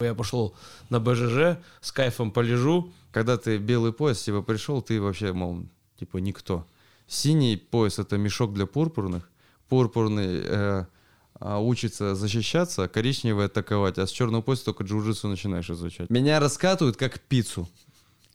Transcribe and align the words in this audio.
Я 0.00 0.14
пошел 0.14 0.54
на 0.90 1.00
БЖЖ, 1.00 1.58
с 1.80 1.90
кайфом 1.90 2.30
полежу. 2.30 2.92
Когда 3.12 3.38
ты 3.38 3.56
белый 3.56 3.94
пояс, 3.94 4.22
типа, 4.22 4.42
пришел, 4.42 4.82
ты 4.82 5.00
вообще, 5.00 5.32
мол, 5.32 5.62
типа, 5.98 6.18
никто. 6.18 6.66
Синий 7.06 7.56
пояс— 7.56 7.98
это 7.98 8.18
мешок 8.18 8.52
для 8.52 8.66
пурпурных. 8.66 9.30
Пурпурный 9.70 10.42
э, 10.44 10.84
а, 11.40 11.60
учится 11.60 12.14
защищаться, 12.14 12.88
коричневый 12.88 13.46
атаковать, 13.46 13.96
а 13.96 14.06
с 14.06 14.10
черного 14.10 14.42
пояса 14.42 14.66
только 14.66 14.84
джиу-джитсу 14.84 15.28
начинаешь 15.28 15.70
изучать. 15.70 16.10
Меня 16.10 16.40
раскатывают 16.40 16.98
как 16.98 17.18
пиццу. 17.18 17.66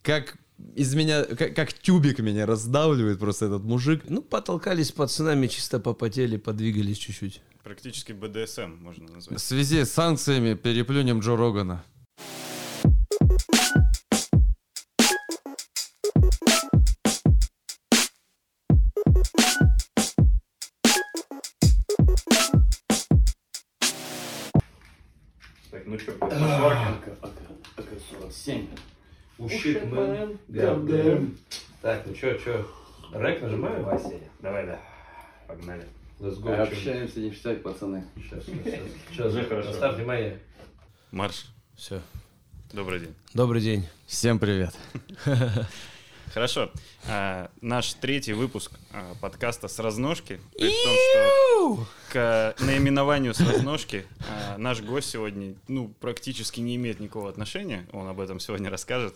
Как 0.01 0.37
из 0.75 0.95
меня, 0.95 1.25
как, 1.25 1.55
как 1.55 1.73
тюбик 1.73 2.17
меня 2.17 2.47
раздавливает 2.47 3.19
просто 3.19 3.45
этот 3.45 3.63
мужик. 3.63 4.01
Ну, 4.09 4.23
потолкались 4.23 4.91
пацанами, 4.91 5.45
чисто 5.45 5.79
попотели, 5.79 6.37
подвигались 6.37 6.97
чуть-чуть. 6.97 7.39
Практически 7.63 8.11
БДСМ 8.11 8.77
можно 8.81 9.07
В 9.07 9.11
назвать. 9.15 9.39
связи 9.39 9.83
с 9.83 9.91
санкциями 9.91 10.55
переплюнем 10.55 11.19
Джо 11.19 11.35
Рогана. 11.35 11.83
Так, 25.69 25.83
ну 25.85 25.97
что, 25.97 26.11
АК-47. 27.77 28.67
Ушитмен. 29.37 30.37
Габдем. 30.49 31.37
Так, 31.81 32.05
ну 32.05 32.13
чё, 32.13 32.37
чё? 32.37 32.67
Рэк 33.13 33.41
нажимаю? 33.41 33.83
Вася. 33.83 34.19
Давай, 34.41 34.65
да. 34.65 34.79
Погнали. 35.47 35.87
Let's 36.21 36.39
go. 36.39 36.55
чё? 36.55 36.61
Общаемся, 36.61 37.19
не 37.19 37.33
читать, 37.33 37.63
пацаны. 37.63 38.03
Сейчас, 38.15 38.45
сейчас, 38.45 38.79
сейчас. 39.09 39.33
Уже 39.33 39.43
хорошо. 39.43 39.69
Поставь 39.69 39.95
внимание. 39.95 40.39
Марш. 41.09 41.47
Все. 41.75 41.99
Добрый 42.71 42.99
день. 42.99 43.15
Добрый 43.33 43.59
день. 43.59 43.87
Всем 44.05 44.37
привет. 44.37 44.75
Хорошо. 46.31 46.71
А, 47.07 47.49
наш 47.61 47.95
третий 47.95 48.33
выпуск 48.33 48.71
а, 48.91 49.15
подкаста 49.19 49.67
с 49.67 49.79
разножки. 49.79 50.39
При 50.59 50.69
том, 50.69 50.95
что 50.95 51.87
к 52.11 52.55
наименованию 52.59 53.33
с 53.33 53.39
разножки 53.39 54.05
а, 54.29 54.59
наш 54.59 54.79
гость 54.81 55.09
сегодня 55.09 55.55
ну, 55.67 55.87
практически 55.99 56.59
не 56.59 56.75
имеет 56.75 56.99
никакого 56.99 57.29
отношения. 57.29 57.87
Он 57.93 58.07
об 58.07 58.19
этом 58.19 58.39
сегодня 58.39 58.69
расскажет. 58.69 59.15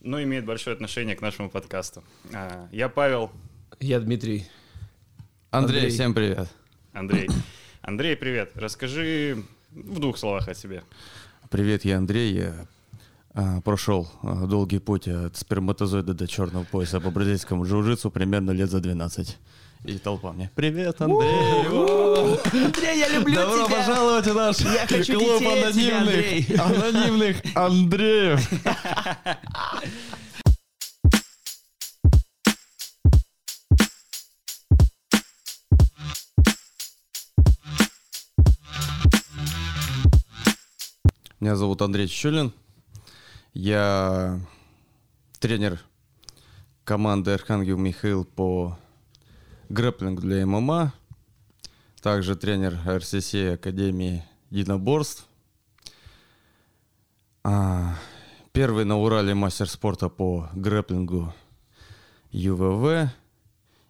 Но 0.00 0.20
имеет 0.20 0.44
большое 0.44 0.74
отношение 0.74 1.14
к 1.14 1.20
нашему 1.20 1.50
подкасту. 1.50 2.02
А, 2.34 2.68
я 2.72 2.88
Павел, 2.88 3.30
Я 3.78 4.00
Дмитрий. 4.00 4.48
Андрей, 5.50 5.78
Андрей. 5.78 5.90
всем 5.90 6.14
привет. 6.14 6.48
Андрей. 6.92 7.28
Андрей, 7.82 8.16
привет. 8.16 8.50
Расскажи 8.54 9.44
в 9.70 10.00
двух 10.00 10.18
словах 10.18 10.48
о 10.48 10.54
себе. 10.54 10.82
Привет, 11.50 11.84
я 11.84 11.98
Андрей. 11.98 12.32
Я 12.34 12.66
а, 13.32 13.60
прошел 13.60 14.08
а, 14.22 14.46
долгий 14.46 14.80
путь 14.80 15.06
от 15.06 15.36
сперматозоида 15.36 16.14
до 16.14 16.26
черного 16.26 16.64
пояса 16.64 17.00
по 17.00 17.10
бразильскому 17.10 17.64
джиу-джитсу 17.64 18.10
примерно 18.10 18.50
лет 18.50 18.70
за 18.70 18.80
12. 18.80 19.38
И 19.84 19.98
толпа 19.98 20.32
мне. 20.32 20.50
Привет, 20.56 21.00
Андрей! 21.00 21.66
Андрей, 22.64 22.98
я 22.98 23.08
люблю 23.08 23.34
Добро 23.36 23.68
пожаловать 23.68 24.26
в 24.26 24.34
наш 24.34 24.56
хочу 24.88 25.20
клуб 25.20 25.38
тебя, 25.38 25.68
анонимных, 25.68 26.60
анонимных 26.60 27.36
Андреев. 27.54 28.50
Меня 41.38 41.54
зовут 41.54 41.82
Андрей 41.82 42.08
Чечулин. 42.08 42.50
Я 43.52 44.40
тренер 45.38 45.78
команды 46.82 47.32
Архангел 47.32 47.76
Михаил 47.76 48.24
по 48.24 48.78
грэплингу 49.68 50.22
для 50.22 50.46
ММА. 50.46 50.94
Также 52.00 52.36
тренер 52.36 52.78
РСС 52.86 53.34
Академии 53.34 54.24
единоборств. 54.48 55.26
А, 57.44 57.96
первый 58.52 58.86
на 58.86 58.96
Урале 58.96 59.34
мастер 59.34 59.68
спорта 59.68 60.08
по 60.08 60.48
грэплингу 60.54 61.34
ЮВВ. 62.30 63.10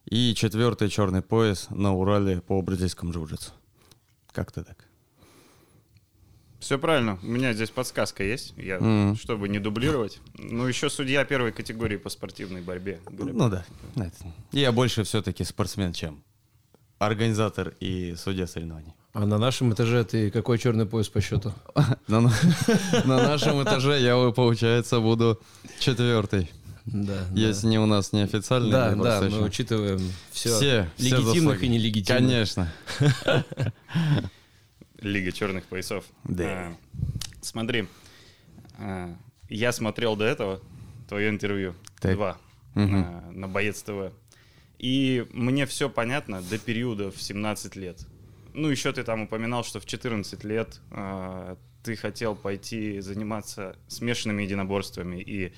И 0.06 0.34
четвертый 0.34 0.88
черный 0.88 1.22
пояс 1.22 1.69
на 1.70 1.94
Урале 1.94 2.41
по 2.41 2.60
бразильскому 2.60 3.12
джиу-джитсу. 3.12 3.53
Как-то 4.32 4.65
так. 4.65 4.85
Все 6.59 6.78
правильно. 6.78 7.19
У 7.22 7.27
меня 7.27 7.53
здесь 7.53 7.71
подсказка 7.71 8.25
есть, 8.25 8.55
я, 8.56 8.78
Мгм. 8.81 9.17
чтобы 9.17 9.49
не 9.49 9.59
дублировать. 9.59 10.21
Ну, 10.39 10.67
еще 10.67 10.89
судья 10.91 11.25
первой 11.25 11.53
категории 11.53 11.97
по 11.99 12.09
спортивной 12.09 12.62
борьбе. 12.62 12.99
Ну 13.11 13.49
да. 13.50 13.65
Я 14.53 14.72
больше 14.72 15.05
все-таки 15.05 15.44
спортсмен, 15.44 15.93
чем 15.93 16.22
организатор 16.99 17.75
и 17.81 18.15
судья 18.17 18.47
соревнований. 18.47 18.94
А 19.12 19.25
на 19.27 19.39
нашем 19.39 19.72
этаже 19.72 20.05
ты 20.05 20.31
какой 20.31 20.59
черный 20.59 20.87
пояс 20.87 21.09
по 21.09 21.21
счету? 21.21 21.53
На, 22.09 22.21
на- 22.21 22.33
на 23.05 23.17
нашем 23.23 23.62
этаже 23.62 24.00
я, 24.00 24.15
получается, 24.31 25.00
буду 25.00 25.41
четвертый. 25.78 26.50
Да. 26.87 27.19
Если 27.33 27.67
не 27.67 27.78
у 27.81 27.87
нас 27.87 28.12
неофициальный. 28.12 28.71
Да, 28.71 28.94
да, 28.94 29.21
мы 29.23 29.27
еще- 29.27 29.43
учитываем 29.43 29.99
все, 30.31 30.50
все, 30.56 30.88
все 30.97 31.05
легитимных 31.11 31.34
заслуги. 31.34 31.65
и 31.65 31.69
нелегитимных. 31.69 32.23
Конечно. 32.23 32.73
Лига 35.00 35.32
черных 35.32 35.64
поясов. 35.64 36.04
Да. 36.24 36.44
А, 36.44 36.76
смотри, 37.42 37.86
а, 38.78 39.14
я 39.48 39.72
смотрел 39.72 40.16
до 40.16 40.24
этого 40.24 40.60
твое 41.08 41.28
интервью. 41.28 41.74
Так. 42.00 42.14
Два. 42.14 42.38
Мгм. 42.74 42.94
а, 43.06 43.30
на 43.32 43.48
Боец 43.48 43.82
ТВ. 43.82 44.12
И 44.78 45.26
мне 45.32 45.64
все 45.66 45.88
понятно 45.88 46.42
до 46.42 46.58
периода 46.58 47.10
в 47.10 47.20
17 47.20 47.76
лет. 47.76 48.06
Ну, 48.52 48.68
еще 48.68 48.92
ты 48.92 49.02
там 49.04 49.22
упоминал, 49.22 49.64
что 49.64 49.80
в 49.80 49.86
14 49.86 50.44
лет 50.44 50.80
а, 50.90 51.56
ты 51.82 51.96
хотел 51.96 52.34
пойти 52.34 53.00
заниматься 53.00 53.76
смешанными 53.88 54.42
единоборствами. 54.42 55.20
И 55.22 55.52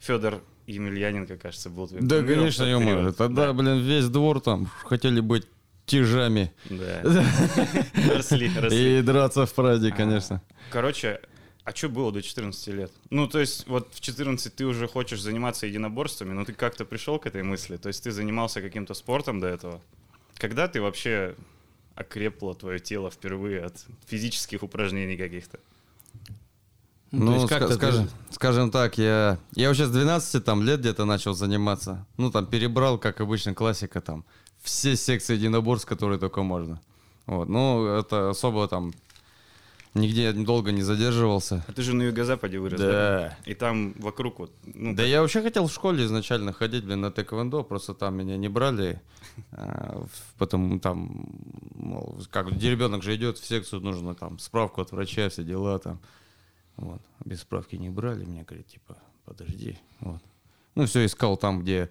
Федор 0.00 0.42
Емельяненко, 0.66 1.36
кажется, 1.38 1.70
был 1.70 1.88
твоим 1.88 2.06
Да, 2.06 2.20
в 2.20 2.26
конечно, 2.26 2.64
ё. 2.64 3.12
Тогда, 3.12 3.46
Да. 3.46 3.52
блин, 3.52 3.80
весь 3.80 4.08
двор 4.08 4.40
там 4.40 4.66
хотели 4.84 5.20
быть 5.20 5.46
тяжами 5.92 6.52
Да. 6.70 7.02
Росли, 8.16 8.50
росли. 8.58 8.98
и 8.98 9.02
драться 9.02 9.44
в 9.46 9.52
праде, 9.54 9.88
А, 9.88 9.96
конечно. 9.96 10.40
Короче, 10.70 11.20
а 11.64 11.72
что 11.74 11.88
было 11.88 12.10
до 12.12 12.22
14 12.22 12.68
лет? 12.74 12.90
Ну, 13.10 13.26
то 13.28 13.38
есть, 13.38 13.66
вот 13.68 13.88
в 13.94 14.00
14 14.00 14.54
ты 14.54 14.64
уже 14.64 14.88
хочешь 14.88 15.20
заниматься 15.20 15.66
единоборствами, 15.66 16.32
но 16.32 16.44
ты 16.44 16.52
как-то 16.52 16.84
пришел 16.84 17.18
к 17.18 17.26
этой 17.26 17.42
мысли? 17.42 17.76
То 17.76 17.88
есть 17.88 18.02
ты 18.04 18.10
занимался 18.10 18.60
каким-то 18.60 18.94
спортом 18.94 19.40
до 19.40 19.46
этого? 19.46 19.80
Когда 20.34 20.66
ты 20.66 20.80
вообще 20.80 21.34
окрепло 21.94 22.54
твое 22.54 22.78
тело 22.80 23.10
впервые 23.10 23.60
от 23.66 23.84
физических 24.08 24.62
упражнений 24.62 25.16
каких-то? 25.16 25.58
Ну, 27.12 27.24
Ну, 27.26 27.34
есть 27.34 27.44
ска- 27.44 27.48
как-то 27.58 27.68
ты- 27.68 27.74
скажем, 27.74 28.08
скажем 28.30 28.70
так, 28.70 28.96
я, 28.98 29.38
я 29.54 29.68
вообще 29.68 29.84
с 29.84 29.90
12 29.90 30.42
там, 30.44 30.62
лет 30.62 30.80
где-то 30.80 31.04
начал 31.04 31.34
заниматься. 31.34 32.06
Ну, 32.16 32.30
там, 32.30 32.46
перебрал, 32.46 32.98
как 32.98 33.20
обычно, 33.20 33.54
классика, 33.54 34.00
там, 34.00 34.24
все 34.62 34.96
секции 34.96 35.34
единоборств, 35.34 35.88
которые 35.88 36.18
только 36.18 36.42
можно. 36.42 36.80
Вот, 37.26 37.48
ну, 37.48 37.86
это 37.86 38.30
особо 38.30 38.68
там 38.68 38.92
нигде 39.94 40.32
долго 40.32 40.72
не 40.72 40.82
задерживался. 40.82 41.64
А 41.68 41.72
ты 41.72 41.82
же 41.82 41.94
на 41.94 42.02
юго-западе 42.02 42.58
вырос, 42.58 42.80
да? 42.80 42.90
Да. 42.90 43.38
И 43.44 43.54
там 43.54 43.92
вокруг 43.98 44.38
вот... 44.38 44.52
Ну, 44.64 44.94
Да 44.94 45.02
я 45.02 45.20
вообще 45.20 45.42
хотел 45.42 45.66
в 45.66 45.72
школе 45.72 46.04
изначально 46.04 46.52
ходить, 46.52 46.84
блин, 46.84 47.02
на 47.02 47.10
тэквондо, 47.10 47.62
просто 47.62 47.94
там 47.94 48.16
меня 48.16 48.36
не 48.36 48.48
брали, 48.48 49.00
а, 49.52 50.04
потому 50.38 50.80
там, 50.80 51.26
мол, 51.74 52.18
как, 52.30 52.50
ребенок 52.52 53.02
же 53.02 53.14
идет 53.16 53.38
в 53.38 53.46
секцию, 53.46 53.80
нужно 53.80 54.14
там 54.14 54.38
справку 54.38 54.80
от 54.80 54.92
врача, 54.92 55.28
все 55.28 55.44
дела 55.44 55.78
там, 55.78 56.00
вот, 56.76 57.02
без 57.24 57.40
справки 57.40 57.76
не 57.76 57.90
брали, 57.90 58.24
мне 58.24 58.44
говорят, 58.44 58.66
типа, 58.66 58.96
подожди, 59.24 59.78
вот. 60.00 60.20
Ну, 60.74 60.86
все 60.86 61.04
искал 61.04 61.36
там, 61.36 61.60
где 61.60 61.90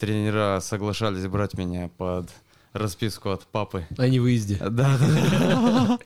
тренера 0.00 0.60
соглашались 0.60 1.26
брать 1.26 1.54
меня 1.54 1.88
под 1.96 2.30
расписку 2.72 3.30
от 3.30 3.46
папы. 3.46 3.86
О 3.98 4.08
невыезде. 4.08 4.56
Да, 4.56 4.98
да. 4.98 5.98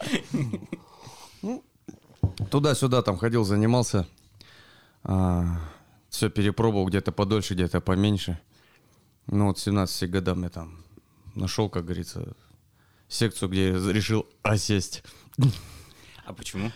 Ну, 1.42 1.62
Туда-сюда 2.50 3.02
там 3.02 3.16
ходил, 3.16 3.44
занимался. 3.44 4.06
все 5.02 6.30
перепробовал, 6.30 6.86
где-то 6.86 7.12
подольше, 7.12 7.54
где-то 7.54 7.80
поменьше. 7.80 8.40
Ну 9.26 9.46
вот 9.46 9.58
17 9.58 10.10
годам 10.10 10.42
я 10.42 10.48
там 10.48 10.84
нашел, 11.34 11.68
как 11.68 11.84
говорится, 11.84 12.34
секцию, 13.08 13.48
где 13.48 13.70
решил 13.72 14.26
осесть. 14.42 15.02
А 16.24 16.32
почему? 16.32 16.72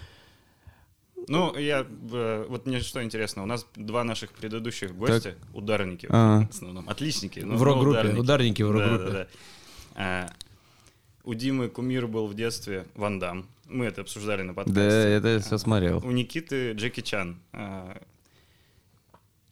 Ну, 1.29 1.57
я... 1.57 1.87
э, 2.13 2.47
Вот 2.49 2.67
мне 2.67 2.81
что 2.81 3.03
интересно, 3.03 3.43
у 3.43 3.47
нас 3.47 3.67
два 3.77 4.05
наших 4.05 4.33
предыдущих 4.33 4.95
гостя, 4.97 5.35
ударники 5.55 6.07
Ага. 6.09 6.47
в 6.47 6.51
основном, 6.51 6.89
отличники. 6.89 7.41
В 7.41 7.63
рок-группе, 7.63 8.15
ударники 8.17 8.63
в 8.63 8.73
Да, 8.73 8.73
рок-группе. 8.73 9.05
да, 9.13 9.13
да. 9.13 9.27
А, 9.95 10.31
У 11.25 11.35
Димы 11.35 11.69
кумир 11.69 12.07
был 12.07 12.27
в 12.27 12.35
детстве 12.35 12.87
Ван 12.95 13.19
Дам. 13.19 13.47
Мы 13.67 13.85
это 13.85 14.01
обсуждали 14.01 14.43
на 14.43 14.55
Да, 14.55 14.63
подкасте. 14.65 14.81
это 15.11 15.29
я 15.29 15.39
все 15.41 15.59
смотрел. 15.59 15.99
У 16.05 16.11
Никиты 16.11 16.73
Джеки 16.73 17.01
Чан. 17.03 17.39
а, 17.53 18.01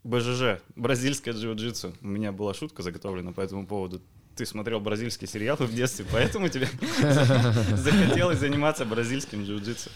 БЖЖ, 0.04 0.60
бразильское 0.76 1.34
джиу-джитсу. 1.34 1.92
У 2.00 2.06
меня 2.06 2.30
была 2.32 2.54
шутка 2.54 2.82
заготовлена 2.82 3.32
по 3.32 3.40
этому 3.40 3.66
поводу. 3.66 4.00
Ты 4.36 4.46
смотрел 4.46 4.78
бразильские 4.80 5.26
сериалы 5.28 5.66
в 5.66 5.74
детстве, 5.74 6.06
поэтому 6.12 6.48
тебе 6.48 6.68
захотелось 7.76 8.38
заниматься 8.38 8.84
бразильским 8.84 9.42
джиу-джитсу. 9.42 9.90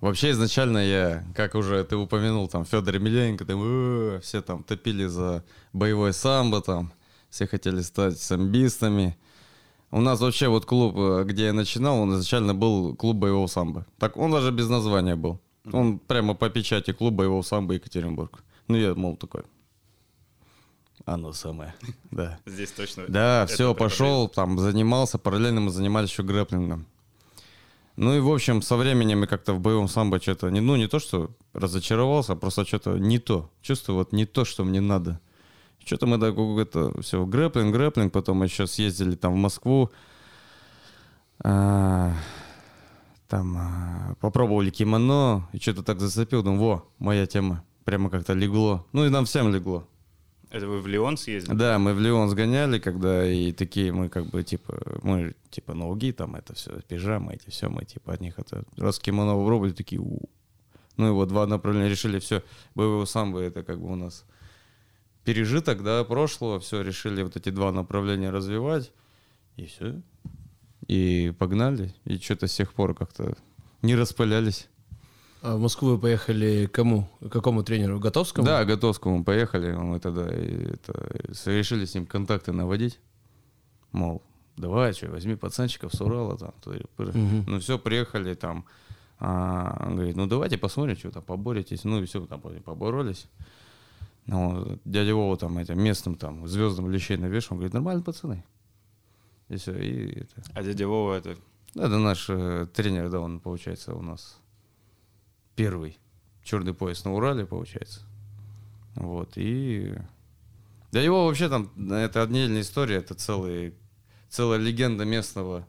Вообще 0.00 0.30
изначально 0.30 0.78
я, 0.78 1.24
как 1.34 1.56
уже 1.56 1.82
ты 1.82 1.96
упомянул, 1.96 2.46
там 2.48 2.64
Федор 2.64 2.94
Емельяненко, 2.94 3.44
там 3.44 3.60
«Э, 3.64 4.20
все 4.22 4.42
там 4.42 4.62
топили 4.62 5.06
за 5.06 5.44
боевое 5.72 6.12
самбо, 6.12 6.60
там 6.60 6.92
все 7.30 7.48
хотели 7.48 7.80
стать 7.80 8.18
самбистами. 8.18 9.16
У 9.90 10.00
нас 10.00 10.20
вообще 10.20 10.48
вот 10.48 10.66
клуб, 10.66 10.94
э, 10.96 11.24
где 11.24 11.46
я 11.46 11.52
начинал, 11.52 11.98
он 11.98 12.14
изначально 12.14 12.54
был 12.54 12.94
клуб 12.94 13.16
боевого 13.16 13.48
самбо. 13.48 13.86
Так 13.98 14.16
он 14.16 14.30
даже 14.30 14.52
без 14.52 14.68
названия 14.68 15.16
был. 15.16 15.40
Он 15.72 15.98
прямо 15.98 16.34
по 16.34 16.48
печати 16.48 16.92
клуб 16.92 17.14
боевого 17.14 17.42
самбо 17.42 17.74
Екатеринбург. 17.74 18.44
Ну 18.68 18.76
я, 18.76 18.94
мол, 18.94 19.16
такой. 19.16 19.42
Оно 21.06 21.32
самое, 21.32 21.74
да. 22.12 22.38
Здесь 22.46 22.70
точно. 22.70 23.06
Да, 23.08 23.46
все, 23.46 23.74
пошел, 23.74 24.28
там 24.28 24.58
занимался, 24.58 25.18
параллельно 25.18 25.60
мы 25.60 25.70
занимались 25.70 26.10
еще 26.10 26.22
грэплингом. 26.22 26.86
Ну 27.98 28.14
и, 28.14 28.20
в 28.20 28.32
общем, 28.32 28.62
со 28.62 28.76
временем 28.76 29.22
я 29.22 29.26
как-то 29.26 29.54
в 29.54 29.60
боевом 29.60 29.88
самбо 29.88 30.20
что-то, 30.20 30.50
не, 30.50 30.60
ну 30.60 30.76
не 30.76 30.86
то, 30.86 31.00
что 31.00 31.32
разочаровался, 31.52 32.34
а 32.34 32.36
просто 32.36 32.64
что-то 32.64 32.96
не 32.96 33.18
то. 33.18 33.50
Чувствую, 33.60 33.96
вот 33.96 34.12
не 34.12 34.24
то, 34.24 34.44
что 34.44 34.62
мне 34.62 34.80
надо. 34.80 35.18
Что-то 35.84 36.06
мы 36.06 36.20
так 36.20 36.38
это 36.38 37.02
все, 37.02 37.26
грэплинг, 37.26 37.72
грэплинг, 37.74 38.12
потом 38.12 38.44
еще 38.44 38.68
съездили 38.68 39.16
там 39.16 39.32
в 39.32 39.36
Москву. 39.36 39.90
А, 41.42 42.12
там 43.26 43.56
а, 43.56 44.14
попробовали 44.20 44.70
кимоно, 44.70 45.48
и 45.52 45.58
что-то 45.58 45.82
так 45.82 45.98
зацепил, 45.98 46.44
думаю, 46.44 46.60
во, 46.60 46.88
моя 47.00 47.26
тема. 47.26 47.64
Прямо 47.82 48.10
как-то 48.10 48.32
легло. 48.32 48.86
Ну 48.92 49.06
и 49.06 49.08
нам 49.08 49.24
всем 49.24 49.52
легло. 49.52 49.88
Это 50.50 50.66
вы 50.66 50.80
в 50.80 50.86
Лион 50.86 51.16
съездили? 51.16 51.54
Да, 51.54 51.78
мы 51.78 51.92
в 51.92 52.00
Лион 52.00 52.30
сгоняли, 52.30 52.78
когда 52.78 53.26
и 53.26 53.52
такие 53.52 53.92
мы 53.92 54.08
как 54.08 54.26
бы 54.26 54.42
типа, 54.42 54.98
мы 55.02 55.34
типа 55.50 55.74
ноги, 55.74 56.12
там 56.12 56.36
это 56.36 56.54
все, 56.54 56.80
пижамы 56.88 57.34
эти, 57.34 57.50
все, 57.50 57.68
мы 57.68 57.84
типа 57.84 58.14
от 58.14 58.20
них 58.20 58.38
это, 58.38 58.64
раз 58.76 58.98
кимоно 58.98 59.34
попробовали, 59.34 59.72
такие, 59.72 60.00
у 60.00 60.20
Ну 60.96 61.14
вот 61.14 61.28
два 61.28 61.46
направления 61.46 61.90
решили, 61.90 62.18
все, 62.18 62.42
боевого 62.74 63.04
самбо 63.04 63.40
это 63.40 63.62
как 63.62 63.78
бы 63.78 63.92
у 63.92 63.94
нас 63.94 64.24
пережиток, 65.24 65.82
да, 65.82 66.04
прошлого, 66.04 66.60
все, 66.60 66.80
решили 66.80 67.22
вот 67.22 67.36
эти 67.36 67.50
два 67.50 67.70
направления 67.70 68.30
развивать, 68.30 68.92
и 69.56 69.66
все. 69.66 70.00
И 70.86 71.34
погнали, 71.38 71.94
и 72.06 72.16
что-то 72.16 72.46
с 72.46 72.54
тех 72.56 72.72
пор 72.72 72.94
как-то 72.94 73.36
не 73.82 73.94
распылялись. 73.94 74.68
А 75.40 75.56
в 75.56 75.60
Москву 75.60 75.90
вы 75.90 75.98
поехали 75.98 76.66
к 76.66 76.72
кому? 76.72 77.08
К 77.20 77.28
какому 77.28 77.62
тренеру? 77.62 78.00
Готовскому? 78.00 78.46
Да, 78.46 78.64
Готовскому 78.64 79.24
поехали, 79.24 79.72
мы 79.72 80.00
тогда 80.00 80.26
и 80.34 80.72
это, 80.72 81.20
решили 81.46 81.84
с 81.84 81.94
ним 81.94 82.06
контакты 82.06 82.52
наводить. 82.52 82.98
Мол, 83.92 84.22
давай, 84.56 84.92
что, 84.92 85.08
возьми 85.08 85.36
пацанчиков 85.36 85.94
с 85.94 86.00
Урала 86.00 86.36
там. 86.36 86.54
Мгм. 86.96 87.44
Ну 87.46 87.60
все, 87.60 87.78
приехали 87.78 88.34
там. 88.34 88.64
А, 89.20 89.84
он 89.86 89.96
говорит, 89.96 90.16
ну 90.16 90.26
давайте 90.26 90.58
посмотрим, 90.58 90.96
что 90.96 91.10
там, 91.10 91.22
поборетесь. 91.22 91.84
Ну 91.84 92.02
и 92.02 92.06
все, 92.06 92.24
там 92.26 92.40
поборолись. 92.40 93.28
Ну, 94.26 94.78
дядя 94.84 95.14
Вова 95.14 95.36
там 95.36 95.56
этим 95.58 95.82
местным 95.82 96.14
там 96.14 96.46
звездам 96.46 96.90
лещей 96.90 97.16
навешал. 97.16 97.54
Он 97.54 97.58
говорит, 97.58 97.74
нормально, 97.74 98.02
пацаны. 98.02 98.44
И 99.48 99.56
все, 99.56 99.72
и 99.72 100.20
это. 100.20 100.42
А 100.52 100.62
дядя 100.62 100.86
Вова 100.86 101.14
это... 101.14 101.36
Да, 101.74 101.84
Это 101.84 101.98
наш 101.98 102.26
э, 102.28 102.66
тренер, 102.74 103.08
да, 103.08 103.20
он, 103.20 103.40
получается, 103.40 103.94
у 103.94 104.02
нас 104.02 104.38
первый 105.58 105.98
черный 106.44 106.72
пояс 106.72 107.04
на 107.04 107.12
Урале, 107.12 107.44
получается. 107.44 108.02
Вот, 108.94 109.32
и... 109.34 109.92
Да 110.92 111.02
его 111.02 111.26
вообще 111.26 111.48
там, 111.48 111.72
это 111.90 112.22
отдельная 112.22 112.60
история, 112.60 112.98
это 112.98 113.14
целый, 113.14 113.74
целая 114.28 114.60
легенда 114.60 115.04
местного, 115.04 115.66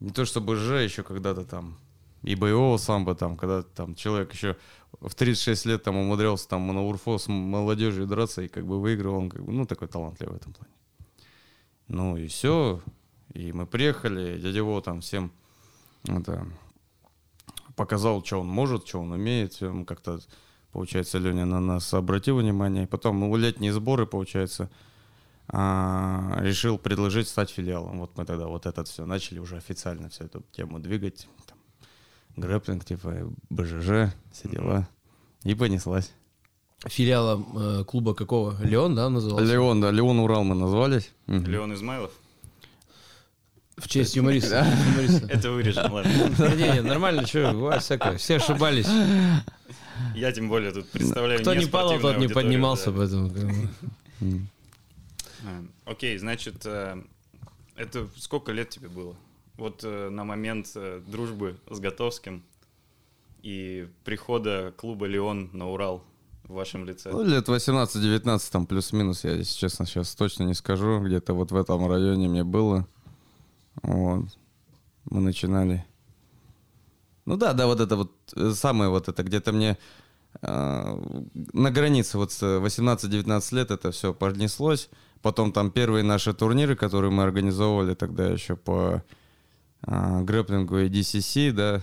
не 0.00 0.10
то 0.10 0.24
чтобы 0.24 0.56
ЖЖ 0.56 0.84
еще 0.84 1.02
когда-то 1.02 1.44
там, 1.44 1.78
и 2.22 2.34
боевого 2.34 2.78
самбо 2.78 3.14
там, 3.14 3.36
когда 3.36 3.62
там 3.62 3.94
человек 3.94 4.32
еще 4.32 4.56
в 5.00 5.14
36 5.14 5.66
лет 5.66 5.82
там 5.82 5.96
умудрялся 5.96 6.48
там 6.48 6.66
на 6.66 6.82
УРФО 6.82 7.18
с 7.18 7.28
молодежью 7.28 8.06
драться 8.06 8.40
и 8.40 8.48
как 8.48 8.66
бы 8.66 8.80
выиграл, 8.80 9.16
он 9.16 9.28
как 9.28 9.44
бы, 9.44 9.52
ну, 9.52 9.66
такой 9.66 9.88
талантливый 9.88 10.34
в 10.34 10.40
этом 10.40 10.54
плане. 10.54 10.72
Ну 11.88 12.16
и 12.16 12.26
все, 12.26 12.82
и 13.34 13.52
мы 13.52 13.66
приехали, 13.66 14.40
дядя 14.40 14.64
Вова 14.64 14.80
там 14.80 15.02
всем 15.02 15.30
это, 16.04 16.46
показал, 17.78 18.24
что 18.24 18.40
он 18.40 18.48
может, 18.48 18.88
что 18.88 19.00
он 19.00 19.12
умеет. 19.12 19.60
Мы 19.60 19.84
как-то, 19.84 20.18
получается, 20.72 21.18
Леня 21.18 21.46
на 21.46 21.60
нас 21.60 21.94
обратил 21.94 22.38
внимание. 22.38 22.88
Потом, 22.88 23.20
ну, 23.20 23.34
летние 23.36 23.72
сборы, 23.72 24.04
получается, 24.04 24.68
а, 25.46 26.38
решил 26.40 26.76
предложить 26.76 27.28
стать 27.28 27.50
филиалом. 27.50 28.00
Вот 28.00 28.18
мы 28.18 28.24
тогда 28.24 28.48
вот 28.48 28.66
этот 28.66 28.88
все 28.88 29.06
начали 29.06 29.38
уже 29.38 29.56
официально 29.56 30.08
всю 30.08 30.24
эту 30.24 30.42
тему 30.52 30.80
двигать. 30.80 31.28
Там, 31.46 31.58
грэплинг, 32.36 32.84
типа, 32.84 33.32
БЖЖ, 33.48 34.12
все 34.32 34.48
дела. 34.50 34.88
И 35.44 35.54
понеслась. 35.54 36.12
Филиала 36.84 37.44
э, 37.54 37.84
клуба 37.84 38.14
какого? 38.14 38.56
Леон, 38.60 38.96
да, 38.96 39.08
назывался? 39.08 39.52
Леон, 39.52 39.80
да, 39.80 39.92
Леон 39.92 40.18
Урал 40.18 40.42
мы 40.42 40.56
назвались. 40.56 41.12
Леон 41.26 41.74
Измайлов? 41.74 42.10
В 43.78 43.88
честь 43.88 44.16
юмориста. 44.16 44.66
юмориста. 44.90 45.26
Это 45.30 45.50
вырежем, 45.50 45.92
ладно. 45.92 46.10
Не-не, 46.56 46.82
нормально, 46.82 47.26
что, 47.26 47.52
бывает 47.52 47.82
всякое. 47.82 48.18
Все 48.18 48.36
ошибались. 48.36 48.88
Я 50.14 50.32
тем 50.32 50.48
более 50.48 50.72
тут 50.72 50.88
представляю 50.90 51.40
Кто 51.40 51.54
не 51.54 51.66
падал, 51.66 51.98
тот 52.00 52.18
не 52.18 52.28
поднимался, 52.28 52.92
поэтому... 52.92 53.32
А, 55.44 55.64
Окей, 55.84 56.18
значит, 56.18 56.66
э, 56.66 57.00
это 57.76 58.08
сколько 58.16 58.50
лет 58.50 58.70
тебе 58.70 58.88
было? 58.88 59.14
Вот 59.56 59.82
э, 59.84 60.08
на 60.08 60.24
момент 60.24 60.72
э, 60.74 61.00
дружбы 61.06 61.56
с 61.70 61.78
Готовским 61.78 62.42
и 63.42 63.88
прихода 64.04 64.74
клуба 64.76 65.06
«Леон» 65.06 65.50
на 65.52 65.68
Урал 65.68 66.02
в 66.44 66.54
вашем 66.54 66.84
лице. 66.84 67.10
Ну, 67.10 67.22
лет 67.22 67.48
18-19, 67.48 68.50
там 68.50 68.66
плюс-минус, 68.66 69.24
я, 69.24 69.32
если 69.32 69.56
честно, 69.56 69.86
сейчас 69.86 70.14
точно 70.14 70.44
не 70.44 70.54
скажу. 70.54 71.00
Где-то 71.00 71.34
вот 71.34 71.52
в 71.52 71.56
этом 71.56 71.88
районе 71.88 72.28
мне 72.28 72.42
было. 72.42 72.86
Вот. 73.82 74.26
Мы 75.04 75.20
начинали. 75.20 75.84
Ну 77.24 77.36
да, 77.36 77.52
да, 77.52 77.66
вот 77.66 77.80
это 77.80 77.96
вот 77.96 78.12
э, 78.36 78.52
самое 78.52 78.90
вот 78.90 79.08
это, 79.08 79.22
где-то 79.22 79.52
мне 79.52 79.76
э, 80.40 81.00
на 81.52 81.70
границе 81.70 82.18
вот 82.18 82.32
с 82.32 82.42
18-19 82.42 83.54
лет 83.54 83.70
это 83.70 83.90
все 83.90 84.14
поднеслось. 84.14 84.88
Потом 85.20 85.52
там 85.52 85.70
первые 85.70 86.04
наши 86.04 86.32
турниры, 86.32 86.76
которые 86.76 87.10
мы 87.10 87.24
организовывали 87.24 87.94
тогда 87.94 88.26
еще 88.26 88.56
по 88.56 89.02
э, 89.86 90.22
грэплингу 90.22 90.78
и 90.78 90.88
DCC, 90.88 91.52
да, 91.52 91.82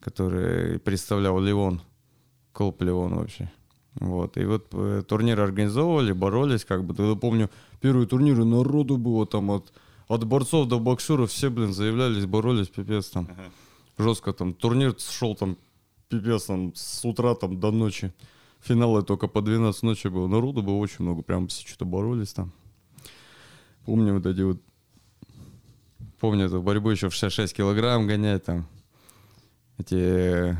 который 0.00 0.78
представлял 0.78 1.40
Леон, 1.40 1.80
клуб 2.52 2.82
Леон 2.82 3.16
вообще. 3.16 3.50
Вот, 3.96 4.36
и 4.36 4.44
вот 4.44 4.68
э, 4.72 5.02
турниры 5.06 5.42
организовывали, 5.42 6.12
боролись, 6.12 6.64
как 6.64 6.84
бы, 6.84 6.94
тогда 6.94 7.14
помню, 7.14 7.48
первые 7.80 8.06
турниры 8.06 8.44
народу 8.44 8.96
было 8.96 9.24
там 9.26 9.50
от, 9.50 9.72
от 10.08 10.24
борцов 10.24 10.68
до 10.68 10.78
боксеров, 10.78 11.30
все, 11.30 11.50
блин, 11.50 11.72
заявлялись, 11.72 12.26
боролись, 12.26 12.68
пипец 12.68 13.10
там. 13.10 13.28
Ага. 13.30 13.50
Жестко 13.98 14.32
там, 14.32 14.54
турнир 14.54 14.94
шел 14.98 15.34
там, 15.34 15.56
пипец 16.08 16.44
там, 16.44 16.72
с 16.74 17.04
утра 17.04 17.34
там 17.34 17.60
до 17.60 17.70
ночи. 17.70 18.12
Финалы 18.60 19.02
только 19.02 19.28
по 19.28 19.42
12 19.42 19.82
ночи 19.82 20.08
было. 20.08 20.26
Народу 20.26 20.62
было 20.62 20.76
очень 20.76 21.04
много, 21.04 21.22
прям 21.22 21.48
все 21.48 21.66
что-то 21.66 21.84
боролись 21.84 22.32
там. 22.32 22.52
Помню 23.84 24.14
вот 24.14 24.26
эти 24.26 24.40
вот, 24.40 24.60
помню 26.18 26.46
эту 26.46 26.62
борьбу 26.62 26.90
еще 26.90 27.10
в 27.10 27.14
66 27.14 27.54
килограмм 27.54 28.06
гонять 28.06 28.44
там. 28.44 28.66
Эти 29.76 30.56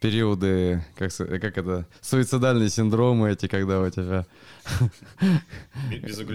периоды, 0.00 0.84
как, 0.96 1.12
как 1.16 1.58
это, 1.58 1.86
суицидальные 2.00 2.68
синдромы 2.68 3.30
эти, 3.30 3.48
когда 3.48 3.80
у 3.80 3.90
тебя... 3.90 4.26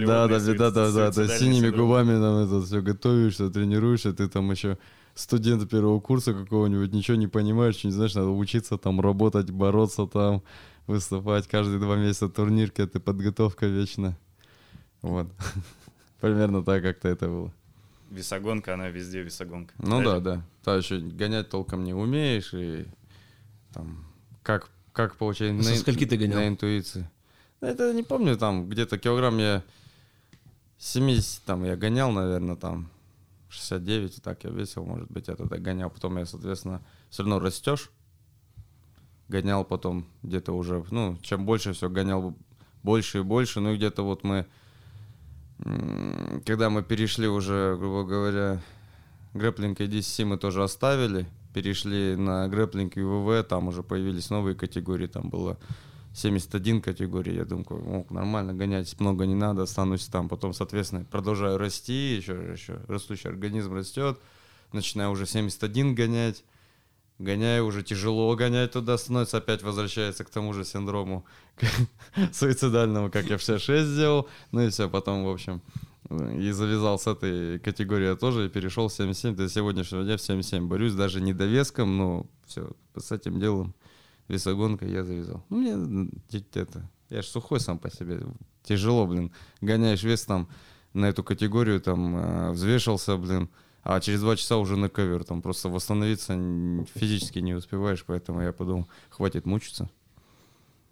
Да, 0.06 0.28
да, 0.28 0.38
да, 0.38 0.70
да, 0.70 0.90
да, 0.90 1.10
да, 1.10 1.28
синими 1.28 1.70
губами 1.70 2.12
там 2.12 2.36
это 2.44 2.62
все 2.62 2.82
готовишься, 2.82 3.50
тренируешься, 3.50 4.12
ты 4.12 4.28
там 4.28 4.50
еще 4.50 4.78
студент 5.14 5.68
первого 5.70 6.00
курса 6.00 6.34
какого-нибудь, 6.34 6.92
ничего 6.92 7.16
не 7.16 7.28
понимаешь, 7.28 7.84
не 7.84 7.90
знаешь, 7.90 8.14
надо 8.14 8.30
учиться 8.30 8.76
там, 8.76 9.00
работать, 9.00 9.50
бороться 9.50 10.06
там, 10.06 10.42
выступать 10.86 11.48
каждые 11.48 11.78
два 11.78 11.96
месяца 11.96 12.28
турнирки, 12.28 12.82
это 12.82 13.00
подготовка 13.00 13.66
вечно. 13.66 14.16
Вот. 15.02 15.28
Примерно 16.20 16.62
так 16.62 16.82
как-то 16.82 17.08
это 17.08 17.26
было. 17.26 17.52
Весогонка, 18.10 18.74
она 18.74 18.88
везде 18.88 19.22
весогонка. 19.22 19.74
Ну 19.78 19.98
да, 19.98 20.04
Правильно? 20.04 20.20
да. 20.20 20.42
Та 20.62 20.76
еще 20.76 20.98
гонять 20.98 21.48
толком 21.50 21.84
не 21.84 21.94
умеешь, 21.94 22.52
и 22.52 22.86
там 23.74 24.06
как, 24.42 24.70
как 24.92 25.16
получать 25.16 25.62
Со 25.62 25.70
на, 25.70 25.76
скольки 25.76 26.06
ты 26.06 26.16
гонял? 26.16 26.38
на 26.38 26.48
интуиции. 26.48 27.10
Да 27.60 27.68
Это 27.68 27.92
не 27.92 28.02
помню, 28.02 28.36
там 28.36 28.68
где-то 28.68 28.98
килограмм 28.98 29.38
я 29.38 29.62
70, 30.78 31.42
там 31.44 31.64
я 31.64 31.76
гонял, 31.76 32.12
наверное, 32.12 32.56
там 32.56 32.90
69, 33.48 34.22
так 34.22 34.44
я 34.44 34.50
весил, 34.50 34.84
может 34.84 35.10
быть, 35.10 35.28
это 35.28 35.48
так 35.48 35.62
гонял. 35.62 35.90
Потом 35.90 36.18
я, 36.18 36.26
соответственно, 36.26 36.82
все 37.10 37.22
равно 37.22 37.38
растешь. 37.38 37.90
Гонял 39.28 39.64
потом 39.64 40.06
где-то 40.22 40.52
уже, 40.52 40.84
ну, 40.90 41.16
чем 41.22 41.46
больше 41.46 41.72
все 41.72 41.88
гонял 41.88 42.36
больше 42.82 43.18
и 43.18 43.22
больше. 43.22 43.60
Ну, 43.60 43.72
и 43.72 43.76
где-то 43.76 44.02
вот 44.02 44.22
мы, 44.22 44.46
когда 46.44 46.68
мы 46.68 46.82
перешли 46.82 47.26
уже, 47.26 47.76
грубо 47.78 48.04
говоря, 48.04 48.60
грэплинг 49.32 49.80
и 49.80 49.84
DCC 49.84 50.26
мы 50.26 50.36
тоже 50.36 50.62
оставили, 50.62 51.26
перешли 51.54 52.16
на 52.16 52.48
грэплинг 52.48 52.96
и 52.96 53.00
ВВ, 53.00 53.44
там 53.44 53.68
уже 53.68 53.82
появились 53.82 54.28
новые 54.28 54.56
категории, 54.56 55.06
там 55.06 55.30
было 55.30 55.56
71 56.12 56.82
категории, 56.82 57.34
я 57.34 57.44
думаю, 57.44 57.66
о, 57.70 58.06
нормально, 58.10 58.52
гонять 58.52 58.98
много 59.00 59.24
не 59.24 59.34
надо, 59.34 59.62
останусь 59.62 60.06
там, 60.06 60.28
потом, 60.28 60.52
соответственно, 60.52 61.04
продолжаю 61.04 61.56
расти, 61.56 62.16
еще, 62.16 62.32
еще 62.52 62.80
растущий 62.88 63.30
организм 63.30 63.74
растет, 63.74 64.18
начинаю 64.72 65.10
уже 65.10 65.26
71 65.26 65.94
гонять, 65.94 66.44
гоняю 67.18 67.66
уже 67.66 67.82
тяжело 67.82 68.34
гонять 68.34 68.72
туда, 68.72 68.98
становится, 68.98 69.38
опять 69.38 69.62
возвращается 69.62 70.24
к 70.24 70.30
тому 70.30 70.52
же 70.52 70.64
синдрому 70.64 71.24
суицидального, 72.32 73.10
как 73.10 73.26
я 73.26 73.38
в 73.38 73.40
66 73.40 73.86
сделал, 73.86 74.28
ну 74.50 74.62
и 74.62 74.70
все, 74.70 74.88
потом, 74.88 75.24
в 75.24 75.28
общем, 75.28 75.62
и 76.10 76.50
завязал 76.50 76.98
с 76.98 77.06
этой 77.06 77.58
категории 77.58 78.06
я 78.06 78.16
тоже 78.16 78.46
и 78.46 78.48
перешел 78.48 78.88
в 78.88 78.92
77. 78.92 79.36
До 79.36 79.48
сегодняшнего 79.48 80.04
дня 80.04 80.16
в 80.16 80.22
77 80.22 80.68
борюсь, 80.68 80.94
даже 80.94 81.20
не 81.20 81.32
довеском, 81.32 81.96
но 81.96 82.26
все, 82.46 82.70
с 82.96 83.10
этим 83.10 83.40
делом 83.40 83.74
весогонкой 84.28 84.90
я 84.90 85.04
завязал. 85.04 85.44
Ну, 85.48 85.58
мне 85.58 86.10
это, 86.54 86.90
я 87.08 87.22
же 87.22 87.28
сухой 87.28 87.60
сам 87.60 87.78
по 87.78 87.90
себе, 87.90 88.22
тяжело, 88.62 89.06
блин, 89.06 89.32
гоняешь 89.60 90.02
вес 90.02 90.24
там 90.24 90.48
на 90.92 91.06
эту 91.06 91.24
категорию, 91.24 91.80
там, 91.80 92.16
э, 92.16 92.50
взвешивался, 92.52 93.16
блин, 93.16 93.48
а 93.82 94.00
через 94.00 94.20
два 94.20 94.36
часа 94.36 94.56
уже 94.58 94.76
на 94.76 94.88
ковер, 94.88 95.24
там 95.24 95.42
просто 95.42 95.68
восстановиться 95.68 96.34
физически 96.94 97.40
не 97.40 97.54
успеваешь, 97.54 98.04
поэтому 98.06 98.40
я 98.40 98.52
подумал, 98.52 98.88
хватит 99.10 99.46
мучиться. 99.46 99.90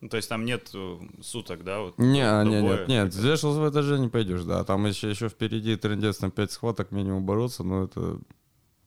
Ну, 0.03 0.09
то 0.09 0.17
есть 0.17 0.29
там 0.29 0.45
нет 0.45 0.69
э, 0.75 0.99
суток, 1.23 1.63
да? 1.63 1.81
Вот, 1.81 1.97
Не, 1.97 2.25
до 2.25 2.45
не, 2.45 2.61
нет, 2.61 2.89
нет, 2.89 3.15
взвешивался 3.15 3.61
в 3.61 3.71
этаже 3.71 4.01
не 4.01 4.09
пойдешь, 4.09 4.43
да. 4.43 4.65
Там 4.65 4.85
еще, 4.85 5.09
еще 5.09 5.29
впереди 5.29 5.77
трендец 5.77 6.21
на 6.21 6.29
5 6.29 6.51
схваток 6.51 6.91
минимум 6.91 7.25
бороться, 7.25 7.63
но 7.63 7.85
это 7.85 8.19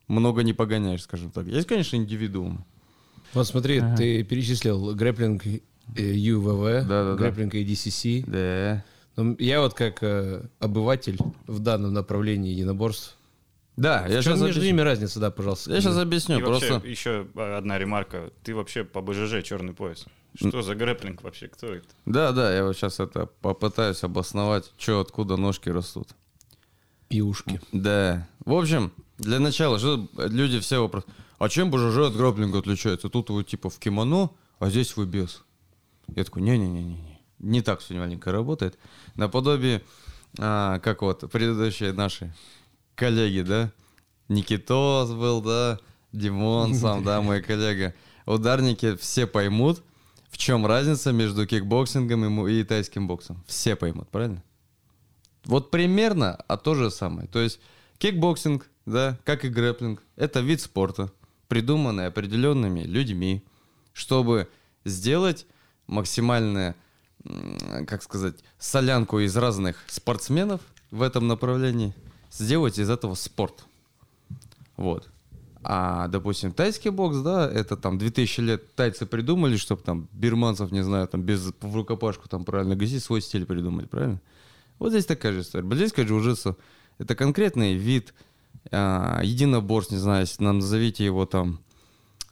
много 0.08 0.42
не 0.42 0.52
погоняешь, 0.52 1.02
скажем 1.02 1.30
так. 1.30 1.46
Есть, 1.46 1.66
конечно, 1.66 1.96
индивидуумы. 1.96 2.64
Вот 3.32 3.46
смотри, 3.46 3.82
ты 3.96 4.24
перечислил 4.24 4.94
грэплинг 4.94 5.46
э, 5.46 5.58
UVV, 5.96 6.82
Да-да-да. 6.82 7.16
грэплинг 7.16 7.54
ADCC. 7.54 8.24
Да. 8.26 8.84
Но 9.16 9.34
я 9.38 9.62
вот 9.62 9.72
как 9.72 10.02
э, 10.02 10.46
обыватель 10.58 11.18
в 11.46 11.60
данном 11.60 11.94
направлении 11.94 12.52
единоборств. 12.52 13.15
Да, 13.76 14.06
я 14.06 14.20
В 14.20 14.22
чем 14.22 14.22
сейчас 14.22 14.26
между 14.40 14.44
объясню. 14.44 14.64
ними 14.64 14.80
разница, 14.80 15.20
да, 15.20 15.30
пожалуйста? 15.30 15.72
Я 15.72 15.80
сейчас 15.80 15.98
объясню, 15.98 16.38
И 16.38 16.42
вообще, 16.42 16.68
просто... 16.68 16.88
еще 16.88 17.26
одна 17.34 17.78
ремарка. 17.78 18.30
Ты 18.42 18.54
вообще 18.54 18.84
по 18.84 19.02
БЖЖ 19.02 19.42
черный 19.44 19.74
пояс. 19.74 20.06
Что 20.34 20.62
за 20.62 20.74
грэплинг 20.74 21.22
вообще? 21.22 21.48
Кто 21.48 21.66
это? 21.68 21.86
Да, 22.04 22.32
да, 22.32 22.54
я 22.54 22.64
вот 22.64 22.76
сейчас 22.76 23.00
это 23.00 23.26
попытаюсь 23.26 24.02
обосновать, 24.02 24.70
что 24.78 25.00
откуда 25.00 25.36
ножки 25.36 25.68
растут. 25.68 26.08
И 27.10 27.20
ушки. 27.20 27.60
Да. 27.72 28.26
В 28.44 28.52
общем, 28.52 28.92
для 29.18 29.40
начала, 29.40 29.78
что 29.78 30.08
люди 30.16 30.58
все 30.60 30.80
вопрос. 30.80 31.04
А 31.38 31.48
чем 31.48 31.70
БЖЖ 31.70 31.98
от 31.98 32.16
граплинга 32.16 32.58
отличается? 32.58 33.08
Тут 33.08 33.30
вы 33.30 33.44
типа 33.44 33.70
в 33.70 33.78
кимоно, 33.78 34.30
а 34.58 34.70
здесь 34.70 34.96
вы 34.96 35.06
без. 35.06 35.42
Я 36.08 36.24
такой, 36.24 36.42
не-не-не-не. 36.42 37.20
Не 37.38 37.60
так 37.62 37.80
все 37.80 37.94
маленько 37.94 38.32
работает. 38.32 38.78
Наподобие, 39.14 39.82
а, 40.38 40.78
как 40.80 41.02
вот 41.02 41.30
предыдущие 41.30 41.92
наши 41.92 42.34
коллеги, 42.96 43.42
да? 43.42 43.72
Никитос 44.28 45.12
был, 45.12 45.40
да? 45.40 45.78
Димон 46.12 46.74
сам, 46.80 47.04
да, 47.04 47.20
мой 47.20 47.42
коллега. 47.42 47.94
Ударники 48.26 48.96
все 48.96 49.26
поймут, 49.26 49.82
в 50.30 50.38
чем 50.38 50.66
разница 50.66 51.12
между 51.12 51.46
кикбоксингом 51.46 52.48
и, 52.48 52.52
и 52.60 52.64
тайским 52.64 53.06
боксом. 53.06 53.44
Все 53.46 53.76
поймут, 53.76 54.08
правильно? 54.08 54.42
Вот 55.44 55.70
примерно, 55.70 56.34
а 56.48 56.56
то 56.56 56.74
же 56.74 56.90
самое. 56.90 57.28
То 57.28 57.38
есть 57.38 57.60
кикбоксинг, 57.98 58.68
да, 58.84 59.18
как 59.24 59.44
и 59.44 59.48
грэплинг, 59.48 60.02
это 60.16 60.40
вид 60.40 60.60
спорта, 60.60 61.12
придуманный 61.46 62.06
определенными 62.06 62.80
людьми, 62.80 63.44
чтобы 63.92 64.48
сделать 64.84 65.46
максимальное, 65.86 66.74
как 67.86 68.02
сказать, 68.02 68.34
солянку 68.58 69.20
из 69.20 69.36
разных 69.36 69.84
спортсменов 69.86 70.60
в 70.90 71.02
этом 71.02 71.28
направлении, 71.28 71.94
сделать 72.30 72.78
из 72.78 72.90
этого 72.90 73.14
спорт. 73.14 73.64
Вот. 74.76 75.08
А, 75.62 76.06
допустим, 76.08 76.52
тайский 76.52 76.90
бокс, 76.90 77.16
да, 77.18 77.50
это 77.50 77.76
там 77.76 77.98
2000 77.98 78.40
лет 78.40 78.74
тайцы 78.74 79.04
придумали, 79.04 79.56
чтобы 79.56 79.82
там 79.82 80.08
бирманцев, 80.12 80.70
не 80.70 80.84
знаю, 80.84 81.08
там 81.08 81.22
без 81.22 81.52
в 81.60 81.74
рукопашку 81.74 82.28
там 82.28 82.44
правильно 82.44 82.76
гасить, 82.76 83.02
свой 83.02 83.20
стиль 83.20 83.46
придумали, 83.46 83.86
правильно? 83.86 84.20
Вот 84.78 84.90
здесь 84.90 85.06
такая 85.06 85.32
же 85.32 85.40
история. 85.40 85.64
Бразильское 85.64 86.04
джиу-джитсу— 86.04 86.56
это 86.98 87.16
конкретный 87.16 87.74
вид 87.74 88.14
а, 88.70 89.20
единоборств, 89.22 89.92
не 89.92 89.98
знаю, 89.98 90.20
если 90.20 90.44
нам 90.44 90.58
назовите 90.58 91.04
его 91.04 91.26
там 91.26 91.58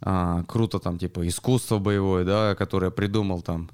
а, 0.01 0.45
круто, 0.45 0.79
там, 0.79 0.99
типа, 0.99 1.27
искусство 1.27 1.79
боевое, 1.79 2.25
да, 2.25 2.55
которое 2.55 2.91
придумал 2.91 3.43
там, 3.43 3.71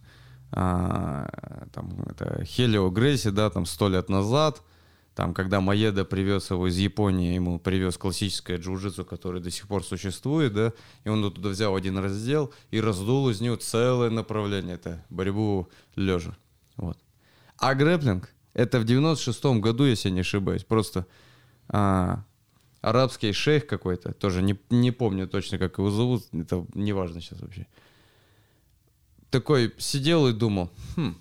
а, 0.52 1.28
там 1.72 1.90
это 2.06 2.44
Хелио 2.44 2.88
Грейси, 2.90 3.30
да, 3.30 3.50
там, 3.50 3.66
сто 3.66 3.88
лет 3.88 4.08
назад, 4.08 4.62
там, 5.14 5.34
когда 5.34 5.60
Маеда 5.60 6.04
привез 6.04 6.50
его 6.50 6.68
из 6.68 6.76
Японии, 6.76 7.34
ему 7.34 7.58
привез 7.58 7.98
классическое 7.98 8.58
джиу-джитсу, 8.58 9.04
которое 9.04 9.40
до 9.40 9.50
сих 9.50 9.66
пор 9.66 9.84
существует, 9.84 10.52
да, 10.54 10.72
и 11.04 11.08
он 11.08 11.30
туда 11.32 11.50
взял 11.50 11.74
один 11.74 11.98
раздел 11.98 12.52
и 12.70 12.80
раздул 12.80 13.28
из 13.28 13.40
него 13.40 13.56
целое 13.56 14.10
направление, 14.10 14.76
это 14.76 15.04
борьбу 15.10 15.68
лежа, 15.96 16.36
вот. 16.76 16.98
А 17.58 17.74
грэплинг, 17.74 18.30
это 18.54 18.80
в 18.80 18.84
96-м 18.84 19.60
году, 19.60 19.84
если 19.84 20.10
не 20.10 20.20
ошибаюсь, 20.20 20.64
просто 20.64 21.06
а, 21.68 22.24
арабский 22.80 23.32
шейх 23.32 23.66
какой-то, 23.66 24.12
тоже 24.12 24.42
не, 24.42 24.58
не 24.70 24.90
помню 24.92 25.28
точно, 25.28 25.58
как 25.58 25.78
его 25.78 25.90
зовут, 25.90 26.24
это 26.32 26.66
не 26.74 26.92
важно 26.92 27.20
сейчас 27.20 27.40
вообще. 27.40 27.66
Такой 29.30 29.74
сидел 29.78 30.26
и 30.28 30.32
думал, 30.32 30.70
хм, 30.96 31.16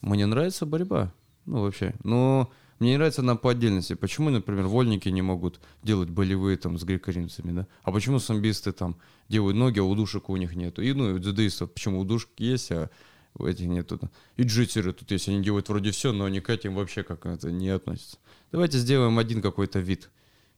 мне 0.00 0.26
нравится 0.26 0.66
борьба, 0.66 1.12
ну 1.44 1.62
вообще, 1.62 1.94
но 2.04 2.50
мне 2.82 2.90
не 2.90 2.96
нравится 2.96 3.22
она 3.22 3.36
по 3.36 3.52
отдельности. 3.52 3.94
Почему, 3.94 4.30
например, 4.30 4.66
вольники 4.66 5.08
не 5.08 5.22
могут 5.22 5.60
делать 5.82 6.10
болевые 6.10 6.56
там 6.56 6.78
с 6.78 6.84
греко-римцами, 6.84 7.52
да? 7.52 7.66
А 7.84 7.92
почему 7.92 8.18
самбисты 8.18 8.72
там 8.72 8.96
делают 9.28 9.56
ноги, 9.56 9.78
а 9.78 9.84
удушек 9.84 10.28
у 10.28 10.36
них 10.36 10.56
нету? 10.56 10.82
И, 10.82 10.92
ну, 10.92 11.16
и 11.16 11.20
дзюдоистов, 11.20 11.72
почему 11.72 12.00
удушки 12.00 12.42
есть, 12.42 12.72
а 12.72 12.90
у 13.34 13.46
этих 13.46 13.66
нету? 13.66 14.00
И 14.36 14.42
джитеры 14.42 14.92
тут 14.92 15.10
есть, 15.12 15.28
они 15.28 15.42
делают 15.42 15.68
вроде 15.68 15.92
все, 15.92 16.12
но 16.12 16.24
они 16.24 16.40
к 16.40 16.50
этим 16.50 16.74
вообще 16.74 17.04
как 17.04 17.24
это 17.24 17.52
не 17.52 17.68
относятся. 17.68 18.18
Давайте 18.50 18.78
сделаем 18.78 19.18
один 19.18 19.40
какой-то 19.40 19.78
вид 19.78 20.10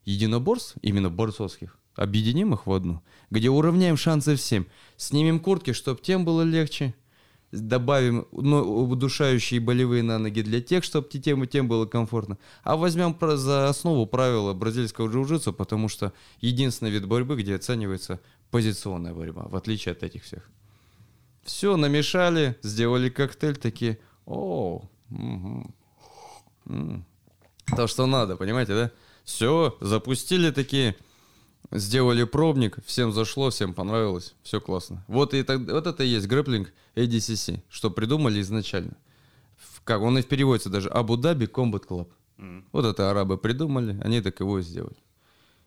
единоборств, 0.07 0.77
именно 0.81 1.11
борцовских, 1.11 1.79
объединим 1.95 2.55
их 2.55 2.67
в 2.67 2.73
одну, 2.73 3.03
где 3.31 3.51
уравняем 3.51 3.99
шансы 3.99 4.35
всем, 4.37 4.67
снимем 4.97 5.41
куртки, 5.41 5.73
чтобы 5.73 6.01
тем 6.01 6.25
было 6.25 6.41
легче, 6.41 6.95
добавим 7.61 8.27
ну, 8.33 8.85
удушающие 8.85 9.61
болевые 9.61 10.03
на 10.03 10.19
ноги 10.19 10.43
для 10.43 10.61
тех, 10.61 10.85
чтобы 10.85 11.09
тем 11.09 11.45
и 11.45 11.47
тем 11.47 11.69
было 11.69 11.87
комфортно. 11.87 12.39
А 12.63 12.77
возьмем 12.77 13.15
про- 13.15 13.37
за 13.37 13.69
основу 13.69 14.07
правила 14.07 14.53
бразильского 14.55 15.09
джиу-джитсу, 15.09 15.53
потому 15.53 15.89
что 15.89 16.13
единственный 16.41 16.91
вид 16.91 17.07
борьбы, 17.07 17.37
где 17.37 17.55
оценивается 17.55 18.21
позиционная 18.51 19.15
борьба, 19.15 19.47
в 19.49 19.57
отличие 19.57 19.93
от 19.93 20.03
этих 20.03 20.25
всех. 20.25 20.49
Все, 21.43 21.77
намешали, 21.77 22.57
сделали 22.63 23.11
коктейль, 23.11 23.57
такие, 23.57 23.99
о, 24.27 24.83
мгм, 25.11 25.75
м». 26.67 27.05
то, 27.77 27.87
что 27.87 28.07
надо, 28.07 28.37
понимаете, 28.37 28.75
да? 28.75 28.91
Все, 29.25 29.77
запустили 29.81 30.51
такие, 30.51 30.97
сделали 31.75 32.25
пробник, 32.25 32.79
всем 32.85 33.13
зашло, 33.13 33.51
всем 33.51 33.75
понравилось, 33.75 34.35
все 34.43 34.61
классно. 34.61 35.05
Вот, 35.09 35.35
и 35.35 35.43
так, 35.43 35.61
вот 35.61 35.87
это 35.87 36.03
и 36.05 36.09
есть 36.09 36.27
грэплинг 36.27 36.73
ADCC, 36.95 37.61
что 37.69 37.91
придумали 37.91 38.41
изначально. 38.41 38.97
В- 39.57 39.83
Как 39.83 40.01
он 40.01 40.17
и 40.19 40.23
переводится 40.23 40.71
даже 40.71 40.89
Абу-Даби 40.89 41.47
Club. 41.47 42.09
Мгм. 42.39 42.65
Вот 42.73 42.85
это 42.85 43.11
арабы 43.11 43.37
придумали, 43.37 44.01
они 44.03 44.21
так 44.21 44.41
его 44.41 44.59
и 44.59 44.63
сделали. 44.63 44.97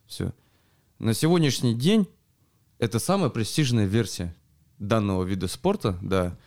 Все. 0.08 0.34
На 1.00 1.14
сегодняшний 1.14 1.76
день 1.76 2.08
это 2.80 3.00
самая 3.00 3.30
престижная 3.30 3.86
версия 3.86 4.36
данного 4.80 5.24
вида 5.24 5.48
спорта, 5.48 5.98
да. 6.02 6.38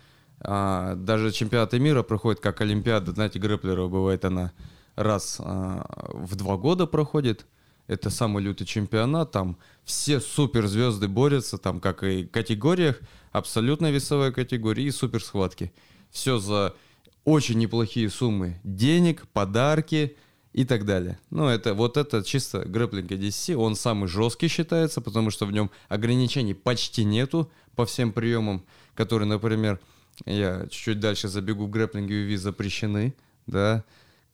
А, 0.41 0.95
даже 0.95 1.33
чемпионаты 1.33 1.79
мира 1.79 2.03
проходят 2.03 2.41
как 2.41 2.61
Олимпиада. 2.63 3.13
Знаете, 3.13 3.39
грэплеров 3.39 3.91
бывает 3.91 4.25
она 4.25 4.53
раз 4.97 5.37
а, 5.39 6.09
в 6.15 6.35
два 6.37 6.57
года 6.57 6.87
проходит. 6.87 7.47
Это 7.91 8.09
самый 8.09 8.41
лютый 8.45 8.67
чемпионат, 8.67 9.33
там 9.33 9.59
все 9.83 10.21
суперзвезды 10.21 11.09
борются, 11.09 11.59
там 11.59 11.81
как 11.81 12.05
и 12.05 12.23
в 12.23 12.31
категориях, 12.31 13.01
абсолютно 13.33 13.91
весовая 13.91 14.31
категория 14.31 14.85
и 14.85 14.93
суперсхватки. 14.93 15.73
Все 16.13 16.39
за 16.39 16.77
очень 17.25 17.59
неплохие 17.59 18.09
суммы 18.09 18.61
денег, 18.63 19.27
подарки 19.33 20.17
и 20.53 20.65
так 20.65 20.85
далее. 20.85 21.19
Ну, 21.31 21.49
это 21.49 21.75
вот 21.75 21.97
это 21.97 22.23
чисто 22.23 22.61
грэплинг 22.61 23.11
ADC, 23.11 23.57
он 23.57 23.75
самый 23.75 24.07
жесткий 24.07 24.47
считается, 24.47 25.01
потому 25.01 25.33
что 25.33 25.45
в 25.45 25.51
нем 25.51 25.69
ограничений 25.89 26.55
почти 26.55 27.03
нету 27.03 27.51
по 27.75 27.87
всем 27.87 28.13
приемам, 28.13 28.65
которые, 28.95 29.29
например, 29.29 29.81
я 30.27 30.69
чуть-чуть 30.71 31.01
дальше 31.01 31.27
забегу, 31.27 31.67
в 31.67 31.71
грэплинге 31.71 32.25
UV 32.25 32.37
запрещены, 32.37 33.17
да, 33.49 33.83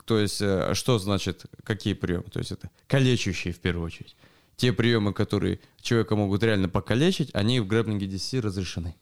то 0.07 0.19
есть 0.19 0.41
э, 0.41 0.73
что 0.75 0.99
значит, 0.99 1.45
какие 1.65 1.93
приемы? 1.95 2.25
То 2.33 2.39
есть 2.39 2.53
это 2.53 2.71
калечащие 2.87 3.53
в 3.53 3.59
первую 3.59 3.85
очередь. 3.87 4.17
Те 4.57 4.73
приемы, 4.73 5.13
которые 5.13 5.61
человека 5.83 6.17
могут 6.17 6.43
реально 6.43 6.69
покалечить, 6.71 7.31
они 7.35 7.61
в 7.61 7.67
грэплинге 7.67 8.07
DC 8.07 8.41
разрешены. 8.41 8.95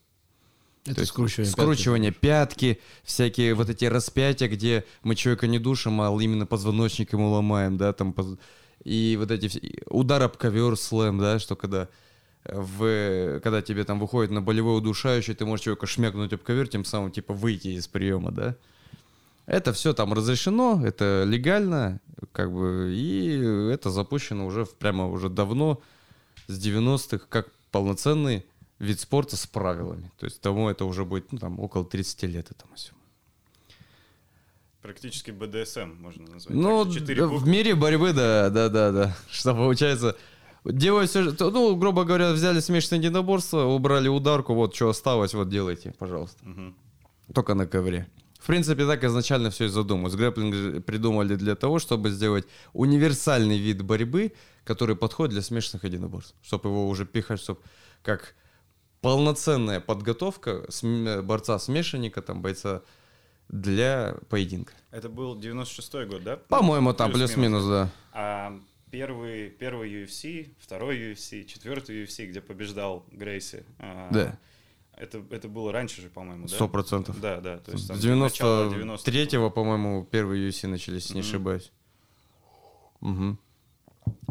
Это 0.87 0.97
То 0.97 1.01
есть 1.03 1.13
скручивание. 1.13 1.51
скручивание 1.53 2.11
пятки, 2.11 2.81
всякие 3.05 3.55
вот 3.55 3.71
эти 3.71 3.85
распятия, 3.85 4.49
где 4.49 4.85
мы 5.03 5.15
человека 5.15 5.47
не 5.47 5.59
душим, 5.59 6.01
а 6.01 6.11
именно 6.21 6.45
позвоночник 6.45 7.13
ему 7.13 7.31
ломаем, 7.31 7.79
да, 7.79 7.93
там, 7.93 8.15
и 8.83 9.17
вот 9.19 9.31
эти 9.31 9.49
все- 9.49 9.61
удар 9.87 10.23
об 10.23 10.37
ковер 10.37 10.77
слэм, 10.77 11.19
да, 11.19 11.39
что 11.39 11.57
когда 11.57 11.89
в, 12.45 13.41
когда 13.41 13.63
тебе 13.63 13.85
там 13.85 13.99
выходит 13.99 14.31
на 14.31 14.43
болевой 14.43 14.77
удушающий, 14.77 15.35
ты 15.35 15.47
можешь 15.47 15.65
человека 15.65 15.87
шмякнуть 15.87 16.33
об 16.35 16.43
ковер, 16.43 16.69
тем 16.69 16.85
самым, 16.85 17.11
типа, 17.11 17.33
выйти 17.33 17.69
из 17.69 17.89
приема, 17.89 18.31
да. 18.33 18.57
Это 19.47 19.73
все 19.73 19.93
там 19.93 20.13
разрешено, 20.15 20.81
это 20.85 21.25
легально, 21.27 22.01
как 22.33 22.51
бы, 22.53 22.93
и 22.97 23.71
это 23.73 23.91
запущено 23.91 24.47
уже 24.47 24.65
прямо 24.65 25.07
уже 25.09 25.29
давно, 25.29 25.81
с 26.47 26.59
90-х, 26.59 27.27
как 27.29 27.49
полноценный 27.71 28.45
вид 28.79 29.01
спорта 29.01 29.37
с 29.37 29.47
правилами. 29.47 30.11
То 30.19 30.25
есть 30.27 30.41
тому 30.41 30.69
это 30.71 30.85
уже 30.87 31.05
будет, 31.05 31.31
ну, 31.33 31.39
там, 31.39 31.61
около 31.61 31.85
30 31.85 32.23
лет 32.25 32.51
этому 32.51 32.75
всему. 32.75 32.99
Практически 34.83 35.31
БДСМ 35.31 35.95
можно 36.01 36.31
назвать. 36.31 36.55
Ну, 36.55 36.85
да, 36.85 37.27
в 37.27 37.47
мире 37.49 37.75
борьбы, 37.75 38.13
да, 38.13 38.51
да, 38.51 38.69
да, 38.69 38.93
да. 38.93 39.17
Что 39.31 39.55
получается, 39.55 40.17
делают 40.65 41.11
все, 41.11 41.23
же- 41.23 41.37
ну, 41.41 41.75
грубо 41.77 42.05
говоря, 42.05 42.33
взяли 42.33 42.61
смешанное 42.61 42.99
единоборство, 43.01 43.65
убрали 43.65 44.09
ударку, 44.09 44.55
вот 44.55 44.75
что 44.75 44.91
осталось, 44.91 45.33
вот 45.35 45.49
делайте, 45.49 45.95
пожалуйста. 45.99 46.45
Мгм. 46.45 46.75
Только 47.35 47.55
на 47.55 47.67
ковре. 47.67 48.09
В 48.45 48.47
принципе, 48.47 48.87
так 48.87 49.03
изначально 49.05 49.49
все 49.49 49.65
и 49.65 49.69
задумалось. 49.69 50.15
Грэпплинг 50.17 50.55
же 50.55 50.81
придумали 50.83 51.35
для 51.35 51.55
того, 51.55 51.79
чтобы 51.79 52.11
сделать 52.11 52.45
универсальный 52.75 53.57
вид 53.57 53.81
борьбы, 53.81 54.33
который 54.65 54.97
подходит 54.97 55.33
для 55.33 55.41
смешанных 55.41 55.85
единоборств. 55.85 56.35
Чтобы 56.43 56.69
его 56.69 56.87
уже 56.91 57.07
пихать, 57.07 57.41
чтобы 57.41 57.61
как 58.03 58.35
полноценная 59.01 59.81
подготовка 59.81 60.67
см- 60.69 61.23
борца-смешанника, 61.23 62.21
там, 62.21 62.43
бойца 62.43 62.83
для 63.49 64.17
поединка. 64.29 64.75
Это 64.91 65.09
был 65.09 65.39
96-й 65.41 66.05
год, 66.07 66.23
да? 66.23 66.37
По-моему, 66.37 66.93
там 66.93 67.13
Плюс-минус. 67.13 67.65
да. 67.65 67.91
А 68.13 68.61
первый, 68.91 69.49
первый 69.49 69.91
UFC, 70.05 70.51
второй 70.61 70.99
UFC, 71.13 71.45
четвертый 71.47 72.05
UFC, 72.05 72.27
где 72.27 72.43
побеждал 72.43 73.07
Грейси. 73.11 73.65
а, 73.79 74.11
Да. 74.13 74.39
Это, 74.97 75.23
это 75.31 75.49
было 75.49 75.73
раньше 75.73 76.03
же, 76.03 76.09
по-моему, 76.09 76.47
да? 76.47 76.55
Сто 76.55 76.69
процентов. 76.69 77.21
Да, 77.21 77.41
да. 77.41 77.59
То 77.59 77.73
есть, 77.73 77.85
С 77.85 77.89
там 77.89 77.97
90-х. 77.97 78.45
93-го, 78.45 79.51
по-моему, 79.51 80.07
первые 80.11 80.49
UFC 80.49 80.69
начались, 80.69 81.11
не 81.11 81.21
Мгм. 81.21 81.29
ошибаюсь. 81.29 81.73
Мгм. 83.01 83.39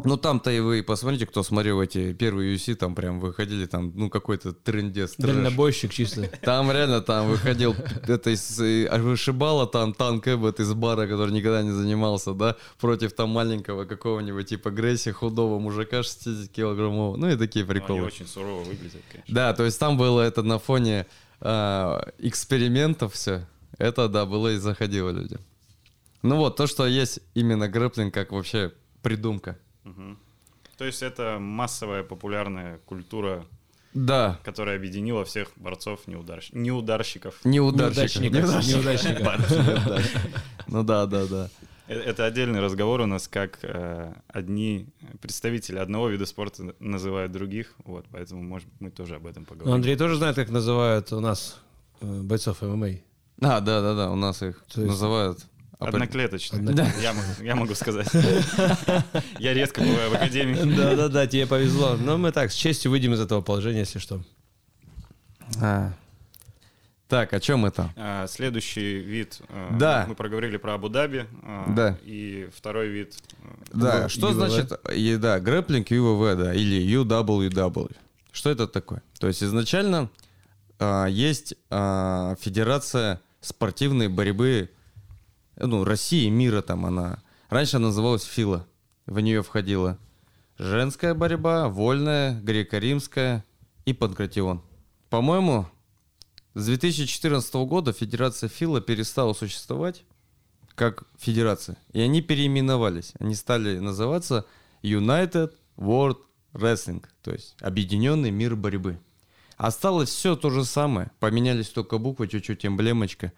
Ну 0.04 0.18
там-то 0.18 0.50
и 0.50 0.60
вы 0.60 0.82
посмотрите, 0.82 1.24
кто 1.24 1.42
смотрел 1.42 1.80
эти 1.80 2.12
первые 2.12 2.54
UFC, 2.54 2.74
там 2.74 2.94
прям 2.94 3.20
выходили, 3.20 3.64
там, 3.64 3.90
ну 3.94 4.10
какой-то 4.10 4.52
трендец, 4.52 5.14
трэш. 5.14 5.34
Дальнобойщик 5.34 5.92
чисто. 5.92 6.28
Там 6.42 6.70
реально 6.70 7.00
там 7.00 7.28
выходил 7.30 7.74
это 8.06 8.28
из 8.30 8.60
э, 8.60 8.86
вышибала 8.98 9.66
там 9.66 9.94
танк 9.94 10.28
Эббот 10.28 10.60
из 10.60 10.74
бара, 10.74 11.06
который 11.06 11.32
никогда 11.32 11.62
не 11.62 11.70
занимался, 11.70 12.34
да, 12.34 12.56
против 12.78 13.14
там 13.14 13.30
маленького 13.30 13.86
какого-нибудь 13.86 14.46
типа 14.46 14.70
Грейси, 14.70 15.12
худого 15.12 15.58
мужика 15.58 16.02
60 16.02 16.50
килограммового. 16.50 17.16
Ну 17.16 17.30
и 17.30 17.36
такие 17.36 17.64
Они 17.64 17.72
приколы. 17.72 18.02
очень 18.02 18.26
сурово 18.26 18.62
выглядят, 18.62 19.00
конечно. 19.10 19.34
Да, 19.34 19.54
то 19.54 19.64
есть 19.64 19.80
там 19.80 19.96
было 19.96 20.20
это 20.20 20.42
на 20.42 20.58
фоне 20.58 21.06
а, 21.40 22.10
экспериментов 22.18 23.14
все. 23.14 23.46
Это, 23.78 24.08
да, 24.08 24.26
было 24.26 24.52
и 24.52 24.56
заходило 24.58 25.08
людям. 25.10 25.40
Ну 26.20 26.36
вот, 26.36 26.56
то, 26.56 26.66
что 26.66 26.86
есть 26.86 27.20
именно 27.34 27.68
грэплинг 27.68 28.12
как 28.12 28.32
вообще 28.32 28.72
придумка. 29.02 29.58
Мгм. 29.84 30.18
То 30.76 30.84
есть 30.84 31.02
это 31.02 31.38
массовая 31.40 32.02
популярная 32.02 32.78
культура, 32.86 33.44
Да, 33.94 34.40
которая 34.44 34.76
объединила 34.76 35.24
всех 35.24 35.52
борцов 35.56 36.06
неударщ... 36.08 36.50
неударщиков. 36.52 37.36
неудачников. 37.44 38.22
Неудачников. 38.22 38.66
Неудачников. 38.68 40.22
Ну 40.66 40.82
да, 40.82 41.06
да, 41.06 41.26
да. 41.26 41.50
Э- 41.86 42.00
Это 42.00 42.24
отдельный 42.24 42.60
разговор 42.60 43.02
у 43.02 43.06
нас, 43.06 43.28
как 43.28 43.58
э, 43.62 44.12
одни 44.28 44.86
представители 45.20 45.78
одного 45.78 46.08
вида 46.08 46.24
спорта 46.26 46.74
называют 46.80 47.30
других, 47.32 47.74
вот, 47.84 48.06
поэтому, 48.10 48.42
может, 48.42 48.66
мы 48.80 48.90
тоже 48.90 49.16
об 49.16 49.26
этом 49.26 49.42
Ну, 49.42 49.46
поговорим. 49.48 49.74
Андрей 49.74 49.96
тоже 49.96 50.16
знает, 50.16 50.34
как 50.36 50.48
называют 50.48 51.12
у 51.12 51.20
нас 51.20 51.60
э, 52.00 52.20
бойцов 52.22 52.62
ММА. 52.62 52.88
А, 53.42 53.60
да, 53.60 53.80
да, 53.82 53.94
да, 53.94 54.10
у 54.10 54.16
нас 54.16 54.42
их 54.42 54.64
То 54.72 54.80
есть- 54.80 54.92
называют... 54.92 55.38
Одноклеточно, 55.88 56.58
Одно- 56.58 56.86
я, 57.02 57.12
могу, 57.12 57.28
я 57.42 57.54
могу 57.56 57.74
сказать. 57.74 58.08
Я 59.38 59.54
редко 59.54 59.80
бываю 59.80 60.10
в 60.10 60.14
академии. 60.14 60.76
Да-да-да, 60.76 61.26
тебе 61.26 61.46
повезло. 61.46 61.96
Но 61.96 62.16
мы 62.18 62.32
так, 62.32 62.50
с 62.50 62.54
честью 62.54 62.90
выйдем 62.90 63.14
из 63.14 63.20
этого 63.20 63.40
положения, 63.40 63.80
если 63.80 63.98
что. 63.98 64.22
А. 65.60 65.92
Так, 67.08 67.32
о 67.34 67.40
чем 67.40 67.66
это? 67.66 67.92
А, 67.96 68.26
Следующий 68.26 68.96
вид, 68.98 69.40
э, 69.50 69.68
Да. 69.78 70.06
мы 70.08 70.14
проговорили 70.14 70.56
про 70.56 70.74
Абу-Даби, 70.74 71.26
Да. 71.68 71.98
и 72.02 72.48
второй 72.56 72.88
вид, 72.88 73.14
Да, 73.72 74.08
что 74.08 74.32
значит, 74.32 74.72
и, 74.92 75.16
да, 75.16 75.38
грэплинг 75.38 75.90
UVV, 75.90 76.34
да, 76.36 76.54
или 76.54 76.80
UWW. 76.80 77.94
Что 78.32 78.50
это 78.50 78.66
такое? 78.66 79.02
То 79.20 79.28
есть 79.28 79.42
изначально 79.44 80.08
а, 80.80 81.06
есть 81.06 81.54
а, 81.70 82.34
Федерация 82.40 83.20
спортивной 83.40 84.08
борьбы, 84.08 84.70
ну, 85.56 85.84
России, 85.84 86.28
мира 86.28 86.62
там 86.62 86.86
она. 86.86 87.22
Раньше 87.48 87.76
она 87.76 87.88
называлась 87.88 88.24
ФИЛА. 88.24 88.66
В 89.06 89.20
нее 89.20 89.42
входила 89.42 89.98
женская 90.58 91.14
борьба, 91.14 91.68
вольная, 91.68 92.40
греко-римская 92.40 93.44
и 93.84 93.92
панкратион. 93.92 94.62
По-моему, 95.10 95.66
с 96.54 96.66
2014 96.66 97.54
года 97.54 97.92
Федерация 97.92 98.48
ФИЛА 98.48 98.80
перестала 98.80 99.32
существовать 99.32 100.04
как 100.74 101.04
федерация. 101.18 101.76
И 101.92 102.00
они 102.00 102.22
переименовались. 102.22 103.12
Они 103.18 103.34
стали 103.34 103.78
называться 103.78 104.46
United 104.82 105.52
World 105.76 106.18
Wrestling, 106.52 107.04
то 107.22 107.32
есть 107.32 107.56
Объединенный 107.60 108.30
мир 108.30 108.56
борьбы. 108.56 108.98
Осталось 109.56 110.10
все 110.10 110.36
то 110.36 110.50
же 110.50 110.64
самое. 110.64 111.10
Поменялись 111.20 111.68
только 111.68 111.98
буквы, 111.98 112.28
чуть-чуть 112.28 112.66
эмблемочка. 112.66 113.32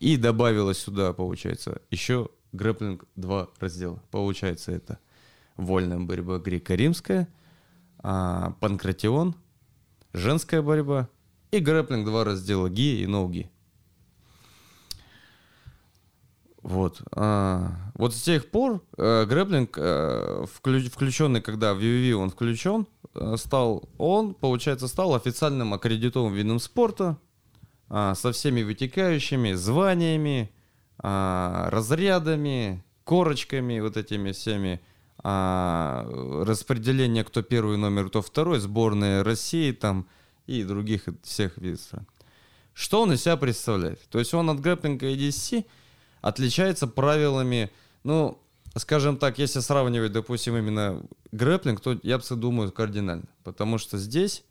И 0.00 0.16
добавилось 0.16 0.78
сюда, 0.78 1.12
получается, 1.12 1.82
еще 1.90 2.30
грэплинг 2.52 3.04
два 3.16 3.48
раздела. 3.58 4.02
Получается, 4.10 4.72
это 4.72 4.98
вольная 5.56 6.00
борьба 6.00 6.38
греко-римская, 6.38 7.28
а, 7.98 8.52
панкратион, 8.60 9.36
женская 10.14 10.62
борьба 10.62 11.08
и 11.50 11.58
грэплинг 11.58 12.06
два 12.06 12.24
раздела 12.24 12.70
ги 12.70 13.02
и 13.02 13.06
ноуги. 13.06 13.50
Вот. 16.62 17.02
А, 17.12 17.92
вот 17.94 18.14
с 18.14 18.22
тех 18.22 18.50
пор 18.50 18.82
э, 18.96 19.24
грэплинг, 19.26 19.76
э, 19.78 20.44
вклю- 20.44 20.90
включенный, 20.90 21.40
когда 21.40 21.74
в 21.74 21.78
UV 21.78 22.12
он 22.12 22.30
включен, 22.30 22.86
э, 23.14 23.36
стал, 23.38 23.88
он, 23.96 24.34
получается, 24.34 24.88
стал 24.88 25.14
официальным 25.14 25.72
аккредитованным 25.72 26.34
видом 26.34 26.58
спорта 26.58 27.18
со 27.90 28.32
всеми 28.32 28.62
вытекающими 28.62 29.52
званиями, 29.52 30.50
а, 31.02 31.68
разрядами, 31.70 32.84
корочками, 33.04 33.80
вот 33.80 33.96
этими 33.96 34.32
всеми, 34.32 34.80
а, 35.22 36.06
распределение, 36.46 37.24
кто 37.24 37.42
первый 37.42 37.78
номер, 37.78 38.08
кто 38.08 38.22
второй, 38.22 38.60
сборная 38.60 39.24
России 39.24 39.72
там 39.72 40.06
и 40.46 40.62
других 40.62 41.08
всех 41.22 41.56
видов. 41.58 41.80
Что 42.74 43.02
он 43.02 43.12
из 43.12 43.22
себя 43.22 43.36
представляет? 43.36 44.00
То 44.10 44.18
есть 44.18 44.34
он 44.34 44.50
от 44.50 44.60
грэплинга 44.60 45.12
ADC 45.12 45.64
отличается 46.20 46.86
правилами, 46.86 47.70
ну, 48.04 48.38
скажем 48.76 49.16
так, 49.16 49.38
если 49.38 49.60
сравнивать, 49.60 50.12
допустим, 50.12 50.56
именно 50.56 51.02
грэплинг, 51.32 51.80
то 51.80 51.98
я 52.02 52.18
бы 52.18 52.24
думаю 52.36 52.72
кардинально. 52.72 53.28
Потому 53.42 53.78
что 53.78 53.98
здесь 53.98 54.44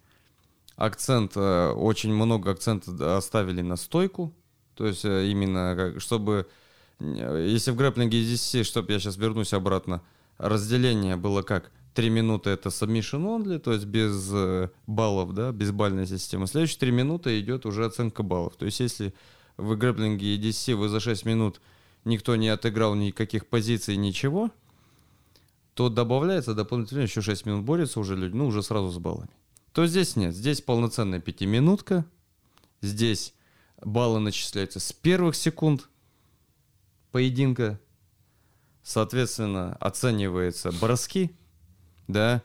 акцент, 0.80 1.34
э, 1.36 1.72
очень 1.72 2.14
много 2.14 2.52
акцента 2.52 3.18
оставили 3.18 3.62
на 3.62 3.76
стойку. 3.76 4.34
То 4.76 4.88
есть 4.88 5.04
э, 5.04 5.28
именно, 5.28 5.76
как- 5.76 6.02
чтобы, 6.02 6.48
э, 7.00 7.48
если 7.50 7.72
в 7.72 7.76
грэплинге 7.76 8.22
здесь, 8.22 8.66
чтобы 8.66 8.94
я 8.94 9.00
сейчас 9.00 9.18
вернусь 9.18 9.54
обратно, 9.54 10.02
разделение 10.38 11.18
было 11.18 11.42
как? 11.42 11.72
Три 11.94 12.10
минуты 12.10 12.52
это 12.52 12.70
submission 12.70 13.26
only, 13.26 13.60
то 13.60 13.74
есть 13.74 13.86
без 13.86 14.32
баллов, 14.88 15.34
да, 15.34 15.52
без 15.52 15.72
бальной 15.72 16.08
системы. 16.08 16.48
Следующие 16.48 16.80
три 16.80 16.92
минуты 16.92 17.38
идет 17.42 17.66
уже 17.66 17.86
оценка 17.86 18.24
баллов. 18.24 18.56
То 18.56 18.66
есть 18.66 18.80
если 18.80 19.14
в 19.58 19.76
грэплинге 19.76 20.38
EDC 20.38 20.76
вы 20.76 20.88
за 20.88 21.02
6 21.02 21.26
минут 21.26 21.60
никто 22.06 22.38
не 22.38 22.48
отыграл 22.48 22.96
никаких 22.96 23.48
позиций, 23.48 23.98
ничего, 23.98 24.52
то 25.74 25.90
добавляется 25.90 26.54
дополнительно 26.54 27.02
еще 27.02 27.22
6 27.22 27.46
минут 27.46 27.66
борются 27.66 28.00
уже 28.00 28.16
люди, 28.16 28.34
ну, 28.34 28.48
уже 28.48 28.64
сразу 28.64 28.92
с 28.92 28.98
баллами. 28.98 29.30
То 29.80 29.88
здесь 29.88 30.18
нет, 30.18 30.36
здесь 30.36 30.60
полноценная 30.60 31.22
пятиминутка, 31.22 32.06
здесь 32.82 33.34
баллы 33.82 34.20
начисляются 34.20 34.82
с 34.82 34.92
первых 34.92 35.38
секунд 35.38 35.88
поединка, 37.14 37.80
соответственно, 38.84 39.78
оцениваются 39.80 40.74
броски, 40.74 41.32
да, 42.10 42.44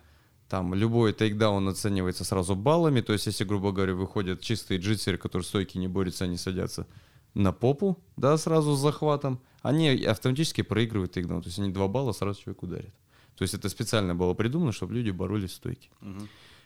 там 0.49 0.75
любой 0.75 1.13
тейкдаун 1.13 1.67
оценивается 1.67 2.23
сразу 2.23 2.55
баллами, 2.55 3.01
то 3.01 3.13
есть 3.13 3.27
если, 3.27 3.43
грубо 3.43 3.73
говоря, 3.73 3.95
выходят 3.95 4.41
чистые 4.41 4.79
джитсеры, 4.79 5.19
которые 5.19 5.45
стойки 5.45 5.77
не 5.77 5.89
борются, 5.89 6.27
они 6.27 6.37
садятся 6.37 6.87
на 7.35 7.51
попу, 7.53 7.99
да, 8.17 8.37
сразу 8.37 8.77
с 8.77 8.81
захватом, 8.81 9.41
они 9.61 9.89
автоматически 10.05 10.63
проигрывают 10.63 11.11
тейкдаун, 11.11 11.43
то 11.43 11.49
есть 11.49 11.59
они 11.59 11.73
два 11.73 11.89
балла 11.89 12.13
сразу 12.13 12.41
человек 12.41 12.63
ударят. 12.63 12.95
То 13.35 13.43
есть 13.43 13.55
это 13.55 13.69
специально 13.69 14.15
было 14.15 14.35
придумано, 14.35 14.71
чтобы 14.71 14.95
люди 14.95 15.11
боролись 15.11 15.51
в 15.51 15.55
стойке. 15.55 15.91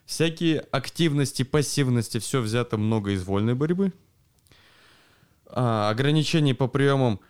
Всякие 0.08 0.60
активности, 0.70 1.42
пассивности, 1.42 2.16
все 2.16 2.40
взято 2.40 2.78
много 2.78 3.10
из 3.10 3.24
вольной 3.24 3.54
борьбы. 3.54 3.92
А, 5.44 5.90
ограничений 5.90 6.54
по 6.54 6.66
приемам 6.66 7.20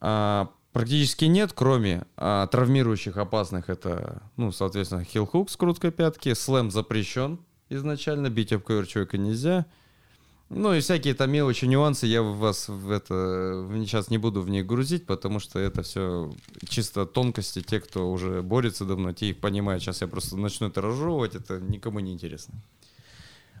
а, 0.00 0.52
практически 0.72 1.24
нет, 1.24 1.52
кроме 1.52 2.04
а, 2.16 2.46
травмирующих 2.46 3.16
опасных. 3.16 3.68
Это, 3.68 4.22
ну, 4.36 4.52
соответственно, 4.52 5.02
хилл-хук 5.02 5.50
с 5.50 5.56
круткой 5.56 5.90
пятки. 5.90 6.32
Слэм 6.32 6.70
запрещен 6.70 7.40
изначально, 7.68 8.30
бить 8.30 8.52
об 8.52 8.62
ковер 8.62 8.86
человека 8.86 9.18
нельзя. 9.18 9.66
Ну 10.50 10.74
и 10.74 10.80
всякие 10.80 11.14
там 11.14 11.30
мелочи, 11.30 11.64
нюансы, 11.64 12.06
я 12.06 12.22
вас 12.22 12.68
в 12.68 12.90
это 12.90 13.68
сейчас 13.84 14.10
не 14.10 14.18
буду 14.18 14.42
в 14.42 14.50
них 14.50 14.66
грузить, 14.66 15.06
потому 15.06 15.38
что 15.38 15.60
это 15.60 15.82
все 15.82 16.34
чисто 16.68 17.06
тонкости. 17.06 17.62
Те, 17.62 17.78
кто 17.78 18.10
уже 18.10 18.42
борется 18.42 18.84
давно, 18.84 19.12
те 19.12 19.30
их 19.30 19.38
понимают. 19.38 19.80
Сейчас 19.80 20.00
я 20.00 20.08
просто 20.08 20.36
начну 20.36 20.66
это 20.66 20.80
разжевывать, 20.80 21.36
это 21.36 21.60
никому 21.60 22.00
не 22.00 22.12
интересно. 22.12 22.54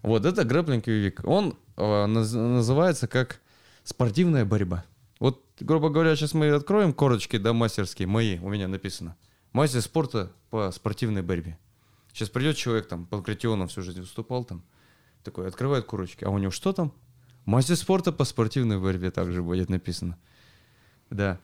Вот 0.02 0.24
это 0.24 0.42
грэплинг 0.44 0.88
ювик. 0.88 1.20
Он 1.24 1.56
э, 1.76 1.82
наз- 1.82 2.36
называется 2.36 3.06
как 3.06 3.40
спортивная 3.84 4.44
борьба. 4.44 4.84
Вот, 5.20 5.44
грубо 5.60 5.90
говоря, 5.90 6.16
сейчас 6.16 6.34
мы 6.34 6.50
откроем 6.50 6.92
корочки, 6.92 7.36
да, 7.36 7.52
мастерские, 7.52 8.08
мои, 8.08 8.40
у 8.40 8.48
меня 8.48 8.66
написано. 8.66 9.16
Мастер 9.52 9.80
спорта 9.82 10.32
по 10.50 10.72
спортивной 10.72 11.22
борьбе. 11.22 11.56
Сейчас 12.12 12.30
придет 12.30 12.56
человек, 12.56 12.88
там, 12.88 13.06
Панкратионов 13.06 13.70
всю 13.70 13.82
жизнь 13.82 14.00
выступал 14.00 14.42
там, 14.44 14.64
такой, 15.22 15.48
открывает 15.48 15.84
курочки, 15.84 16.24
а 16.24 16.30
у 16.30 16.38
него 16.38 16.50
что 16.50 16.72
там? 16.72 16.92
Мастер 17.44 17.76
спорта 17.76 18.12
по 18.12 18.24
спортивной 18.24 18.78
борьбе 18.78 19.10
также 19.10 19.42
будет 19.42 19.70
написано. 19.70 20.18
Да. 21.10 21.40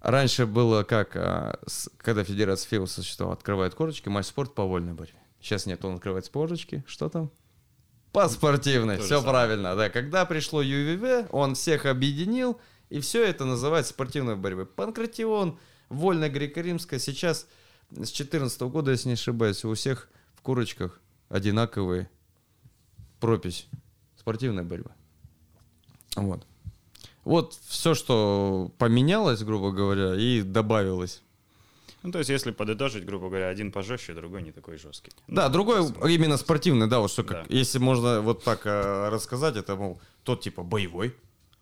Раньше 0.00 0.46
было 0.46 0.82
как, 0.82 1.14
а, 1.16 1.60
когда 1.98 2.24
Федерация 2.24 2.68
ФИО 2.68 2.86
существовала, 2.86 3.36
открывает 3.36 3.74
корочки, 3.74 4.08
мастер 4.08 4.32
спорт 4.32 4.54
по 4.54 4.64
вольной 4.64 4.94
борьбе. 4.94 5.18
Сейчас 5.40 5.66
нет, 5.66 5.84
он 5.84 5.96
открывает 5.96 6.28
корочки, 6.28 6.84
что 6.86 7.08
там? 7.08 7.30
По 8.12 8.28
спортивной, 8.28 8.98
То 8.98 9.04
все 9.04 9.22
правильно, 9.22 9.74
да. 9.74 9.90
Когда 9.90 10.24
пришло 10.26 10.60
ЮВВ, 10.62 11.28
он 11.32 11.54
всех 11.54 11.86
объединил, 11.86 12.60
и 12.90 13.00
все 13.00 13.24
это 13.24 13.44
называется 13.44 13.92
спортивной 13.92 14.36
борьбой. 14.36 14.66
Панкратион, 14.66 15.58
вольная 15.88 16.30
греко-римская, 16.30 16.98
сейчас 16.98 17.46
с 17.90 17.94
2014 17.94 18.60
года, 18.62 18.90
если 18.90 19.08
не 19.08 19.14
ошибаюсь, 19.14 19.64
у 19.64 19.74
всех 19.74 20.08
в 20.34 20.42
курочках 20.42 21.00
одинаковые 21.28 22.10
пропись. 23.22 23.66
Спортивная 24.18 24.64
борьба. 24.64 24.90
Вот. 26.16 26.46
Вот 27.24 27.54
все, 27.68 27.94
что 27.94 28.72
поменялось, 28.78 29.42
грубо 29.44 29.70
говоря, 29.70 30.14
и 30.16 30.42
добавилось. 30.42 31.22
Ну, 32.02 32.10
то 32.10 32.18
есть, 32.18 32.30
если 32.30 32.50
подытожить, 32.50 33.04
грубо 33.04 33.28
говоря, 33.28 33.48
один 33.48 33.70
пожестче, 33.70 34.12
другой 34.12 34.42
не 34.42 34.50
такой 34.50 34.76
жесткий. 34.76 35.12
Да, 35.28 35.46
Ну, 35.46 35.52
другой 35.52 35.86
смысл. 35.86 36.04
именно 36.06 36.36
спортивный, 36.36 36.88
да, 36.88 36.98
вот 36.98 37.10
что 37.12 37.22
как, 37.22 37.46
Да. 37.48 37.56
если 37.56 37.78
можно 37.78 38.20
вот 38.20 38.42
так 38.42 38.66
э, 38.66 39.08
рассказать, 39.08 39.56
это, 39.56 39.76
мол, 39.76 40.00
тот 40.24 40.40
типа 40.40 40.62
боевой, 40.64 41.14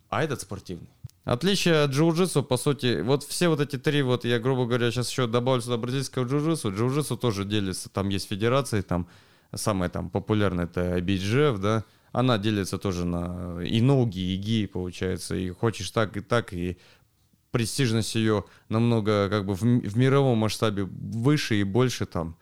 а 0.09 0.25
этот 0.25 0.41
спортивный. 0.41 0.89
Отличие 1.25 1.83
от 1.85 1.91
джиу-джитсу, 1.91 2.43
по 2.43 2.57
сути, 2.57 3.03
вот 3.03 3.23
все 3.25 3.49
вот 3.49 3.61
эти 3.61 3.77
три, 3.77 4.01
вот 4.03 4.25
я, 4.25 4.39
грубо 4.39 4.65
говоря, 4.65 4.91
сейчас 4.91 5.11
еще 5.11 5.27
добавлю 5.27 5.61
сюда 5.61 5.77
бразильского 5.77 6.25
джиу-джитсу. 6.25 6.75
Джиу-джитсу 6.75 7.19
тоже 7.19 7.45
делится, 7.45 7.91
там 7.91 8.09
есть 8.09 8.27
федерации, 8.29 8.81
там 8.81 9.07
самая 9.55 9.91
там 9.91 10.11
популярная 10.11 10.65
это 10.65 10.99
IBJJF, 10.99 11.59
да, 11.59 11.85
она 12.13 12.39
делится 12.39 12.79
тоже 12.79 13.05
на 13.05 13.61
и 13.63 13.81
no-gi, 13.81 14.19
и 14.19 14.37
gi, 14.37 14.67
получается, 14.67 15.35
и 15.35 15.51
хочешь 15.51 15.91
так, 15.91 16.17
и 16.17 16.21
так, 16.21 16.53
и 16.53 16.79
престижность 17.51 18.15
ее 18.15 18.45
намного 18.69 19.29
как 19.29 19.45
бы 19.47 19.55
в, 19.55 19.63
в 19.63 19.97
мировом 19.97 20.39
масштабе 20.39 20.85
выше 20.85 21.57
и 21.61 21.65
больше 21.65 22.07
там. 22.07 22.37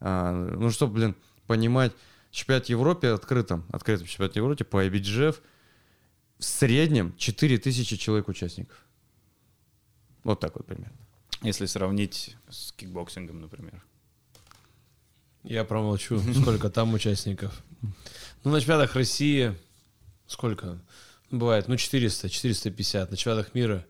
А, 0.00 0.32
ну, 0.32 0.70
чтобы, 0.70 0.94
блин, 0.94 1.16
понимать, 1.46 1.92
чемпионат 2.30 2.66
Европе 2.66 3.08
открытом, 3.08 3.64
открытом 3.72 4.06
чемпионате 4.06 4.40
Европе 4.40 4.64
по 4.64 4.84
IBJJF 4.84 5.36
в 6.38 6.44
среднем 6.44 7.14
4000 7.16 7.96
человек 7.96 8.28
участников. 8.28 8.84
Вот 10.22 10.40
так 10.40 10.56
вот 10.56 10.66
примерно. 10.66 10.96
Если 11.42 11.66
сравнить 11.66 12.36
с 12.48 12.72
кикбоксингом, 12.72 13.40
например. 13.40 13.82
Я 15.46 15.64
промолчу, 15.64 16.20
сколько 16.40 16.70
там 16.70 16.92
участников. 16.94 17.62
Ну, 18.44 18.50
на 18.50 18.60
чемпионатах 18.60 18.94
России 18.96 19.54
сколько? 20.26 20.78
Ну, 21.30 21.38
Бывает, 21.38 21.68
ну, 21.68 21.76
400, 21.76 22.28
450. 22.28 23.10
На 23.10 23.16
чемпионатах 23.16 23.54
мира, 23.54 23.84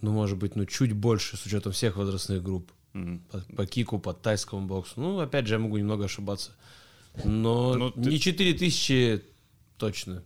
ну, 0.00 0.12
может 0.12 0.38
быть, 0.38 0.54
ну, 0.56 0.64
чуть 0.66 0.92
больше, 0.92 1.36
с 1.36 1.46
учетом 1.46 1.72
всех 1.72 1.96
возрастных 1.96 2.42
групп. 2.42 2.70
Мгм. 2.92 3.20
По, 3.30 3.38
по 3.56 3.66
кику, 3.66 3.98
по 3.98 4.12
тайскому 4.12 4.66
боксу. 4.66 5.00
Ну, 5.00 5.18
опять 5.20 5.46
же, 5.46 5.54
я 5.54 5.58
могу 5.58 5.78
немного 5.78 6.04
ошибаться. 6.04 6.50
Но 7.24 7.74
Ну, 7.74 7.90
ты- 7.90 8.00
не 8.00 8.18
4000 8.20 9.22
точно, 9.78 10.22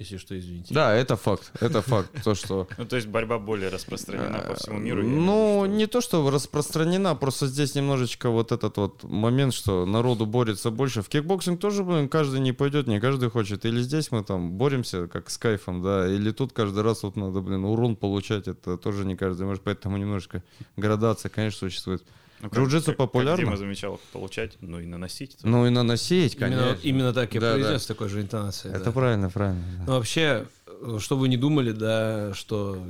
если 0.00 0.16
что, 0.16 0.38
извините. 0.38 0.72
Да, 0.72 0.94
это 0.94 1.14
факт. 1.16 1.52
Это 1.60 1.82
факт. 1.82 2.10
То, 2.24 2.34
что 2.34 2.66
Ну, 2.78 2.86
то 2.86 2.96
есть 2.96 3.06
борьба 3.06 3.38
более 3.38 3.68
распространена 3.68 4.38
по 4.38 4.54
всему 4.54 4.78
миру. 4.78 5.02
имею 5.02 5.20
в 5.20 5.24
Ну, 5.26 5.66
не 5.66 5.86
то, 5.86 6.00
что 6.00 6.28
распространена, 6.30 7.14
просто 7.14 7.46
здесь 7.46 7.74
немножечко 7.74 8.30
вот 8.30 8.50
этот 8.50 8.78
вот 8.78 9.04
момент, 9.04 9.52
что 9.52 9.84
народу 9.84 10.24
борется 10.24 10.70
больше. 10.70 11.02
В 11.02 11.08
кикбоксинг 11.10 11.60
тоже, 11.60 11.84
блин, 11.84 12.08
каждый 12.08 12.40
не 12.40 12.52
пойдет, 12.52 12.86
не 12.86 12.98
каждый 12.98 13.28
хочет. 13.28 13.66
Или 13.66 13.82
здесь 13.82 14.10
мы 14.10 14.24
там 14.24 14.52
боремся, 14.52 15.06
как 15.06 15.28
с 15.28 15.36
кайфом, 15.36 15.82
да, 15.82 16.08
или 16.08 16.30
тут 16.30 16.54
каждый 16.54 16.82
раз 16.82 17.02
вот 17.02 17.16
надо, 17.16 17.40
блин, 17.42 17.66
урон 17.66 17.94
получать, 17.94 18.48
это 18.48 18.78
тоже 18.78 19.04
не 19.04 19.16
каждый 19.16 19.46
может, 19.46 19.62
поэтому 19.62 19.98
немножко 19.98 20.42
градация, 20.78 21.28
конечно, 21.28 21.58
существует. 21.68 22.02
Ну, 22.42 22.48
Джиу-джитсу 22.48 22.94
популярно? 22.94 23.36
Как 23.36 23.44
Дима 23.46 23.56
замечал, 23.56 24.00
получать, 24.12 24.56
ну 24.60 24.80
и 24.80 24.86
наносить. 24.86 25.36
Ну 25.42 25.66
и 25.66 25.70
наносить, 25.70 26.36
конечно. 26.36 26.62
Именно, 26.62 26.78
именно 26.82 27.12
так 27.12 27.34
я 27.34 27.40
Да, 27.40 27.48
да. 27.48 27.54
произнес, 27.60 27.82
с 27.82 27.86
такой 27.86 28.08
же 28.08 28.20
интонацией. 28.22 28.74
Это 28.74 28.86
да. 28.86 28.92
правильно, 28.92 29.30
правильно. 29.30 29.62
да. 29.78 29.84
Ну, 29.86 29.92
вообще, 29.92 30.46
э, 30.66 30.98
чтобы 31.00 31.22
вы 31.22 31.28
не 31.28 31.36
думали, 31.36 31.72
да, 31.72 32.32
что 32.34 32.82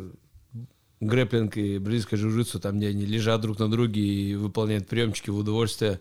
грэплинг 1.01 1.57
и 1.57 1.79
бразильское 1.79 2.21
джиу-джитсу, 2.21 2.61
там, 2.61 2.79
где 2.79 2.89
они 2.89 3.07
лежат 3.07 3.41
друг 3.41 3.59
на 3.59 3.71
друге 3.71 4.01
и 4.03 4.35
выполняют 4.35 4.87
приемчики 4.87 5.31
в 5.31 5.39
удовольствие, 5.39 6.01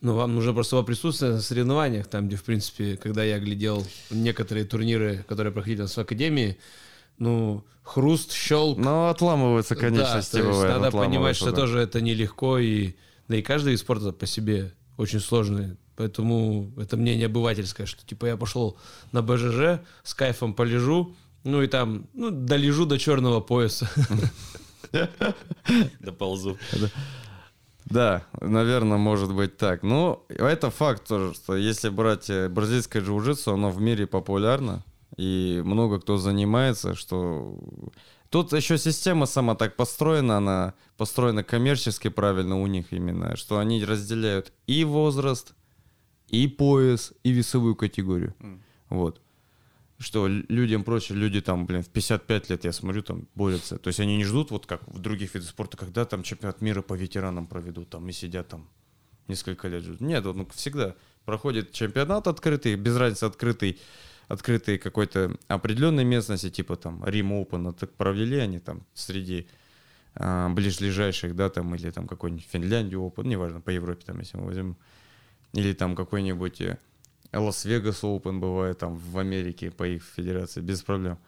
ну, 0.00 0.14
вам 0.14 0.34
нужно 0.34 0.54
просто 0.54 0.80
присутствовать 0.82 1.34
на 1.34 1.40
соревнованиях, 1.40 2.06
там, 2.06 2.28
где, 2.28 2.36
в 2.36 2.44
принципе, 2.44 2.96
когда 2.96 3.24
я 3.24 3.38
глядел 3.40 3.84
некоторые 4.10 4.64
турниры, 4.64 5.24
которые 5.28 5.52
проходили 5.52 5.80
у 5.80 5.84
нас 5.84 5.96
в 5.96 5.98
академии, 5.98 6.56
ну, 7.18 7.64
хруст, 7.82 8.32
щелк. 8.32 8.78
Ну, 8.78 9.08
отламываются 9.08 9.74
Да, 9.74 9.80
конечности, 9.80 10.32
то 10.32 10.38
есть 10.38 10.50
бывает. 10.50 10.80
надо 10.80 10.96
понимать, 10.96 11.36
что 11.36 11.50
да. 11.50 11.56
тоже 11.56 11.80
это 11.80 12.00
нелегко, 12.00 12.58
и, 12.58 12.94
да 13.28 13.36
и 13.36 13.42
каждый 13.42 13.70
вид 13.70 13.80
спорта 13.80 14.12
по 14.12 14.26
себе 14.26 14.72
очень 14.96 15.20
сложный. 15.20 15.76
Поэтому 15.96 16.70
это 16.76 16.96
мнение 16.96 17.26
обывательское, 17.26 17.86
что 17.86 18.06
типа 18.06 18.26
я 18.26 18.36
пошел 18.36 18.76
на 19.10 19.20
БЖЖ, 19.20 19.80
с 20.04 20.14
кайфом 20.14 20.54
полежу, 20.54 21.16
ну 21.44 21.62
и 21.62 21.66
там, 21.66 22.06
ну, 22.14 22.30
долежу 22.30 22.86
до 22.86 22.98
черного 22.98 23.40
пояса. 23.40 23.90
Доползу. 26.00 26.56
Да, 27.86 28.22
наверное, 28.40 28.98
может 28.98 29.34
быть 29.34 29.56
так. 29.56 29.82
Ну, 29.82 30.24
это 30.28 30.70
факт 30.70 31.08
тоже, 31.08 31.34
что 31.34 31.56
если 31.56 31.88
брать 31.88 32.28
э, 32.28 32.48
бразильское 32.48 33.02
джиу-джитсу, 33.02 33.54
оно 33.54 33.70
в 33.70 33.80
мире 33.80 34.06
популярно, 34.06 34.84
и 35.18 35.60
много 35.64 36.00
кто 36.00 36.16
занимается, 36.16 36.94
что... 36.94 37.58
Тут 38.30 38.52
еще 38.52 38.76
система 38.78 39.26
сама 39.26 39.54
так 39.54 39.74
построена, 39.74 40.36
она 40.36 40.74
построена 40.96 41.42
коммерчески 41.42 42.08
правильно 42.08 42.60
у 42.60 42.66
них 42.66 42.92
именно, 42.92 43.36
что 43.36 43.58
они 43.58 43.84
разделяют 43.84 44.52
и 44.66 44.84
возраст, 44.84 45.54
и 46.28 46.46
пояс, 46.46 47.12
и 47.24 47.30
весовую 47.30 47.74
категорию. 47.74 48.34
М. 48.40 48.62
Вот. 48.90 49.20
Что 49.98 50.28
людям 50.28 50.84
проще, 50.84 51.14
люди 51.14 51.40
там, 51.40 51.66
блин, 51.66 51.82
в 51.82 51.88
55 51.88 52.50
лет, 52.50 52.64
я 52.64 52.72
смотрю, 52.72 53.02
там 53.02 53.26
борются. 53.34 53.78
То 53.78 53.88
есть 53.88 53.98
они 53.98 54.16
не 54.18 54.24
ждут, 54.24 54.50
вот 54.50 54.66
как 54.66 54.86
в 54.86 54.98
других 54.98 55.34
видах 55.34 55.48
спорта, 55.48 55.78
когда 55.78 56.04
там 56.04 56.22
чемпионат 56.22 56.60
мира 56.60 56.82
по 56.82 56.94
ветеранам 56.94 57.46
проведут, 57.46 57.88
там 57.88 58.08
и 58.08 58.12
сидят 58.12 58.48
там 58.48 58.68
несколько 59.26 59.68
лет 59.68 59.82
ждут. 59.82 60.00
Нет, 60.00 60.24
вот, 60.24 60.36
ну, 60.36 60.46
всегда 60.54 60.94
проходит 61.24 61.72
чемпионат 61.72 62.28
открытый, 62.28 62.76
без 62.76 62.96
разницы 62.96 63.24
открытый 63.24 63.80
открытые 64.28 64.78
какой-то 64.78 65.36
определенной 65.48 66.04
местности, 66.04 66.50
типа 66.50 66.76
там 66.76 67.04
Рим 67.04 67.32
Open, 67.32 67.72
так 67.72 67.92
провели 67.94 68.38
они 68.38 68.58
там 68.58 68.86
среди 68.94 69.48
а, 70.14 70.48
ближайших, 70.50 71.34
да, 71.34 71.48
там, 71.48 71.74
или 71.74 71.90
там 71.90 72.06
какой-нибудь 72.06 72.46
Финляндию 72.50 73.00
Open, 73.00 73.26
неважно, 73.26 73.60
по 73.60 73.70
Европе 73.70 74.04
там, 74.04 74.18
если 74.20 74.36
мы 74.36 74.46
возьмем, 74.46 74.76
или 75.54 75.72
там 75.72 75.96
какой-нибудь 75.96 76.60
э, 76.60 76.78
Лас-Вегас 77.32 78.04
Open 78.04 78.38
бывает 78.38 78.78
там 78.78 78.96
в 78.96 79.18
Америке 79.18 79.70
по 79.70 79.86
их 79.86 80.02
федерации, 80.04 80.60
без 80.60 80.82
проблем. 80.82 81.18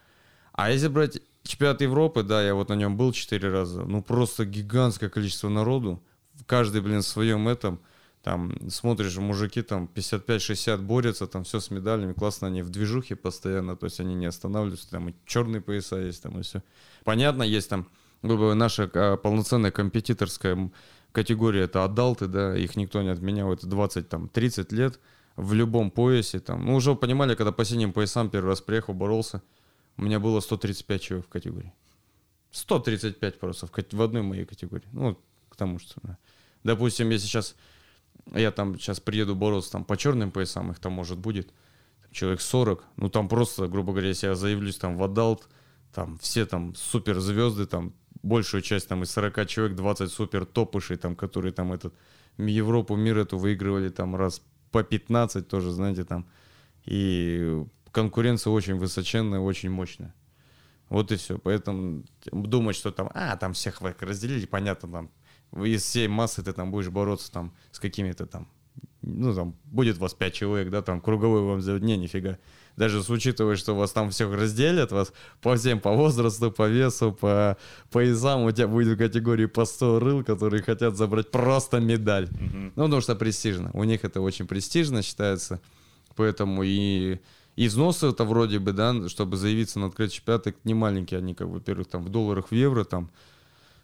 А 0.52 0.70
если 0.70 0.88
брать 0.88 1.22
чемпионат 1.42 1.80
Европы, 1.80 2.22
да, 2.22 2.44
я 2.44 2.54
вот 2.54 2.68
на 2.68 2.74
нем 2.74 2.96
был 2.96 3.12
четыре 3.12 3.48
раза, 3.48 3.82
ну 3.82 4.02
просто 4.02 4.44
гигантское 4.44 5.08
количество 5.08 5.48
народу, 5.48 6.02
каждый, 6.46 6.82
блин, 6.82 7.00
в 7.00 7.06
своем 7.06 7.48
этом, 7.48 7.80
там, 8.22 8.52
смотришь, 8.68 9.16
мужики 9.16 9.62
там 9.62 9.88
55-60 9.94 10.78
борются, 10.78 11.26
там 11.26 11.44
все 11.44 11.58
с 11.60 11.70
медалями, 11.70 12.12
классно, 12.12 12.48
они 12.48 12.62
в 12.62 12.68
движухе 12.68 13.16
постоянно, 13.16 13.76
то 13.76 13.86
есть 13.86 13.98
они 14.00 14.14
не 14.14 14.26
останавливаются, 14.26 14.90
там 14.90 15.08
и 15.08 15.14
черные 15.24 15.62
пояса 15.62 15.96
есть, 15.96 16.22
там 16.22 16.38
и 16.38 16.42
все. 16.42 16.62
Понятно, 17.04 17.42
есть 17.42 17.70
там, 17.70 17.88
грубо 18.22 18.54
наша 18.54 18.90
а, 18.94 19.16
полноценная 19.16 19.70
компетиторская 19.70 20.70
категория, 21.12 21.62
это 21.62 21.82
adult'ы, 21.82 22.26
да, 22.26 22.56
их 22.56 22.76
никто 22.76 23.00
не 23.00 23.08
отменял, 23.08 23.52
это 23.52 23.66
20, 23.66 24.08
там, 24.08 24.28
30 24.28 24.70
лет, 24.72 25.00
в 25.36 25.54
любом 25.54 25.90
поясе, 25.90 26.40
там, 26.40 26.66
ну, 26.66 26.74
уже 26.74 26.94
понимали, 26.94 27.34
когда 27.34 27.52
по 27.52 27.64
синим 27.64 27.94
поясам 27.94 28.28
первый 28.28 28.48
раз 28.48 28.60
приехал, 28.60 28.92
боролся, 28.92 29.42
у 29.96 30.02
меня 30.02 30.20
было 30.20 30.40
135 30.40 31.02
человек 31.02 31.26
в 31.26 31.30
категории. 31.30 31.72
135 32.52 33.38
просто 33.38 33.66
в, 33.66 33.70
в 33.70 34.02
одной 34.02 34.22
моей 34.22 34.44
категории. 34.44 34.88
Ну, 34.92 35.18
к 35.48 35.56
тому, 35.56 35.78
что. 35.78 36.00
Допустим, 36.64 37.10
если 37.10 37.26
сейчас 37.26 37.54
я 38.34 38.50
там 38.50 38.78
сейчас 38.78 39.00
приеду 39.00 39.34
бороться 39.34 39.72
там 39.72 39.84
по 39.84 39.96
черным 39.96 40.30
поясам, 40.30 40.70
их 40.70 40.78
там 40.78 40.92
может 40.92 41.18
будет 41.18 41.52
человек 42.10 42.40
40, 42.40 42.84
ну 42.96 43.08
там 43.08 43.28
просто, 43.28 43.66
грубо 43.68 43.92
говоря, 43.92 44.08
если 44.08 44.26
я 44.26 44.34
заявлюсь 44.34 44.76
там 44.76 44.96
в 44.96 45.02
adult, 45.02 45.48
там 45.92 46.18
все 46.18 46.46
там 46.46 46.74
супер 46.74 47.20
звезды, 47.20 47.66
там 47.66 47.94
большую 48.22 48.62
часть 48.62 48.88
там 48.88 49.02
из 49.02 49.10
40 49.10 49.46
человек 49.46 49.76
20 49.76 50.10
супер 50.10 50.44
топышей, 50.44 50.96
там, 50.96 51.16
которые 51.16 51.52
там 51.52 51.72
этот 51.72 51.94
Европу, 52.38 52.96
мир 52.96 53.18
эту 53.18 53.38
выигрывали 53.38 53.88
там 53.88 54.16
раз 54.16 54.42
по 54.70 54.82
15 54.82 55.48
тоже, 55.48 55.70
знаете, 55.70 56.04
там. 56.04 56.26
И 56.84 57.62
конкуренция 57.92 58.50
очень 58.52 58.76
высоченная, 58.76 59.40
очень 59.40 59.70
мощная. 59.70 60.14
Вот 60.88 61.12
и 61.12 61.16
все. 61.16 61.38
Поэтому 61.38 62.04
думать, 62.32 62.76
что 62.76 62.90
там, 62.90 63.10
а, 63.14 63.36
там 63.36 63.52
всех 63.52 63.80
разделили, 63.80 64.46
понятно, 64.46 64.90
там 64.90 65.10
из 65.56 65.82
всей 65.82 66.08
массы 66.08 66.42
ты 66.42 66.52
там 66.52 66.70
будешь 66.70 66.88
бороться 66.88 67.30
там 67.30 67.52
с 67.72 67.78
какими-то 67.80 68.26
там, 68.26 68.48
ну 69.02 69.34
там, 69.34 69.54
будет 69.64 69.98
вас 69.98 70.14
пять 70.14 70.34
человек, 70.34 70.70
да, 70.70 70.82
там 70.82 71.00
круговой 71.00 71.42
вам 71.42 71.60
сделать, 71.60 71.82
не, 71.82 71.96
нифига. 71.96 72.38
Даже 72.76 73.02
с 73.02 73.10
учитывая, 73.10 73.56
что 73.56 73.74
вас 73.74 73.92
там 73.92 74.10
всех 74.10 74.32
разделят, 74.32 74.92
вас 74.92 75.12
по 75.42 75.56
всем, 75.56 75.80
по 75.80 75.92
возрасту, 75.92 76.50
по 76.50 76.68
весу, 76.68 77.12
по 77.12 77.56
поясам, 77.90 78.44
у 78.44 78.52
тебя 78.52 78.68
будет 78.68 78.94
в 78.94 78.96
категории 78.96 79.46
по 79.46 79.64
100 79.64 80.00
рыл, 80.00 80.24
которые 80.24 80.62
хотят 80.62 80.96
забрать 80.96 81.30
просто 81.30 81.80
медаль. 81.80 82.24
Mm-hmm. 82.24 82.72
Ну, 82.76 82.84
потому 82.84 83.02
что 83.02 83.16
престижно. 83.16 83.70
У 83.74 83.84
них 83.84 84.04
это 84.04 84.20
очень 84.20 84.46
престижно 84.46 85.02
считается. 85.02 85.60
Поэтому 86.16 86.62
и 86.62 87.18
износы 87.56 88.06
это 88.08 88.24
вроде 88.24 88.58
бы, 88.58 88.72
да, 88.72 89.08
чтобы 89.08 89.36
заявиться 89.36 89.78
на 89.78 89.86
открытый 89.86 90.16
чемпионат, 90.16 90.46
не 90.64 90.74
маленькие 90.74 91.18
они, 91.18 91.34
как, 91.34 91.48
во-первых, 91.48 91.88
там 91.88 92.02
в 92.02 92.08
долларах, 92.08 92.50
в 92.50 92.54
евро, 92.54 92.84
там, 92.84 93.10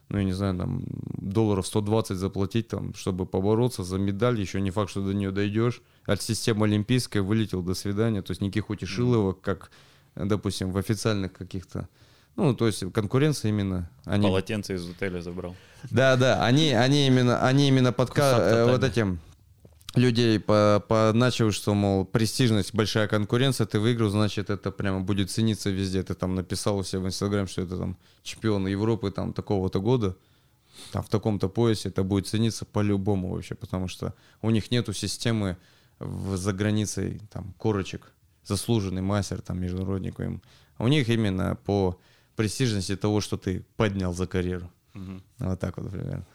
ну, 0.08 0.18
я 0.18 0.24
не 0.24 0.32
знаю, 0.32 0.56
там, 0.56 0.84
долларов 1.18 1.66
120 1.66 2.16
заплатить, 2.16 2.68
там, 2.68 2.94
чтобы 2.94 3.26
побороться 3.26 3.82
за 3.82 3.98
медаль, 3.98 4.40
еще 4.40 4.60
не 4.60 4.70
факт, 4.70 4.90
что 4.90 5.02
до 5.04 5.12
нее 5.12 5.32
дойдешь. 5.32 5.82
От 6.04 6.22
системы 6.22 6.66
олимпийской 6.66 7.18
вылетел, 7.18 7.62
до 7.62 7.74
свидания, 7.74 8.22
то 8.22 8.30
есть 8.30 8.40
никаких 8.40 8.70
утешиловок, 8.70 9.40
как, 9.40 9.70
допустим, 10.14 10.70
в 10.70 10.78
официальных 10.78 11.32
каких-то, 11.32 11.88
ну, 12.36 12.54
то 12.54 12.66
есть 12.66 12.84
конкуренция 12.92 13.48
именно. 13.48 13.90
Они... 14.04 14.26
Полотенце 14.26 14.74
из 14.74 14.88
отеля 14.88 15.20
забрал. 15.22 15.56
Да, 15.90 16.16
да, 16.16 16.44
они, 16.44 16.72
они 16.72 17.06
именно, 17.06 17.44
они 17.44 17.66
именно 17.66 17.92
подка... 17.92 18.36
Э, 18.38 18.70
вот 18.70 18.84
этим 18.84 19.18
людей 19.96 20.38
по, 20.38 20.84
поначал, 20.86 21.50
что, 21.50 21.74
мол, 21.74 22.04
престижность, 22.04 22.74
большая 22.74 23.08
конкуренция, 23.08 23.66
ты 23.66 23.80
выиграл, 23.80 24.10
значит, 24.10 24.50
это 24.50 24.70
прямо 24.70 25.00
будет 25.00 25.30
цениться 25.30 25.70
везде. 25.70 26.02
Ты 26.02 26.14
там 26.14 26.34
написал 26.34 26.78
у 26.78 26.84
себя 26.84 27.00
в 27.00 27.06
Инстаграм, 27.06 27.46
что 27.46 27.62
это 27.62 27.76
там 27.76 27.96
чемпион 28.22 28.66
Европы 28.66 29.10
там 29.10 29.32
такого-то 29.32 29.80
года, 29.80 30.16
там 30.92 31.02
в 31.02 31.08
таком-то 31.08 31.48
поясе, 31.48 31.88
это 31.88 32.02
будет 32.02 32.26
цениться 32.26 32.64
по-любому 32.64 33.30
вообще, 33.30 33.54
потому 33.54 33.88
что 33.88 34.14
у 34.42 34.50
них 34.50 34.70
нету 34.70 34.92
системы 34.92 35.56
в, 35.98 36.36
за 36.36 36.52
границей 36.52 37.20
там 37.32 37.54
корочек, 37.58 38.12
заслуженный 38.44 39.02
мастер, 39.02 39.40
там, 39.40 39.60
международник 39.60 40.20
им. 40.20 40.42
У 40.78 40.88
них 40.88 41.08
именно 41.08 41.56
по 41.64 41.98
престижности 42.36 42.96
того, 42.96 43.20
что 43.20 43.36
ты 43.38 43.64
поднял 43.76 44.12
за 44.12 44.26
карьеру. 44.26 44.70
Угу. 44.94 45.22
Вот 45.38 45.60
так 45.60 45.78
вот 45.78 45.90
примерно. 45.90 46.26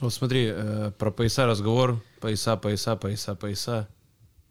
Вот 0.00 0.14
смотри, 0.14 0.50
э, 0.50 0.92
про 0.98 1.10
пояса 1.10 1.44
разговор. 1.46 2.02
Пояса, 2.20 2.56
пояса, 2.56 2.96
пояса, 2.96 3.34
пояса. 3.34 3.88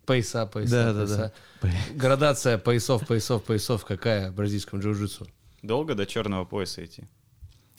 Пояса, 0.05 0.45
пояса, 0.45 0.71
да, 0.71 0.93
пояса. 0.93 1.33
Да, 1.62 1.69
да. 1.69 1.71
Градация 1.95 2.57
поясов, 2.60 3.07
поясов, 3.07 3.43
поясов 3.43 3.83
какая 3.83 4.29
в 4.29 4.36
бразильском 4.36 4.79
джиу-джитсу? 4.79 5.27
Долго 5.63 5.95
до 5.95 6.05
черного 6.05 6.45
пояса 6.45 6.86
идти? 6.86 7.05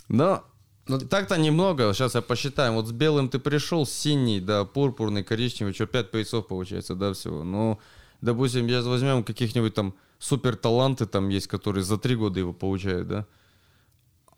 Но 0.08 0.44
ну, 0.88 0.98
так-то 0.98 1.36
немного. 1.36 1.92
Сейчас 1.94 2.14
я 2.14 2.22
посчитаю. 2.22 2.72
Вот 2.72 2.88
с 2.88 2.92
белым 2.92 3.28
ты 3.28 3.38
пришел, 3.38 3.86
синий, 3.86 4.40
да, 4.40 4.64
пурпурный, 4.64 5.22
коричневый, 5.22 5.72
что, 5.72 5.86
пять 5.86 6.10
поясов 6.10 6.48
получается, 6.48 6.94
да, 6.94 7.12
всего. 7.12 7.44
Ну, 7.44 7.78
допустим, 8.20 8.66
я 8.66 8.82
возьмем 8.82 9.24
каких-нибудь 9.24 9.74
там 9.74 9.94
супер 10.18 10.56
таланты 10.56 11.06
там 11.06 11.28
есть, 11.28 11.46
которые 11.46 11.84
за 11.84 11.98
три 11.98 12.16
года 12.16 12.40
его 12.40 12.52
получают, 12.52 13.08
да. 13.08 13.26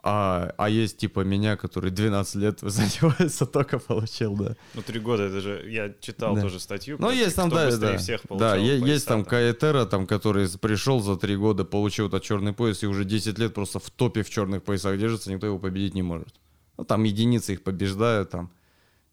А, 0.03 0.55
а 0.57 0.71
есть 0.71 0.97
типа 0.97 1.21
меня, 1.21 1.57
который 1.57 1.91
12 1.91 2.35
лет 2.37 2.59
занимается, 2.63 3.45
только 3.53 3.79
получил, 3.79 4.35
да. 4.35 4.57
Ну, 4.75 4.83
три 4.83 4.99
года, 4.99 5.25
это 5.25 5.41
же, 5.41 5.71
я 5.71 5.93
читал 6.01 6.35
да. 6.35 6.43
тоже 6.43 6.59
статью. 6.59 6.97
Ну, 6.99 7.11
есть 7.11 7.37
там, 7.37 7.51
да, 7.51 7.77
да. 7.77 7.99
Всех 7.99 8.23
да, 8.31 8.57
есть, 8.57 8.87
есть 8.87 9.07
там 9.07 9.25
Каэтера, 9.25 9.85
там, 9.85 10.07
который 10.07 10.49
пришел 10.59 11.01
за 11.01 11.17
три 11.17 11.37
года, 11.37 11.65
получил 11.65 12.09
этот 12.09 12.23
черный 12.23 12.55
пояс 12.55 12.83
и 12.83 12.87
уже 12.87 13.05
10 13.05 13.39
лет 13.39 13.55
просто 13.55 13.79
в 13.79 13.91
топе 13.91 14.23
в 14.23 14.31
черных 14.31 14.63
поясах 14.63 14.99
держится, 14.99 15.31
никто 15.31 15.47
его 15.47 15.59
победить 15.59 15.95
не 15.95 16.03
может. 16.03 16.35
Ну, 16.79 16.85
там 16.85 17.05
единицы 17.05 17.53
их 17.53 17.63
побеждают, 17.63 18.31
там, 18.31 18.51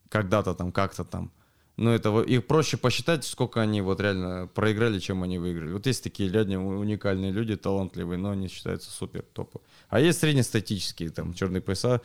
когда-то 0.08 0.54
там, 0.54 0.72
как-то 0.72 1.04
там. 1.04 1.30
Ну, 1.78 1.90
это 1.90 2.20
их 2.22 2.44
проще 2.44 2.76
посчитать, 2.76 3.24
сколько 3.24 3.60
они 3.60 3.80
вот 3.82 4.00
реально 4.00 4.48
проиграли, 4.52 4.98
чем 4.98 5.22
они 5.22 5.38
выиграли. 5.38 5.72
Вот 5.72 5.86
есть 5.86 6.02
такие 6.02 6.28
реально 6.28 6.66
уникальные 6.66 7.30
люди, 7.30 7.54
талантливые, 7.54 8.18
но 8.18 8.30
они 8.30 8.48
считаются 8.48 8.90
супер 8.90 9.22
топы. 9.32 9.60
А 9.88 10.00
есть 10.00 10.18
среднестатические, 10.18 11.10
там, 11.10 11.34
черные 11.34 11.60
пояса, 11.60 12.00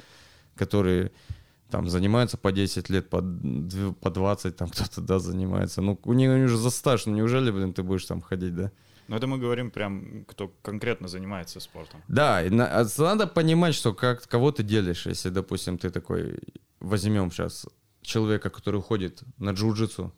которые 0.56 1.12
там 1.72 1.90
занимаются 1.90 2.38
по 2.38 2.52
10 2.52 2.90
лет, 2.92 3.10
по, 3.10 3.18
по 4.00 4.12
20, 4.12 4.56
там 4.56 4.70
кто-то, 4.74 5.02
да, 5.02 5.18
занимается. 5.18 5.82
Ну, 5.82 6.00
у 6.04 6.14
них 6.14 6.30
уже 6.30 6.58
за 6.58 6.70
стаж, 6.70 7.08
ну, 7.08 7.16
неужели, 7.16 7.50
блин, 7.50 7.74
ты 7.74 7.82
будешь 7.82 8.06
там 8.06 8.22
ходить, 8.22 8.56
да? 8.56 8.72
Ну, 9.08 9.16
это 9.16 9.26
мы 9.26 9.40
говорим 9.40 9.72
прям, 9.72 10.24
кто 10.26 10.54
конкретно 10.62 11.08
занимается 11.08 11.60
спортом. 11.60 12.00
Да, 12.08 12.42
а 12.42 12.86
надо 13.00 13.26
понимать, 13.26 13.74
что 13.74 13.96
как, 13.96 14.28
кого 14.28 14.52
ты 14.52 14.62
делишь, 14.62 15.08
если, 15.08 15.30
допустим, 15.30 15.80
ты 15.80 15.90
такой, 15.90 16.38
возьмем 16.80 17.32
сейчас 17.32 17.66
человека, 18.04 18.50
который 18.50 18.82
ходит 18.82 19.24
на 19.38 19.52
джиу-джитсу, 19.52 20.12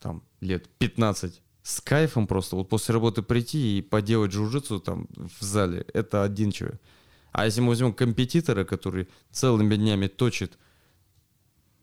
там, 0.00 0.22
лет 0.40 0.68
15, 0.78 1.42
с 1.62 1.80
кайфом 1.80 2.26
просто, 2.26 2.56
вот 2.56 2.68
после 2.68 2.94
работы 2.94 3.22
прийти 3.22 3.78
и 3.78 3.82
поделать 3.82 4.32
джиу-джитсу 4.32 4.80
там 4.80 5.06
в 5.16 5.42
зале, 5.42 5.86
это 5.92 6.22
один 6.22 6.50
человек. 6.50 6.80
А 7.32 7.44
если 7.44 7.60
мы 7.60 7.68
возьмем 7.68 7.92
компетитора, 7.92 8.64
который 8.64 9.08
целыми 9.30 9.76
днями 9.76 10.06
точит 10.06 10.58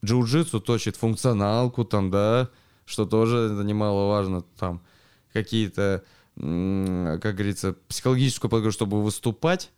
джиу-джитсу, 0.03 0.59
точит 0.59 0.95
функционалку 0.95 1.85
там, 1.85 2.11
да, 2.11 2.49
что 2.85 3.05
тоже 3.05 3.37
это 3.37 3.63
немаловажно, 3.63 4.41
там, 4.57 4.81
какие-то, 5.33 6.03
как 6.35 7.35
говорится, 7.35 7.75
психологическую 7.87 8.49
подготовку, 8.49 8.75
чтобы 8.75 9.03
выступать, 9.03 9.71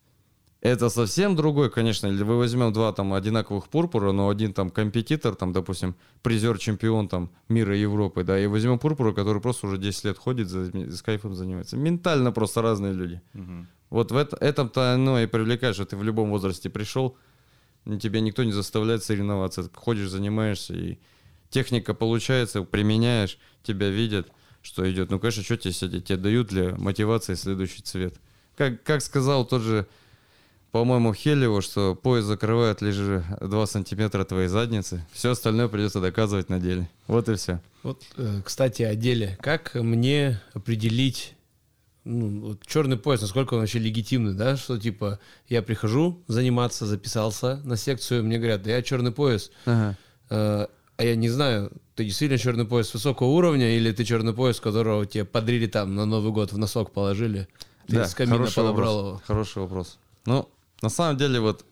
это 0.61 0.89
совсем 0.89 1.35
другой, 1.35 1.69
конечно. 1.69 2.07
Или 2.07 2.23
вы 2.23 2.37
возьмем 2.37 2.73
два 2.73 2.91
там 2.91 3.13
одинаковых 3.13 3.67
пурпура, 3.67 4.11
но 4.11 4.29
один 4.29 4.53
там 4.53 4.69
компетитор, 4.69 5.35
там, 5.35 5.53
допустим, 5.53 5.95
призер, 6.23 6.57
чемпион 6.57 7.07
там 7.07 7.29
мира 7.47 7.75
и 7.77 7.81
Европы, 7.81 8.23
да, 8.23 8.39
и 8.39 8.47
возьмем 8.47 8.79
пурпура, 8.79 9.13
который 9.13 9.41
просто 9.41 9.67
уже 9.67 9.77
10 9.77 10.05
лет 10.05 10.17
ходит, 10.17 10.49
за, 10.49 10.65
с 10.65 11.01
кайфом 11.01 11.35
занимается. 11.35 11.77
Ментально 11.77 12.31
просто 12.31 12.61
разные 12.61 12.93
люди. 12.93 13.21
Угу. 13.35 13.67
Вот 13.91 14.11
в 14.11 14.17
это, 14.17 14.35
этом-то 14.37 14.93
оно 14.93 15.19
и 15.19 15.27
привлекает, 15.27 15.75
что 15.75 15.85
ты 15.85 15.95
в 15.95 16.03
любом 16.03 16.31
возрасте 16.31 16.69
пришел, 16.69 17.17
тебе 18.01 18.19
никто 18.21 18.43
не 18.43 18.51
заставляет 18.51 19.03
соревноваться. 19.03 19.69
Ходишь, 19.73 20.09
занимаешься, 20.09 20.73
и 20.73 20.97
техника 21.49 21.93
получается, 21.93 22.63
применяешь, 22.63 23.37
тебя 23.63 23.89
видят, 23.89 24.29
что 24.61 24.89
идет. 24.91 25.11
Ну, 25.11 25.19
конечно, 25.19 25.43
что 25.43 25.55
тебе 25.55 25.73
сидеть? 25.73 26.05
Тебе 26.05 26.17
дают 26.17 26.47
для 26.47 26.75
мотивации 26.75 27.35
следующий 27.35 27.81
цвет 27.81 28.19
Как, 28.57 28.83
как 28.83 29.01
сказал 29.01 29.45
тот 29.45 29.61
же, 29.61 29.87
по-моему, 30.77 31.11
Хелеву, 31.11 31.61
что 31.61 31.95
пояс 31.95 32.25
закрывает 32.25 32.83
лишь 32.83 32.97
2 33.41 33.65
сантиметра 33.65 34.23
твоей 34.25 34.47
задницы. 34.47 35.03
Все 35.11 35.31
остальное 35.31 35.69
придется 35.69 35.99
доказывать 35.99 36.49
на 36.49 36.59
деле. 36.59 36.87
Вот 37.07 37.27
и 37.29 37.33
все. 37.35 37.61
Вот, 37.81 38.03
э, 38.17 38.41
кстати, 38.45 38.83
о 38.83 38.93
деле. 38.93 39.39
Как 39.41 39.73
мне 39.73 40.39
определить 40.53 41.33
ну, 42.03 42.49
вот 42.49 42.67
черный 42.67 42.95
пояс, 42.95 43.21
насколько 43.21 43.55
он 43.55 43.61
вообще 43.61 43.79
легитимный, 43.79 44.35
да, 44.35 44.55
что 44.55 44.77
типа 44.77 45.17
я 45.49 45.63
прихожу 45.63 46.21
заниматься, 46.27 46.85
записался 46.85 47.59
на 47.63 47.75
секцию, 47.75 48.23
мне 48.23 48.37
говорят, 48.37 48.61
да 48.61 48.69
я 48.69 48.83
черный 48.83 49.11
пояс, 49.11 49.49
Ага. 49.65 49.97
Э, 50.29 50.67
а 50.97 51.03
я 51.03 51.15
не 51.15 51.29
знаю, 51.29 51.71
ты 51.95 52.05
действительно 52.05 52.37
черный 52.37 52.65
пояс 52.65 52.93
высокого 52.93 53.29
уровня 53.29 53.75
или 53.75 53.91
ты 53.91 54.05
черный 54.05 54.33
пояс, 54.33 54.59
которого 54.59 55.07
тебе 55.07 55.25
подрили 55.25 55.65
там 55.65 55.95
на 55.95 56.05
Новый 56.05 56.31
год 56.31 56.51
в 56.51 56.57
носок 56.59 56.91
положили, 56.91 57.47
ты 57.87 57.95
Да, 57.95 58.03
из 58.03 58.13
камина 58.13 58.45
подобрал 58.45 58.97
вопрос. 58.97 59.07
его. 59.07 59.21
Хороший 59.25 59.61
вопрос. 59.63 59.97
Ну, 60.27 60.47
на 60.81 60.89
самом 60.89 61.17
деле, 61.17 61.39
вот, 61.39 61.65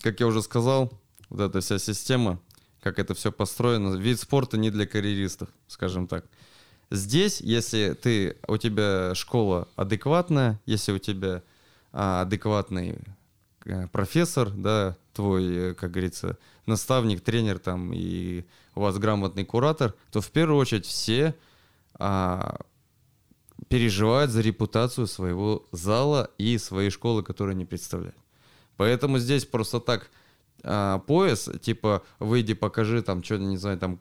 как 0.00 0.20
я 0.20 0.26
уже 0.26 0.42
сказал, 0.42 0.92
вот 1.28 1.40
эта 1.40 1.60
вся 1.60 1.78
система, 1.78 2.40
как 2.82 2.98
это 2.98 3.14
все 3.14 3.32
построено, 3.32 3.96
вид 3.96 4.20
спорта 4.20 4.56
не 4.56 4.70
для 4.70 4.86
карьеристов, 4.86 5.48
скажем 5.66 6.06
так. 6.06 6.26
Здесь, 6.90 7.40
если 7.40 7.94
ты, 7.94 8.36
у 8.46 8.56
тебя 8.56 9.14
школа 9.14 9.68
адекватная, 9.74 10.60
если 10.66 10.92
у 10.92 10.98
тебя 10.98 11.42
а, 11.92 12.22
адекватный 12.22 12.98
э, 13.64 13.88
профессор, 13.88 14.50
да, 14.50 14.96
твой, 15.12 15.70
э, 15.70 15.74
как 15.74 15.92
говорится, 15.92 16.38
наставник, 16.66 17.22
тренер 17.22 17.58
там, 17.58 17.92
и 17.92 18.44
у 18.74 18.80
вас 18.80 18.98
грамотный 18.98 19.44
куратор, 19.44 19.94
то 20.12 20.20
в 20.20 20.30
первую 20.30 20.58
очередь 20.58 20.86
все 20.86 21.34
а, 21.94 22.60
переживают 23.68 24.30
за 24.30 24.40
репутацию 24.40 25.06
своего 25.06 25.66
зала 25.72 26.30
и 26.38 26.58
своей 26.58 26.90
школы, 26.90 27.22
которую 27.22 27.54
они 27.54 27.64
представляют. 27.64 28.16
Поэтому 28.76 29.18
здесь 29.18 29.44
просто 29.44 29.80
так 29.80 30.10
а, 30.62 30.98
пояс, 31.00 31.48
типа, 31.60 32.02
выйди, 32.18 32.54
покажи 32.54 33.02
там, 33.02 33.22
что 33.22 33.38
не 33.38 33.56
знаю, 33.56 33.78
там 33.78 34.00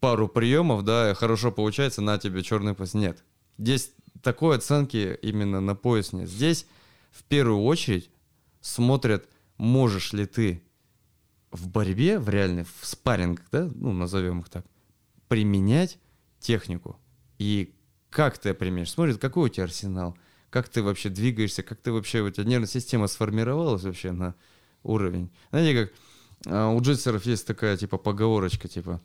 пару 0.00 0.28
приемов, 0.28 0.84
да, 0.84 1.14
хорошо 1.14 1.50
получается, 1.52 2.02
на 2.02 2.18
тебе 2.18 2.42
черный 2.42 2.74
пояс. 2.74 2.94
Нет. 2.94 3.24
Здесь 3.58 3.92
такой 4.22 4.56
оценки 4.56 5.18
именно 5.22 5.60
на 5.60 5.74
пояс 5.74 6.12
нет. 6.12 6.28
Здесь 6.28 6.66
в 7.10 7.22
первую 7.24 7.62
очередь 7.62 8.10
смотрят, 8.60 9.28
можешь 9.56 10.12
ли 10.12 10.26
ты 10.26 10.62
в 11.50 11.68
борьбе, 11.68 12.18
в 12.18 12.28
реальной, 12.28 12.64
в 12.64 12.86
спаррингах, 12.86 13.46
да, 13.52 13.70
ну, 13.74 13.92
назовем 13.92 14.40
их 14.40 14.48
так, 14.48 14.66
применять 15.28 15.98
технику. 16.40 16.98
И 17.38 17.73
как 18.14 18.38
ты 18.38 18.54
применяешь? 18.54 18.92
Смотрит, 18.92 19.18
какой 19.18 19.46
у 19.46 19.48
тебя 19.52 19.64
арсенал, 19.64 20.16
как 20.48 20.68
ты 20.68 20.84
вообще 20.84 21.08
двигаешься, 21.08 21.64
как 21.64 21.80
ты 21.80 21.90
вообще, 21.90 22.20
у 22.20 22.30
тебя 22.30 22.44
нервная 22.44 22.68
система 22.68 23.08
сформировалась 23.08 23.82
вообще 23.82 24.12
на 24.12 24.36
уровень. 24.84 25.30
Знаете, 25.50 25.86
как 25.86 25.92
а, 26.46 26.68
у 26.70 26.80
джитсеров 26.80 27.26
есть 27.26 27.44
такая, 27.44 27.76
типа, 27.76 27.98
поговорочка, 27.98 28.68
типа, 28.68 29.00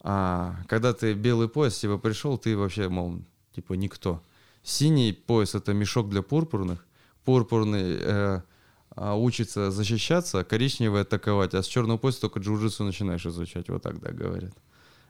а, 0.00 0.56
когда 0.68 0.92
ты 0.92 1.14
белый 1.14 1.48
пояс, 1.48 1.78
типа, 1.78 1.96
пришел, 1.96 2.36
ты 2.36 2.54
вообще, 2.54 2.90
мол, 2.90 3.22
типа, 3.54 3.72
никто. 3.72 4.22
Синий 4.62 5.12
пояс— 5.14 5.54
это 5.56 5.72
мешок 5.72 6.10
для 6.10 6.20
пурпурных, 6.20 6.86
пурпурный 7.24 7.96
э, 7.98 8.42
а, 8.90 9.14
учится 9.14 9.70
защищаться, 9.70 10.44
коричневый 10.44 11.00
атаковать, 11.00 11.54
а 11.54 11.62
с 11.62 11.66
черного 11.66 11.96
пояса 11.96 12.20
только 12.20 12.40
джиу-джитсу 12.40 12.84
начинаешь 12.84 13.24
изучать, 13.24 13.70
вот 13.70 13.82
так, 13.82 14.00
да, 14.00 14.12
говорят. 14.12 14.52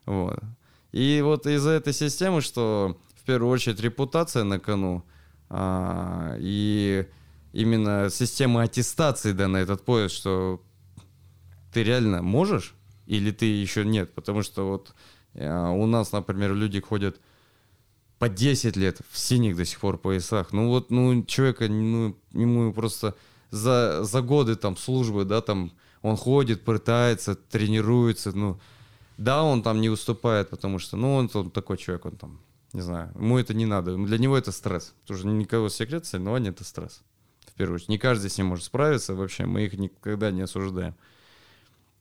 Вот. 0.07 0.39
И 0.93 1.21
вот 1.25 1.49
из-за 1.49 1.71
этой 1.71 1.93
системы, 1.93 2.41
что 2.41 2.97
в 3.25 3.27
первую 3.27 3.51
очередь 3.51 3.81
репутация 3.81 4.45
на 4.45 4.61
кону, 4.61 5.03
а, 5.49 6.37
и 6.39 7.07
именно 7.55 8.11
система 8.11 8.63
аттестации 8.63 9.33
да, 9.33 9.49
на 9.49 9.57
этот 9.57 9.83
пояс, 9.83 10.13
что 10.13 10.61
ты 11.73 11.83
реально 11.83 12.21
можешь 12.21 12.75
или 13.07 13.31
ты 13.31 13.47
еще 13.47 13.87
нет, 13.87 14.15
потому 14.15 14.43
что 14.43 14.69
вот 14.69 14.95
э, 15.33 15.69
у 15.71 15.87
нас, 15.87 16.13
например, 16.13 16.53
люди 16.53 16.83
ходят 16.83 17.19
по 18.19 18.29
10 18.29 18.77
лет 18.77 19.01
в 19.11 19.19
синих 19.19 19.57
до 19.57 19.65
сих 19.65 19.81
пор 19.81 19.97
поясах. 19.97 20.53
Ну 20.53 20.69
вот, 20.69 20.91
ну, 20.91 21.25
человека, 21.25 21.67
ну, 21.69 22.15
ему 22.33 22.75
просто 22.75 23.15
за, 23.51 24.05
за 24.05 24.21
годы 24.21 24.57
там 24.57 24.77
службы, 24.77 25.25
да, 25.25 25.41
там 25.41 25.73
он 26.03 26.19
ходит, 26.19 26.63
пытается, 26.63 27.37
тренируется, 27.37 28.37
ну, 28.37 28.61
да, 29.17 29.43
он 29.43 29.63
там 29.63 29.81
не 29.81 29.89
уступает, 29.89 30.51
потому 30.51 30.79
что, 30.79 30.99
ну, 30.99 31.15
он, 31.15 31.31
он 31.33 31.51
такой 31.51 31.79
человек, 31.79 32.05
он 32.05 32.17
там, 32.17 32.41
не 32.75 32.83
знаю, 32.83 33.11
ему 33.15 33.39
это 33.39 33.55
не 33.55 33.65
надо, 33.67 33.97
для 33.97 34.19
него 34.19 34.37
это 34.37 34.53
стресс, 34.53 34.95
потому 35.03 35.19
что 35.19 35.29
никого 35.29 35.69
секрет 35.71 36.05
соревнования 36.05 36.51
это 36.51 36.65
стресс, 36.65 37.03
в 37.47 37.53
первую 37.55 37.77
очередь. 37.77 37.89
Не 37.89 37.99
каждый 37.99 38.29
с 38.29 38.37
ним 38.37 38.49
может 38.49 38.65
справиться, 38.67 39.15
вообще, 39.15 39.47
мы 39.47 39.65
их 39.65 39.75
никогда 39.75 40.31
не 40.31 40.43
осуждаем. 40.43 40.95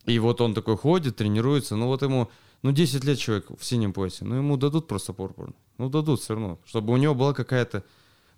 И 0.05 0.19
вот 0.19 0.41
он 0.41 0.53
такой 0.53 0.75
ходит, 0.75 1.15
тренируется, 1.15 1.75
ну 1.77 1.87
вот 1.87 2.01
ему, 2.01 2.29
ну 2.61 2.71
10 2.73 3.03
лет 3.05 3.17
человек 3.19 3.45
в 3.57 3.63
синем 3.63 3.93
поясе, 3.93 4.25
ну 4.25 4.35
ему 4.35 4.57
дадут 4.57 4.87
просто 4.87 5.13
пурпур. 5.13 5.53
Ну 5.77 5.89
дадут 5.89 6.19
все 6.21 6.33
равно, 6.33 6.59
чтобы 6.65 6.91
у 6.91 6.97
него 6.97 7.15
была 7.15 7.33
какая-то 7.33 7.83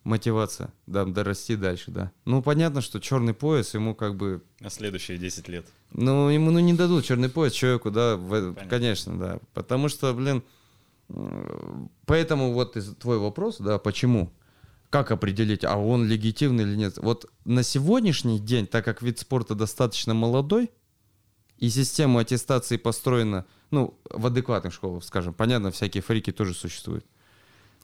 мотивация, 0.04 0.72
да, 0.86 1.04
дорасти 1.06 1.56
дальше, 1.56 1.90
да. 1.90 2.12
Ну 2.26 2.44
понятно, 2.44 2.82
что 2.82 3.00
черный 3.00 3.34
пояс 3.34 3.74
ему 3.74 3.96
как 3.96 4.16
бы, 4.16 4.44
На 4.60 4.70
следующие 4.70 5.18
10 5.18 5.48
лет. 5.48 5.66
ну 5.94 6.30
ему 6.30 6.52
ну, 6.52 6.60
не 6.60 6.74
дадут 6.74 7.06
черный 7.06 7.30
пояс 7.30 7.54
человеку, 7.54 7.90
да, 7.90 8.16
в- 8.16 8.54
конечно, 8.70 9.18
да. 9.18 9.40
Потому 9.56 9.90
что, 9.90 10.14
блин, 10.14 10.44
поэтому 12.06 12.54
вот 12.54 12.78
твой 13.00 13.20
вопрос, 13.20 13.58
да, 13.60 13.78
почему? 13.78 14.32
Как 14.90 15.12
определить, 15.12 15.66
а 15.66 15.78
он 15.78 16.06
легитимный 16.06 16.64
или 16.64 16.76
нет? 16.76 16.98
Вот 16.98 17.30
на 17.44 17.64
сегодняшний 17.64 18.40
день, 18.40 18.66
так 18.68 18.86
как 18.86 19.02
вид 19.02 19.20
спорта 19.20 19.56
достаточно 19.56 20.14
молодой, 20.14 20.72
и 21.58 21.70
система 21.70 22.22
аттестации 22.22 22.78
построена, 22.78 23.46
ну, 23.72 23.98
в 24.10 24.28
адекватных 24.28 24.74
школах, 24.74 25.04
скажем, 25.04 25.34
понятно, 25.34 25.72
всякие 25.72 26.04
фрики 26.04 26.32
тоже 26.32 26.54
существуют. 26.54 27.06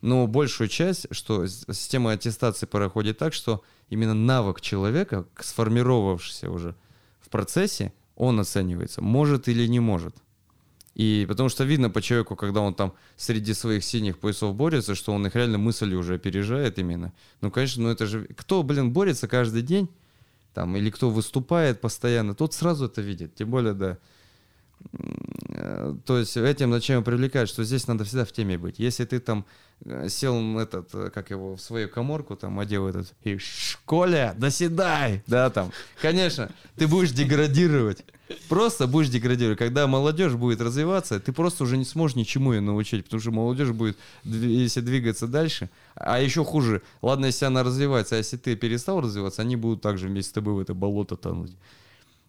Но 0.02 0.28
большую 0.28 0.68
часть, 0.68 1.08
что 1.12 1.48
система 1.48 2.12
аттестации 2.12 2.66
проходит 2.66 3.18
так, 3.18 3.34
что 3.34 3.64
именно 3.90 4.14
навык 4.14 4.60
человека, 4.60 5.28
сформировавшийся 5.40 6.50
уже 6.50 6.76
в 7.20 7.30
процессе, 7.30 7.94
он 8.16 8.40
оценивается, 8.40 9.02
может 9.02 9.48
или 9.48 9.68
не 9.68 9.80
может. 9.80 10.16
И 10.96 11.26
потому 11.28 11.50
что 11.50 11.64
видно 11.64 11.90
по 11.90 12.02
человеку, 12.02 12.36
когда 12.36 12.62
он 12.62 12.74
там 12.74 12.94
среди 13.16 13.54
своих 13.54 13.84
синих 13.84 14.20
поясов 14.20 14.56
борется, 14.56 14.94
что 14.94 15.14
он 15.14 15.26
их 15.26 15.36
реально 15.36 15.58
мысли 15.58 15.96
уже 15.96 16.16
опережает 16.16 16.80
именно. 16.80 17.14
Ну, 17.40 17.50
конечно, 17.50 17.84
ну 17.84 17.90
это 17.90 18.06
же... 18.06 18.28
Кто, 18.36 18.62
блин, 18.64 18.92
борется 18.92 19.28
каждый 19.28 19.62
день, 19.62 19.90
там, 20.54 20.76
или 20.76 20.90
кто 20.90 21.10
выступает 21.10 21.80
постоянно, 21.80 22.36
тот 22.36 22.54
сразу 22.54 22.86
это 22.86 23.02
видит. 23.02 23.36
Тем 23.36 23.50
более, 23.50 23.74
да. 23.74 23.98
Э, 25.50 25.96
То 26.06 26.18
есть 26.18 26.38
этим 26.38 26.72
зачем 26.72 27.04
привлекать, 27.04 27.50
что 27.50 27.64
здесь 27.64 27.88
надо 27.88 28.04
всегда 28.04 28.26
в 28.26 28.32
теме 28.32 28.58
быть. 28.58 28.80
Если 28.80 29.06
ты 29.06 29.20
там 29.20 29.46
э, 29.86 30.08
сел 30.10 30.60
этот, 30.60 30.90
э, 30.94 31.10
как 31.14 31.30
его, 31.30 31.56
в 31.56 31.62
свою 31.62 31.90
коморку, 31.90 32.36
там, 32.36 32.60
одел 32.60 32.88
этот, 32.88 33.14
и 33.24 33.38
«Коля, 33.86 34.34
доседай!» 34.38 35.24
Да, 35.28 35.50
там. 35.50 35.72
Конечно, 36.02 36.50
ты 36.78 36.88
будешь 36.88 37.12
деградировать. 37.12 38.04
Просто 38.48 38.88
будешь 38.88 39.10
деградировать. 39.10 39.60
Когда 39.60 39.88
молодежь 39.88 40.34
будет 40.34 40.62
развиваться, 40.62 41.20
ты 41.20 41.34
просто 41.34 41.64
уже 41.64 41.78
не 41.78 41.86
сможешь 41.86 42.16
ничему 42.16 42.54
ее 42.54 42.62
научить, 42.62 43.04
потому 43.04 43.22
что 43.22 43.32
молодежь 43.32 43.72
будет, 43.72 43.98
если 44.24 44.80
двигаться 44.80 45.28
дальше, 45.28 45.70
а 45.96 46.20
еще 46.22 46.46
хуже, 46.46 46.82
ладно, 47.02 47.26
если 47.26 47.46
она 47.46 47.64
развивается, 47.64 48.16
а 48.16 48.20
если 48.20 48.38
ты 48.38 48.56
перестал 48.56 49.02
развиваться, 49.02 49.42
они 49.42 49.58
будут 49.58 49.82
также 49.82 50.08
вместе 50.08 50.30
с 50.30 50.34
тобой 50.34 50.54
в 50.54 50.60
это 50.60 50.74
болото 50.74 51.18
тонуть. 51.18 51.52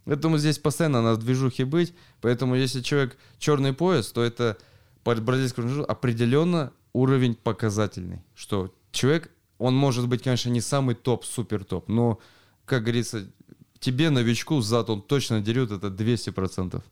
Поэтому 0.04 0.38
здесь 0.38 0.58
постоянно 0.58 1.14
в 1.14 1.18
движухе 1.18 1.64
быть. 1.64 1.94
Поэтому 2.20 2.54
если 2.54 2.80
человек 2.80 3.16
черный 3.38 3.72
пояс, 3.72 4.10
то 4.10 4.22
это 4.22 4.58
по 5.04 5.14
бразильскому 5.14 5.68
jiu-jitsu 5.68 5.84
определенно 5.84 6.72
уровень 6.92 7.34
показательный. 7.34 8.20
Что 8.34 8.74
человек, 8.90 9.30
он 9.58 9.74
может 9.74 10.08
быть, 10.08 10.22
конечно, 10.22 10.50
не 10.50 10.60
самый 10.60 10.94
топ, 10.94 11.24
супер 11.24 11.64
топ, 11.64 11.88
но, 11.88 12.18
как 12.64 12.82
говорится, 12.82 13.30
тебе, 13.78 14.10
новичку, 14.10 14.60
зад 14.60 14.90
он 14.90 15.02
точно 15.02 15.40
дерет 15.40 15.70
это 15.70 15.88
200%. 15.88 16.82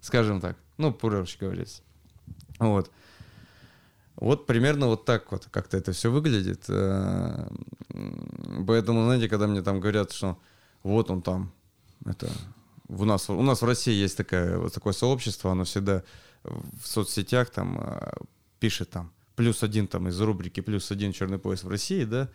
Скажем 0.00 0.40
так. 0.40 0.56
Ну, 0.78 0.92
проще 0.92 1.36
говорить. 1.40 1.82
Вот. 2.58 2.90
Вот 4.16 4.46
примерно 4.46 4.86
вот 4.88 5.04
так 5.04 5.30
вот 5.32 5.48
как-то 5.50 5.76
это 5.76 5.92
все 5.92 6.10
выглядит. 6.10 6.64
Э, 6.68 7.48
Поэтому, 8.66 9.04
знаете, 9.04 9.28
когда 9.28 9.46
мне 9.46 9.62
там 9.62 9.80
говорят, 9.80 10.12
что 10.12 10.38
вот 10.82 11.10
он 11.10 11.22
там, 11.22 11.52
это 12.04 12.30
у 12.88 13.04
нас, 13.04 13.30
у 13.30 13.42
нас 13.42 13.62
в 13.62 13.64
России 13.64 13.94
есть 13.94 14.16
такое, 14.16 14.58
вот 14.58 14.74
такое 14.74 14.92
сообщество, 14.92 15.52
оно 15.52 15.64
всегда 15.64 16.02
в 16.42 16.86
соцсетях 16.86 17.50
там 17.50 17.80
э, 17.80 18.12
пишет 18.58 18.90
там 18.90 19.12
плюс 19.36 19.62
один 19.62 19.86
там 19.86 20.08
из 20.08 20.20
рубрики 20.20 20.60
плюс 20.60 20.90
один 20.90 21.12
черный 21.12 21.38
пояс 21.38 21.64
в 21.64 21.68
России, 21.68 22.04
да, 22.04 22.28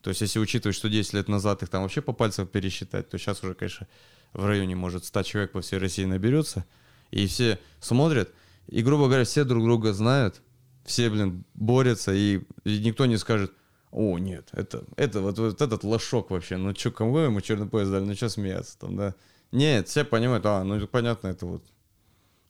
то 0.00 0.10
есть 0.10 0.20
если 0.20 0.38
учитывать, 0.38 0.76
что 0.76 0.88
10 0.88 1.14
лет 1.14 1.28
назад 1.28 1.62
их 1.62 1.68
там 1.68 1.82
вообще 1.82 2.02
по 2.02 2.12
пальцам 2.12 2.46
пересчитать, 2.46 3.08
то 3.08 3.18
сейчас 3.18 3.42
уже, 3.42 3.54
конечно, 3.54 3.86
в 4.32 4.44
районе, 4.44 4.74
может, 4.74 5.04
100 5.04 5.22
человек 5.22 5.52
по 5.52 5.60
всей 5.60 5.78
России 5.78 6.04
наберется, 6.04 6.64
и 7.10 7.26
все 7.26 7.58
смотрят, 7.80 8.30
и, 8.66 8.82
грубо 8.82 9.06
говоря, 9.06 9.24
все 9.24 9.44
друг 9.44 9.62
друга 9.64 9.92
знают, 9.92 10.40
все, 10.84 11.08
блин, 11.10 11.44
борются, 11.54 12.12
и, 12.12 12.42
и 12.64 12.78
никто 12.80 13.06
не 13.06 13.16
скажет, 13.16 13.52
О, 13.92 14.18
нет, 14.18 14.48
это, 14.52 14.84
это 14.96 15.20
вот, 15.20 15.38
вот 15.38 15.60
этот 15.60 15.84
лошок 15.84 16.30
вообще. 16.30 16.56
Ну, 16.56 16.74
что, 16.74 16.90
кому 16.90 17.18
ему 17.18 17.42
черный 17.42 17.66
пояс 17.66 17.88
дали? 17.90 18.04
Ну, 18.04 18.14
что 18.14 18.30
смеяться 18.30 18.78
там, 18.78 18.96
да? 18.96 19.14
Нет, 19.52 19.86
все 19.86 20.02
понимают, 20.04 20.46
а, 20.46 20.64
ну, 20.64 20.84
понятно, 20.86 21.28
это 21.28 21.44
вот. 21.44 21.62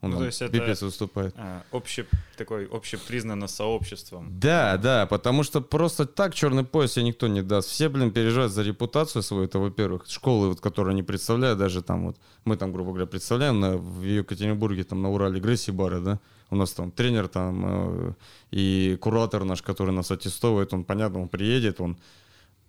Он 0.03 0.11
Ну, 0.11 0.19
то 0.19 0.25
есть 0.27 0.43
это- 0.43 0.53
пипец 0.53 0.83
выступает. 0.83 1.35
А, 1.37 1.63
обще, 1.73 2.07
такой 2.37 2.67
общепризнанно 2.67 3.47
сообществом. 3.49 4.29
Да, 4.41 4.77
да, 4.77 5.07
потому 5.07 5.43
что 5.45 5.61
просто 5.61 6.07
так 6.07 6.35
черный 6.35 6.65
пояс 6.65 6.93
себе 6.93 7.05
никто 7.05 7.29
не 7.29 7.43
даст. 7.43 7.69
Все, 7.69 7.89
блин, 7.89 8.11
переживают 8.13 8.53
за 8.53 8.63
репутацию 8.63 9.23
свою, 9.23 9.45
это, 9.45 9.59
во-первых, 9.61 10.07
школы, 10.09 10.49
вот, 10.49 10.61
которые 10.61 10.93
они 10.93 11.03
представляют, 11.05 11.59
даже 11.59 11.83
там 11.83 12.07
вот, 12.07 12.17
мы 12.45 12.57
там, 12.57 12.73
грубо 12.73 12.91
говоря, 12.91 13.07
представляем 13.07 13.61
на, 13.61 13.77
в 13.77 14.03
Екатеринбурге, 14.03 14.83
там, 14.85 15.03
на 15.03 15.11
Урале, 15.11 15.41
Гресси 15.41 15.71
Бара, 15.73 16.01
да, 16.01 16.19
у 16.53 16.57
нас 16.57 16.73
там 16.73 16.91
тренер 16.91 17.29
там 17.29 17.65
э, 17.65 18.15
и 18.51 18.99
куратор 19.01 19.45
наш, 19.45 19.63
который 19.63 19.93
нас 19.93 20.11
аттестовывает, 20.11 20.75
он, 20.75 20.85
понятно, 20.85 21.23
он 21.23 21.29
приедет, 21.29 21.81
он 21.81 21.97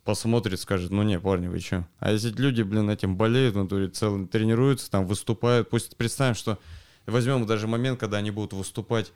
посмотрит, 0.05 0.59
скажет, 0.59 0.89
ну 0.89 1.03
не, 1.03 1.19
парни, 1.19 1.47
вы 1.47 1.59
что? 1.59 1.86
А 1.99 2.11
если 2.11 2.31
люди, 2.31 2.61
блин, 2.61 2.89
этим 2.89 3.17
болеют, 3.17 3.55
в 3.55 3.57
натуре 3.57 3.89
целый, 3.89 4.25
тренируются, 4.25 4.89
там, 4.89 5.05
выступают, 5.05 5.69
пусть 5.69 5.97
представим, 5.97 6.34
что 6.34 6.57
возьмем 7.05 7.45
даже 7.45 7.67
момент, 7.67 7.99
когда 7.99 8.17
они 8.17 8.31
будут 8.31 8.53
выступать 8.53 9.11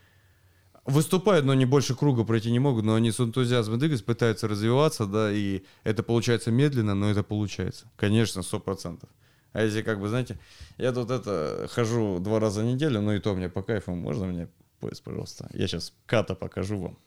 выступают, 0.84 1.46
но 1.46 1.54
не 1.54 1.66
больше 1.66 1.96
круга 1.96 2.24
пройти 2.24 2.50
не 2.50 2.60
могут, 2.60 2.86
но 2.86 2.96
они 2.96 3.12
с 3.12 3.20
энтузиазмом 3.20 3.78
двигаются, 3.78 4.06
пытаются 4.06 4.48
развиваться, 4.48 5.06
да, 5.06 5.32
и 5.32 5.64
это 5.84 6.02
получается 6.02 6.50
медленно, 6.50 6.96
но 6.96 7.10
это 7.10 7.24
получается. 7.24 7.88
Конечно, 7.98 8.42
сто 8.42 8.60
процентов. 8.60 9.10
А 9.54 9.64
если, 9.64 9.82
как 9.82 10.00
бы, 10.00 10.08
знаете, 10.10 10.38
я 10.78 10.92
тут 10.92 11.10
это 11.12 11.68
хожу 11.72 12.20
два 12.20 12.40
раза 12.40 12.62
в 12.62 12.66
неделю, 12.66 13.02
ну 13.02 13.14
и 13.14 13.20
то 13.20 13.34
мне 13.34 13.50
по 13.50 13.62
кайфу, 13.62 13.92
можно 13.96 14.26
мне 14.26 14.48
пояс, 14.80 15.00
пожалуйста? 15.00 15.50
Я 15.54 15.68
сейчас 15.68 15.94
ката 16.06 16.36
покажу 16.36 16.78
вам. 16.80 16.98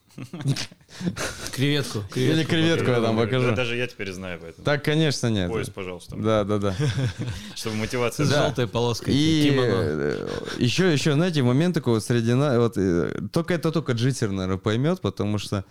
Креветку. 1.53 2.03
Или 2.17 2.45
креветку 2.45 2.91
я 2.91 3.01
там 3.01 3.17
покажу. 3.17 3.55
Даже 3.55 3.77
я 3.77 3.87
теперь 3.87 4.13
знаю 4.13 4.39
поэтому. 4.41 4.65
Так, 4.65 4.85
конечно, 4.85 5.29
нет. 5.29 5.51
Пояс, 5.51 5.71
пожалуйста. 5.71 6.17
Да, 6.17 6.45
да, 6.45 6.59
да. 6.59 6.75
Чтобы 7.55 7.77
мотивация 7.77 8.27
С 8.27 8.31
была. 8.31 8.47
желтой 8.47 8.67
полоской. 8.67 9.15
И 9.15 9.57
э, 9.57 10.29
еще, 10.59 10.93
еще, 10.93 11.13
знаете, 11.15 11.43
момент 11.43 11.75
такой 11.75 11.95
вот 11.95 12.05
среди 12.05 12.35
на- 12.35 12.59
вот 12.59 12.77
э, 12.77 13.21
только 13.33 13.55
это 13.55 13.71
только 13.71 13.93
джитер, 13.93 14.31
наверное, 14.31 14.59
поймет, 14.59 15.01
потому 15.01 15.39
что 15.39 15.65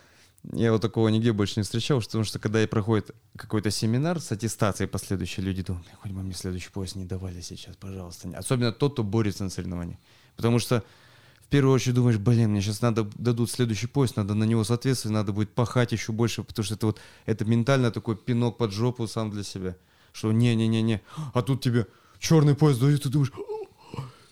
я 0.53 0.71
вот 0.71 0.81
такого 0.81 1.09
нигде 1.09 1.33
больше 1.33 1.55
не 1.57 1.63
встречал, 1.63 2.01
потому 2.01 2.23
что 2.23 2.39
когда 2.39 2.65
проходит 2.67 3.11
какой-то 3.35 3.71
семинар 3.71 4.19
с 4.19 4.31
аттестацией 4.31 4.87
последующие 4.87 5.45
люди 5.45 5.63
думают, 5.63 5.85
«Бля, 5.87 5.97
хоть 6.01 6.11
бы 6.11 6.23
мне 6.23 6.33
следующий 6.33 6.69
пояс 6.69 6.95
не 6.95 7.05
давали 7.05 7.41
сейчас, 7.41 7.75
пожалуйста. 7.75 8.29
Особенно 8.37 8.71
тот, 8.71 8.93
кто 8.93 9.03
борется 9.03 9.43
на 9.43 9.49
соревновании. 9.49 9.99
Потому 10.35 10.59
что 10.59 10.83
в 11.41 11.49
первую 11.49 11.73
очередь 11.73 11.95
думаешь, 11.95 12.17
блин, 12.17 12.51
мне 12.51 12.61
сейчас 12.61 12.81
надо 12.81 13.09
дадут 13.15 13.51
следующий 13.51 13.87
пояс, 13.87 14.15
надо 14.15 14.33
на 14.33 14.43
него 14.43 14.63
соответствовать, 14.63 15.13
надо 15.13 15.33
будет 15.33 15.49
пахать 15.49 15.91
еще 15.91 16.11
больше, 16.13 16.43
потому 16.43 16.63
что 16.63 16.75
это 16.75 16.85
вот 16.85 16.99
это 17.25 17.43
ментально 17.43 17.91
такой 17.91 18.15
пинок 18.15 18.57
под 18.57 18.71
жопу 18.71 19.07
сам 19.07 19.31
для 19.31 19.43
себя, 19.43 19.75
что 20.13 20.31
не-не-не-не, 20.31 21.01
а 21.33 21.41
тут 21.41 21.61
тебе 21.61 21.87
черный 22.19 22.55
пояс 22.55 22.77
дают, 22.77 23.03
ты 23.03 23.09
думаешь, 23.09 23.31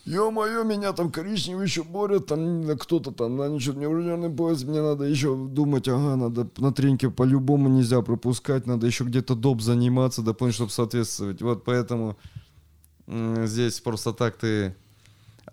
Ё-моё, 0.08 0.64
меня 0.64 0.94
там 0.94 1.12
коричневые 1.12 1.66
еще 1.66 1.84
борют, 1.84 2.28
там 2.28 2.66
кто-то 2.78 3.12
там, 3.12 3.36
на 3.36 3.50
ничего, 3.50 3.76
мне 3.76 3.90
уже 3.90 4.08
черный 4.08 4.30
пояс, 4.30 4.64
мне 4.64 4.82
надо 4.82 5.04
еще 5.04 5.36
думать, 5.36 5.90
ага, 5.90 6.16
надо 6.16 6.48
на 6.60 6.72
тренинге 6.72 7.12
по-любому 7.12 7.68
нельзя 7.68 8.02
пропускать, 8.02 8.66
надо 8.68 8.88
еще 8.88 9.04
где-то 9.04 9.36
доп 9.36 9.60
заниматься, 9.62 10.22
дополнительно, 10.22 10.70
чтобы 10.70 10.72
соответствовать. 10.72 11.42
Вот 11.42 11.66
поэтому 11.66 12.18
здесь 13.06 13.82
просто 13.82 14.14
так 14.14 14.38
ты 14.38 14.78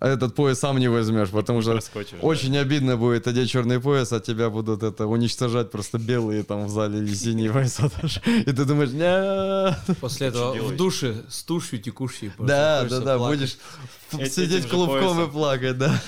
этот 0.01 0.35
пояс 0.35 0.59
сам 0.59 0.79
не 0.79 0.89
возьмешь, 0.89 1.31
потому 1.31 1.63
что 1.63 1.73
Проскочишь, 1.73 2.19
да. 2.21 2.27
очень 2.27 2.57
обидно 2.57 2.97
будет 2.97 3.27
одеть 3.27 3.51
черный 3.51 3.81
пояс, 3.81 4.13
а 4.13 4.21
тебя 4.21 4.51
будут 4.51 4.83
это 4.83 5.07
уничтожать 5.07 5.71
просто 5.71 5.99
белые 5.99 6.43
там 6.43 6.67
в 6.67 6.71
зале 6.71 6.99
или 6.99 7.15
синие 7.15 7.51
пояса 7.53 7.91
даже. 8.01 8.21
И 8.27 8.53
ты 8.53 8.65
думаешь, 8.65 8.91
нет. 8.91 9.99
После 10.01 10.29
этого 10.29 10.55
в 10.55 10.77
душе 10.77 11.23
с 11.29 11.43
тушью 11.43 11.79
текущей. 11.81 12.33
Да, 12.39 12.85
да, 12.85 13.01
да, 13.01 13.19
будешь 13.19 13.57
сидеть 14.31 14.69
клубком 14.69 15.25
и 15.25 15.31
плакать, 15.31 15.79
да. 15.79 16.01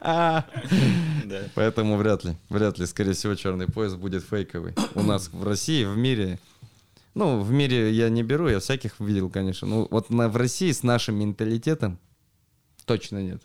Да. 1.24 1.38
Поэтому 1.54 1.96
вряд 1.96 2.24
ли, 2.24 2.36
вряд 2.50 2.78
ли, 2.78 2.86
скорее 2.86 3.14
всего, 3.14 3.34
черный 3.34 3.66
пояс 3.66 3.94
будет 3.94 4.24
фейковый. 4.24 4.74
У 4.94 5.02
нас 5.02 5.30
в 5.32 5.42
России, 5.42 5.84
в 5.84 5.96
мире, 5.96 6.38
ну, 7.14 7.40
в 7.40 7.50
мире 7.50 7.92
я 7.92 8.08
не 8.08 8.22
беру, 8.22 8.48
я 8.48 8.60
всяких 8.60 9.00
видел, 9.00 9.30
конечно. 9.30 9.66
Ну, 9.66 9.88
вот 9.90 10.10
на, 10.10 10.28
в 10.28 10.36
России 10.36 10.70
с 10.70 10.82
нашим 10.82 11.16
менталитетом 11.16 11.98
точно 12.84 13.22
нет. 13.22 13.42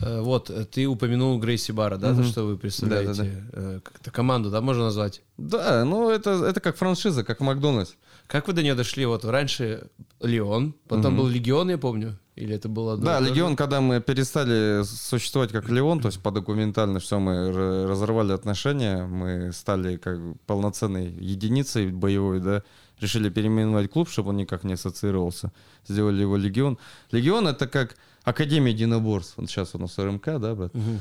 Э, 0.00 0.20
Вот, 0.20 0.50
э, 0.50 0.64
ты 0.64 0.86
упомянул 0.86 1.38
Грейси 1.40 1.72
Бара, 1.72 1.96
да, 1.96 2.08
то, 2.08 2.20
Мгм. 2.20 2.24
что 2.24 2.44
вы 2.44 2.56
представляете 2.56 3.44
э, 3.52 3.80
как-то 3.82 4.10
команду, 4.10 4.50
да, 4.50 4.60
можно 4.60 4.84
назвать? 4.84 5.22
Да, 5.36 5.84
ну, 5.84 6.10
это, 6.10 6.30
это 6.44 6.60
как 6.60 6.76
франшиза, 6.76 7.24
как 7.24 7.40
Макдональдс. 7.40 7.92
Как 8.28 8.46
вы 8.46 8.52
до 8.52 8.62
нее 8.62 8.74
дошли? 8.74 9.06
Вот 9.06 9.24
раньше 9.24 9.88
Леон, 10.20 10.74
потом 10.86 11.16
был 11.16 11.26
Легион, 11.26 11.70
я 11.70 11.78
помню, 11.78 12.18
или 12.36 12.54
это 12.54 12.68
было... 12.68 12.92
одно 12.92 13.06
Да, 13.06 13.18
то? 13.18 13.24
Легион, 13.24 13.56
когда 13.56 13.80
мы 13.80 14.00
перестали 14.00 14.82
существовать 14.84 15.50
как 15.50 15.68
Леон, 15.70 16.00
то 16.00 16.08
есть 16.08 16.20
по 16.22 16.30
документально 16.30 17.00
все, 17.00 17.18
мы 17.18 17.50
разорвали 17.88 18.32
отношения, 18.32 19.06
мы 19.06 19.52
стали 19.52 19.96
как 19.96 20.18
полноценной 20.46 21.08
единицей 21.10 21.90
боевой, 21.90 22.40
да, 22.40 22.62
решили 23.00 23.28
переименовать 23.28 23.90
клуб, 23.90 24.08
чтобы 24.08 24.30
он 24.30 24.36
никак 24.36 24.64
не 24.64 24.74
ассоциировался, 24.74 25.52
сделали 25.86 26.22
его 26.22 26.36
Легион. 26.36 26.78
Легион 27.10 27.48
это 27.48 27.66
как 27.66 27.96
Академия 28.24 28.72
единоборств, 28.72 29.34
вот 29.36 29.48
сейчас 29.48 29.74
у 29.74 29.78
нас 29.78 29.98
РМК, 29.98 30.38
да, 30.38 30.54
брат? 30.54 30.74
Мгм. 30.74 31.00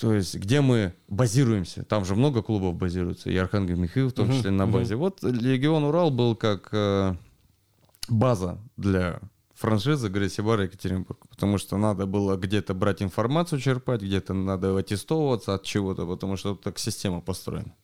То 0.00 0.14
есть, 0.14 0.34
где 0.34 0.62
мы 0.62 0.94
базируемся. 1.08 1.84
Там 1.84 2.06
же 2.06 2.14
много 2.14 2.42
клубов 2.42 2.74
базируется. 2.74 3.28
И 3.28 3.36
Архангел 3.36 3.76
Михаил 3.76 4.08
в 4.08 4.12
том 4.14 4.32
числе 4.32 4.50
на 4.50 4.64
мгм. 4.64 4.72
базе. 4.72 4.96
Вот 4.96 5.22
Легион 5.22 5.84
Урал 5.84 6.10
был 6.10 6.34
как 6.34 6.70
э, 6.72 7.14
база 8.08 8.58
для 8.78 9.20
франшизы 9.54 10.08
Грейси 10.08 10.40
Бар 10.40 10.62
Екатеринбург. 10.62 11.26
Потому 11.28 11.58
что 11.58 11.76
надо 11.76 12.06
было 12.06 12.36
где-то 12.36 12.72
брать 12.72 13.02
информацию, 13.02 13.60
черпать, 13.60 14.00
где-то 14.00 14.32
надо 14.32 14.74
аттестовываться 14.74 15.52
от 15.54 15.64
чего-то, 15.64 16.06
потому 16.06 16.38
что 16.38 16.54
так 16.54 16.78
система 16.78 17.20
построена. 17.20 17.74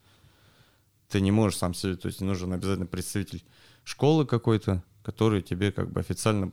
Ты 1.08 1.20
не 1.20 1.30
можешь 1.30 1.58
сам 1.58 1.74
себе, 1.74 1.96
то 1.96 2.06
есть 2.06 2.20
нужен 2.20 2.52
обязательно 2.52 2.86
представитель 2.86 3.44
школы 3.84 4.26
какой-то, 4.26 4.82
который 5.02 5.42
тебе 5.42 5.72
как 5.72 5.90
бы 5.90 6.00
официально 6.00 6.52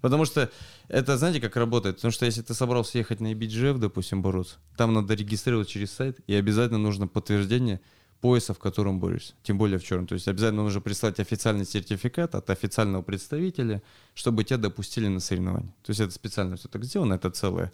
Потому 0.00 0.24
что 0.24 0.50
это, 0.88 1.18
знаете, 1.18 1.40
как 1.40 1.56
работает? 1.56 1.96
Потому 1.96 2.12
что 2.12 2.24
если 2.24 2.42
ты 2.42 2.54
собрался 2.54 2.98
ехать 2.98 3.20
на 3.20 3.32
EBGF, 3.32 3.78
допустим, 3.78 4.22
бороться, 4.22 4.56
там 4.76 4.94
надо 4.94 5.14
регистрировать 5.14 5.68
через 5.68 5.92
сайт, 5.92 6.18
и 6.26 6.34
обязательно 6.34 6.78
нужно 6.78 7.06
подтверждение 7.06 7.80
пояса, 8.20 8.54
в 8.54 8.58
котором 8.58 9.00
борешься. 9.00 9.34
Тем 9.42 9.58
более 9.58 9.78
в 9.78 9.84
черном. 9.84 10.06
То 10.06 10.14
есть 10.14 10.28
обязательно 10.28 10.62
нужно 10.62 10.80
прислать 10.80 11.20
официальный 11.20 11.64
сертификат 11.64 12.34
от 12.34 12.50
официального 12.50 13.02
представителя, 13.02 13.82
чтобы 14.14 14.44
тебя 14.44 14.58
допустили 14.58 15.08
на 15.08 15.20
соревнования. 15.20 15.74
То 15.82 15.90
есть 15.90 16.00
это 16.00 16.12
специально 16.12 16.56
все 16.56 16.68
так 16.68 16.84
сделано, 16.84 17.14
это 17.14 17.30
целая, 17.30 17.72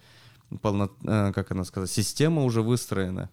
полно, 0.63 0.91
э, 1.03 1.33
как 1.33 1.51
она 1.51 1.65
сказать, 1.65 1.91
система 1.91 2.45
уже 2.45 2.63
выстроена. 2.63 3.31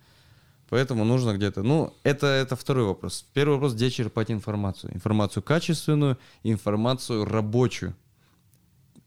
Поэтому 0.70 1.06
нужно 1.06 1.36
где-то... 1.36 1.62
Ну, 1.64 1.94
это, 2.04 2.28
это 2.28 2.56
второй 2.56 2.86
вопрос. 2.86 3.26
Первый 3.34 3.54
вопрос, 3.54 3.74
где 3.74 3.90
черпать 3.90 4.32
информацию. 4.32 4.94
Информацию 4.96 5.44
качественную, 5.44 6.18
информацию 6.44 7.26
рабочую 7.26 7.96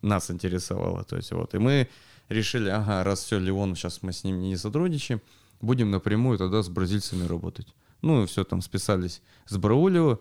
нас 0.03 0.31
интересовало. 0.31 1.05
То 1.05 1.17
есть 1.17 1.33
вот, 1.33 1.55
и 1.55 1.59
мы 1.59 1.89
решили, 2.29 2.69
ага, 2.69 3.05
раз 3.05 3.25
все, 3.25 3.39
Леон, 3.39 3.75
сейчас 3.75 4.03
мы 4.03 4.13
с 4.13 4.25
ним 4.25 4.41
не 4.41 4.57
сотрудничаем, 4.57 5.21
будем 5.61 5.91
напрямую 5.91 6.39
тогда 6.39 6.63
с 6.63 6.69
бразильцами 6.69 7.27
работать. 7.27 7.67
Ну, 8.03 8.23
и 8.23 8.27
все, 8.27 8.45
там 8.45 8.63
списались 8.63 9.23
с 9.47 9.57
Браулио, 9.57 10.21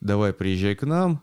давай 0.00 0.32
приезжай 0.32 0.74
к 0.74 0.86
нам, 0.86 1.22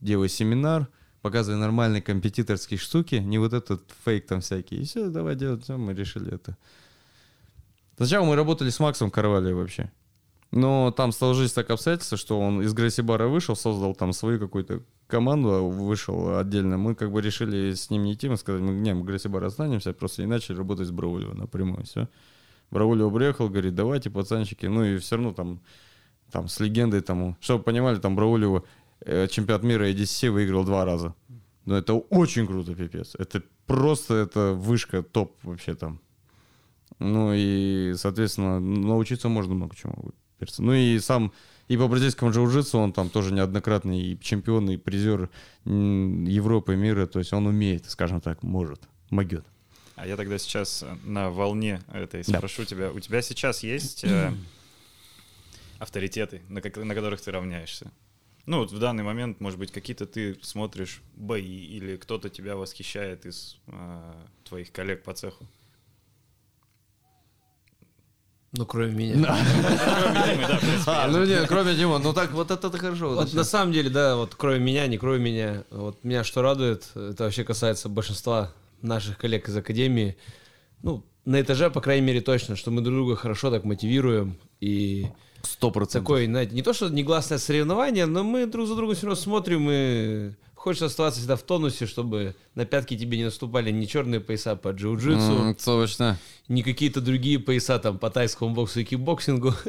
делай 0.00 0.28
семинар, 0.28 0.88
показывай 1.22 1.58
нормальные 1.58 2.02
компетиторские 2.02 2.78
штуки, 2.78 3.16
не 3.16 3.38
вот 3.38 3.52
этот 3.52 3.82
фейк 4.04 4.26
там 4.26 4.40
всякий. 4.40 4.80
И 4.80 4.84
все, 4.84 5.08
давай 5.08 5.34
делать, 5.34 5.64
все, 5.64 5.76
мы 5.76 5.94
решили 5.94 6.34
это. 6.34 6.56
Сначала 8.00 8.24
мы 8.24 8.34
работали 8.34 8.70
с 8.70 8.80
Максом 8.80 9.10
Карвалио 9.10 9.54
вообще. 9.54 9.92
Но 10.52 10.90
там 10.90 11.12
сложились 11.12 11.52
так 11.52 11.68
обстоятельства, 11.68 12.16
что 12.16 12.40
он 12.40 12.62
из 12.62 12.72
Грейси 12.72 13.02
Бара 13.02 13.28
вышел, 13.28 13.54
создал 13.54 13.94
там 13.94 14.14
свою 14.14 14.40
какую-то 14.40 14.80
команду, 15.06 15.66
вышел 15.68 16.38
отдельно. 16.38 16.78
Мы 16.78 16.94
как 16.94 17.12
бы 17.12 17.20
решили 17.20 17.74
с 17.74 17.90
ним 17.90 18.04
не 18.04 18.14
идти, 18.14 18.30
мы 18.30 18.38
сказали, 18.38 18.62
мы, 18.62 18.72
не, 18.72 18.94
мы 18.94 19.04
Грейси 19.04 19.28
Бара 19.28 19.48
останемся, 19.48 19.92
просто 19.92 20.22
и 20.22 20.26
начали 20.26 20.56
работать 20.56 20.88
с 20.88 20.90
Браулио 20.90 21.34
напрямую, 21.34 21.84
все. 21.84 22.08
Браулио 22.70 23.10
приехал, 23.10 23.50
говорит, 23.50 23.74
давайте, 23.74 24.08
пацанчики, 24.08 24.64
ну 24.64 24.82
и 24.82 24.96
все 24.96 25.16
равно 25.16 25.34
там, 25.34 25.60
там 26.32 26.48
с 26.48 26.58
легендой, 26.58 27.02
там, 27.02 27.36
чтобы 27.38 27.62
понимали, 27.62 27.98
там 27.98 28.16
Браулио 28.16 28.64
э, 29.00 29.28
чемпионат 29.28 29.62
мира 29.62 29.90
EDC 29.90 30.30
выиграл 30.30 30.64
два 30.64 30.86
раза. 30.86 31.14
Но 31.66 31.76
это 31.76 31.92
очень 31.92 32.46
круто, 32.46 32.74
пипец. 32.74 33.14
Это 33.18 33.42
просто, 33.66 34.14
это 34.14 34.54
вышка, 34.54 35.02
топ 35.02 35.36
вообще 35.42 35.74
там. 35.74 36.00
Ну 36.98 37.32
и, 37.34 37.94
соответственно, 37.96 38.60
научиться 38.60 39.28
можно 39.28 39.54
много 39.54 39.74
чему. 39.76 40.12
Ну 40.58 40.72
и 40.72 40.98
сам 40.98 41.32
и 41.68 41.76
по 41.76 41.86
бразильскому 41.86 42.30
джиу-джитсу 42.32 42.78
он 42.78 42.92
там 42.92 43.10
тоже 43.10 43.32
неоднократный 43.32 44.00
и 44.00 44.20
чемпион, 44.20 44.70
и 44.70 44.76
призер 44.76 45.30
Европы, 45.64 46.74
мира. 46.76 47.06
То 47.06 47.18
есть 47.20 47.32
он 47.32 47.46
умеет, 47.46 47.88
скажем 47.88 48.20
так, 48.20 48.42
может, 48.42 48.80
могет. 49.10 49.44
А 49.94 50.06
я 50.06 50.16
тогда 50.16 50.38
сейчас 50.38 50.82
э, 50.82 50.96
на 51.04 51.30
волне 51.30 51.82
этой 51.92 52.22
Да. 52.26 52.38
спрошу 52.38 52.64
тебя. 52.64 52.90
У 52.90 52.98
тебя 53.00 53.22
сейчас 53.22 53.62
есть 53.62 54.02
э, 54.04 54.32
авторитеты, 55.78 56.42
на, 56.48 56.60
как- 56.60 56.76
на 56.78 56.94
которых 56.94 57.20
ты 57.20 57.30
равняешься? 57.30 57.90
Ну, 58.46 58.58
вот 58.58 58.72
в 58.72 58.78
данный 58.78 59.04
момент, 59.04 59.40
может 59.40 59.58
быть, 59.58 59.70
какие-то 59.70 60.06
ты 60.06 60.36
смотришь 60.42 61.02
бои 61.14 61.44
или 61.66 61.96
кто-то 61.96 62.30
тебя 62.30 62.56
восхищает 62.56 63.26
из 63.26 63.58
а, 63.68 64.16
твоих 64.44 64.72
коллег 64.72 65.02
по 65.04 65.12
цеху? 65.12 65.46
Ну, 68.52 68.66
кроме 68.66 68.92
меня. 68.92 69.14
Принципе, 69.14 70.82
А, 70.86 71.06
ну 71.08 71.24
нет, 71.24 71.46
кроме 71.46 71.74
Дима, 71.74 71.98
ну 71.98 72.12
так 72.12 72.32
вот 72.32 72.50
это 72.50 72.70
хорошо. 72.76 73.14
Вот 73.14 73.32
на 73.32 73.44
самом 73.44 73.72
деле, 73.72 73.90
да, 73.90 74.16
вот 74.16 74.34
кроме 74.36 74.58
меня, 74.58 74.88
не 74.88 74.98
кроме 74.98 75.18
меня, 75.18 75.64
вот 75.70 76.02
меня 76.02 76.24
что 76.24 76.42
радует, 76.42 76.88
это 76.96 77.24
вообще 77.24 77.44
касается 77.44 77.88
большинства 77.88 78.52
наших 78.82 79.18
коллег 79.18 79.48
из 79.48 79.56
Академии, 79.56 80.16
ну, 80.82 81.04
на 81.24 81.40
этаже, 81.40 81.70
по 81.70 81.80
крайней 81.80 82.06
мере, 82.06 82.20
точно, 82.20 82.56
что 82.56 82.70
мы 82.70 82.80
друг 82.80 82.96
друга 82.96 83.14
хорошо 83.14 83.50
так 83.50 83.64
мотивируем, 83.64 84.36
и 84.60 85.06
Сто 85.42 85.70
процентов. 85.70 86.02
такое, 86.02 86.26
знаете, 86.26 86.54
не 86.54 86.62
то, 86.62 86.72
что 86.72 86.88
негласное 86.88 87.38
соревнование, 87.38 88.06
но 88.06 88.24
мы 88.24 88.46
друг 88.46 88.66
за 88.66 88.74
другом 88.74 88.96
все 88.96 89.06
равно 89.06 89.20
смотрим, 89.20 89.68
и 89.70 90.32
хочется 90.60 90.86
оставаться 90.86 91.20
всегда 91.20 91.36
в 91.36 91.42
тонусе, 91.42 91.86
чтобы 91.86 92.34
на 92.54 92.66
пятки 92.66 92.94
тебе 92.96 93.16
не 93.16 93.24
наступали 93.24 93.70
ни 93.70 93.86
черные 93.86 94.20
пояса 94.20 94.56
по 94.56 94.68
джиу-джитсу, 94.68 95.40
М, 95.48 95.54
Точно. 95.54 96.18
не 96.48 96.62
какие-то 96.62 97.00
другие 97.00 97.38
пояса 97.38 97.78
там 97.78 97.98
по 97.98 98.10
тайскому 98.10 98.54
боксу 98.54 98.80
и 98.80 98.84
кикбоксингу. 98.84 99.54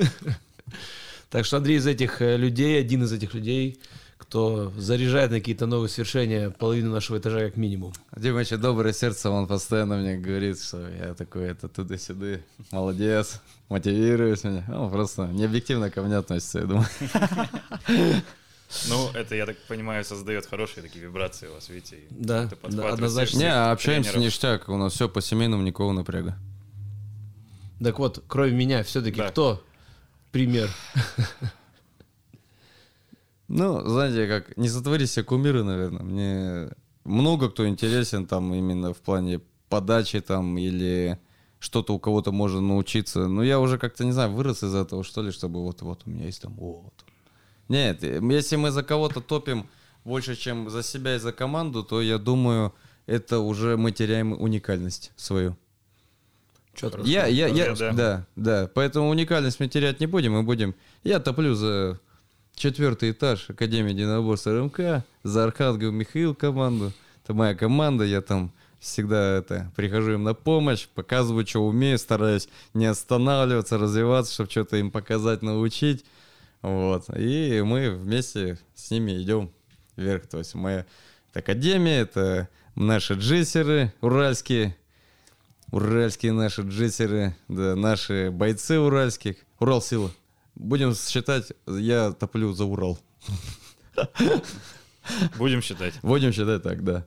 Так 1.30 1.46
что 1.46 1.58
Андрей 1.58 1.78
из 1.78 1.88
этих 1.88 2.22
э, 2.22 2.36
людей, 2.36 2.78
один 2.78 3.04
из 3.04 3.14
этих 3.14 3.34
людей, 3.34 3.80
кто 4.18 4.70
заряжает 4.78 5.32
на 5.32 5.40
какие-то 5.40 5.66
новые 5.66 5.88
свершения 5.88 6.50
половину 6.50 6.92
нашего 6.92 7.20
этажа 7.20 7.40
как 7.46 7.56
минимум. 7.56 7.94
Дима 8.18 8.42
еще 8.42 8.58
доброе 8.58 8.92
сердце, 8.94 9.30
он 9.30 9.48
постоянно 9.48 9.96
мне 9.98 10.18
говорит, 10.18 10.62
что 10.62 10.86
я 10.90 11.14
такой, 11.14 11.44
это 11.44 11.70
туда-сюда, 11.70 12.42
молодец, 12.72 13.40
мотивируешь 13.70 14.44
меня. 14.44 14.66
Он 14.78 14.92
просто 14.92 15.28
необъективно 15.28 15.90
ко 15.90 16.02
мне 16.02 16.18
относится, 16.18 16.60
я 16.60 16.66
думаю. 16.66 16.88
Ну, 18.90 19.10
это, 19.14 19.36
я 19.36 19.46
так 19.46 19.58
понимаю, 19.68 20.04
создает 20.06 20.46
хорошие 20.46 20.82
такие 20.84 21.04
вибрации 21.04 21.48
у 21.48 21.54
вас, 21.54 21.70
видите. 21.70 21.98
Да, 22.10 22.50
да, 22.70 22.90
однозначно. 22.90 23.38
Не, 23.40 23.72
общаемся 23.72 24.12
тренеров. 24.12 24.28
ништяк, 24.28 24.70
у 24.70 24.78
нас 24.78 24.94
все 24.94 25.10
по 25.10 25.22
семейному, 25.22 25.64
никакого 25.64 25.92
напряга. 25.92 26.38
Так 27.84 28.00
вот, 28.00 28.24
кроме 28.28 28.52
меня, 28.52 28.84
все-таки 28.84 29.18
Да. 29.18 29.30
кто 29.30 29.64
пример? 30.32 30.70
Ну, 33.48 33.86
знаете, 33.88 34.28
как 34.28 34.56
не 34.58 34.70
сотвори 34.70 35.06
себе 35.06 35.26
кумиры, 35.26 35.64
наверное. 35.64 36.04
Мне 36.04 36.70
много 37.04 37.50
кто 37.50 37.68
интересен 37.68 38.26
там 38.26 38.54
именно 38.54 38.94
в 38.94 38.98
плане 39.00 39.42
подачи 39.68 40.22
там 40.22 40.58
или 40.58 41.20
что-то 41.60 41.94
у 41.94 42.00
кого-то 42.00 42.32
можно 42.32 42.62
научиться. 42.62 43.28
Но 43.28 43.44
я 43.44 43.60
уже 43.60 43.78
как-то, 43.78 44.06
не 44.06 44.14
знаю, 44.14 44.32
вырос 44.32 44.64
из 44.64 44.74
этого, 44.74 45.04
что 45.04 45.22
ли, 45.22 45.32
чтобы 45.32 45.62
вот, 45.64 45.82
вот 45.82 46.04
у 46.06 46.10
меня 46.10 46.26
есть 46.28 46.42
там 46.42 46.54
вот. 46.54 46.94
Нет, 47.72 48.04
если 48.04 48.58
мы 48.58 48.70
за 48.72 48.84
кого-то 48.84 49.22
топим 49.22 49.66
больше, 50.04 50.36
чем 50.36 50.70
за 50.70 50.84
себя 50.84 51.16
и 51.16 51.20
за 51.20 51.32
команду, 51.32 51.84
то 51.84 52.02
я 52.02 52.18
думаю, 52.18 52.74
это 53.06 53.40
уже 53.40 53.78
мы 53.78 53.94
теряем 53.94 54.34
уникальность 54.34 55.14
свою. 55.16 55.56
Чётко. 56.76 57.02
Я, 57.04 57.28
я, 57.28 57.48
я, 57.48 57.68
Да, 57.68 57.76
да. 57.76 57.94
да, 57.94 58.26
да, 58.36 58.72
Поэтому 58.74 59.10
уникальность 59.10 59.62
мы 59.62 59.70
терять 59.70 60.02
не 60.02 60.06
будем, 60.06 60.34
мы 60.34 60.44
будем. 60.44 60.76
Я 61.06 61.22
топлю 61.22 61.54
за 61.54 61.98
четвертый 62.56 63.12
этаж 63.12 63.50
Академии 63.50 63.92
единоборств 63.92 64.48
РМК, 64.48 65.06
за 65.24 65.46
Архангел 65.46 65.94
Михаил 65.94 66.36
команду. 66.36 66.92
Это 67.24 67.34
моя 67.34 67.56
команда, 67.56 68.04
я 68.04 68.20
там 68.20 68.52
всегда 68.82 69.38
это 69.38 69.72
прихожу 69.78 70.14
им 70.14 70.24
на 70.24 70.34
помощь, 70.34 70.90
показываю, 70.94 71.48
что 71.48 71.66
умею, 71.66 71.98
стараюсь 71.98 72.50
не 72.74 72.88
останавливаться, 72.88 73.78
развиваться, 73.78 74.34
чтобы 74.34 74.50
что-то 74.50 74.76
им 74.76 74.92
показать, 74.92 75.42
научить. 75.42 76.04
Вот. 76.62 77.06
И 77.18 77.62
мы 77.64 77.92
вместе 77.92 78.60
с 78.76 78.92
ними 78.92 79.22
идем 79.22 79.52
вверх. 79.96 80.28
То 80.28 80.40
есть 80.40 80.56
моя 80.56 80.86
это 81.30 81.40
академия, 81.40 82.00
это 82.02 82.50
наши 82.76 83.14
джессеры 83.14 83.94
уральские, 84.02 84.76
уральские 85.72 86.34
наши 86.34 86.62
джессеры, 86.62 87.36
да, 87.48 87.76
наши 87.76 88.32
бойцы 88.32 88.80
уральских. 88.80 89.38
Урал 89.60 89.82
сила. 89.82 90.12
Будем 90.56 90.94
считать, 90.94 91.54
я 91.66 92.12
топлю 92.12 92.54
за 92.54 92.66
Урал. 92.66 93.00
Будем 95.38 95.62
считать. 95.62 95.94
Будем 96.02 96.34
считать 96.34 96.62
так, 96.64 96.84
да. 96.84 97.06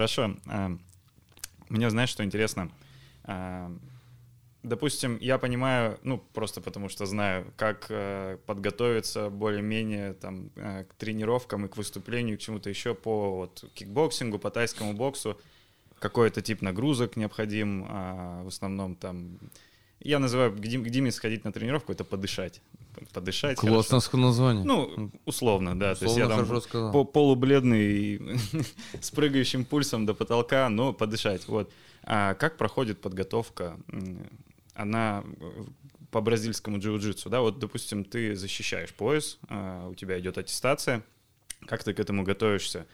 Хорошо. 0.00 0.34
а, 0.46 0.78
Мне, 1.68 1.90
знаешь, 1.90 2.08
что 2.08 2.24
интересно? 2.24 2.70
А, 3.24 3.70
Допустим, 4.62 5.18
я 5.20 5.36
понимаю, 5.36 5.98
ну, 6.02 6.16
просто 6.32 6.62
потому 6.62 6.88
что 6.88 7.04
знаю, 7.04 7.52
как 7.56 7.86
э, 7.90 8.38
подготовиться 8.46 9.28
более-менее 9.28 10.14
там 10.14 10.50
э, 10.56 10.84
к 10.84 10.94
тренировкам 10.94 11.66
и 11.66 11.68
к 11.68 11.76
выступлению, 11.76 12.38
к 12.38 12.40
чему-то 12.40 12.70
еще 12.70 12.94
по 12.94 13.36
вот, 13.36 13.64
кикбоксингу, 13.74 14.38
по 14.38 14.50
тайскому 14.50 14.94
боксу. 14.94 15.38
Какой-то 15.98 16.40
тип 16.40 16.62
нагрузок 16.62 17.16
необходим, 17.16 17.84
а, 17.86 18.42
в 18.42 18.48
основном 18.48 18.96
там... 18.96 19.38
Я 20.00 20.18
называю, 20.18 20.52
к, 20.52 20.60
Дим- 20.60 20.82
к 20.82 20.88
Диме 20.88 21.12
сходить 21.12 21.44
на 21.44 21.52
тренировку, 21.52 21.92
это 21.92 22.04
подышать. 22.04 22.62
Подышать. 23.12 23.58
Классное 23.58 24.00
название. 24.12 24.64
Ну, 24.64 25.10
условно, 25.26 25.78
да. 25.78 25.94
То 25.94 26.06
есть 26.06 26.16
я 26.16 26.26
Условно 26.26 26.46
там 26.46 26.92
по- 26.92 27.04
полубледный, 27.04 28.38
с 29.00 29.10
прыгающим 29.10 29.64
пульсом 29.64 30.06
до 30.06 30.14
потолка, 30.14 30.68
но 30.70 30.92
подышать. 30.92 31.46
Вот. 31.48 31.70
А 32.02 32.34
как 32.34 32.56
проходит 32.56 33.00
подготовка? 33.00 33.78
Она 34.74 35.22
э, 35.38 35.64
по 36.10 36.20
бразильскому 36.22 36.78
джиу-джитсу, 36.78 37.28
да? 37.28 37.40
Вот, 37.40 37.58
допустим, 37.58 38.04
ты 38.04 38.34
защищаешь 38.34 38.94
пояс, 38.94 39.38
а, 39.48 39.88
у 39.88 39.94
тебя 39.94 40.18
идет 40.18 40.38
аттестация. 40.38 41.02
Как 41.66 41.84
ты 41.84 41.92
к 41.92 42.00
этому 42.00 42.22
готовишься? 42.22 42.86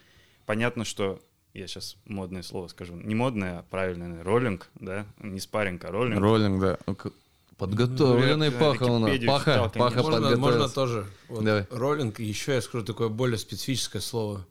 Понятно, 0.45 0.83
что 0.83 1.21
я 1.57 1.67
сейчас 1.67 1.97
модное 2.05 2.43
слово 2.43 2.67
скажу. 2.67 2.95
Не 2.95 3.15
модное, 3.15 3.59
а 3.59 3.63
правильное, 3.63 4.23
роллинг, 4.23 4.67
да? 4.75 5.05
Не 5.19 5.39
спарринг, 5.39 5.83
а 5.85 5.91
роллинг. 5.91 6.19
Роллинг, 6.19 6.61
да. 6.61 6.77
Ну, 6.85 6.95
Подготовленный 7.57 8.51
Ну, 8.51 8.59
паха 8.59 8.83
у 8.83 8.99
нас. 8.99 9.11
Паха, 9.25 9.71
паха. 9.73 10.03
Можно, 10.03 10.37
можно 10.37 10.69
тоже. 10.69 11.07
Вот, 11.27 11.43
Давай. 11.43 11.65
Роллинг, 11.71 12.19
и 12.19 12.23
еще 12.23 12.53
я 12.53 12.61
скажу 12.61 12.85
такое 12.85 13.09
более 13.09 13.39
специфическое 13.39 14.01
слово. 14.01 14.45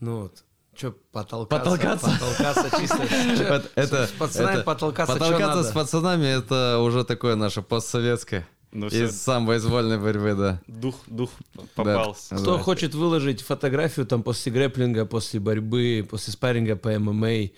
Ну 0.00 0.22
вот, 0.22 0.42
что 0.74 0.92
потолкаться? 1.12 1.70
Потолкаться? 1.70 2.10
Потолкаться 2.18 2.80
чисто. 2.80 3.02
Это- 3.74 4.06
С 4.06 4.12
пацанами 4.12 4.54
это- 4.54 4.64
потолкаться, 4.64 5.12
Потолкаться 5.12 5.62
с 5.64 5.72
пацанами 5.72 6.26
это 6.26 6.78
уже 6.78 7.04
такое 7.04 7.36
наше 7.36 7.60
постсоветское. 7.60 8.48
Ну, 8.74 8.88
Из 8.88 9.12
самбоизвольной 9.22 9.98
борьбы, 9.98 10.34
да. 10.34 10.60
дух, 10.66 10.96
дух 11.06 11.30
попался. 11.76 12.34
Кто 12.34 12.56
Да. 12.56 12.62
хочет 12.62 12.92
выложить 12.94 13.40
фотографию 13.40 14.04
там 14.04 14.22
после 14.24 14.50
грэплинга, 14.50 15.06
после 15.06 15.38
борьбы, 15.38 16.04
после 16.10 16.32
спарринга 16.32 16.74
по 16.74 16.90
ММА, 16.98 17.50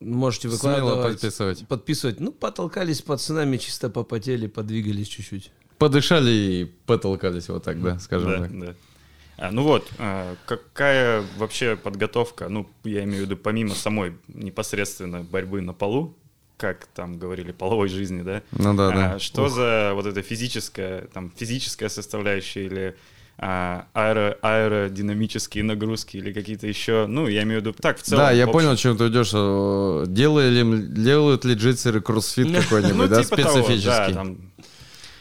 можете 0.00 0.48
Смело 0.50 0.76
выкладывать. 0.86 1.20
подписывать. 1.20 1.68
Подписывать. 1.68 2.18
Ну, 2.20 2.32
потолкались 2.32 3.02
пацанами, 3.02 3.58
чисто 3.58 3.90
попотели, 3.90 4.46
подвигались 4.46 5.08
чуть-чуть. 5.08 5.52
Подышали 5.76 6.30
и 6.30 6.64
потолкались 6.86 7.48
вот 7.50 7.64
так, 7.64 7.82
да, 7.82 7.98
скажем 7.98 8.30
Да, 8.30 8.38
так. 8.38 8.58
да. 8.60 8.74
А, 9.36 9.50
ну 9.50 9.64
вот, 9.64 9.88
а, 9.98 10.36
какая 10.46 11.24
вообще 11.36 11.76
подготовка, 11.76 12.48
ну, 12.48 12.68
я 12.84 13.04
имею 13.04 13.24
в 13.24 13.26
виду, 13.26 13.36
помимо 13.36 13.74
самой 13.74 14.16
непосредственно 14.28 15.22
борьбы 15.24 15.60
на 15.60 15.72
полу, 15.74 16.16
как 16.62 16.86
там 16.94 17.18
говорили, 17.18 17.50
половой 17.50 17.88
жизни, 17.88 18.22
да? 18.22 18.42
Ну 18.52 18.72
да, 18.74 18.88
А, 18.88 18.92
да. 18.92 19.18
что 19.18 19.48
за 19.48 19.90
вот 19.96 20.06
эта 20.06 20.22
физическая, 20.22 21.08
там, 21.12 21.32
физическая 21.36 21.88
составляющая 21.88 22.66
или 22.66 22.94
а, 23.36 23.86
аэро, 23.94 24.38
аэродинамические 24.42 25.64
нагрузки 25.64 26.18
или 26.18 26.32
какие-то 26.32 26.68
еще, 26.68 27.06
ну, 27.08 27.26
я 27.26 27.42
имею 27.42 27.60
в 27.62 27.64
виду, 27.64 27.74
так, 27.76 27.98
в 27.98 28.02
целом. 28.02 28.26
Да, 28.26 28.30
я 28.30 28.44
общем. 28.44 28.52
понял, 28.52 28.76
чем 28.76 28.96
ты 28.96 29.08
идешь. 29.08 29.32
Э, 29.34 30.04
Делали, 30.06 30.62
делают 30.86 31.44
ли 31.44 31.54
джитсеры 31.54 32.00
кроссфит 32.00 32.46
Ну, 32.48 32.62
какой-нибудь, 32.62 33.10
да, 33.10 33.24
типа 33.24 33.36
специфический? 33.36 34.38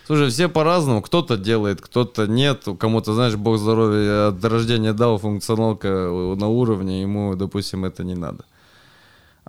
Слушай, 0.06 0.30
все 0.30 0.48
по-разному. 0.48 1.02
Кто-то 1.02 1.38
делает, 1.38 1.82
кто-то 1.82 2.28
нет. 2.28 2.68
Кому-то, 2.80 3.14
знаешь, 3.16 3.36
бог 3.36 3.58
здоровья 3.58 4.28
от 4.28 4.46
рождения 4.46 4.94
дал 4.94 5.18
функционалка 5.18 5.88
на 5.88 6.48
уровне, 6.50 7.02
ему, 7.02 7.36
допустим, 7.36 7.84
это 7.86 8.04
не 8.04 8.14
надо. 8.16 8.46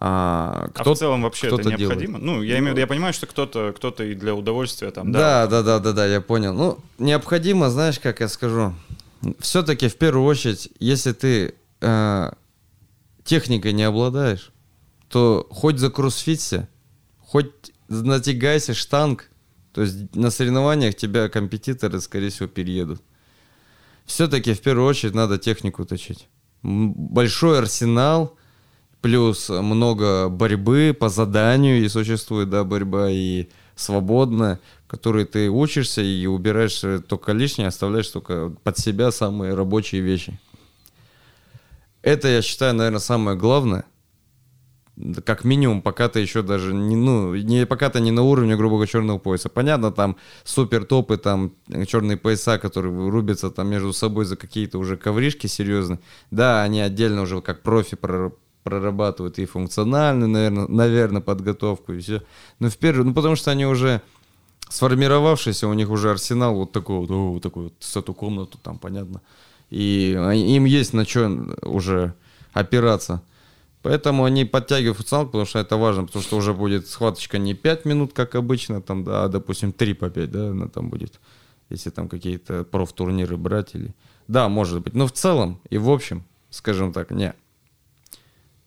А, 0.04 0.68
а 0.74 0.80
кто 0.80 0.94
в 0.94 0.98
целом 0.98 1.22
вообще 1.22 1.46
это 1.46 1.58
кто-то 1.58 1.76
делает. 1.76 2.00
необходимо? 2.00 2.18
Ну, 2.18 2.42
я 2.42 2.58
имею 2.58 2.64
в 2.64 2.70
виду, 2.70 2.80
я 2.80 2.86
понимаю, 2.88 3.14
что 3.14 3.28
кто-то, 3.28 3.72
кто-то 3.72 4.02
и 4.02 4.16
для 4.16 4.34
удовольствия 4.34 4.90
там, 4.90 5.12
Да, 5.12 5.46
да, 5.46 5.62
да, 5.62 5.78
да, 5.78 5.92
да, 5.92 6.06
я 6.06 6.20
понял. 6.20 6.52
Ну, 6.52 6.80
необходимо, 6.98 7.70
знаешь, 7.70 8.00
как 8.00 8.18
я 8.18 8.26
скажу, 8.26 8.74
все-таки 9.38 9.86
в 9.86 9.94
первую 9.94 10.26
очередь, 10.26 10.70
если 10.80 11.12
ты 11.12 11.54
э, 11.80 12.32
техникой 13.22 13.74
не 13.74 13.84
обладаешь, 13.84 14.50
то 15.08 15.46
хоть 15.52 15.78
закроссфится, 15.78 16.68
хоть 17.20 17.52
натягайся 17.88 18.74
штанг, 18.74 19.30
то 19.72 19.82
есть 19.82 20.16
на 20.16 20.32
соревнованиях 20.32 20.96
тебя 20.96 21.28
компетиторы, 21.28 22.00
скорее 22.00 22.30
всего, 22.30 22.48
переедут. 22.48 23.00
Все-таки 24.06 24.52
в 24.54 24.60
первую 24.62 24.88
очередь 24.88 25.14
надо 25.14 25.38
технику 25.38 25.84
точить. 25.84 26.26
большой 26.64 27.60
арсенал, 27.60 28.36
плюс 29.02 29.48
много 29.50 30.28
борьбы 30.28 30.96
по 30.98 31.08
заданию, 31.08 31.84
и 31.84 31.88
существует, 31.88 32.48
да, 32.48 32.64
борьба 32.64 33.10
и 33.10 33.48
свободная, 33.74 34.60
в 34.88 35.24
ты 35.24 35.50
учишься 35.50 36.02
и 36.02 36.26
убираешь 36.26 36.84
э, 36.84 37.00
только 37.00 37.32
лишнее, 37.32 37.68
оставляешь 37.68 38.08
только 38.08 38.50
под 38.62 38.78
себя 38.78 39.10
самые 39.10 39.54
рабочие 39.54 40.02
вещи. 40.02 40.38
Это, 42.02 42.28
я 42.28 42.42
считаю, 42.42 42.74
наверное, 42.74 43.00
самое 43.00 43.36
главное. 43.36 43.84
Как 45.24 45.44
минимум, 45.44 45.80
пока 45.80 46.08
ты 46.08 46.20
еще 46.20 46.42
даже 46.42 46.74
не, 46.74 46.96
ну, 46.96 47.34
не, 47.34 47.64
пока 47.64 47.88
ты 47.88 48.00
не 48.00 48.10
на 48.10 48.22
уровне, 48.22 48.56
грубо 48.56 48.74
говоря, 48.76 48.90
черного 48.90 49.18
пояса. 49.18 49.48
Понятно, 49.48 49.90
там 49.90 50.16
супер 50.44 50.84
топы, 50.84 51.16
там 51.16 51.52
черные 51.86 52.18
пояса, 52.18 52.58
которые 52.58 53.08
рубятся 53.08 53.50
там 53.50 53.68
между 53.68 53.92
собой 53.94 54.26
за 54.26 54.36
какие-то 54.36 54.78
уже 54.78 54.98
ковришки 54.98 55.46
серьезные. 55.46 56.00
Да, 56.30 56.62
они 56.62 56.80
отдельно 56.80 57.22
уже 57.22 57.40
как 57.40 57.62
профи 57.62 57.96
прорабатывают 58.62 59.38
и 59.38 59.44
функциональную, 59.44 60.28
наверное, 60.28 60.68
наверное, 60.68 61.20
подготовку 61.20 61.92
и 61.92 62.00
все. 62.00 62.22
Но 62.58 62.70
в 62.70 62.76
первую, 62.76 63.06
ну 63.06 63.14
потому 63.14 63.36
что 63.36 63.50
они 63.50 63.66
уже 63.66 64.02
сформировавшиеся, 64.68 65.68
у 65.68 65.74
них 65.74 65.90
уже 65.90 66.10
арсенал 66.10 66.54
вот 66.54 66.72
такой 66.72 66.98
вот, 66.98 67.10
о, 67.10 67.32
вот 67.32 67.42
такой 67.42 67.64
вот, 67.64 67.74
с 67.80 67.96
эту 67.96 68.14
комнату 68.14 68.58
там, 68.62 68.78
понятно. 68.78 69.20
И 69.70 70.12
им 70.12 70.64
есть 70.64 70.92
на 70.92 71.04
что 71.04 71.56
уже 71.62 72.14
опираться. 72.52 73.22
Поэтому 73.82 74.24
они 74.24 74.44
подтягивают 74.44 74.96
функционал, 74.96 75.26
потому 75.26 75.44
что 75.44 75.58
это 75.58 75.76
важно, 75.76 76.06
потому 76.06 76.22
что 76.22 76.36
уже 76.36 76.54
будет 76.54 76.86
схваточка 76.86 77.38
не 77.38 77.54
5 77.54 77.84
минут, 77.84 78.12
как 78.12 78.36
обычно, 78.36 78.80
там, 78.80 79.02
да, 79.02 79.24
а, 79.24 79.28
допустим, 79.28 79.72
3 79.72 79.94
по 79.94 80.08
5, 80.08 80.30
да, 80.30 80.50
она 80.50 80.68
там 80.68 80.88
будет, 80.88 81.20
если 81.68 81.90
там 81.90 82.08
какие-то 82.08 82.64
профтурниры 82.64 83.36
брать 83.36 83.74
или... 83.74 83.94
Да, 84.28 84.48
может 84.48 84.82
быть, 84.82 84.94
но 84.94 85.08
в 85.08 85.12
целом 85.12 85.60
и 85.68 85.78
в 85.78 85.90
общем, 85.90 86.24
скажем 86.50 86.92
так, 86.92 87.10
не. 87.10 87.34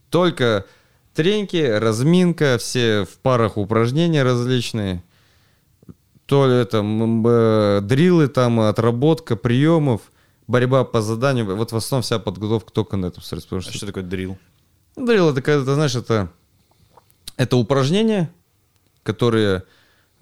Только 0.10 0.66
треньки, 1.14 1.58
разминка, 1.58 2.58
все 2.60 3.06
в 3.06 3.18
парах 3.20 3.58
упражнения 3.58 4.24
различные, 4.24 5.03
то 6.26 6.47
ли 6.47 6.56
это 6.56 6.84
э, 6.84 7.82
дрилы, 7.82 8.28
там 8.28 8.60
отработка 8.60 9.36
приемов, 9.36 10.01
борьба 10.47 10.84
по 10.84 11.01
заданию. 11.01 11.56
Вот 11.56 11.72
в 11.72 11.76
основном 11.76 12.03
вся 12.03 12.20
подготовка 12.20 12.72
только 12.72 12.97
на 12.97 13.08
этом 13.08 13.24
средстве. 13.24 13.58
А 13.58 13.62
что 13.62 13.74
что 13.74 13.86
такое 13.86 14.03
дрил? 14.03 14.38
Дрил 14.95 15.30
это 15.30 15.41
когда, 15.41 15.66
ты 15.66 15.74
знаешь, 15.74 15.95
это, 15.95 16.30
это 17.38 17.58
упражнения, 17.58 18.32
которые 19.03 19.64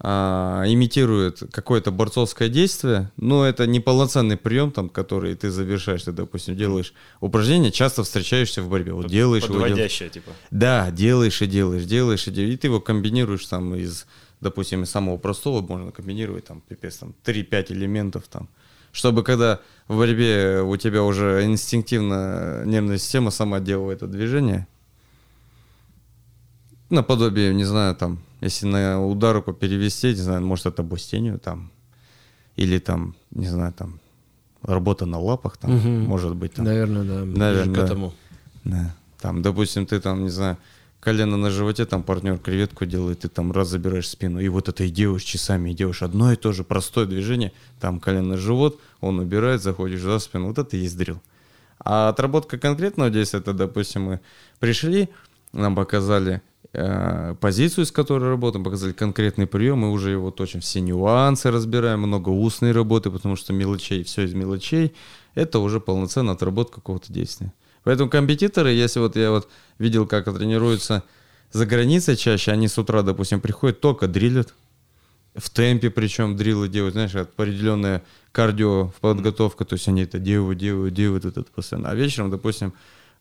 а, 0.00 0.64
имитируют 0.66 1.42
какое-то 1.52 1.90
борцовское 1.90 2.48
действие, 2.48 3.10
но 3.16 3.46
это 3.46 3.66
не 3.66 3.80
полноценный 3.80 4.36
прием, 4.36 4.72
там, 4.72 4.88
который 4.88 5.34
ты 5.34 5.50
завершаешь, 5.50 6.02
ты, 6.02 6.12
допустим, 6.12 6.56
делаешь 6.56 6.92
упражнение, 7.20 7.70
часто 7.70 8.02
встречаешься 8.02 8.62
в 8.62 8.68
борьбе. 8.68 8.92
Вот 8.92 9.06
делаешь 9.06 9.44
его. 9.44 9.54
Подводящее, 9.54 10.10
типа. 10.10 10.32
Да, 10.50 10.90
делаешь 10.90 11.40
и 11.40 11.46
делаешь, 11.46 11.84
делаешь 11.84 12.26
и 12.26 12.30
делаешь. 12.30 12.54
И 12.54 12.56
ты 12.56 12.66
его 12.66 12.80
комбинируешь 12.80 13.46
там 13.46 13.74
из, 13.76 14.06
допустим, 14.40 14.82
из 14.82 14.90
самого 14.90 15.16
простого 15.16 15.64
можно 15.64 15.92
комбинировать 15.92 16.44
там, 16.44 16.60
пипец, 16.60 16.96
там 16.96 17.14
3-5 17.24 17.72
элементов 17.72 18.24
там. 18.28 18.48
Чтобы 18.90 19.22
когда 19.22 19.60
в 19.88 19.96
борьбе 19.96 20.60
у 20.60 20.76
тебя 20.76 21.02
уже 21.02 21.44
инстинктивно 21.44 22.62
нервная 22.64 22.98
система 22.98 23.30
сама 23.30 23.58
делает 23.58 23.98
это 23.98 24.06
движение, 24.06 24.66
наподобие, 26.90 27.54
не 27.54 27.64
знаю, 27.64 27.96
там, 27.96 28.20
если 28.44 28.66
на 28.66 29.04
удар 29.04 29.34
руку 29.34 29.54
перевести, 29.54 30.08
не 30.08 30.14
знаю, 30.14 30.44
может 30.44 30.66
это 30.66 30.82
бустению 30.82 31.38
там, 31.38 31.70
или 32.56 32.78
там, 32.78 33.14
не 33.30 33.46
знаю, 33.46 33.72
там, 33.72 34.00
работа 34.62 35.06
на 35.06 35.18
лапах 35.18 35.56
там, 35.56 35.76
Мгм. 35.76 36.04
может 36.04 36.36
быть 36.36 36.52
там. 36.54 36.66
Наверное, 36.66 37.04
да. 37.04 37.24
Наверное, 37.24 37.74
к 37.74 37.78
да. 37.78 37.84
этому. 37.84 38.12
Да. 38.64 38.94
Там, 39.20 39.40
допустим, 39.40 39.86
ты 39.86 39.98
там, 39.98 40.24
не 40.24 40.28
знаю, 40.28 40.58
колено 41.00 41.38
на 41.38 41.50
животе, 41.50 41.86
там 41.86 42.02
партнер 42.02 42.38
креветку 42.38 42.84
делает, 42.84 43.20
ты 43.20 43.28
там 43.28 43.50
раз 43.50 43.68
забираешь 43.68 44.08
спину, 44.08 44.40
и 44.40 44.48
вот 44.48 44.68
это 44.68 44.84
и 44.84 44.90
делаешь 44.90 45.22
часами, 45.22 45.70
и 45.70 45.74
делаешь 45.74 46.02
одно 46.02 46.30
и 46.30 46.36
то 46.36 46.52
же 46.52 46.64
простое 46.64 47.06
движение, 47.06 47.52
там 47.80 47.98
колено 47.98 48.28
на 48.28 48.36
живот, 48.36 48.78
он 49.00 49.20
убирает, 49.20 49.62
заходишь 49.62 50.00
за 50.00 50.18
спину, 50.18 50.48
вот 50.48 50.58
это 50.58 50.76
и 50.76 50.80
есть 50.80 50.98
дрил. 50.98 51.20
А 51.78 52.10
отработка 52.10 52.58
конкретного 52.58 53.08
действия, 53.08 53.40
это, 53.40 53.54
допустим, 53.54 54.02
мы 54.02 54.20
пришли, 54.60 55.08
нам 55.52 55.74
показали 55.74 56.42
позицию, 57.40 57.86
с 57.86 57.92
которой 57.92 58.28
работаем, 58.28 58.64
показали 58.64 58.92
конкретный 58.92 59.46
прием, 59.46 59.78
мы 59.78 59.92
уже 59.92 60.10
его 60.10 60.30
точим, 60.30 60.60
все 60.60 60.80
нюансы 60.80 61.50
разбираем, 61.50 62.00
много 62.00 62.30
устной 62.30 62.72
работы, 62.72 63.10
потому 63.10 63.36
что 63.36 63.52
мелочей, 63.52 64.02
все 64.02 64.22
из 64.22 64.34
мелочей, 64.34 64.92
это 65.34 65.60
уже 65.60 65.78
полноценная 65.80 66.34
отработка 66.34 66.76
какого-то 66.76 67.12
действия. 67.12 67.52
Поэтому 67.84 68.10
компетиторы, 68.10 68.72
если 68.72 68.98
вот 68.98 69.14
я 69.14 69.30
вот 69.30 69.48
видел, 69.78 70.06
как 70.06 70.24
тренируются 70.24 71.04
за 71.52 71.66
границей 71.66 72.16
чаще, 72.16 72.50
они 72.50 72.66
с 72.66 72.76
утра, 72.76 73.02
допустим, 73.02 73.40
приходят, 73.40 73.80
только 73.80 74.08
дрилят, 74.08 74.52
в 75.36 75.50
темпе 75.50 75.90
причем 75.90 76.36
дрилы 76.36 76.68
делают, 76.68 76.94
знаешь, 76.94 77.14
определенная 77.14 78.02
кардио 78.32 78.92
подготовка, 79.00 79.64
то 79.64 79.74
есть 79.74 79.86
они 79.86 80.02
это 80.02 80.18
делают, 80.18 80.58
делают, 80.58 80.94
делают 80.94 81.24
вот 81.24 81.36
это 81.36 81.52
постоянно. 81.52 81.90
А 81.90 81.94
вечером, 81.94 82.30
допустим, 82.30 82.72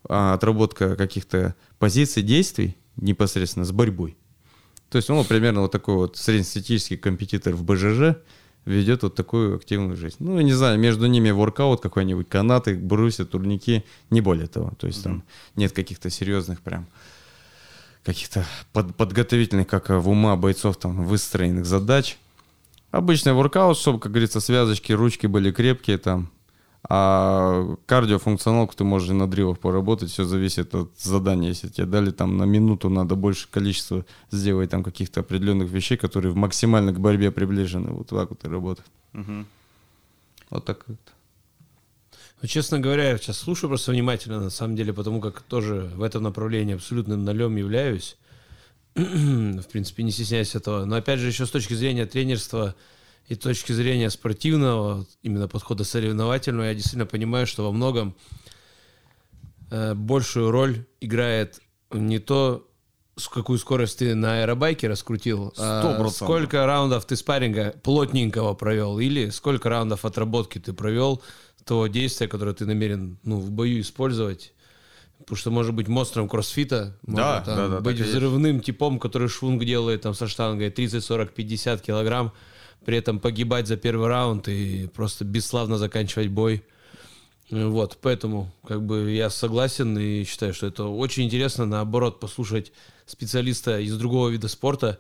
а, 0.07 0.33
отработка 0.33 0.95
каких-то 0.95 1.55
позиций, 1.77 2.23
действий 2.23 2.77
непосредственно 2.97 3.65
с 3.65 3.71
борьбой. 3.71 4.17
То 4.89 4.97
есть 4.97 5.09
он 5.09 5.17
вот 5.17 5.27
примерно 5.27 5.61
вот 5.61 5.71
такой 5.71 5.95
вот 5.95 6.17
среднестатистический 6.17 6.97
компетитор 6.97 7.55
в 7.55 7.63
БЖЖ 7.63 8.17
ведет 8.65 9.03
вот 9.03 9.15
такую 9.15 9.55
активную 9.55 9.97
жизнь. 9.97 10.17
Ну, 10.19 10.39
не 10.41 10.53
знаю, 10.53 10.79
между 10.79 11.07
ними 11.07 11.31
воркаут 11.31 11.81
какой-нибудь, 11.81 12.29
канаты, 12.29 12.75
брусья, 12.75 13.25
турники, 13.25 13.83
не 14.09 14.21
более 14.21 14.47
того. 14.47 14.71
То 14.77 14.87
есть 14.87 15.03
там 15.03 15.23
нет 15.55 15.71
каких-то 15.71 16.09
серьезных 16.09 16.61
прям 16.61 16.87
каких-то 18.03 18.45
под- 18.73 18.95
подготовительных, 18.95 19.67
как 19.67 19.89
в 19.89 20.09
ума 20.09 20.35
бойцов, 20.35 20.77
там, 20.77 21.05
выстроенных 21.05 21.65
задач. 21.65 22.17
Обычный 22.91 23.33
воркаут, 23.33 23.77
чтобы, 23.77 23.99
как 23.99 24.11
говорится, 24.11 24.39
связочки, 24.39 24.91
ручки 24.91 25.25
были 25.25 25.51
крепкие 25.51 25.97
там. 25.97 26.29
А 26.89 27.75
кардиофункционалку 27.85 28.75
ты 28.75 28.83
можешь 28.83 29.09
и 29.09 29.13
на 29.13 29.29
дрилах 29.29 29.59
поработать, 29.59 30.11
все 30.11 30.25
зависит 30.25 30.75
от 30.75 30.91
задания. 30.99 31.49
Если 31.49 31.69
тебе 31.69 31.87
дали 31.87 32.11
там 32.11 32.37
на 32.37 32.43
минуту, 32.43 32.89
надо 32.89 33.15
больше 33.15 33.47
количества 33.49 34.05
сделать 34.31 34.69
там 34.69 34.83
каких-то 34.83 35.21
определенных 35.21 35.69
вещей, 35.69 35.97
которые 35.97 36.33
максимально 36.33 36.91
к 36.91 36.99
борьбе 36.99 37.31
приближены. 37.31 37.91
Вот 37.91 38.07
так 38.07 38.29
вот 38.29 38.43
и 38.43 38.47
работает. 38.49 38.87
Мгм. 39.13 39.47
Вот 40.49 40.65
так 40.65 40.83
вот. 40.87 40.99
Ну, 42.41 42.47
честно 42.49 42.79
говоря, 42.79 43.11
я 43.11 43.17
сейчас 43.17 43.37
слушаю 43.37 43.69
просто 43.69 43.91
внимательно, 43.91 44.41
на 44.41 44.49
самом 44.49 44.75
деле, 44.75 44.91
потому 44.91 45.21
как 45.21 45.41
тоже 45.41 45.89
в 45.95 46.03
этом 46.03 46.23
направлении 46.23 46.75
абсолютным 46.75 47.23
нолем 47.23 47.55
являюсь. 47.55 48.17
в 48.95 49.63
принципе, 49.71 50.03
не 50.03 50.11
стесняюсь 50.11 50.53
этого. 50.53 50.85
Но 50.85 50.97
опять 50.97 51.19
же, 51.19 51.27
еще 51.27 51.45
с 51.45 51.49
точки 51.49 51.73
зрения 51.73 52.05
тренерства 52.05 52.75
и 53.27 53.35
точки 53.35 53.71
зрения 53.71 54.09
спортивного, 54.09 55.05
именно 55.21 55.47
подхода 55.47 55.83
соревновательного, 55.83 56.65
я 56.65 56.73
действительно 56.73 57.05
понимаю, 57.05 57.47
что 57.47 57.63
во 57.63 57.71
многом 57.71 58.15
э, 59.71 59.93
большую 59.93 60.51
роль 60.51 60.85
играет 61.01 61.59
не 61.91 62.19
то, 62.19 62.67
с 63.15 63.27
какую 63.27 63.59
скорость 63.59 63.99
ты 63.99 64.15
на 64.15 64.41
аэробайке 64.41 64.87
раскрутил, 64.87 65.53
а 65.57 65.81
Сто 65.81 65.89
процентов. 65.89 66.13
сколько 66.15 66.65
раундов 66.65 67.05
ты 67.05 67.15
спарринга 67.15 67.75
плотненького 67.83 68.55
провел, 68.55 68.99
или 68.99 69.29
сколько 69.29 69.69
раундов 69.69 70.03
отработки 70.05 70.59
ты 70.59 70.73
провел 70.73 71.21
того 71.63 71.87
действия, 71.87 72.27
которое 72.27 72.53
ты 72.53 72.65
намерен 72.65 73.19
ну, 73.23 73.37
в 73.39 73.51
бою 73.51 73.79
использовать. 73.81 74.53
Потому 75.19 75.37
что 75.37 75.51
может 75.51 75.73
быть 75.73 75.87
монстром 75.87 76.27
кроссфита, 76.27 76.97
Да, 77.03 77.39
там 77.41 77.55
да, 77.55 77.67
да, 77.69 77.79
быть 77.79 77.95
и 77.95 77.99
есть. 77.99 78.09
взрывным 78.11 78.59
типом, 78.59 78.99
который 78.99 79.29
швунг 79.29 79.63
делает 79.63 80.01
там 80.01 80.13
со 80.13 80.27
штангой 80.27 80.69
30, 80.69 81.01
40, 81.01 81.33
50 81.33 81.81
килограмм, 81.81 82.33
при 82.85 82.97
этом 82.97 83.19
погибать 83.19 83.67
за 83.67 83.77
первый 83.77 84.07
раунд 84.07 84.47
и 84.47 84.87
просто 84.87 85.25
бесславно 85.25 85.77
заканчивать 85.77 86.29
бой. 86.29 86.63
Вот, 87.49 87.97
поэтому 88.01 88.51
как 88.65 88.83
бы 88.83 89.11
я 89.11 89.29
согласен 89.29 89.97
и 89.97 90.23
считаю, 90.23 90.53
что 90.53 90.67
это 90.67 90.85
очень 90.85 91.23
интересно, 91.23 91.65
наоборот, 91.65 92.19
послушать 92.19 92.71
специалиста 93.05 93.79
из 93.79 93.95
другого 93.97 94.29
вида 94.29 94.47
спорта, 94.47 94.99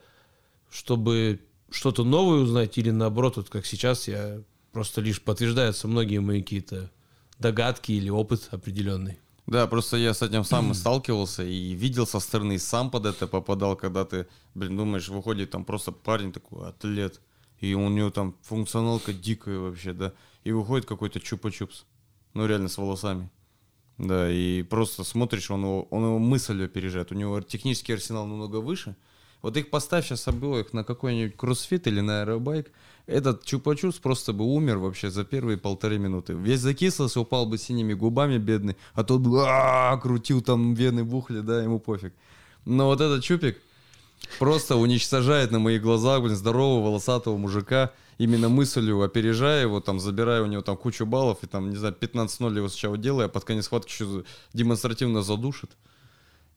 чтобы 0.69 1.39
что-то 1.69 2.03
новое 2.03 2.41
узнать, 2.41 2.77
или 2.77 2.91
наоборот, 2.91 3.37
вот 3.37 3.49
как 3.49 3.65
сейчас, 3.65 4.07
я 4.07 4.41
просто 4.71 5.01
лишь 5.01 5.21
подтверждаются 5.21 5.87
многие 5.87 6.19
мои 6.19 6.41
какие-то 6.41 6.91
догадки 7.39 7.91
или 7.91 8.09
опыт 8.09 8.49
определенный. 8.51 9.19
Да, 9.47 9.67
просто 9.67 9.97
я 9.97 10.13
с 10.13 10.21
этим 10.21 10.43
сам 10.45 10.73
сталкивался 10.73 11.43
и 11.43 11.73
видел 11.73 12.07
со 12.07 12.19
стороны, 12.19 12.57
сам 12.59 12.89
под 12.89 13.05
это 13.05 13.27
попадал, 13.27 13.75
когда 13.75 14.05
ты, 14.05 14.27
блин, 14.55 14.77
думаешь, 14.77 15.09
выходит 15.09 15.51
там 15.51 15.65
просто 15.65 15.91
парень 15.91 16.31
такой, 16.31 16.69
атлет, 16.69 17.19
и 17.63 17.75
у 17.75 17.87
него 17.87 18.11
там 18.11 18.35
функционалка 18.41 19.13
дикая 19.13 19.57
вообще, 19.57 19.93
да, 19.93 20.11
и 20.43 20.51
выходит 20.51 20.85
какой-то 20.85 21.19
чупа-чупс, 21.19 21.85
ну 22.33 22.45
реально 22.45 22.67
с 22.67 22.77
волосами. 22.77 23.29
Да, 23.97 24.29
и 24.29 24.63
просто 24.63 25.05
смотришь, 25.05 25.49
он 25.49 25.61
его, 25.61 25.83
он 25.83 26.03
его 26.03 26.19
мысль 26.19 26.65
опережает, 26.65 27.13
у 27.13 27.15
него 27.15 27.39
технический 27.39 27.93
арсенал 27.93 28.25
намного 28.27 28.57
выше, 28.57 28.97
Вот 29.41 29.55
их 29.55 29.69
поставь 29.69 30.05
сейчас 30.05 30.27
обоих 30.27 30.73
на 30.73 30.83
какой-нибудь 30.83 31.37
кроссфит 31.37 31.87
или 31.87 32.01
на 32.01 32.21
аэробайк, 32.21 32.69
этот 33.05 33.45
чупа-чупс 33.45 34.01
просто 34.01 34.33
бы 34.33 34.43
умер 34.43 34.79
вообще 34.79 35.09
за 35.09 35.23
первые 35.23 35.57
полторы 35.57 35.99
минуты. 35.99 36.33
Весь 36.33 36.59
закислился, 36.59 37.21
упал 37.21 37.45
бы 37.45 37.57
синими 37.57 37.93
губами 37.93 38.39
бедный, 38.39 38.75
а 38.93 39.05
тот 39.05 39.21
бы 39.21 39.41
«А-а-а», 39.41 39.97
крутил 39.99 40.41
там 40.41 40.73
вены 40.73 41.05
бухли, 41.05 41.39
да, 41.39 41.63
ему 41.63 41.79
пофиг. 41.79 42.13
Но 42.65 42.87
вот 42.87 42.99
этот 42.99 43.23
чупик 43.23 43.57
просто 44.39 44.75
уничтожает 44.75 45.51
на 45.51 45.59
моих 45.59 45.81
глазах, 45.81 46.21
блин, 46.21 46.35
здорового 46.35 46.85
волосатого 46.85 47.37
мужика, 47.37 47.91
именно 48.17 48.49
мыслью 48.49 49.01
опережая 49.01 49.61
его, 49.61 49.79
там, 49.79 49.99
забирая 49.99 50.41
у 50.41 50.45
него 50.45 50.61
там 50.61 50.77
кучу 50.77 51.05
баллов, 51.05 51.39
и 51.43 51.47
там, 51.47 51.69
не 51.69 51.75
знаю, 51.75 51.95
15-0 51.99 52.55
его 52.57 52.69
сначала 52.69 52.97
делая, 52.97 53.27
а 53.27 53.29
под 53.29 53.43
конец 53.43 53.65
схватки 53.65 53.91
еще 53.91 54.23
демонстративно 54.53 55.21
задушит. 55.21 55.71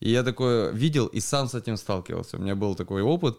И 0.00 0.10
я 0.10 0.22
такое 0.22 0.70
видел 0.72 1.06
и 1.06 1.20
сам 1.20 1.48
с 1.48 1.54
этим 1.54 1.76
сталкивался. 1.76 2.36
У 2.36 2.40
меня 2.40 2.54
был 2.54 2.74
такой 2.74 3.02
опыт. 3.02 3.38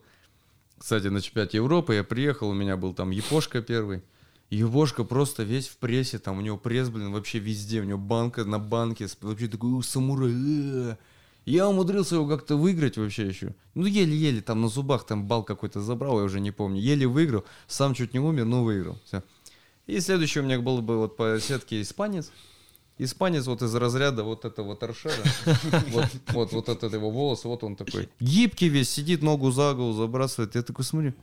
Кстати, 0.77 1.07
на 1.07 1.21
чемпионате 1.21 1.57
Европы 1.57 1.95
я 1.95 2.03
приехал, 2.03 2.49
у 2.49 2.53
меня 2.53 2.77
был 2.77 2.93
там 2.93 3.11
Япошка 3.11 3.61
первый. 3.61 4.03
Егошка 4.49 5.03
просто 5.03 5.43
весь 5.43 5.67
в 5.67 5.77
прессе, 5.77 6.19
там 6.19 6.37
у 6.37 6.41
него 6.41 6.57
пресс, 6.57 6.89
блин, 6.89 7.11
вообще 7.11 7.39
везде, 7.39 7.81
у 7.81 7.83
него 7.83 7.97
банка 7.97 8.45
на 8.45 8.59
банке, 8.59 9.07
вообще 9.21 9.47
такой 9.47 9.71
«У, 9.71 9.81
самурай. 9.81 10.97
Э-э». 11.47 11.55
Я 11.55 11.67
умудрился 11.67 12.15
его 12.15 12.27
как-то 12.27 12.55
выиграть 12.55 12.97
вообще 12.97 13.27
еще. 13.27 13.55
Ну, 13.73 13.85
еле-еле, 13.85 14.41
там 14.41 14.61
на 14.61 14.67
зубах 14.67 15.05
там 15.05 15.27
бал 15.27 15.43
какой-то 15.43 15.81
забрал, 15.81 16.19
я 16.19 16.25
уже 16.25 16.39
не 16.39 16.51
помню. 16.51 16.79
Еле 16.79 17.07
выиграл, 17.07 17.45
сам 17.67 17.93
чуть 17.93 18.13
не 18.13 18.19
умер, 18.19 18.45
но 18.45 18.63
выиграл. 18.63 18.97
Все. 19.05 19.23
И 19.87 19.99
следующий 20.01 20.41
у 20.41 20.43
меня 20.43 20.59
был 20.59 20.81
бы 20.81 20.97
вот 20.97 21.17
по 21.17 21.39
сетке 21.39 21.81
испанец. 21.81 22.31
Испанец 22.99 23.45
вот 23.45 23.61
из 23.61 23.73
разряда 23.75 24.23
вот 24.23 24.43
этого 24.43 24.75
торшера. 24.75 25.13
Вот, 25.91 26.05
вот, 26.29 26.51
вот 26.51 26.69
этот 26.69 26.93
его 26.93 27.11
волос, 27.11 27.45
вот 27.45 27.63
он 27.63 27.75
такой. 27.75 28.09
Гибкий 28.19 28.69
весь, 28.69 28.89
сидит, 28.89 29.21
ногу 29.21 29.51
за 29.51 29.73
голову 29.73 29.93
забрасывает. 29.93 30.55
Я 30.55 30.63
такой 30.63 30.83
смотрю. 30.83 31.13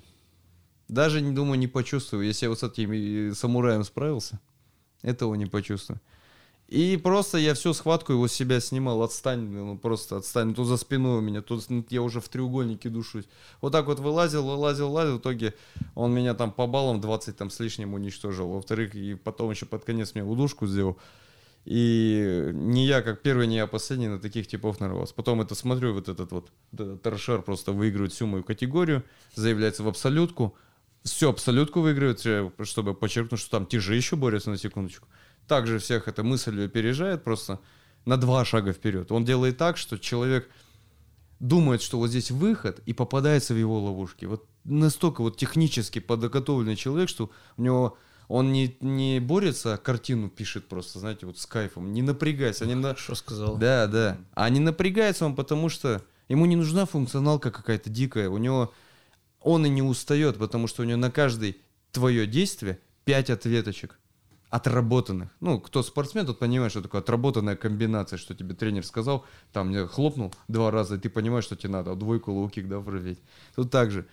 Даже, 0.89 1.20
не 1.20 1.33
думаю, 1.33 1.59
не 1.59 1.66
почувствую. 1.66 2.27
Если 2.27 2.47
я 2.47 2.51
вот 2.51 2.61
с 2.61 2.62
этим 2.62 3.35
самураем 3.35 3.85
справился, 3.85 4.39
этого 5.03 5.35
не 5.35 5.47
почувствую. 5.47 6.01
И 6.69 6.97
просто 6.97 7.39
я 7.39 7.55
всю 7.55 7.75
схватку 7.75 8.12
его 8.15 8.27
с 8.27 8.33
себя 8.33 8.59
снимал. 8.59 9.03
Отстань, 9.03 9.41
ну 9.49 9.77
просто 9.77 10.17
отстань. 10.17 10.55
То 10.55 10.65
за 10.65 10.77
спиной 10.77 11.19
у 11.19 11.21
меня, 11.21 11.43
то 11.43 11.61
с- 11.61 11.69
я 11.91 12.03
уже 12.03 12.21
в 12.21 12.29
треугольнике 12.29 12.89
душусь. 12.89 13.25
Вот 13.61 13.73
так 13.73 13.87
вот 13.87 14.01
вылазил, 14.01 14.47
вылазил, 14.47 14.89
вылазил. 14.89 15.19
В 15.19 15.21
итоге 15.21 15.55
он 15.95 16.15
меня 16.15 16.35
там 16.35 16.51
по 16.51 16.67
баллам 16.67 17.01
20 17.01 17.37
там 17.37 17.51
с 17.51 17.61
лишним 17.61 17.93
уничтожил. 17.95 18.49
Во-вторых, 18.49 18.95
и 18.95 19.15
потом 19.15 19.51
еще 19.51 19.67
под 19.67 19.85
конец 19.85 20.15
мне 20.15 20.25
удушку 20.25 20.67
сделал. 20.67 20.99
И 21.67 22.51
не 22.53 22.87
я, 22.87 23.03
как 23.03 23.23
первый, 23.23 23.47
не 23.47 23.57
я 23.57 23.67
последний 23.67 24.09
на 24.09 24.19
таких 24.19 24.47
типов 24.47 24.81
нарвался. 24.81 25.15
Потом 25.15 25.41
это 25.41 25.55
смотрю, 25.55 25.95
вот 25.95 26.09
этот 26.09 26.33
вот, 26.33 26.51
вот 26.73 27.03
торшер 27.03 27.43
просто 27.43 27.73
выигрывает 27.73 28.12
всю 28.12 28.27
мою 28.27 28.43
категорию, 28.45 29.03
заявляется 29.35 29.83
в 29.83 29.89
абсолютку, 29.89 30.55
все 31.05 31.31
абсолютку 31.31 31.81
выигрывает, 31.81 32.21
чтобы 32.67 32.95
подчеркнуть, 32.95 33.41
что 33.41 33.51
там 33.51 33.67
те 33.67 33.79
еще 33.79 34.17
борются 34.17 34.51
на 34.51 34.59
секундочку. 34.59 35.09
Также 35.47 35.79
всех 35.79 36.09
эта 36.09 36.23
мысль 36.23 36.65
опережает 36.65 37.25
просто 37.25 37.61
на 38.05 38.17
два 38.17 38.45
шага 38.45 38.73
вперед. 38.73 39.13
Он 39.13 39.25
делает 39.25 39.59
так, 39.59 39.77
что 39.77 39.99
человек 39.99 40.49
думает, 41.41 41.83
что 41.83 41.99
вот 41.99 42.09
здесь 42.09 42.31
выход 42.31 42.81
и 42.87 42.93
попадается 42.93 43.55
в 43.55 43.59
его 43.59 43.79
ловушки. 43.81 44.25
Вот 44.25 44.47
настолько 44.65 45.23
вот 45.23 45.37
технически 45.37 45.99
подготовленный 45.99 46.77
человек, 46.77 47.09
что 47.09 47.31
у 47.57 47.63
него 47.63 47.99
он 48.29 48.53
не, 48.53 48.77
не 48.81 49.21
борется, 49.21 49.75
а 49.75 49.77
картину 49.77 50.31
пишет 50.31 50.67
просто, 50.69 50.99
знаете, 50.99 51.27
вот 51.27 51.39
с 51.39 51.47
кайфом. 51.47 51.93
Не 51.93 52.03
напрягайся. 52.03 52.65
Не 52.65 52.75
на... 52.75 52.97
Что 52.97 53.15
сказал? 53.15 53.59
Да, 53.59 53.87
да. 53.87 54.19
А 54.35 54.49
не 54.49 54.61
напрягается 54.61 55.27
он, 55.27 55.37
потому 55.37 55.69
что 55.69 56.03
ему 56.29 56.47
не 56.47 56.57
нужна 56.57 56.87
функционалка 56.87 57.51
какая-то 57.51 57.91
дикая. 57.91 58.31
У 58.31 58.39
него 58.39 58.73
он 59.41 59.67
и 59.67 59.69
не 59.69 59.83
устает, 59.83 60.39
потому 60.39 60.67
что 60.67 60.83
у 60.83 60.87
него 60.87 60.97
на 60.97 61.11
каждое 61.11 61.57
твое 61.93 62.27
действие 62.27 62.81
5 63.05 63.31
ответочек 63.31 63.99
отработанных. 64.55 65.31
Ну, 65.41 65.59
кто 65.59 65.83
спортсмен, 65.83 66.27
тот 66.27 66.39
понимает, 66.39 66.71
что 66.71 66.81
такое 66.81 67.01
отработанная 67.01 67.57
комбинация, 67.57 68.19
что 68.19 68.37
тебе 68.37 68.55
тренер 68.55 68.87
сказал, 68.87 69.25
там 69.53 69.69
мне 69.69 69.85
хлопнул 69.89 70.33
два 70.47 70.71
раза, 70.71 70.95
и 70.95 70.99
ты 70.99 71.11
понимаешь, 71.11 71.43
что 71.43 71.57
тебе 71.57 71.73
надо, 71.73 71.97
двойку 71.97 72.31
лоу-кик, 72.31 72.69
да, 72.69 72.81
проверить. 72.81 73.19
Тут 73.57 73.73
так 73.73 73.91
же. 73.91 74.07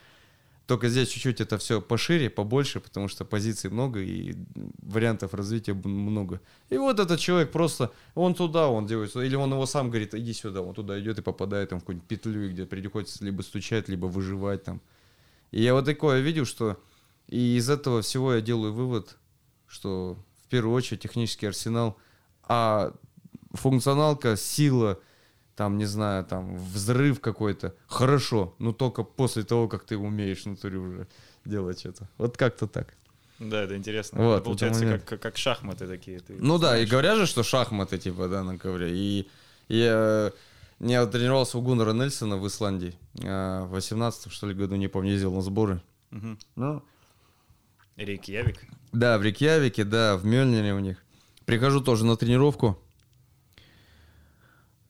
Только 0.66 0.90
здесь 0.90 1.10
чуть-чуть 1.10 1.42
это 1.42 1.60
все 1.60 1.80
пошире, 1.80 2.32
побольше, 2.32 2.80
потому 2.80 3.08
что 3.08 3.24
позиций 3.24 3.70
много 3.70 4.00
и 4.00 4.36
вариантов 4.82 5.36
развития 5.36 5.76
много. 5.76 6.42
И 6.72 6.78
вот 6.78 7.00
этот 7.00 7.20
человек 7.20 7.52
просто, 7.52 7.92
он 8.16 8.34
туда, 8.34 8.68
он 8.68 8.88
делает, 8.88 9.16
или 9.16 9.36
он 9.36 9.52
его 9.52 9.68
сам 9.68 9.90
говорит, 9.90 10.16
иди 10.16 10.34
сюда, 10.34 10.64
он 10.64 10.74
туда 10.74 11.00
идет 11.00 11.20
и 11.20 11.22
попадает 11.22 11.70
там 11.70 11.80
в 11.80 11.82
какую-нибудь 11.84 12.08
петлю, 12.08 12.50
где 12.50 12.66
приходится 12.66 13.24
либо 13.24 13.44
стучать, 13.44 13.90
либо 13.90 14.08
выживать 14.08 14.64
там. 14.64 14.82
И 15.52 15.62
я 15.62 15.76
вот 15.76 15.86
такое 15.86 16.20
видел, 16.22 16.46
что 16.46 16.82
и 17.28 17.58
из 17.58 17.70
этого 17.70 18.02
всего 18.02 18.34
я 18.34 18.42
делаю 18.42 18.74
вывод, 18.74 19.18
что 19.68 20.18
первую 20.52 20.76
очередь 20.76 21.02
технический 21.02 21.48
арсенал, 21.48 21.98
а 22.44 22.94
функционалка, 23.54 24.38
сила, 24.38 25.00
там, 25.56 25.78
не 25.78 25.86
знаю, 25.86 26.24
там, 26.26 26.56
взрыв 26.58 27.20
какой-то, 27.20 27.74
хорошо, 27.88 28.54
но 28.60 28.72
только 28.74 29.04
после 29.04 29.44
того, 29.44 29.68
как 29.68 29.84
ты 29.84 29.98
умеешь 29.98 30.46
внутри 30.46 30.78
уже 30.78 31.08
делать 31.46 31.86
это. 31.86 32.08
Вот 32.18 32.38
как-то 32.38 32.68
так. 32.68 32.94
Да, 33.40 33.64
это 33.64 33.76
интересно. 33.76 34.22
Вот, 34.24 34.36
это 34.36 34.44
получается 34.46 34.86
это 34.86 35.00
как, 35.00 35.08
как, 35.08 35.22
как 35.22 35.38
шахматы 35.38 35.88
такие. 35.88 36.20
Ты 36.20 36.36
Ну 36.40 36.58
да, 36.60 36.74
и 36.78 36.86
знаешь. 36.86 36.90
говорят 36.90 37.18
же, 37.18 37.26
что 37.26 37.42
шахматы, 37.44 37.98
типа, 37.98 38.28
да, 38.28 38.44
на 38.44 38.58
ковре. 38.60 38.92
И 38.96 39.28
я, 39.68 40.32
я 40.80 41.06
тренировался 41.08 41.58
у 41.58 41.62
Гуннера 41.62 41.94
Нельсона 41.94 42.38
в 42.38 42.46
Исландии. 42.48 42.94
а, 43.24 43.66
В 43.66 43.72
18 43.72 44.32
что 44.32 44.48
ли, 44.48 44.54
году, 44.54 44.76
не 44.76 44.88
помню, 44.88 45.12
ездил 45.14 45.34
на 45.34 45.42
сборы. 45.42 45.82
Мгм. 46.12 46.38
Ну, 46.56 46.84
Рейкьявик. 48.06 48.66
Да, 48.92 49.18
в 49.18 49.24
Рикьявике, 49.24 49.84
да, 49.84 50.18
в 50.18 50.26
Мельнире 50.26 50.74
у 50.74 50.80
них. 50.80 50.98
Прихожу 51.46 51.82
тоже 51.82 52.06
на 52.06 52.18
тренировку. 52.18 52.78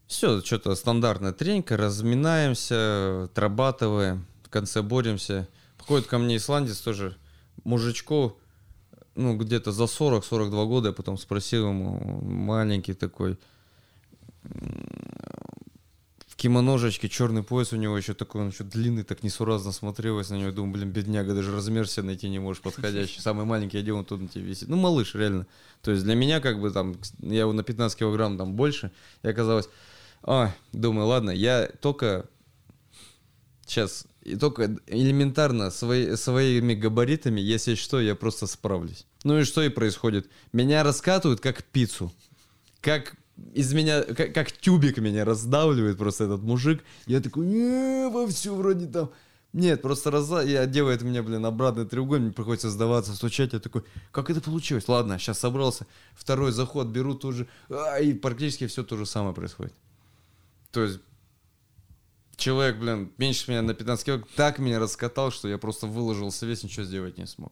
Все, 0.07 0.41
что-то 0.41 0.75
стандартная 0.75 1.31
тренька, 1.31 1.77
разминаемся, 1.77 3.23
отрабатываем, 3.25 4.25
в 4.43 4.49
конце 4.49 4.81
боремся. 4.81 5.47
Подходит 5.77 6.07
ко 6.07 6.17
мне 6.17 6.37
исландец 6.37 6.81
тоже, 6.81 7.15
мужичку, 7.63 8.37
ну, 9.15 9.37
где-то 9.37 9.71
за 9.71 9.83
40-42 9.83 10.67
года, 10.67 10.89
я 10.89 10.93
потом 10.93 11.17
спросил 11.17 11.69
ему, 11.69 12.21
маленький 12.21 12.93
такой, 12.93 13.37
в 16.41 16.43
кимоножечке, 16.43 17.07
черный 17.07 17.43
пояс 17.43 17.71
у 17.71 17.75
него 17.75 17.95
еще 17.95 18.15
такой, 18.15 18.41
он 18.41 18.49
еще 18.49 18.63
длинный, 18.63 19.03
так 19.03 19.21
несуразно 19.21 19.71
смотрелось 19.71 20.31
на 20.31 20.39
него. 20.39 20.51
Думаю, 20.51 20.73
блин, 20.73 20.89
бедняга, 20.89 21.35
даже 21.35 21.55
размер 21.55 21.87
себе 21.87 22.07
найти 22.07 22.29
не 22.29 22.39
можешь 22.39 22.63
подходящий. 22.63 23.21
Самый 23.21 23.45
маленький 23.45 23.77
одел, 23.77 23.97
он 23.97 24.05
тут 24.05 24.21
на 24.21 24.27
тебе 24.27 24.45
висит. 24.45 24.67
Ну, 24.67 24.75
малыш, 24.75 25.13
реально. 25.13 25.45
То 25.83 25.91
есть 25.91 26.03
для 26.03 26.15
меня, 26.15 26.39
как 26.39 26.59
бы 26.59 26.71
там, 26.71 26.95
я 27.19 27.41
его 27.41 27.53
на 27.53 27.61
15 27.61 27.99
килограмм 27.99 28.39
там 28.39 28.55
больше, 28.55 28.91
и 29.21 29.27
оказалось, 29.27 29.69
а, 30.23 30.51
думаю, 30.73 31.05
ладно, 31.05 31.29
я 31.29 31.69
только 31.79 32.25
сейчас, 33.67 34.07
и 34.23 34.35
только 34.35 34.77
элементарно 34.87 35.69
свои, 35.69 36.15
своими 36.15 36.73
габаритами, 36.73 37.39
если 37.39 37.75
что, 37.75 38.01
я 38.01 38.15
просто 38.15 38.47
справлюсь. 38.47 39.05
Ну 39.23 39.37
и 39.37 39.43
что 39.43 39.61
и 39.61 39.69
происходит? 39.69 40.27
Меня 40.53 40.81
раскатывают 40.81 41.39
как 41.39 41.63
пиццу. 41.63 42.11
Как 42.79 43.15
из 43.53 43.73
меня, 43.73 44.03
как, 44.03 44.33
как 44.33 44.51
тюбик 44.51 44.97
меня 44.97 45.25
раздавливает 45.25 45.97
просто 45.97 46.25
этот 46.25 46.41
мужик. 46.41 46.83
Я 47.05 47.21
такой, 47.21 47.45
не, 47.45 48.09
вовсю 48.09 48.55
вроде 48.55 48.87
там. 48.87 49.11
Нет, 49.53 49.81
просто 49.81 50.11
раза... 50.11 50.41
я 50.41 50.65
делает 50.65 51.01
мне, 51.01 51.21
блин, 51.21 51.45
обратный 51.45 51.85
треугольник, 51.85 52.27
мне 52.27 52.33
приходится 52.33 52.69
сдаваться, 52.69 53.13
стучать. 53.13 53.51
Я 53.53 53.59
такой, 53.59 53.83
как 54.11 54.29
это 54.29 54.39
получилось? 54.39 54.87
Ладно, 54.87 55.19
сейчас 55.19 55.39
собрался. 55.39 55.87
Второй 56.13 56.51
заход 56.53 56.87
беру 56.87 57.15
тоже. 57.15 57.47
А, 57.69 57.99
и 57.99 58.13
практически 58.13 58.67
все 58.67 58.83
то 58.83 58.95
же 58.95 59.05
самое 59.05 59.35
происходит. 59.35 59.73
То 60.71 60.83
есть 60.83 60.99
человек, 62.37 62.77
блин, 62.77 63.11
меньше 63.17 63.51
меня 63.51 63.61
на 63.61 63.73
15 63.73 64.05
килограмм, 64.05 64.29
так 64.35 64.59
меня 64.59 64.79
раскатал, 64.79 65.31
что 65.31 65.49
я 65.49 65.57
просто 65.57 65.85
выложился 65.85 66.45
весь, 66.45 66.63
ничего 66.63 66.85
сделать 66.85 67.17
не 67.17 67.27
смог. 67.27 67.51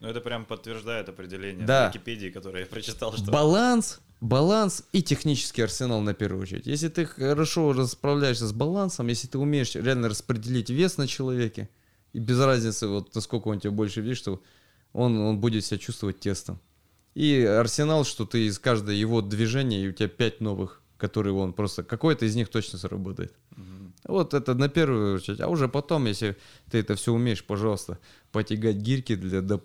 Ну, 0.00 0.08
это 0.08 0.20
прям 0.20 0.44
подтверждает 0.44 1.08
определение 1.08 1.66
Да. 1.66 1.90
в 1.90 1.94
Википедии, 1.94 2.28
которое 2.28 2.60
я 2.60 2.66
прочитал, 2.66 3.12
что... 3.14 3.30
Баланс, 3.30 4.00
баланс 4.20 4.84
и 4.92 5.02
технический 5.02 5.62
арсенал 5.62 6.00
на 6.00 6.14
первую 6.14 6.42
очередь. 6.42 6.66
Если 6.66 6.88
ты 6.88 7.06
хорошо 7.06 7.72
расправляешься 7.72 8.46
с 8.46 8.52
балансом, 8.52 9.08
если 9.08 9.28
ты 9.28 9.38
умеешь 9.38 9.74
реально 9.74 10.08
распределить 10.08 10.70
вес 10.70 10.96
на 10.96 11.06
человеке, 11.06 11.68
и 12.12 12.18
без 12.18 12.40
разницы, 12.40 12.88
вот 12.88 13.14
насколько 13.14 13.48
он 13.48 13.60
тебе 13.60 13.72
больше 13.72 14.00
весит, 14.00 14.18
что 14.18 14.42
он, 14.92 15.18
он 15.18 15.38
будет 15.38 15.64
себя 15.64 15.78
чувствовать 15.78 16.20
тестом. 16.20 16.58
И 17.14 17.42
арсенал, 17.42 18.04
что 18.04 18.24
ты 18.24 18.46
из 18.46 18.58
каждого 18.58 18.90
его 18.90 19.22
движения, 19.22 19.84
и 19.84 19.88
у 19.88 19.92
тебя 19.92 20.08
пять 20.08 20.40
новых, 20.40 20.82
которые 20.96 21.34
он 21.34 21.52
просто, 21.52 21.82
какой-то 21.82 22.24
из 22.24 22.36
них 22.36 22.48
точно 22.48 22.78
заработает. 22.78 23.34
Вот 24.04 24.34
это 24.34 24.54
на 24.54 24.68
первую 24.68 25.16
очередь. 25.16 25.40
А 25.40 25.48
уже 25.48 25.68
потом, 25.68 26.06
если 26.06 26.36
ты 26.70 26.78
это 26.78 26.94
все 26.94 27.12
умеешь, 27.12 27.44
пожалуйста, 27.44 27.98
потягать 28.32 28.76
гирьки 28.76 29.16
для 29.16 29.40
доп, 29.40 29.62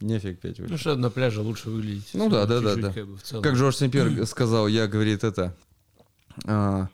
нефиг 0.00 0.40
пять 0.40 0.58
Ну, 0.58 0.76
что 0.76 0.96
на 0.96 1.10
пляже 1.10 1.40
лучше 1.40 1.70
выглядеть. 1.70 2.10
Ну 2.14 2.28
да, 2.28 2.46
да, 2.46 2.60
да, 2.60 2.76
да. 2.76 2.92
Как, 2.92 3.06
бы. 3.06 3.18
Как 3.42 3.56
Жорж 3.56 3.76
Сен-Пьер 3.76 4.26
сказал, 4.26 4.68
я, 4.68 4.86
говорит, 4.86 5.24
это... 5.24 5.56
а, 6.46 6.88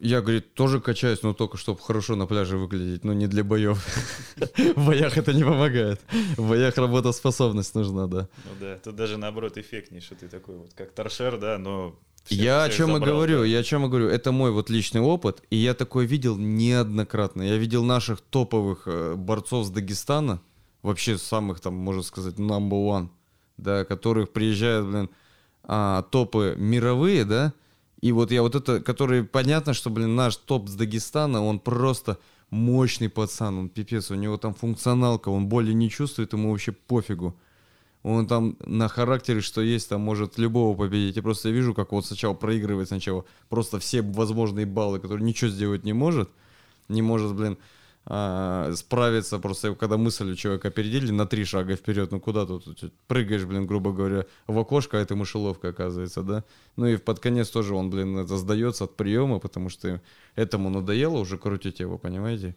я, 0.00 0.20
говорит, 0.20 0.54
тоже 0.54 0.80
качаюсь, 0.80 1.22
но 1.22 1.34
только 1.34 1.56
чтобы 1.56 1.80
хорошо 1.80 2.14
на 2.14 2.26
пляже 2.26 2.56
выглядеть, 2.56 3.04
но 3.04 3.12
не 3.12 3.26
для 3.26 3.42
боев. 3.42 3.84
В 4.76 4.86
боях 4.86 5.18
это 5.18 5.32
не 5.32 5.42
помогает. 5.42 6.00
В 6.36 6.48
боях 6.48 6.76
работоспособность 6.76 7.74
нужна, 7.74 8.06
да. 8.06 8.28
Ну 8.44 8.50
да, 8.60 8.78
тут 8.82 8.94
даже 8.96 9.16
наоборот 9.16 9.58
эффектнее, 9.58 10.00
что 10.00 10.14
ты 10.14 10.28
такой 10.28 10.56
вот 10.56 10.72
как 10.74 10.92
торшер, 10.92 11.38
да, 11.38 11.58
но... 11.58 11.98
всех- 12.24 12.38
Я 12.38 12.64
о 12.64 12.68
всех 12.68 12.76
чем 12.76 12.90
и 12.90 12.92
забрал, 12.94 13.14
говорю, 13.16 13.38
да. 13.40 13.46
я 13.46 13.58
о 13.58 13.62
чем 13.64 13.86
и 13.86 13.88
говорю. 13.88 14.08
Это 14.08 14.30
мой 14.30 14.52
вот 14.52 14.70
личный 14.70 15.00
опыт, 15.00 15.42
и 15.50 15.56
я 15.56 15.74
такое 15.74 16.06
видел 16.06 16.36
неоднократно. 16.36 17.42
Я 17.42 17.56
видел 17.56 17.82
наших 17.82 18.20
топовых 18.20 18.82
э, 18.86 19.14
борцов 19.16 19.66
с 19.66 19.70
Дагестана, 19.70 20.40
вообще 20.82 21.18
самых 21.18 21.60
там, 21.60 21.74
можно 21.74 22.02
сказать, 22.02 22.36
number 22.36 22.70
one, 22.70 23.08
да, 23.56 23.84
которых 23.84 24.32
приезжают, 24.32 24.86
блин, 24.86 25.10
а, 25.64 26.02
топы 26.02 26.54
мировые, 26.56 27.24
да, 27.24 27.52
и 28.00 28.12
вот 28.12 28.30
я 28.30 28.42
вот 28.42 28.54
это, 28.54 28.80
который, 28.80 29.24
понятно, 29.24 29.74
что, 29.74 29.90
блин, 29.90 30.14
наш 30.14 30.36
топ 30.36 30.68
с 30.68 30.74
Дагестана, 30.74 31.44
он 31.44 31.58
просто 31.58 32.18
мощный 32.50 33.08
пацан, 33.08 33.58
он 33.58 33.68
пипец, 33.68 34.10
у 34.10 34.14
него 34.14 34.36
там 34.36 34.54
функционалка, 34.54 35.28
он 35.28 35.48
боли 35.48 35.72
не 35.72 35.90
чувствует, 35.90 36.32
ему 36.32 36.50
вообще 36.50 36.72
пофигу. 36.72 37.36
Он 38.04 38.26
там 38.28 38.56
на 38.64 38.88
характере, 38.88 39.40
что 39.40 39.60
есть, 39.60 39.88
там 39.88 40.00
может 40.00 40.38
любого 40.38 40.76
победить. 40.76 41.16
Я 41.16 41.22
просто 41.22 41.50
вижу, 41.50 41.74
как 41.74 41.90
вот 41.90 42.06
сначала 42.06 42.32
проигрывает 42.32 42.88
сначала 42.88 43.24
просто 43.48 43.80
все 43.80 44.02
возможные 44.02 44.66
баллы, 44.66 45.00
которые 45.00 45.24
ничего 45.24 45.50
сделать 45.50 45.84
не 45.84 45.92
может. 45.92 46.30
Не 46.88 47.02
может, 47.02 47.34
блин, 47.34 47.58
а, 48.10 48.72
справиться 48.74 49.38
просто, 49.38 49.74
когда 49.74 49.98
мысль 49.98 50.30
у 50.30 50.34
человека 50.34 50.68
опередили 50.68 51.10
на 51.10 51.26
три 51.26 51.44
шага 51.44 51.76
вперед. 51.76 52.10
Ну 52.10 52.20
куда 52.20 52.46
тут? 52.46 52.66
Прыгаешь, 53.06 53.44
блин, 53.44 53.66
грубо 53.66 53.92
говоря, 53.92 54.24
в 54.46 54.58
окошко, 54.58 54.96
а 54.96 55.00
это 55.02 55.14
мышеловка 55.14 55.68
оказывается, 55.68 56.22
да? 56.22 56.42
Ну 56.76 56.86
и 56.86 56.96
под 56.96 57.20
конец 57.20 57.50
тоже 57.50 57.74
он, 57.74 57.90
блин, 57.90 58.16
это 58.16 58.38
сдается 58.38 58.84
от 58.84 58.96
приема, 58.96 59.40
потому 59.40 59.68
что 59.68 60.00
этому 60.36 60.70
надоело 60.70 61.18
уже 61.18 61.36
крутить 61.36 61.80
его, 61.80 61.98
понимаете? 61.98 62.56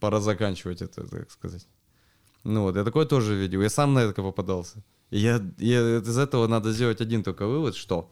Пора 0.00 0.20
заканчивать 0.20 0.80
это, 0.80 1.06
так 1.06 1.30
сказать. 1.30 1.68
Ну 2.42 2.62
вот, 2.62 2.76
я 2.76 2.82
такое 2.84 3.04
тоже 3.04 3.34
видел. 3.34 3.60
Я 3.60 3.68
сам 3.68 3.92
на 3.92 3.98
это 3.98 4.14
попадался. 4.22 4.82
Я, 5.10 5.42
я- 5.58 5.98
из 5.98 6.16
этого 6.16 6.46
надо 6.46 6.72
сделать 6.72 7.02
один 7.02 7.22
только 7.22 7.46
вывод, 7.46 7.76
что? 7.76 8.10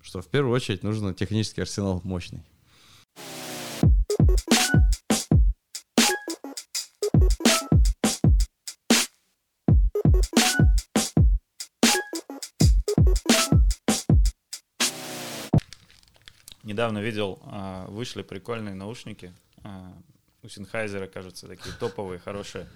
Что 0.00 0.22
в 0.22 0.26
первую 0.28 0.54
очередь 0.54 0.82
нужно 0.82 1.12
технический 1.12 1.60
арсенал 1.60 2.00
мощный. 2.02 2.44
Недавно 16.68 16.98
видел, 16.98 17.38
а, 17.46 17.86
вышли 17.86 18.20
прикольные 18.20 18.74
наушники. 18.74 19.32
а, 19.64 19.90
У 20.42 20.48
Синхайзера, 20.50 21.06
кажется, 21.06 21.46
такие 21.48 21.74
топовые, 21.80 22.18
хорошие 22.18 22.66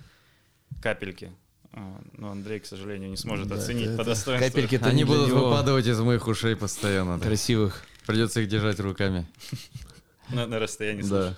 капельки. 0.81 1.31
А, 1.75 2.01
Но 2.17 2.31
Андрей, 2.31 2.61
к 2.61 2.65
сожалению, 2.65 3.11
не 3.11 3.19
сможет 3.19 3.49
Да, 3.49 3.57
оценить 3.57 3.89
это- 3.89 3.99
по 3.99 4.05
достоинству. 4.05 4.49
Капельки 4.49 4.77
Они 4.83 5.05
будут 5.05 5.29
него 5.29 5.51
выпадывать 5.51 5.87
из 5.87 6.01
моих 6.01 6.27
ушей 6.27 6.57
постоянно. 6.57 7.19
да. 7.19 7.27
красивых. 7.27 7.85
Придется 8.07 8.41
их 8.41 8.49
держать 8.49 8.81
руками. 8.81 9.27
На, 10.31 10.47
на 10.47 10.59
расстоянии 10.59 11.03
Да. 11.03 11.35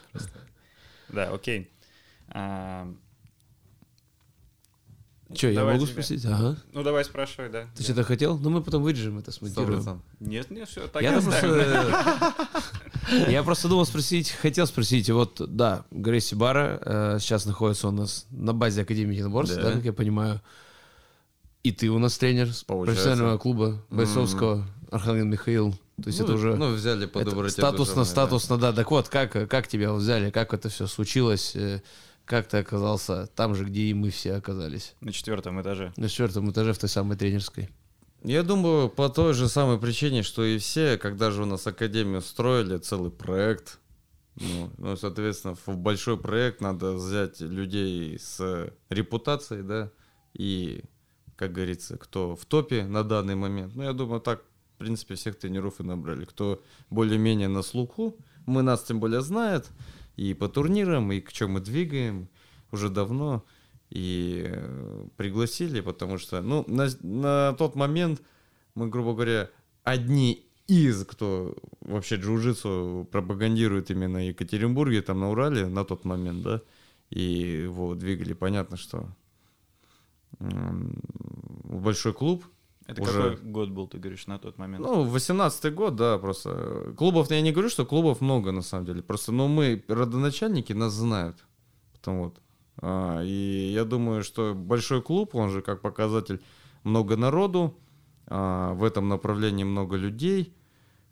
Да, 1.08 1.32
окей. 1.34 1.68
А, 2.28 2.86
Че, 5.34 5.50
я 5.52 5.64
могу 5.64 5.84
тебя. 5.84 5.92
спросить? 5.92 6.24
Ага. 6.24 6.56
ну, 6.72 6.82
давай 6.82 7.04
спрашивай, 7.04 7.48
да. 7.50 7.66
Ты 7.74 7.82
что-то 7.82 8.04
хотел? 8.04 8.38
Ну, 8.38 8.50
мы 8.50 8.62
потом 8.62 8.82
вырежем 8.82 9.18
это, 9.18 9.32
смонтируем. 9.32 9.74
процентов. 9.74 10.02
Нет, 10.20 10.50
нет, 10.50 10.68
все, 10.68 10.86
так 10.88 11.02
Я 11.02 11.12
просто, 11.20 12.44
я 13.28 13.42
просто 13.42 13.68
думал 13.68 13.86
спросить, 13.86 14.30
хотел 14.30 14.66
спросить, 14.66 15.10
вот, 15.10 15.40
да, 15.54 15.84
Грейси 15.90 16.34
Бара, 16.34 16.78
э, 16.84 17.18
сейчас 17.20 17.46
находится 17.46 17.88
у 17.88 17.90
нас 17.90 18.26
на 18.30 18.52
базе 18.52 18.82
Академии 18.82 19.14
единоборств, 19.14 19.56
Да. 19.56 19.62
да, 19.64 19.72
как 19.72 19.84
я 19.84 19.92
понимаю. 19.92 20.40
И 21.62 21.72
ты 21.72 21.88
у 21.90 21.98
нас 21.98 22.16
тренер 22.18 22.48
профессионального 22.66 23.38
клуба 23.38 23.82
бойцовского, 23.90 24.66
Архангел 24.90 25.24
Михаил. 25.24 25.72
То 26.02 26.08
есть 26.08 26.18
ну, 26.18 26.24
это 26.24 26.34
уже 26.34 26.56
Ну, 26.56 26.72
взяли 26.74 27.06
по 27.06 27.18
это 27.20 27.30
доброте 27.30 27.52
статусно, 27.52 28.02
да. 28.02 28.04
статусно, 28.04 28.58
да. 28.58 28.72
Так 28.72 28.90
вот, 28.90 29.08
как, 29.08 29.48
как 29.48 29.68
тебя 29.68 29.92
взяли, 29.92 30.30
как 30.30 30.52
это 30.52 30.68
все 30.68 30.86
случилось, 30.86 31.52
э, 31.54 31.80
как 32.24 32.48
ты 32.48 32.58
оказался 32.58 33.26
там 33.34 33.54
же, 33.54 33.64
где 33.64 33.82
и 33.82 33.94
мы 33.94 34.10
все 34.10 34.34
оказались? 34.34 34.94
На 35.00 35.12
четвертом 35.12 35.60
этаже. 35.60 35.92
На 35.96 36.08
четвертом 36.08 36.50
этаже 36.50 36.72
в 36.72 36.78
той 36.78 36.88
самой 36.88 37.16
тренерской. 37.16 37.68
Я 38.22 38.42
думаю, 38.42 38.88
по 38.88 39.10
той 39.10 39.34
же 39.34 39.48
самой 39.48 39.78
причине, 39.78 40.22
что 40.22 40.42
и 40.44 40.56
все, 40.56 40.96
когда 40.96 41.30
же 41.30 41.42
у 41.42 41.46
нас 41.46 41.66
Академию 41.66 42.22
строили, 42.22 42.78
целый 42.78 43.10
проект. 43.10 43.78
Ну, 44.36 44.70
ну, 44.78 44.96
соответственно, 44.96 45.54
в 45.54 45.76
большой 45.76 46.18
проект 46.18 46.62
надо 46.62 46.92
взять 46.92 47.40
людей 47.40 48.18
с 48.18 48.72
репутацией, 48.88 49.62
да, 49.62 49.92
и, 50.32 50.82
как 51.36 51.52
говорится, 51.52 51.98
кто 51.98 52.34
в 52.34 52.46
топе 52.46 52.84
на 52.84 53.04
данный 53.04 53.34
момент. 53.34 53.74
Ну, 53.76 53.82
я 53.82 53.92
думаю, 53.92 54.22
так, 54.22 54.42
в 54.74 54.78
принципе, 54.78 55.14
всех 55.16 55.38
тренеров 55.38 55.80
и 55.80 55.84
набрали. 55.84 56.24
Кто 56.24 56.62
более-менее 56.88 57.48
на 57.48 57.62
слуху, 57.62 58.16
мы 58.46 58.62
нас 58.62 58.82
тем 58.82 59.00
более 59.00 59.20
знают, 59.20 59.68
и 60.16 60.34
по 60.34 60.48
турнирам, 60.48 61.12
и 61.12 61.20
к 61.20 61.32
чему 61.32 61.54
мы 61.54 61.60
двигаем 61.60 62.28
уже 62.70 62.88
давно. 62.88 63.44
И 63.90 64.44
э, 64.46 65.06
пригласили, 65.16 65.80
потому 65.80 66.18
что, 66.18 66.42
ну, 66.42 66.64
на, 66.66 66.88
на 67.02 67.52
тот 67.52 67.76
момент 67.76 68.22
мы, 68.74 68.88
грубо 68.88 69.12
говоря, 69.12 69.50
одни 69.84 70.46
из, 70.66 71.04
кто 71.04 71.54
вообще 71.80 72.16
джиу-джитсу 72.16 73.04
пропагандирует 73.04 73.90
именно 73.90 74.18
в 74.18 74.28
Екатеринбурге, 74.28 75.02
там 75.02 75.20
на 75.20 75.30
Урале 75.30 75.66
на 75.66 75.84
тот 75.84 76.04
момент, 76.04 76.42
да, 76.42 76.62
и 77.10 77.22
его 77.62 77.94
двигали, 77.94 78.32
понятно, 78.32 78.76
что 78.76 79.08
большой 80.40 82.14
клуб. 82.14 82.44
Это 82.86 83.02
Уже- 83.02 83.12
какой 83.12 83.50
год 83.50 83.70
был, 83.70 83.86
ты 83.88 83.98
говоришь, 83.98 84.26
на 84.26 84.38
тот 84.38 84.58
момент? 84.58 84.84
Ну, 84.84 85.06
18-й 85.06 85.70
год, 85.70 85.96
да, 85.96 86.18
просто. 86.18 86.92
Клубов, 86.96 87.30
я 87.30 87.40
не 87.40 87.52
говорю, 87.52 87.70
что 87.70 87.86
клубов 87.86 88.20
много, 88.20 88.52
на 88.52 88.62
самом 88.62 88.84
деле. 88.84 89.02
Просто, 89.02 89.32
ну, 89.32 89.48
мы, 89.48 89.82
родоначальники, 89.88 90.74
нас 90.74 90.92
знают. 90.92 91.44
Потом 91.92 92.18
вот. 92.18 92.40
А, 92.82 93.22
и 93.22 93.70
я 93.72 93.84
думаю, 93.84 94.22
что 94.22 94.54
большой 94.54 95.00
клуб, 95.00 95.34
он 95.34 95.50
же 95.50 95.62
как 95.62 95.80
показатель 95.80 96.42
много 96.82 97.16
народу, 97.16 97.74
а, 98.26 98.74
в 98.74 98.84
этом 98.84 99.08
направлении 99.08 99.64
много 99.64 99.96
людей, 99.96 100.52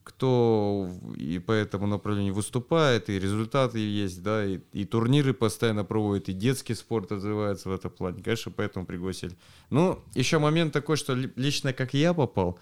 кто 0.04 0.90
и 1.16 1.38
по 1.38 1.52
этому 1.52 1.86
направлению 1.86 2.34
выступает, 2.34 3.08
и 3.08 3.18
результаты 3.18 3.78
есть, 3.78 4.22
да, 4.22 4.44
и, 4.44 4.60
и 4.72 4.84
турниры 4.84 5.32
постоянно 5.32 5.84
проводят, 5.84 6.28
и 6.28 6.32
детский 6.32 6.74
спорт 6.74 7.12
развивается 7.12 7.68
в 7.68 7.72
этом 7.72 7.90
плане. 7.90 8.22
Конечно, 8.22 8.52
поэтому 8.52 8.84
пригласили. 8.86 9.36
Ну, 9.70 10.00
еще 10.14 10.38
момент 10.38 10.72
такой, 10.72 10.96
что 10.96 11.14
ли- 11.14 11.32
лично 11.36 11.72
как 11.72 11.94
я 11.94 12.14
попал, 12.14 12.58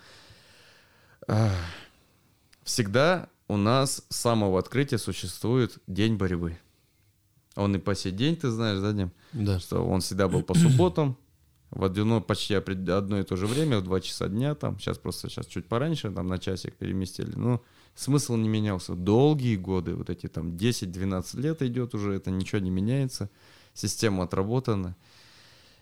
ах, 1.26 1.52
всегда 2.62 3.28
у 3.48 3.56
нас 3.56 4.04
с 4.08 4.16
самого 4.16 4.58
открытия 4.58 4.98
существует 4.98 5.78
день 5.86 6.16
борьбы. 6.16 6.58
Он 7.56 7.74
и 7.74 7.78
по 7.78 7.94
сей 7.94 8.12
день, 8.12 8.36
ты 8.36 8.50
знаешь, 8.50 8.78
да, 8.80 8.92
Дим? 8.92 9.10
Да. 9.32 9.58
что 9.58 9.84
он 9.84 10.00
всегда 10.00 10.28
был 10.28 10.42
по 10.42 10.54
субботам, 10.54 11.16
в 11.70 11.84
одно, 11.84 12.20
почти 12.20 12.54
одно 12.54 13.20
и 13.20 13.22
то 13.22 13.36
же 13.36 13.46
время, 13.46 13.78
в 13.78 13.84
2 13.84 14.00
часа 14.00 14.28
дня, 14.28 14.54
там, 14.54 14.78
сейчас 14.78 14.98
просто 14.98 15.28
сейчас 15.28 15.46
чуть 15.46 15.66
пораньше, 15.66 16.10
там, 16.10 16.26
на 16.26 16.38
часик 16.38 16.74
переместили, 16.74 17.32
но 17.36 17.62
смысл 17.94 18.36
не 18.36 18.48
менялся. 18.48 18.94
Долгие 18.94 19.56
годы, 19.56 19.94
вот 19.94 20.10
эти 20.10 20.26
там 20.26 20.56
10-12 20.56 21.40
лет 21.40 21.62
идет 21.62 21.94
уже, 21.94 22.14
это 22.14 22.30
ничего 22.30 22.60
не 22.60 22.70
меняется, 22.70 23.30
система 23.72 24.24
отработана. 24.24 24.96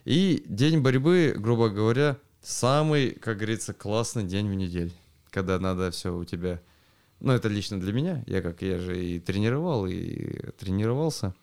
И 0.05 0.43
день 0.47 0.79
борьбы, 0.79 1.33
грубо 1.37 1.69
говоря, 1.69 2.17
самый, 2.41 3.11
как 3.11 3.37
говорится, 3.37 3.73
классный 3.73 4.23
день 4.23 4.47
в 4.47 4.53
неделю, 4.53 4.91
когда 5.31 5.59
надо 5.59 5.89
все 5.91 6.15
у 6.15 6.23
тебя, 6.23 6.61
ну, 7.19 7.33
это 7.33 7.47
лично 7.47 7.79
для 7.79 7.93
меня, 7.93 8.23
я 8.27 8.41
как, 8.43 8.61
я 8.61 8.77
же 8.77 9.03
и 9.03 9.19
тренировал, 9.19 9.87
и 9.87 10.51
тренировался. 10.51 11.33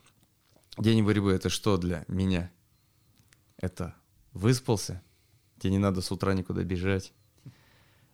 День 0.77 1.03
борьбы 1.03 1.33
это 1.33 1.49
что 1.49 1.77
для 1.77 2.05
меня? 2.07 2.51
Это 3.57 3.95
выспался, 4.33 5.01
тебе 5.59 5.71
не 5.71 5.79
надо 5.79 6.01
с 6.01 6.11
утра 6.11 6.33
никуда 6.33 6.63
бежать. 6.63 7.13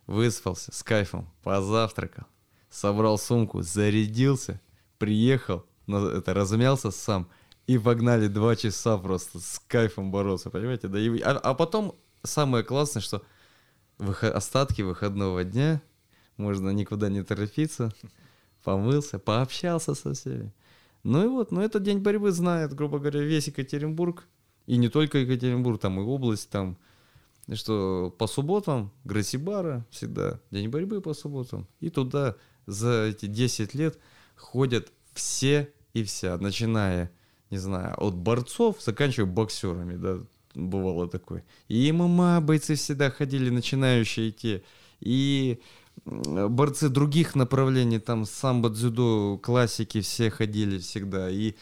Выспался 0.06 0.74
с 0.74 0.84
кайфом, 0.84 1.30
позавтракал, 1.44 2.26
собрал 2.70 3.18
сумку, 3.18 3.62
зарядился, 3.62 4.60
приехал, 4.98 5.66
это 5.88 6.34
размялся 6.34 6.92
сам 6.92 7.30
и 7.68 7.78
погнали 7.78 8.28
два 8.28 8.56
часа 8.56 8.98
просто 8.98 9.40
с 9.40 9.62
кайфом 9.68 10.12
бороться, 10.12 10.50
понимаете? 10.50 10.88
Да, 10.88 11.00
и, 11.00 11.20
а, 11.22 11.32
а 11.38 11.54
потом 11.54 11.96
самое 12.24 12.64
классное, 12.64 13.02
что 13.02 13.24
выхо- 13.98 14.32
остатки 14.32 14.82
выходного 14.82 15.44
дня 15.44 15.82
можно 16.38 16.70
никуда 16.72 17.10
не 17.10 17.24
торопиться, 17.24 17.94
помылся, 18.64 19.20
пообщался 19.20 19.94
со 19.94 20.14
всеми. 20.14 20.52
Ну 21.04 21.24
и 21.24 21.28
вот, 21.28 21.52
ну 21.52 21.62
этот 21.62 21.84
день 21.84 22.00
борьбы 22.00 22.32
знает, 22.32 22.74
грубо 22.74 23.00
говоря, 23.00 23.22
весь 23.22 23.48
Екатеринбург. 23.48 24.26
И 24.66 24.78
не 24.78 24.90
только 24.90 25.20
Екатеринбург, 25.20 25.80
там 25.80 26.00
и 26.00 26.04
область, 26.04 26.50
там. 26.50 26.78
Что 27.52 28.16
по 28.18 28.28
субботам 28.28 28.92
Грасибара 29.04 29.86
всегда 29.90 30.40
день 30.50 30.70
борьбы 30.70 31.02
по 31.02 31.14
субботам. 31.14 31.68
И 31.82 31.90
туда 31.90 32.38
за 32.66 33.04
эти 33.04 33.26
10 33.26 33.76
лет 33.76 34.00
ходят 34.36 34.92
все 35.14 35.70
и 35.94 36.04
вся, 36.04 36.38
начиная, 36.38 37.12
не 37.50 37.58
знаю, 37.58 37.96
от 37.98 38.16
борцов, 38.16 38.82
заканчивая 38.82 39.30
боксерами, 39.30 39.96
да, 39.96 40.20
бывало 40.56 41.08
такое. 41.08 41.44
И 41.68 41.92
ММА 41.92 42.42
бойцы 42.42 42.76
всегда 42.76 43.12
ходили, 43.12 43.50
начинающие 43.50 44.30
идти, 44.30 44.64
и 45.02 45.60
борцы 46.06 46.90
других 46.90 47.36
направлений, 47.36 48.00
там 48.00 48.26
самбо, 48.26 48.70
дзюдо, 48.70 49.38
классики 49.38 50.02
все 50.02 50.30
ходили 50.30 50.80
всегда, 50.80 51.30
и 51.30 51.56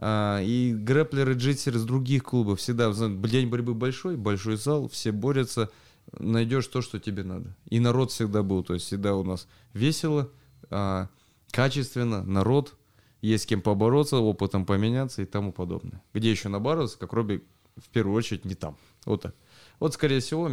и 0.00 0.74
грэплеры, 0.76 1.34
джитсеры 1.34 1.78
из 1.78 1.84
других 1.84 2.24
клубов 2.24 2.58
всегда, 2.58 2.92
день 2.92 3.48
борьбы 3.48 3.74
большой, 3.74 4.16
большой 4.16 4.56
зал, 4.56 4.88
все 4.88 5.12
борются, 5.12 5.70
найдешь 6.18 6.66
то, 6.66 6.82
что 6.82 6.98
тебе 6.98 7.22
надо. 7.22 7.56
И 7.68 7.80
народ 7.80 8.10
всегда 8.10 8.42
был, 8.42 8.64
то 8.64 8.74
есть 8.74 8.86
всегда 8.86 9.14
у 9.14 9.22
нас 9.22 9.46
весело, 9.72 10.30
а, 10.70 11.08
качественно, 11.50 12.24
народ, 12.24 12.74
есть 13.20 13.44
с 13.44 13.46
кем 13.46 13.62
побороться, 13.62 14.18
опытом 14.18 14.66
поменяться 14.66 15.22
и 15.22 15.26
тому 15.26 15.52
подобное. 15.52 16.02
Где 16.12 16.30
еще 16.30 16.48
набороться, 16.48 16.98
как 16.98 17.12
Робби, 17.12 17.42
в 17.76 17.88
первую 17.88 18.16
очередь 18.16 18.44
не 18.44 18.54
там. 18.54 18.76
Вот 19.06 19.22
так. 19.22 19.34
Вот, 19.80 19.94
скорее 19.94 20.20
всего, 20.20 20.50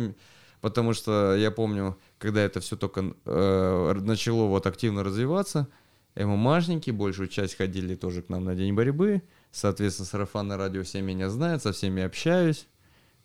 потому 0.61 0.93
что 0.93 1.35
я 1.35 1.51
помню, 1.51 1.97
когда 2.17 2.41
это 2.41 2.59
все 2.59 2.77
только 2.77 3.13
э, 3.25 3.93
начало 4.01 4.47
вот 4.47 4.65
активно 4.67 5.03
развиваться, 5.03 5.67
ММАшники, 6.15 6.91
большую 6.91 7.29
часть 7.29 7.55
ходили 7.55 7.95
тоже 7.95 8.21
к 8.21 8.29
нам 8.29 8.43
на 8.43 8.55
День 8.55 8.73
борьбы. 8.73 9.21
Соответственно, 9.51 10.05
сарафанное 10.05 10.57
радио 10.57 10.83
все 10.83 11.01
меня 11.01 11.29
знают, 11.29 11.61
со 11.61 11.71
всеми 11.71 12.03
общаюсь, 12.03 12.67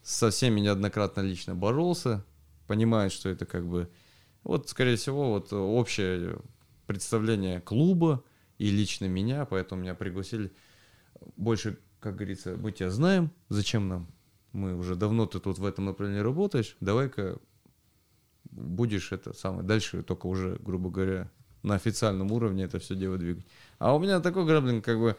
со 0.03 0.31
всеми 0.31 0.61
неоднократно 0.61 1.21
лично 1.21 1.55
боролся, 1.55 2.25
понимают, 2.67 3.13
что 3.13 3.29
это 3.29 3.47
как 3.47 3.67
бы, 3.67 3.89
вот, 4.43 4.69
скорее 4.69 4.97
всего, 4.97 5.31
вот 5.31 5.53
общее 5.53 6.39
представление 6.87 7.61
клуба 7.61 8.25
и 8.59 8.71
лично 8.71 9.07
меня, 9.07 9.45
поэтому 9.45 9.83
меня 9.83 9.95
пригласили 9.95 10.53
больше, 11.37 11.79
как 12.01 12.17
говорится, 12.17 12.57
мы 12.57 12.73
тебя 12.73 12.91
знаем, 12.91 13.31
зачем 13.49 13.89
нам? 13.89 14.09
Мы 14.53 14.77
уже 14.77 14.97
давно 14.97 15.27
ты 15.27 15.39
тут 15.41 15.59
в 15.59 15.65
этом 15.65 15.87
направлении 15.87 16.21
работаешь, 16.21 16.77
давай-ка 16.81 17.39
будешь 18.51 19.13
это 19.13 19.33
самое, 19.33 19.63
дальше 19.63 20.03
только 20.03 20.27
уже, 20.27 20.57
грубо 20.61 20.91
говоря, 20.91 21.31
на 21.67 21.75
официальном 21.75 22.33
уровне 22.33 22.65
это 22.65 22.79
все 22.79 22.95
дело 22.95 23.19
двигать. 23.19 23.45
А 23.79 23.95
у 23.95 23.99
меня 23.99 24.21
такой 24.21 24.47
граблинг, 24.47 24.85
как 24.85 24.99
бы, 24.99 25.17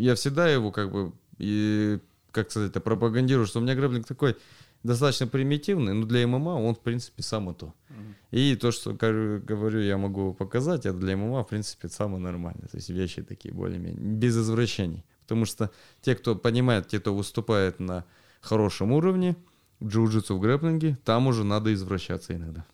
я 0.00 0.14
всегда 0.14 0.48
его, 0.48 0.70
как 0.70 0.90
бы, 0.90 1.12
и, 1.38 1.98
как 2.30 2.50
сказать, 2.50 2.70
это 2.70 2.80
пропагандирую, 2.80 3.46
что 3.46 3.58
у 3.58 3.62
меня 3.62 3.74
граблинг 3.74 4.06
такой 4.06 4.36
достаточно 4.82 5.26
примитивный, 5.26 5.94
но 5.94 6.06
для 6.06 6.26
ММА 6.26 6.60
он, 6.60 6.74
в 6.74 6.80
принципе, 6.80 7.22
самое 7.22 7.56
то. 7.56 7.74
Mm-hmm. 7.88 8.14
И 8.30 8.56
то, 8.56 8.70
что 8.70 8.92
говорю, 8.92 9.80
я 9.80 9.98
могу 9.98 10.32
показать, 10.34 10.86
это 10.86 10.96
для 10.96 11.16
ММА, 11.16 11.42
в 11.42 11.48
принципе, 11.48 11.88
самое 11.88 12.20
нормальное. 12.20 12.68
То 12.68 12.76
есть 12.76 12.90
вещи 12.90 13.22
такие 13.22 13.52
более-менее, 13.52 14.00
без 14.00 14.36
извращений. 14.36 15.04
Потому 15.22 15.46
что 15.46 15.70
те, 16.02 16.14
кто 16.14 16.36
понимает, 16.36 16.86
те, 16.88 17.00
кто 17.00 17.14
выступает 17.14 17.80
на 17.80 18.04
хорошем 18.42 18.92
уровне, 18.92 19.36
джиу-джитсу, 19.82 20.34
в 20.34 20.40
грэплинге, 20.40 20.98
там 21.04 21.26
уже 21.26 21.44
надо 21.44 21.72
извращаться 21.72 22.34
иногда. 22.34 22.64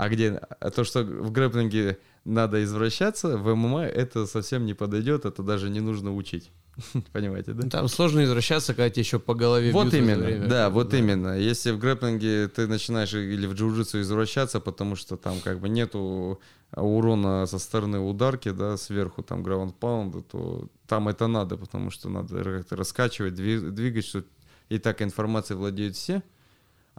А 0.00 0.08
где 0.08 0.30
а 0.30 0.70
то, 0.70 0.82
что 0.82 1.02
в 1.02 1.30
грэплинге 1.30 1.98
надо 2.24 2.64
извращаться, 2.64 3.36
в 3.36 3.54
ММА 3.54 3.82
это 3.82 4.26
совсем 4.26 4.64
не 4.64 4.72
подойдет, 4.72 5.26
это 5.26 5.42
даже 5.42 5.68
не 5.68 5.80
нужно 5.80 6.14
учить. 6.14 6.50
Понимаете, 7.12 7.52
да? 7.52 7.68
Там 7.68 7.86
сложно 7.86 8.24
извращаться, 8.24 8.72
когда 8.72 8.88
тебе 8.88 9.02
еще 9.02 9.18
по 9.18 9.34
голове 9.34 9.72
Вот 9.72 9.92
именно, 9.92 10.24
время. 10.24 10.46
да, 10.48 10.70
вот 10.70 10.88
да. 10.88 10.96
именно. 10.96 11.38
Если 11.38 11.70
в 11.70 11.78
грэплинге 11.78 12.48
ты 12.48 12.66
начинаешь 12.66 13.12
или 13.12 13.46
в 13.46 13.52
джиу-джитсу 13.52 14.00
извращаться, 14.00 14.58
потому 14.58 14.96
что 14.96 15.18
там 15.18 15.38
как 15.40 15.60
бы 15.60 15.68
нету 15.68 16.40
урона 16.74 17.44
со 17.44 17.58
стороны 17.58 17.98
ударки, 17.98 18.52
да, 18.52 18.78
сверху 18.78 19.22
там 19.22 19.42
граунд 19.42 19.76
паунда, 19.76 20.22
то 20.22 20.66
там 20.86 21.08
это 21.08 21.26
надо, 21.26 21.58
потому 21.58 21.90
что 21.90 22.08
надо 22.08 22.42
как-то 22.42 22.74
раскачивать, 22.74 23.34
двигать, 23.34 24.06
что 24.06 24.24
и 24.70 24.78
так 24.78 25.02
информацией 25.02 25.58
владеют 25.58 25.94
все, 25.94 26.22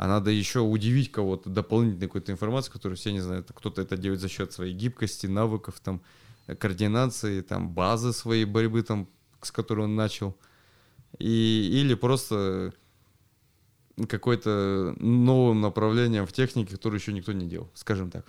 а 0.02 0.08
надо 0.08 0.32
еще 0.32 0.62
удивить 0.62 1.12
кого-то 1.12 1.52
дополнительной 1.52 2.08
какой-то 2.08 2.32
информацией, 2.32 2.74
которую 2.74 2.98
все 2.98 3.12
не 3.12 3.20
знают. 3.20 3.52
Кто-то 3.54 3.84
это 3.84 3.98
делает 3.98 4.20
за 4.20 4.30
счет 4.30 4.52
своей 4.52 4.74
гибкости, 4.74 5.28
навыков, 5.28 5.80
там, 5.80 6.02
координации, 6.58 7.42
там, 7.42 7.70
базы 7.70 8.12
своей 8.12 8.46
борьбы, 8.46 8.82
там, 8.82 9.08
с 9.44 9.52
которой 9.52 9.82
он 9.82 9.96
начал. 9.96 10.36
И, 11.20 11.70
или 11.72 11.94
просто 11.94 12.74
какой-то 14.10 14.96
новым 14.98 15.62
направлением 15.62 16.26
в 16.26 16.34
технике, 16.34 16.78
которое 16.78 16.98
еще 16.98 17.14
никто 17.14 17.32
не 17.32 17.48
делал, 17.48 17.70
скажем 17.76 18.10
так. 18.10 18.26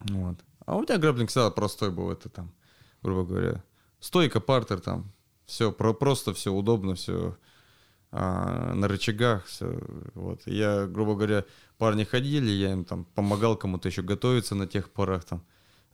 Вот. 0.00 0.38
А 0.64 0.74
у 0.74 0.80
меня 0.80 0.96
грэплинг 0.96 1.28
всегда 1.28 1.50
простой 1.50 1.90
был, 1.90 2.10
это 2.10 2.30
там, 2.30 2.50
грубо 3.02 3.28
говоря, 3.28 3.62
стойка, 4.00 4.40
партер 4.40 4.80
там, 4.80 5.12
все, 5.44 5.70
про, 5.70 5.92
просто 5.92 6.32
все 6.32 6.50
удобно, 6.50 6.94
все 6.94 7.36
а, 8.10 8.72
на 8.74 8.88
рычагах, 8.88 9.46
все, 9.46 9.78
вот. 10.14 10.40
Я, 10.46 10.86
грубо 10.86 11.14
говоря, 11.14 11.44
парни 11.76 12.04
ходили, 12.04 12.50
я 12.50 12.72
им 12.72 12.84
там 12.84 13.04
помогал 13.14 13.56
кому-то 13.56 13.88
еще 13.88 14.02
готовиться 14.02 14.54
на 14.54 14.66
тех 14.66 14.90
порах 14.90 15.24
там. 15.24 15.44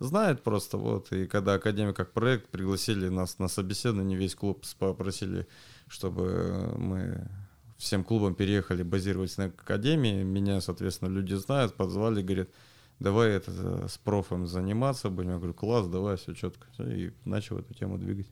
Знает 0.00 0.42
просто, 0.42 0.76
вот, 0.76 1.12
и 1.12 1.26
когда 1.26 1.54
Академия 1.54 1.92
как 1.92 2.12
проект 2.12 2.48
пригласили 2.48 3.08
нас 3.08 3.38
на 3.38 3.48
собеседование, 3.48 4.18
весь 4.18 4.34
клуб 4.34 4.64
попросили, 4.78 5.46
чтобы 5.88 6.74
мы 6.76 7.28
всем 7.76 8.04
клубам 8.04 8.34
переехали 8.34 8.82
базироваться 8.82 9.40
на 9.42 9.46
Академии, 9.46 10.22
меня, 10.22 10.60
соответственно, 10.60 11.08
люди 11.08 11.34
знают, 11.34 11.74
позвали, 11.74 12.22
говорят, 12.22 12.48
давай 12.98 13.30
это 13.30 13.88
с 13.88 13.98
профом 13.98 14.46
заниматься 14.46 15.10
будем. 15.10 15.30
Я 15.30 15.36
говорю, 15.36 15.54
класс, 15.54 15.86
давай, 15.86 16.16
все 16.16 16.34
четко. 16.34 16.66
И 16.78 17.12
начал 17.24 17.58
эту 17.58 17.74
тему 17.74 17.98
двигать. 17.98 18.28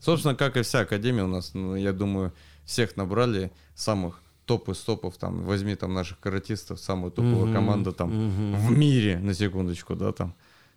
Собственно, 0.00 0.34
как 0.34 0.56
и 0.56 0.62
вся 0.62 0.80
академия 0.80 1.24
у 1.24 1.28
нас, 1.28 1.54
ну, 1.54 1.74
я 1.74 1.92
думаю, 1.92 2.32
всех 2.64 2.96
набрали 2.96 3.50
самых 3.74 4.22
топ 4.44 4.68
из 4.68 4.78
топов, 4.78 5.16
там, 5.16 5.42
возьми 5.42 5.74
там 5.74 5.92
наших 5.92 6.20
каратистов, 6.20 6.80
самую 6.80 7.10
топовую 7.10 7.48
mm-hmm. 7.48 7.54
команду 7.54 7.92
там 7.92 8.10
mm-hmm. 8.10 8.56
в 8.56 8.70
мире, 8.78 9.18
на 9.18 9.34
секундочку, 9.34 9.96
да, 9.96 10.12
там, 10.12 10.34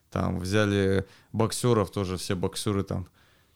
там 0.10 0.40
взяли 0.40 1.06
боксеров 1.32 1.92
тоже, 1.92 2.18
все 2.18 2.36
боксеры 2.36 2.84
там 2.84 3.08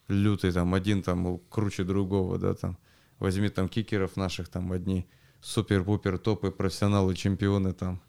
лютые, 0.08 0.52
там, 0.52 0.72
один 0.74 1.02
там 1.02 1.40
круче 1.50 1.84
другого, 1.84 2.38
да, 2.38 2.54
там, 2.54 2.78
возьми 3.18 3.48
там 3.48 3.68
кикеров 3.68 4.16
наших, 4.16 4.48
там, 4.48 4.72
одни 4.72 5.06
супер-пупер 5.40 6.18
топы, 6.18 6.50
профессионалы, 6.50 7.14
чемпионы 7.14 7.72
там, 7.72 8.00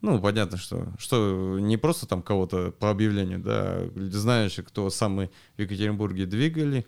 ну, 0.00 0.20
понятно, 0.20 0.58
что, 0.58 0.86
что 0.98 1.58
не 1.58 1.76
просто 1.76 2.06
там 2.06 2.22
кого-то 2.22 2.70
по 2.70 2.90
объявлению, 2.90 3.40
да, 3.40 3.80
знаешь, 3.96 4.58
кто 4.66 4.90
самый 4.90 5.30
в 5.56 5.60
Екатеринбурге 5.60 6.26
двигали, 6.26 6.86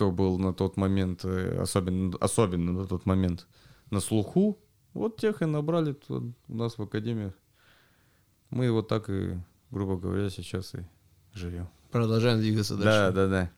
кто 0.00 0.10
был 0.10 0.38
на 0.38 0.54
тот 0.54 0.78
момент, 0.78 1.26
э, 1.26 1.58
особенно, 1.60 2.16
особенно 2.20 2.72
на 2.72 2.86
тот 2.86 3.04
момент 3.04 3.46
на 3.90 4.00
слуху, 4.00 4.58
вот 4.94 5.18
тех 5.18 5.42
и 5.42 5.44
набрали 5.44 5.94
у 6.08 6.32
нас 6.48 6.78
в 6.78 6.82
академии. 6.82 7.34
Мы 8.48 8.72
вот 8.72 8.88
так 8.88 9.10
и, 9.10 9.36
грубо 9.70 9.98
говоря, 9.98 10.30
сейчас 10.30 10.74
и 10.74 10.78
живем. 11.34 11.68
Продолжаем 11.90 12.38
двигаться 12.38 12.76
дальше. 12.76 12.88
Да, 12.88 13.10
да, 13.12 13.26
да. 13.26 13.50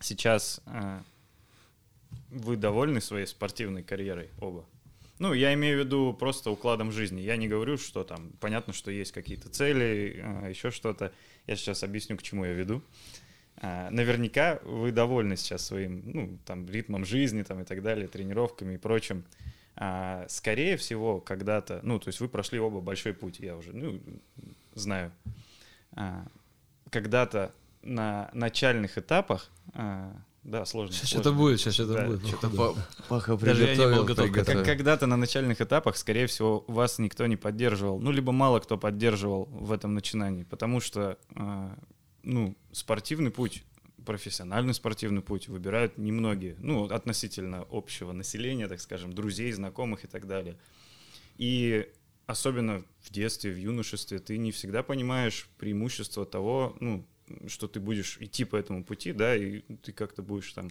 Сейчас 0.00 0.60
э, 0.66 1.00
вы 2.28 2.58
довольны 2.58 3.00
своей 3.00 3.26
спортивной 3.26 3.82
карьерой 3.82 4.28
оба? 4.38 4.66
Ну, 5.18 5.32
я 5.32 5.54
имею 5.54 5.80
в 5.80 5.86
виду 5.86 6.12
просто 6.12 6.50
укладом 6.50 6.92
жизни. 6.92 7.22
Я 7.22 7.38
не 7.38 7.48
говорю, 7.48 7.78
что 7.78 8.04
там, 8.04 8.32
понятно, 8.38 8.74
что 8.74 8.90
есть 8.90 9.12
какие-то 9.12 9.48
цели, 9.48 10.22
э, 10.22 10.50
еще 10.50 10.70
что-то. 10.70 11.10
Я 11.46 11.56
сейчас 11.56 11.82
объясню, 11.82 12.18
к 12.18 12.22
чему 12.22 12.44
я 12.44 12.52
веду. 12.52 12.82
А, 12.82 13.25
наверняка 13.62 14.60
вы 14.64 14.92
довольны 14.92 15.36
сейчас 15.36 15.64
своим, 15.64 16.02
ну, 16.04 16.38
там, 16.44 16.68
ритмом 16.68 17.04
жизни, 17.04 17.42
там, 17.42 17.60
и 17.60 17.64
так 17.64 17.82
далее, 17.82 18.08
тренировками 18.08 18.74
и 18.74 18.78
прочим. 18.78 19.24
А, 19.78 20.24
скорее 20.28 20.78
всего, 20.78 21.20
когда-то, 21.20 21.80
ну, 21.82 21.98
то 21.98 22.08
есть 22.08 22.20
вы 22.20 22.28
прошли 22.28 22.58
оба 22.58 22.80
большой 22.80 23.12
путь, 23.12 23.40
я 23.40 23.56
уже, 23.56 23.74
ну, 23.74 24.00
знаю. 24.74 25.12
А, 25.92 26.26
когда-то 26.90 27.52
на 27.82 28.30
начальных 28.32 28.96
этапах, 28.96 29.50
а, 29.74 30.16
да, 30.44 30.64
сложно. 30.64 30.94
Сейчас 30.94 31.10
сложно. 31.10 31.22
что-то 31.22 31.36
будет, 31.36 31.60
сейчас 31.60 31.74
что-то 31.74 31.92
да, 31.94 32.06
будет. 32.06 32.26
Что-то 32.26 32.48
по, 32.50 32.74
Паха 33.08 33.36
Даже 33.36 33.64
я 33.64 33.76
не 33.76 33.96
был 33.96 34.04
готов. 34.04 34.32
Как, 34.32 34.64
когда-то 34.64 35.06
на 35.06 35.16
начальных 35.16 35.60
этапах, 35.60 35.96
скорее 35.96 36.26
всего, 36.26 36.64
вас 36.68 36.98
никто 36.98 37.26
не 37.26 37.36
поддерживал, 37.36 37.98
ну, 37.98 38.12
либо 38.12 38.32
мало 38.32 38.60
кто 38.60 38.78
поддерживал 38.78 39.44
в 39.50 39.72
этом 39.72 39.92
начинании, 39.92 40.44
потому 40.44 40.80
что 40.80 41.18
ну, 42.26 42.56
спортивный 42.72 43.30
путь, 43.30 43.62
профессиональный 44.04 44.74
спортивный 44.74 45.22
путь 45.22 45.48
выбирают 45.48 45.96
немногие, 45.96 46.56
ну, 46.58 46.84
относительно 46.84 47.66
общего 47.70 48.12
населения, 48.12 48.68
так 48.68 48.80
скажем, 48.80 49.12
друзей, 49.12 49.50
знакомых 49.52 50.04
и 50.04 50.08
так 50.08 50.26
далее. 50.26 50.58
И 51.38 51.88
особенно 52.26 52.84
в 53.00 53.10
детстве, 53.10 53.52
в 53.52 53.58
юношестве, 53.58 54.18
ты 54.18 54.38
не 54.38 54.50
всегда 54.50 54.82
понимаешь 54.82 55.48
преимущество 55.58 56.26
того, 56.26 56.76
ну, 56.80 57.06
что 57.46 57.68
ты 57.68 57.80
будешь 57.80 58.18
идти 58.20 58.44
по 58.44 58.56
этому 58.56 58.84
пути, 58.84 59.12
да, 59.12 59.36
и 59.36 59.60
ты 59.82 59.92
как-то 59.92 60.22
будешь 60.22 60.52
там 60.52 60.70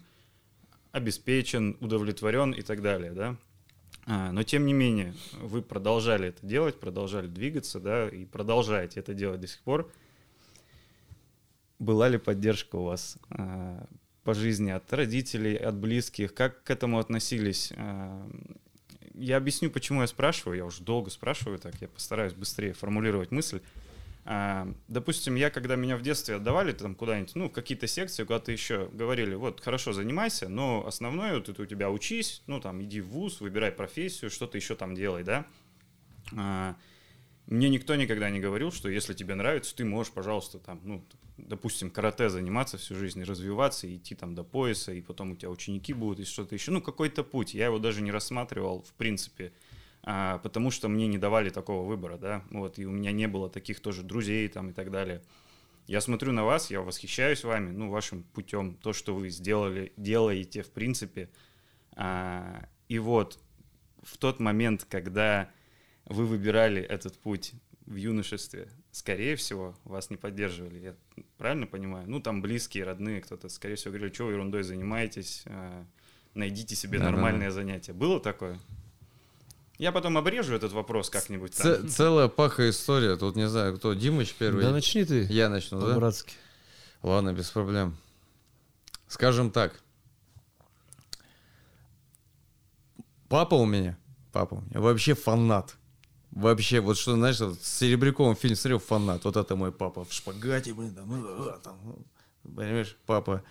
обеспечен, 0.92 1.78
удовлетворен 1.80 2.52
и 2.52 2.62
так 2.62 2.82
далее, 2.82 3.12
да. 3.12 3.38
А, 4.08 4.32
но 4.32 4.44
тем 4.44 4.66
не 4.66 4.74
менее, 4.74 5.14
вы 5.42 5.62
продолжали 5.62 6.28
это 6.30 6.46
делать, 6.46 6.80
продолжали 6.80 7.28
двигаться, 7.28 7.80
да, 7.80 8.10
и 8.10 8.26
продолжаете 8.26 9.00
это 9.00 9.14
делать 9.14 9.40
до 9.40 9.48
сих 9.48 9.62
пор. 9.62 9.90
Была 11.80 12.08
ли 12.08 12.18
поддержка 12.18 12.78
у 12.78 12.84
вас 12.86 13.18
а, 13.30 13.86
по 14.24 14.34
жизни 14.34 14.72
от 14.72 14.92
родителей, 14.94 15.56
от 15.56 15.76
близких? 15.76 16.34
Как 16.34 16.64
к 16.64 16.70
этому 16.70 17.00
относились? 17.00 17.74
А, 17.76 18.30
я 19.14 19.38
объясню, 19.38 19.70
почему 19.70 20.02
я 20.02 20.08
спрашиваю. 20.08 20.58
Я 20.58 20.66
уже 20.66 20.84
долго 20.84 21.10
спрашиваю, 21.10 21.60
так 21.60 21.76
я 21.82 21.88
постараюсь 21.88 22.34
быстрее 22.34 22.74
формулировать 22.74 23.32
мысль. 23.32 23.62
А, 24.24 24.68
допустим, 24.88 25.36
я, 25.36 25.52
когда 25.52 25.76
меня 25.76 25.98
в 25.98 26.02
детстве 26.02 26.36
отдавали 26.36 26.72
там 26.72 26.96
куда-нибудь, 26.96 27.36
ну, 27.36 27.50
какие-то 27.50 27.88
секции, 27.88 28.24
куда-то 28.24 28.52
еще, 28.52 28.90
говорили, 28.92 29.36
вот, 29.36 29.62
хорошо, 29.62 29.94
занимайся, 29.94 30.50
но 30.50 30.88
основное, 30.88 31.36
вот 31.36 31.50
это 31.50 31.62
у 31.62 31.66
тебя 31.66 31.92
учись, 31.92 32.42
ну, 32.48 32.60
там, 32.60 32.82
иди 32.82 33.02
в 33.02 33.10
ВУЗ, 33.10 33.42
выбирай 33.42 33.72
профессию, 33.72 34.32
что-то 34.32 34.58
еще 34.58 34.76
там 34.76 34.96
делай, 34.96 35.24
да. 35.24 35.46
Мне 37.46 37.70
никто 37.70 37.96
никогда 37.96 38.32
не 38.32 38.40
говорил, 38.40 38.72
что 38.72 38.90
если 38.90 39.14
тебе 39.14 39.36
нравится, 39.36 39.76
ты 39.76 39.86
можешь, 39.86 40.12
пожалуйста, 40.12 40.58
там, 40.58 40.82
ну, 40.84 41.06
допустим, 41.38 41.90
карате 41.90 42.30
заниматься 42.30 42.78
всю 42.78 42.96
жизнь, 42.96 43.24
развиваться, 43.24 43.94
идти 43.94 44.16
там 44.16 44.36
до 44.36 44.44
пояса, 44.44 44.94
и 44.94 45.02
потом 45.02 45.32
у 45.32 45.36
тебя 45.36 45.50
ученики 45.50 45.94
будут, 45.94 46.20
и 46.22 46.26
что-то 46.26 46.56
еще. 46.56 46.72
Ну, 46.72 46.82
какой-то 46.82 47.24
путь. 47.24 47.54
Я 47.54 47.66
его 47.66 47.80
даже 47.80 48.02
не 48.02 48.12
рассматривал, 48.12 48.84
в 48.84 48.94
принципе, 48.94 49.54
а, 50.04 50.38
потому 50.40 50.72
что 50.72 50.88
мне 50.88 51.08
не 51.08 51.18
давали 51.18 51.50
такого 51.50 51.86
выбора, 51.86 52.18
да, 52.18 52.44
вот, 52.52 52.80
и 52.80 52.86
у 52.86 52.92
меня 52.92 53.12
не 53.12 53.28
было 53.28 53.50
таких 53.50 53.80
тоже 53.80 54.04
друзей 54.04 54.48
там 54.48 54.70
и 54.70 54.74
так 54.74 54.92
далее. 54.92 55.22
Я 55.88 56.02
смотрю 56.02 56.32
на 56.32 56.46
вас, 56.46 56.72
я 56.72 56.82
восхищаюсь 56.82 57.44
вами, 57.44 57.72
ну, 57.72 57.90
вашим 57.90 58.24
путем, 58.24 58.76
то, 58.76 58.94
что 58.94 59.16
вы 59.16 59.30
сделали, 59.30 59.94
делаете, 59.98 60.64
в 60.64 60.72
принципе. 60.72 61.30
А, 61.96 62.68
и 62.88 62.98
вот 62.98 63.40
в 64.02 64.18
тот 64.18 64.40
момент, 64.40 64.86
когда 64.90 65.50
вы 66.06 66.26
выбирали 66.26 66.82
этот 66.82 67.18
путь 67.18 67.54
в 67.86 67.96
юношестве, 67.96 68.68
скорее 68.96 69.36
всего, 69.36 69.76
вас 69.84 70.10
не 70.10 70.16
поддерживали. 70.16 70.80
Я 70.80 70.96
правильно 71.38 71.68
понимаю? 71.68 72.06
Ну, 72.08 72.22
там 72.22 72.42
близкие, 72.42 72.86
родные, 72.86 73.20
кто-то, 73.20 73.50
скорее 73.50 73.76
всего, 73.76 73.92
говорили, 73.92 74.14
что 74.14 74.26
вы 74.26 74.32
ерундой 74.32 74.64
занимаетесь, 74.64 75.44
а, 75.48 75.86
найдите 76.34 76.76
себе 76.76 77.00
да, 77.00 77.06
нормальное 77.06 77.50
да. 77.50 77.56
занятие. 77.56 77.92
Было 77.92 78.22
такое? 78.22 78.58
Я 79.78 79.92
потом 79.92 80.18
обрежу 80.18 80.56
этот 80.56 80.72
вопрос 80.72 81.10
как-нибудь. 81.10 81.54
Ц- 81.54 81.86
целая 81.90 82.30
паха 82.30 82.70
история. 82.70 83.18
Тут 83.18 83.36
не 83.36 83.50
знаю, 83.50 83.76
кто. 83.76 83.94
Димыч 83.94 84.34
первый. 84.34 84.64
Да 84.64 84.72
начни 84.72 85.04
ты. 85.04 85.24
Я 85.24 85.50
начну, 85.50 85.82
да? 85.82 85.96
Братски. 85.96 86.34
Ладно, 87.04 87.34
без 87.34 87.50
проблем. 87.50 87.98
Скажем 89.10 89.52
так. 89.52 89.78
Папа 93.28 93.56
у 93.56 93.66
меня, 93.66 93.98
папа 94.32 94.54
у 94.54 94.62
меня 94.62 94.80
вообще 94.80 95.16
фанат. 95.16 95.76
Вообще, 96.36 96.82
вот 96.82 96.98
что, 96.98 97.16
знаешь, 97.16 97.40
вот 97.40 97.62
с 97.62 97.80
Серебряковым 97.80 98.36
фильм 98.36 98.56
смотрел 98.56 98.80
«Фанат», 98.80 99.24
вот 99.24 99.38
это 99.38 99.56
мой 99.56 99.72
папа 99.72 100.04
в 100.04 100.12
шпагате, 100.12 100.74
блин, 100.74 100.94
там, 100.94 101.14
э, 101.14 101.58
там, 101.64 101.80
понимаешь, 102.44 102.98
папа 103.06 103.42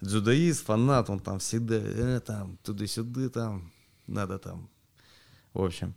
дзюдоист, 0.00 0.64
фанат, 0.64 1.10
он 1.10 1.20
там 1.20 1.38
всегда, 1.38 1.76
э, 1.76 2.20
там, 2.20 2.56
туда-сюда, 2.62 3.28
там, 3.28 3.70
надо 4.06 4.38
там 4.38 4.70
в 5.52 5.62
общем. 5.62 5.94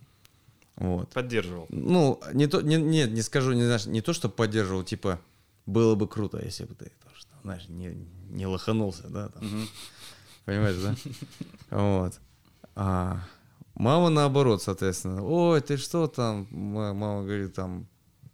Вот. 0.76 1.10
Поддерживал. 1.12 1.66
Ну, 1.70 2.20
не 2.32 2.46
то, 2.46 2.60
не, 2.60 2.76
нет, 2.76 3.10
не 3.10 3.22
скажу, 3.22 3.52
не, 3.52 3.64
знаешь, 3.64 3.86
не 3.86 4.00
то, 4.00 4.12
что 4.12 4.28
поддерживал, 4.28 4.82
типа, 4.82 5.20
было 5.66 5.94
бы 5.94 6.08
круто, 6.08 6.44
если 6.44 6.64
бы 6.64 6.74
ты, 6.74 6.92
то, 7.02 7.14
что, 7.14 7.30
знаешь, 7.42 7.68
не, 7.68 8.06
не 8.30 8.46
лоханулся, 8.46 9.08
да, 9.08 9.28
там. 9.28 9.46
Угу. 9.46 9.66
Понимаешь, 10.44 10.76
да? 10.76 10.94
Вот. 11.70 12.20
А 12.74 13.20
мама 13.74 14.10
наоборот, 14.10 14.62
соответственно, 14.62 15.22
ой, 15.22 15.60
ты 15.60 15.76
что 15.76 16.06
там, 16.06 16.48
мама 16.50 17.22
говорит, 17.22 17.54
там, 17.54 17.88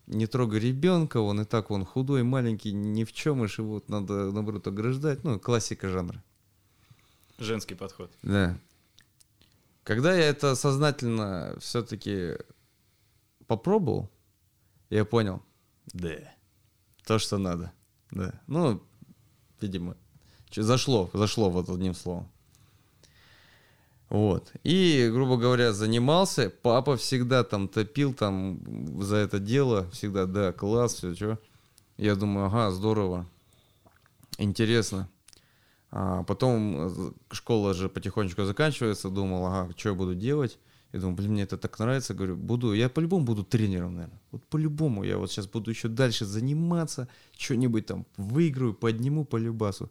не 0.06 0.26
трогай 0.26 0.60
ребенка, 0.60 1.18
он 1.18 1.40
и 1.40 1.44
так 1.44 1.70
он 1.70 1.84
худой, 1.84 2.22
маленький, 2.22 2.72
ни 2.72 3.04
в 3.04 3.12
чем, 3.12 3.44
и 3.44 3.48
вот 3.58 3.88
надо, 3.88 4.32
наоборот, 4.32 4.66
ограждать. 4.66 5.24
Ну, 5.24 5.38
классика 5.38 5.88
жанра. 5.88 6.22
Женский 7.38 7.74
подход. 7.74 8.10
Да. 8.22 8.58
Когда 9.84 10.14
я 10.14 10.28
это 10.28 10.54
сознательно 10.56 11.56
все-таки 11.60 12.36
попробовал, 13.46 14.10
я 14.90 15.04
понял, 15.04 15.42
да, 15.92 16.16
то, 17.06 17.18
что 17.18 17.38
надо. 17.38 17.72
Да. 18.10 18.40
Ну, 18.46 18.82
видимо, 19.60 19.96
зашло, 20.54 21.08
зашло 21.12 21.50
вот 21.50 21.68
одним 21.68 21.94
словом. 21.94 22.30
Вот. 24.10 24.52
И, 24.64 25.08
грубо 25.12 25.36
говоря, 25.36 25.72
занимался. 25.72 26.52
Папа 26.62 26.96
всегда 26.96 27.44
там 27.44 27.68
топил 27.68 28.12
там 28.12 28.60
за 29.00 29.16
это 29.16 29.38
дело. 29.38 29.88
Всегда, 29.92 30.26
да, 30.26 30.52
класс, 30.52 30.94
все, 30.94 31.14
что. 31.14 31.38
Я 31.96 32.16
думаю, 32.16 32.46
ага, 32.46 32.72
здорово. 32.72 33.26
Интересно. 34.38 35.08
А 35.92 36.24
потом 36.24 36.88
э, 36.88 37.12
школа 37.30 37.72
же 37.72 37.88
потихонечку 37.88 38.44
заканчивается, 38.44 39.10
думал, 39.10 39.46
ага, 39.46 39.72
что 39.76 39.90
я 39.90 39.94
буду 39.94 40.14
делать? 40.14 40.58
Я 40.92 41.00
думаю, 41.00 41.16
блин, 41.16 41.32
мне 41.32 41.42
это 41.44 41.56
так 41.56 41.78
нравится. 41.78 42.14
Говорю, 42.14 42.36
буду, 42.36 42.72
я 42.72 42.88
по-любому 42.88 43.24
буду 43.24 43.44
тренером, 43.44 43.94
наверное. 43.94 44.20
Вот 44.32 44.44
по-любому 44.46 45.04
я 45.04 45.18
вот 45.18 45.30
сейчас 45.30 45.46
буду 45.46 45.70
еще 45.70 45.86
дальше 45.86 46.24
заниматься, 46.24 47.06
что-нибудь 47.38 47.86
там 47.86 48.06
выиграю, 48.16 48.74
подниму 48.74 49.24
по 49.24 49.36
любасу. 49.36 49.88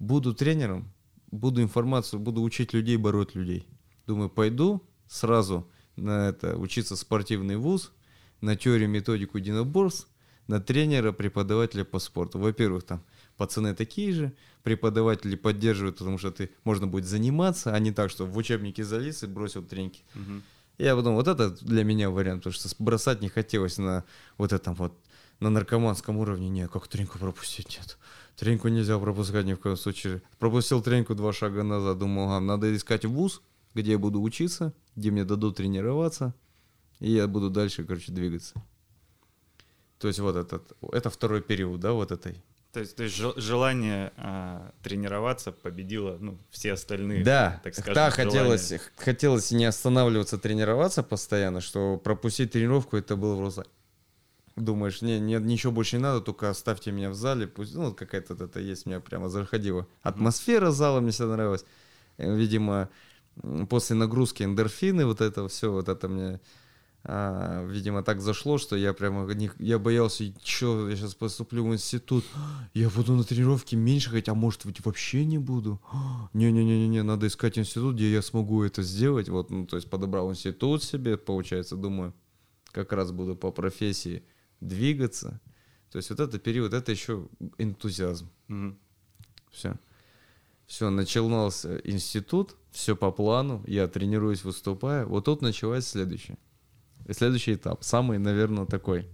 Буду 0.00 0.34
тренером, 0.34 0.90
буду 1.32 1.62
информацию, 1.62 2.20
буду 2.20 2.42
учить 2.42 2.72
людей, 2.72 2.96
бороть 2.96 3.34
людей. 3.34 3.66
Думаю, 4.06 4.30
пойду 4.30 4.82
сразу 5.08 5.68
на 5.96 6.28
это 6.28 6.56
учиться 6.56 6.94
в 6.94 6.98
спортивный 6.98 7.56
вуз, 7.56 7.92
на 8.40 8.54
теорию 8.56 8.88
методику 8.88 9.38
единоборств, 9.38 10.08
на 10.46 10.60
тренера, 10.60 11.12
преподавателя 11.12 11.84
по 11.84 11.98
спорту. 11.98 12.38
Во-первых, 12.38 12.84
там 12.84 13.02
пацаны 13.36 13.74
такие 13.74 14.12
же, 14.12 14.32
преподаватели 14.62 15.36
поддерживают, 15.36 15.98
потому 15.98 16.18
что 16.18 16.30
ты 16.30 16.50
можно 16.64 16.86
будет 16.86 17.06
заниматься, 17.06 17.74
а 17.74 17.78
не 17.78 17.92
так, 17.92 18.10
что 18.10 18.26
в 18.26 18.36
учебнике 18.36 18.84
залез 18.84 19.22
и 19.22 19.26
бросил 19.26 19.62
треньки. 19.62 20.02
Угу. 20.14 20.42
Я 20.78 20.96
подумал, 20.96 21.18
вот 21.18 21.28
это 21.28 21.50
для 21.64 21.84
меня 21.84 22.10
вариант, 22.10 22.42
потому 22.42 22.54
что 22.54 22.68
бросать 22.78 23.20
не 23.20 23.28
хотелось 23.28 23.78
на 23.78 24.04
вот 24.36 24.52
этом 24.52 24.74
вот, 24.74 24.98
на 25.40 25.50
наркоманском 25.50 26.16
уровне. 26.16 26.48
Нет, 26.48 26.70
как 26.70 26.88
треньку 26.88 27.18
пропустить? 27.18 27.78
Нет. 27.78 27.98
Треньку 28.36 28.68
нельзя 28.68 28.98
пропускать 28.98 29.44
ни 29.44 29.54
в 29.54 29.60
коем 29.60 29.76
случае. 29.76 30.22
Пропустил 30.38 30.82
треньку 30.82 31.14
два 31.14 31.32
шага 31.32 31.62
назад, 31.62 31.98
думал, 31.98 32.30
а, 32.32 32.40
надо 32.40 32.74
искать 32.74 33.04
вуз, 33.04 33.42
где 33.74 33.92
я 33.92 33.98
буду 33.98 34.20
учиться, 34.20 34.72
где 34.96 35.10
мне 35.10 35.24
дадут 35.24 35.56
тренироваться, 35.56 36.34
и 36.98 37.12
я 37.12 37.26
буду 37.26 37.50
дальше, 37.50 37.84
короче, 37.84 38.12
двигаться. 38.12 38.54
То 39.98 40.08
есть 40.08 40.18
вот 40.18 40.36
этот, 40.36 40.72
это 40.92 41.10
второй 41.10 41.42
период, 41.42 41.80
да, 41.80 41.92
вот 41.92 42.10
этой 42.10 42.42
то 42.72 42.80
есть, 42.80 42.96
то 42.96 43.02
есть 43.02 43.16
желание 43.16 44.12
а, 44.16 44.72
тренироваться 44.82 45.52
победило 45.52 46.16
ну, 46.18 46.38
все 46.50 46.72
остальные. 46.72 47.22
Да, 47.22 47.60
так 47.62 47.74
скажем, 47.74 47.94
да 47.94 48.10
хотелось, 48.10 48.72
хотелось 48.96 49.50
не 49.50 49.66
останавливаться, 49.66 50.38
тренироваться 50.38 51.02
постоянно, 51.02 51.60
что 51.60 51.98
пропустить 51.98 52.52
тренировку 52.52 52.96
это 52.96 53.14
было 53.14 53.36
просто... 53.36 53.66
Думаешь, 54.56 55.00
не, 55.00 55.18
не, 55.18 55.34
ничего 55.34 55.72
больше 55.72 55.96
не 55.96 56.02
надо, 56.02 56.20
только 56.20 56.50
оставьте 56.50 56.92
меня 56.92 57.10
в 57.10 57.14
зале, 57.14 57.46
пусть, 57.46 57.74
ну, 57.74 57.92
какая-то 57.92 58.34
это 58.34 58.60
есть, 58.60 58.86
меня 58.86 59.00
прямо 59.00 59.28
заходила. 59.28 59.86
Атмосфера 60.02 60.70
зала 60.70 61.00
мне 61.00 61.10
всегда 61.10 61.36
нравилась. 61.36 61.64
Э, 62.18 62.34
видимо, 62.34 62.90
после 63.68 63.96
нагрузки 63.96 64.42
эндорфины, 64.42 65.06
вот 65.06 65.20
это 65.20 65.48
все, 65.48 65.72
вот 65.72 65.88
это 65.88 66.08
мне 66.08 66.40
а, 67.04 67.66
видимо, 67.66 68.04
так 68.04 68.20
зашло, 68.20 68.58
что 68.58 68.76
я 68.76 68.92
прямо 68.92 69.26
не, 69.34 69.50
я 69.58 69.80
боялся, 69.80 70.24
что 70.44 70.88
я 70.88 70.94
сейчас 70.94 71.16
поступлю 71.16 71.64
в 71.64 71.72
институт, 71.72 72.24
я 72.74 72.88
буду 72.90 73.14
на 73.14 73.24
тренировке 73.24 73.74
меньше 73.74 74.10
ходить, 74.10 74.28
а 74.28 74.34
может 74.34 74.64
быть 74.64 74.84
вообще 74.84 75.24
не 75.24 75.38
буду. 75.38 75.80
Не-не-не-не, 76.32 77.02
надо 77.02 77.26
искать 77.26 77.58
институт, 77.58 77.96
где 77.96 78.12
я 78.12 78.22
смогу 78.22 78.62
это 78.62 78.82
сделать. 78.82 79.28
Вот, 79.28 79.50
ну, 79.50 79.66
то 79.66 79.76
есть 79.76 79.90
подобрал 79.90 80.30
институт 80.30 80.84
себе, 80.84 81.16
получается, 81.16 81.76
думаю, 81.76 82.14
как 82.70 82.92
раз 82.92 83.10
буду 83.10 83.34
по 83.34 83.50
профессии 83.50 84.22
двигаться. 84.66 85.40
То 85.90 85.96
есть 85.96 86.10
вот 86.10 86.20
этот 86.20 86.42
период, 86.42 86.72
это 86.72 86.90
еще 86.90 87.28
энтузиазм. 87.58 88.30
Угу. 88.48 88.76
Все. 89.50 89.76
Все, 90.66 90.88
начался 90.88 91.78
институт, 91.84 92.56
все 92.70 92.96
по 92.96 93.10
плану, 93.10 93.62
я 93.66 93.88
тренируюсь, 93.88 94.44
выступаю. 94.44 95.06
Вот 95.08 95.26
тут 95.26 95.42
началось 95.42 95.86
следующее. 95.86 96.38
Следующий 97.10 97.54
этап, 97.54 97.82
самый, 97.84 98.18
наверное, 98.18 98.64
такой. 98.64 99.06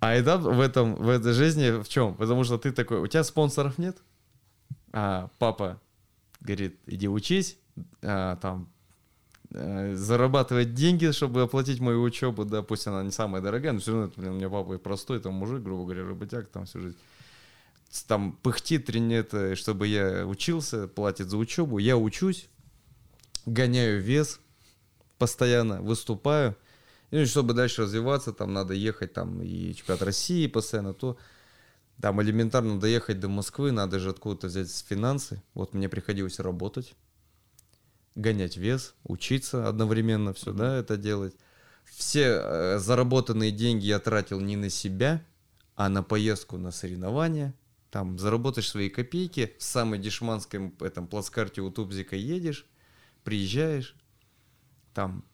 А 0.00 0.20
этап 0.20 0.42
в, 0.42 0.60
этом, 0.60 0.96
в 0.96 1.08
этой 1.08 1.32
жизни 1.32 1.80
в 1.80 1.88
чем? 1.88 2.14
Потому 2.16 2.44
что 2.44 2.58
ты 2.58 2.72
такой, 2.72 2.98
у 2.98 3.06
тебя 3.06 3.22
спонсоров 3.22 3.78
нет, 3.78 3.96
а 4.92 5.30
папа 5.38 5.80
говорит, 6.40 6.78
иди 6.86 7.08
учись, 7.08 7.56
а, 8.02 8.36
там, 8.36 8.68
а, 9.54 9.94
зарабатывать 9.94 10.74
деньги, 10.74 11.10
чтобы 11.10 11.42
оплатить 11.42 11.80
мою 11.80 12.02
учебу, 12.02 12.44
да, 12.44 12.62
пусть 12.62 12.86
она 12.86 13.02
не 13.02 13.10
самая 13.10 13.42
дорогая, 13.42 13.72
но 13.72 13.80
все 13.80 13.92
равно, 13.92 14.12
блин, 14.16 14.32
у 14.32 14.34
меня 14.36 14.48
папа 14.48 14.78
простой, 14.78 15.20
там, 15.20 15.34
мужик, 15.34 15.62
грубо 15.62 15.84
говоря, 15.84 16.06
работяг, 16.06 16.48
там, 16.48 16.66
всю 16.66 16.80
жизнь. 16.80 16.96
Там 18.06 18.32
пыхтит, 18.42 18.86
тренит, 18.86 19.34
чтобы 19.58 19.86
я 19.86 20.26
учился, 20.26 20.88
платит 20.88 21.28
за 21.28 21.36
учебу, 21.36 21.78
я 21.78 21.96
учусь, 21.96 22.48
гоняю 23.44 24.00
вес 24.00 24.40
постоянно, 25.18 25.82
выступаю. 25.82 26.56
И 27.10 27.26
чтобы 27.26 27.52
дальше 27.52 27.82
развиваться, 27.82 28.32
там 28.32 28.54
надо 28.54 28.72
ехать, 28.72 29.12
там 29.12 29.42
и 29.42 29.74
чемпионат 29.74 30.02
России 30.02 30.46
постоянно, 30.46 30.94
то 30.94 31.18
там 32.00 32.20
элементарно 32.22 32.80
доехать 32.80 33.20
до 33.20 33.28
Москвы, 33.28 33.70
надо 33.70 34.00
же 34.00 34.10
откуда-то 34.10 34.46
взять 34.46 34.70
финансы. 34.88 35.42
Вот 35.54 35.74
мне 35.74 35.88
приходилось 35.88 36.40
работать, 36.40 36.94
гонять 38.14 38.56
вес, 38.56 38.94
учиться 39.04 39.68
одновременно 39.68 40.32
все, 40.32 40.52
да, 40.52 40.76
это 40.76 40.96
делать. 40.96 41.34
Все 41.84 42.40
э, 42.42 42.78
заработанные 42.78 43.50
деньги 43.50 43.86
я 43.86 43.98
тратил 43.98 44.40
не 44.40 44.56
на 44.56 44.70
себя, 44.70 45.24
а 45.74 45.88
на 45.88 46.02
поездку 46.02 46.58
на 46.58 46.70
соревнования. 46.70 47.54
Там 47.90 48.18
заработаешь 48.18 48.70
свои 48.70 48.88
копейки, 48.88 49.54
в 49.58 49.62
самой 49.62 49.98
дешманском 49.98 50.74
этом 50.80 51.06
плацкарте 51.06 51.60
у 51.60 51.70
Тубзика 51.70 52.16
едешь, 52.16 52.66
приезжаешь, 53.22 53.94
там 54.94 55.24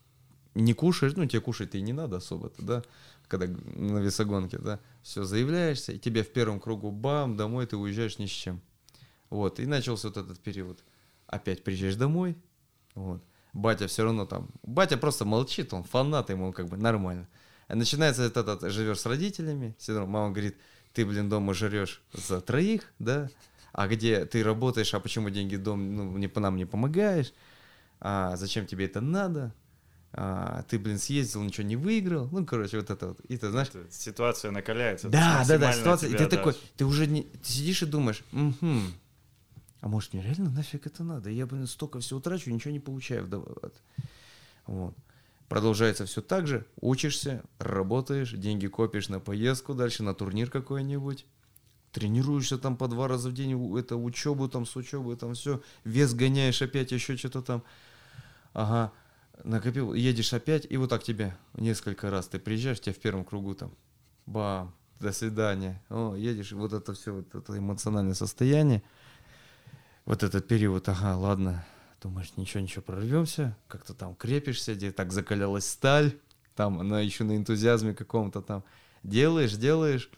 не 0.55 0.75
кушаешь, 0.75 1.15
ну 1.15 1.27
тебе 1.27 1.41
кушать-то 1.41 1.79
и 1.79 1.83
не 1.83 1.93
надо 1.93 2.17
особо-то, 2.17 2.61
да, 2.63 2.83
когда 3.29 3.47
на 3.47 3.99
весогонке, 3.99 4.59
да, 4.59 4.81
все, 5.03 5.23
заявляешься, 5.23 5.93
и 5.93 5.99
тебе 5.99 6.25
в 6.25 6.33
первом 6.33 6.59
кругу 6.59 6.91
бам, 6.91 7.37
домой 7.37 7.67
ты 7.67 7.77
уезжаешь 7.77 8.19
ни 8.19 8.27
с 8.27 8.31
чем. 8.31 8.61
Вот, 9.31 9.61
и 9.61 9.67
начался 9.67 10.09
вот 10.09 10.17
этот 10.17 10.41
период. 10.41 10.83
Опять 11.27 11.63
приезжаешь 11.63 11.97
домой, 11.97 12.37
вот. 12.95 13.23
Батя 13.53 13.87
все 13.87 14.05
равно 14.05 14.27
там, 14.27 14.49
батя 14.63 14.97
просто 14.97 15.25
молчит, 15.25 15.73
он 15.73 15.83
фанат, 15.83 16.31
ему 16.31 16.53
как 16.53 16.69
бы 16.69 16.77
нормально. 16.77 17.29
А 17.67 17.75
начинается 17.75 18.23
этот, 18.23 18.49
этот 18.49 18.73
живешь 18.73 19.01
с 19.01 19.07
родителями, 19.07 19.77
равно 19.87 20.07
мама 20.07 20.31
говорит, 20.31 20.57
ты, 20.93 21.05
блин, 21.05 21.29
дома 21.29 21.55
жрешь 21.55 22.03
за 22.13 22.41
троих, 22.41 22.93
да, 22.99 23.31
а 23.73 23.89
где 23.89 24.25
ты 24.25 24.43
работаешь, 24.43 24.95
а 24.95 25.01
почему 25.01 25.31
деньги 25.31 25.57
дом, 25.57 25.95
ну, 25.95 26.17
не 26.19 26.29
по 26.29 26.41
нам 26.41 26.57
не 26.57 26.65
помогаешь, 26.65 27.33
а 28.01 28.37
зачем 28.37 28.67
тебе 28.67 28.87
это 28.87 29.01
надо, 29.01 29.55
а, 30.13 30.63
ты, 30.69 30.79
блин, 30.79 30.99
съездил, 30.99 31.43
ничего 31.43 31.67
не 31.67 31.77
выиграл. 31.77 32.29
Ну, 32.33 32.45
короче, 32.47 32.79
вот 32.79 32.91
это 32.91 33.09
вот. 33.09 33.21
И 33.29 33.37
ты 33.37 33.51
знаешь... 33.51 33.69
Это 33.69 33.87
ситуация 33.91 34.51
накаляется. 34.51 35.09
Да, 35.09 35.45
да, 35.47 35.59
да, 35.59 35.73
ситуация. 35.73 36.11
И 36.11 36.17
ты 36.17 36.27
такой, 36.27 36.55
ты 36.77 36.85
уже 36.87 37.07
не... 37.07 37.25
Ты 37.25 37.51
сидишь 37.51 37.83
и 37.83 37.87
думаешь, 37.87 38.25
угу, 38.33 38.81
а 39.81 39.89
может, 39.89 40.13
мне 40.13 40.23
реально 40.23 40.51
нафиг 40.51 40.87
это 40.87 41.05
надо? 41.05 41.31
Я, 41.31 41.47
блин, 41.47 41.67
столько 41.67 42.01
всего 42.01 42.21
трачу, 42.21 42.51
ничего 42.51 42.73
не 42.73 42.81
получаю. 42.81 43.29
Вот. 44.67 44.95
Продолжается 45.49 46.05
все 46.05 46.21
так 46.21 46.47
же. 46.47 46.67
Учишься, 46.81 47.43
работаешь, 47.59 48.33
деньги 48.33 48.67
копишь 48.67 49.09
на 49.09 49.21
поездку 49.21 49.75
дальше, 49.75 50.03
на 50.03 50.15
турнир 50.15 50.51
какой-нибудь. 50.51 51.27
Тренируешься 51.93 52.59
там 52.59 52.77
по 52.77 52.87
два 52.87 53.09
раза 53.09 53.31
в 53.31 53.33
день, 53.33 53.79
это 53.79 53.97
учебу 53.97 54.49
там, 54.49 54.67
с 54.67 54.77
учебы 54.77 55.17
там 55.17 55.35
все. 55.35 55.63
Вес 55.85 56.13
гоняешь 56.13 56.61
опять, 56.61 56.93
еще 56.93 57.17
что-то 57.17 57.41
там. 57.41 57.63
Ага 58.53 58.93
накопил, 59.45 59.95
едешь 59.95 60.33
опять, 60.33 60.67
и 60.69 60.77
вот 60.77 60.91
так 60.91 61.03
тебе 61.03 61.37
несколько 61.55 62.11
раз 62.11 62.29
ты 62.29 62.39
приезжаешь, 62.39 62.81
тебя 62.81 62.93
в 62.93 62.99
первом 62.99 63.25
кругу 63.25 63.55
там, 63.55 63.73
бам, 64.27 64.75
до 65.01 65.13
свидания, 65.13 65.83
о, 65.89 66.15
едешь, 66.15 66.53
вот 66.53 66.73
это 66.73 66.95
все, 66.95 67.15
вот 67.15 67.35
это 67.35 67.57
эмоциональное 67.57 68.15
состояние, 68.15 68.83
вот 70.09 70.23
этот 70.23 70.49
период, 70.49 70.89
ага, 70.89 71.19
ладно, 71.19 71.67
думаешь, 72.03 72.33
ничего, 72.39 72.63
ничего, 72.63 72.81
прорвемся, 72.81 73.55
как-то 73.69 73.93
там 73.93 74.15
крепишься, 74.15 74.75
где 74.75 74.91
так 74.91 75.13
закалялась 75.13 75.69
сталь, 75.69 76.17
там 76.57 76.81
она 76.81 77.01
еще 77.01 77.25
на 77.25 77.37
энтузиазме 77.37 77.93
каком-то 77.93 78.41
там, 78.41 78.65
делаешь, 79.03 79.53
делаешь, 79.53 80.09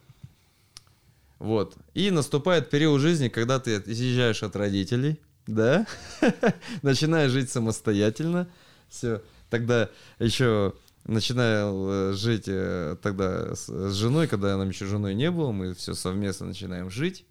вот, 1.41 1.77
и 1.93 2.13
наступает 2.13 2.71
период 2.71 3.01
жизни, 3.01 3.29
когда 3.29 3.59
ты 3.59 3.83
съезжаешь 3.83 4.45
от 4.45 4.55
родителей, 4.55 5.19
да, 5.49 5.89
начинаешь 6.83 7.33
жить 7.33 7.51
самостоятельно, 7.51 8.49
все. 8.89 9.23
Тогда 9.49 9.91
еще 10.21 10.75
начинаю 11.03 11.89
э, 11.91 12.13
жить 12.13 12.45
э, 12.47 12.97
тогда 13.03 13.57
с 13.57 13.93
женой, 13.93 14.29
когда 14.29 14.57
нам 14.57 14.69
еще 14.69 14.87
женой 14.87 15.15
не 15.15 15.33
было, 15.33 15.51
мы 15.51 15.75
все 15.75 15.95
совместно 15.95 16.47
начинаем 16.47 16.91
жить. 16.91 17.25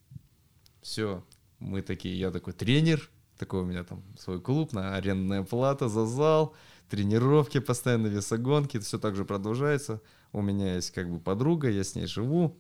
Все, 0.82 1.24
мы 1.60 1.82
такие, 1.82 2.18
я 2.18 2.32
такой 2.32 2.54
тренер, 2.54 3.10
такой 3.38 3.62
у 3.62 3.66
меня 3.66 3.84
там 3.84 4.04
свой 4.18 4.42
клуб, 4.42 4.74
на 4.74 4.96
арендная 4.96 5.44
плата 5.44 5.88
за 5.88 6.06
зал, 6.06 6.56
тренировки 6.90 7.60
постоянно, 7.60 8.08
весогонки, 8.08 8.78
это 8.78 8.86
все 8.86 9.00
так 9.00 9.16
же 9.16 9.26
продолжается. 9.26 10.02
У 10.32 10.42
меня 10.42 10.76
есть 10.76 10.92
как 10.92 11.10
бы 11.10 11.20
подруга, 11.20 11.70
я 11.70 11.84
с 11.84 11.96
ней 11.96 12.06
живу. 12.06 12.58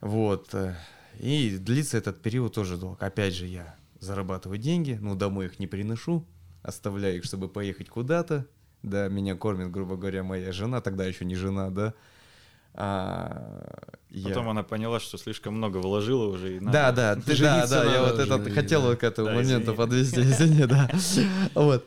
Вот. 0.00 0.54
Э, 0.54 0.76
и 1.18 1.56
длится 1.58 1.96
этот 1.96 2.20
период 2.20 2.54
тоже 2.54 2.76
долго. 2.76 3.04
Опять 3.04 3.34
же, 3.34 3.46
я 3.46 3.76
зарабатываю 4.00 4.58
деньги, 4.58 4.98
но 5.00 5.14
домой 5.14 5.46
их 5.46 5.58
не 5.58 5.66
приношу, 5.66 6.26
оставляю 6.62 7.16
их, 7.16 7.24
чтобы 7.24 7.48
поехать 7.48 7.88
куда-то, 7.88 8.46
да, 8.82 9.08
меня 9.08 9.34
кормит, 9.34 9.70
грубо 9.70 9.96
говоря, 9.96 10.22
моя 10.22 10.52
жена, 10.52 10.80
тогда 10.80 11.06
еще 11.06 11.24
не 11.24 11.34
жена, 11.34 11.70
да, 11.70 11.94
а, 12.74 13.88
Потом 14.22 14.44
я... 14.44 14.50
она 14.50 14.62
поняла, 14.62 15.00
что 15.00 15.18
слишком 15.18 15.54
много 15.54 15.78
вложила 15.78 16.26
уже. 16.26 16.56
И 16.56 16.60
надо 16.60 16.72
да, 16.72 16.92
да, 16.92 17.16
ты, 17.16 17.40
да, 17.40 17.66
да, 17.66 17.84
я 17.84 18.02
вот 18.02 18.18
этот 18.18 18.52
хотел 18.52 18.82
да. 18.82 18.96
к 18.96 19.02
этому 19.02 19.28
да, 19.28 19.34
моменту 19.34 19.72
извини. 19.72 19.76
подвести, 19.76 20.20
извини, 20.20 20.66
да. 20.66 20.90
Вот. 21.54 21.84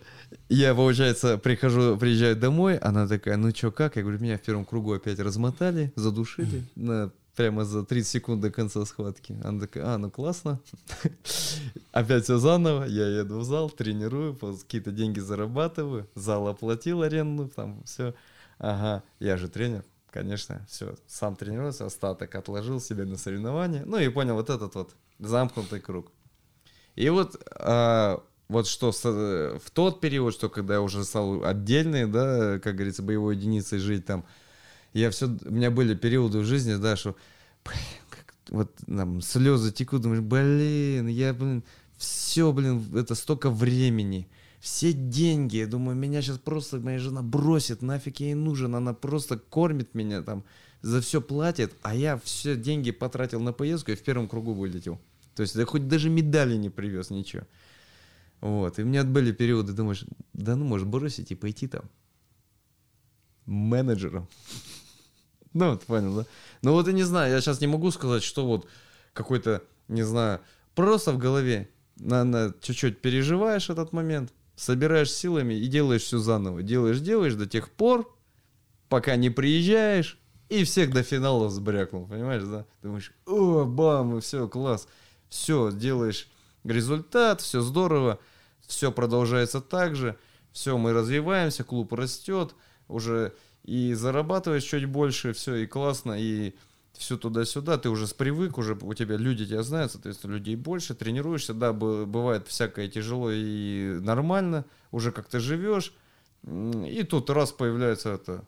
Я, 0.50 0.76
получается, 0.76 1.38
прихожу, 1.38 1.98
приезжаю 1.98 2.36
домой, 2.36 2.78
она 2.78 3.08
такая, 3.08 3.38
ну 3.38 3.52
чё, 3.52 3.72
как? 3.72 3.96
Я 3.96 4.02
говорю, 4.02 4.20
меня 4.20 4.38
в 4.38 4.42
первом 4.42 4.66
кругу 4.66 4.94
опять 4.94 5.20
размотали, 5.20 5.94
задушили 5.96 6.64
на 6.76 7.12
прямо 7.36 7.64
за 7.64 7.86
30 7.86 8.10
секунд 8.10 8.42
до 8.42 8.50
конца 8.50 8.84
схватки. 8.86 9.38
Она 9.44 9.62
такая, 9.62 9.94
а, 9.94 9.98
ну 9.98 10.10
классно. 10.10 10.60
Опять 11.92 12.24
все 12.24 12.38
заново, 12.40 12.86
я 12.86 13.08
еду 13.20 13.40
в 13.40 13.44
зал, 13.44 13.70
тренирую, 13.70 14.36
какие-то 14.36 14.92
деньги 14.92 15.20
зарабатываю, 15.20 16.10
зал 16.16 16.48
оплатил 16.48 17.04
аренду, 17.04 17.48
там 17.48 17.84
все. 17.84 18.16
Ага, 18.58 19.04
я 19.20 19.38
же 19.38 19.50
тренер, 19.50 19.86
конечно, 20.12 20.66
все, 20.70 20.96
сам 21.08 21.36
тренируется, 21.36 21.86
остаток 21.86 22.36
отложил 22.36 22.80
себе 22.80 23.06
на 23.06 23.18
соревнования. 23.18 23.84
Ну 23.86 23.98
и 23.98 24.10
понял 24.10 24.36
вот 24.36 24.50
этот 24.50 24.76
вот 24.76 24.96
замкнутый 25.20 25.80
круг. 25.80 26.12
И 26.96 27.10
вот, 27.10 27.42
а, 27.52 28.24
вот 28.48 28.68
что 28.68 28.92
в 28.92 29.72
тот 29.72 30.02
период, 30.02 30.34
что 30.34 30.50
когда 30.50 30.76
я 30.76 30.82
уже 30.82 31.04
стал 31.04 31.44
отдельный, 31.46 32.08
да, 32.08 32.60
как 32.60 32.76
говорится, 32.76 33.04
боевой 33.04 33.36
единицей 33.36 33.80
жить 33.80 34.06
там, 34.06 34.26
я 34.94 35.12
все, 35.12 35.28
у 35.28 35.52
меня 35.52 35.70
были 35.70 35.94
периоды 35.94 36.40
в 36.40 36.46
жизни, 36.46 36.76
да, 36.76 36.96
что, 36.96 37.16
блин, 37.64 37.80
как, 38.10 38.34
вот 38.50 38.72
там 38.88 39.22
слезы 39.22 39.72
текут, 39.72 40.02
думаешь, 40.02 40.22
блин, 40.22 41.08
я, 41.08 41.34
блин, 41.34 41.64
все, 41.98 42.52
блин, 42.52 42.84
это 42.96 43.16
столько 43.16 43.50
времени, 43.50 44.28
все 44.68 44.92
деньги, 44.92 45.58
я 45.58 45.66
думаю, 45.66 45.96
меня 45.96 46.22
сейчас 46.22 46.40
просто 46.40 46.78
моя 46.78 47.00
жена 47.00 47.22
бросит, 47.22 47.82
нафиг 47.82 48.20
ей 48.20 48.34
нужен, 48.34 48.76
она 48.76 48.94
просто 48.94 49.38
кормит 49.38 49.96
меня 49.96 50.22
там, 50.22 50.44
за 50.82 51.00
все 51.00 51.22
платит, 51.22 51.74
а 51.84 51.96
я 51.96 52.18
все 52.18 52.58
деньги 52.58 52.92
потратил 52.92 53.40
на 53.40 53.54
поездку 53.54 53.92
и 53.92 53.96
в 53.96 54.04
первом 54.04 54.28
кругу 54.28 54.54
вылетел. 54.54 55.00
То 55.36 55.44
есть, 55.44 55.56
да 55.56 55.66
хоть 55.66 55.88
даже 55.88 56.10
медали 56.10 56.58
не 56.58 56.70
привез, 56.70 57.12
ничего. 57.12 57.44
Вот, 58.42 58.78
и 58.78 58.84
у 58.84 58.86
меня 58.86 59.06
были 59.06 59.32
периоды, 59.32 59.72
думаешь, 59.72 60.04
да 60.34 60.58
ну, 60.58 60.66
может, 60.66 60.86
бросить 60.86 61.32
и 61.32 61.36
пойти 61.36 61.68
там 61.68 61.84
менеджером. 63.46 64.28
Ну, 65.54 65.72
вот 65.72 65.86
понял, 65.86 66.14
да? 66.18 66.26
Ну 66.62 66.74
вот 66.74 66.86
я 66.86 66.94
не 66.94 67.02
знаю, 67.04 67.32
я 67.32 67.42
сейчас 67.42 67.62
не 67.62 67.68
могу 67.68 67.90
сказать, 67.90 68.22
что 68.22 68.46
вот 68.46 68.68
какой-то, 69.14 69.64
не 69.88 70.04
знаю, 70.04 70.42
просто 70.76 71.14
в 71.14 71.18
голове 71.18 71.70
на, 71.96 72.24
на 72.26 72.54
чуть-чуть 72.62 73.02
переживаешь 73.02 73.72
этот 73.72 73.92
момент, 73.92 74.34
собираешь 74.58 75.12
силами 75.14 75.54
и 75.54 75.68
делаешь 75.68 76.02
все 76.02 76.18
заново. 76.18 76.64
Делаешь, 76.64 77.00
делаешь 77.00 77.36
до 77.36 77.46
тех 77.46 77.70
пор, 77.70 78.14
пока 78.90 79.16
не 79.16 79.30
приезжаешь, 79.30 80.20
и 80.50 80.64
всех 80.64 80.92
до 80.92 81.04
финала 81.04 81.50
сбрякнул, 81.50 82.08
понимаешь, 82.08 82.44
да? 82.44 82.66
Думаешь, 82.82 83.14
о, 83.26 83.66
бам, 83.66 84.18
и 84.18 84.22
все, 84.22 84.48
класс. 84.48 84.88
Все, 85.30 85.72
делаешь 85.72 86.28
результат, 86.64 87.42
все 87.42 87.62
здорово, 87.62 88.20
все 88.66 88.92
продолжается 88.92 89.62
так 89.62 89.96
же, 89.96 90.18
все, 90.52 90.78
мы 90.78 90.92
развиваемся, 90.92 91.64
клуб 91.64 91.94
растет, 91.94 92.56
уже 92.88 93.34
и 93.64 93.94
зарабатываешь 93.94 94.64
чуть 94.64 94.86
больше, 94.86 95.34
все, 95.34 95.56
и 95.56 95.68
классно, 95.68 96.16
и 96.18 96.56
все 96.98 97.18
туда-сюда, 97.18 97.78
ты 97.78 97.90
уже 97.90 98.08
привык, 98.08 98.58
уже 98.58 98.78
у 98.82 98.94
тебя 98.94 99.18
люди 99.18 99.46
тебя 99.46 99.64
знают, 99.64 99.92
соответственно, 99.92 100.34
людей 100.34 100.56
больше, 100.56 100.96
тренируешься, 100.96 101.54
да, 101.54 101.74
бывает 101.74 102.48
всякое 102.48 102.88
тяжело 102.88 103.30
и 103.32 104.00
нормально, 104.02 104.66
уже 104.92 105.12
как 105.12 105.28
то 105.28 105.40
живешь, 105.40 105.94
и 106.44 107.06
тут 107.10 107.30
раз 107.30 107.52
появляется 107.52 108.10
это, 108.10 108.46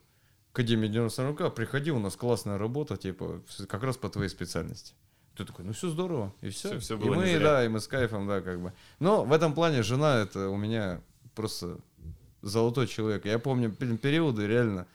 Академия 0.52 0.90
90 0.90 1.50
приходи, 1.52 1.92
у 1.92 2.00
нас 2.00 2.16
классная 2.16 2.58
работа, 2.58 2.98
типа, 2.98 3.42
как 3.68 3.84
раз 3.84 3.98
по 3.98 4.10
твоей 4.10 4.30
специальности. 4.30 4.94
Ты 5.36 5.46
такой, 5.46 5.64
ну 5.64 5.72
все 5.72 5.90
здорово, 5.90 6.34
и 6.42 6.50
все. 6.50 6.70
все, 6.70 6.80
все 6.80 6.98
было 6.98 7.14
и 7.14 7.18
мы, 7.18 7.40
да, 7.40 7.64
и 7.64 7.70
мы 7.70 7.80
с 7.80 7.88
кайфом, 7.88 8.28
да, 8.28 8.42
как 8.42 8.62
бы. 8.62 8.74
Но 9.00 9.24
в 9.24 9.32
этом 9.32 9.54
плане 9.54 9.84
жена 9.84 10.18
это 10.18 10.50
у 10.50 10.58
меня 10.58 11.02
просто 11.34 11.78
золотой 12.42 12.88
человек. 12.88 13.26
Я 13.26 13.40
помню 13.40 13.72
периоды 13.72 14.48
реально, 14.48 14.86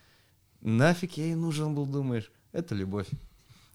нафиг 0.60 1.16
я 1.16 1.24
ей 1.26 1.34
нужен 1.34 1.74
был, 1.74 1.86
думаешь? 1.86 2.30
Это 2.52 2.74
любовь. 2.74 3.06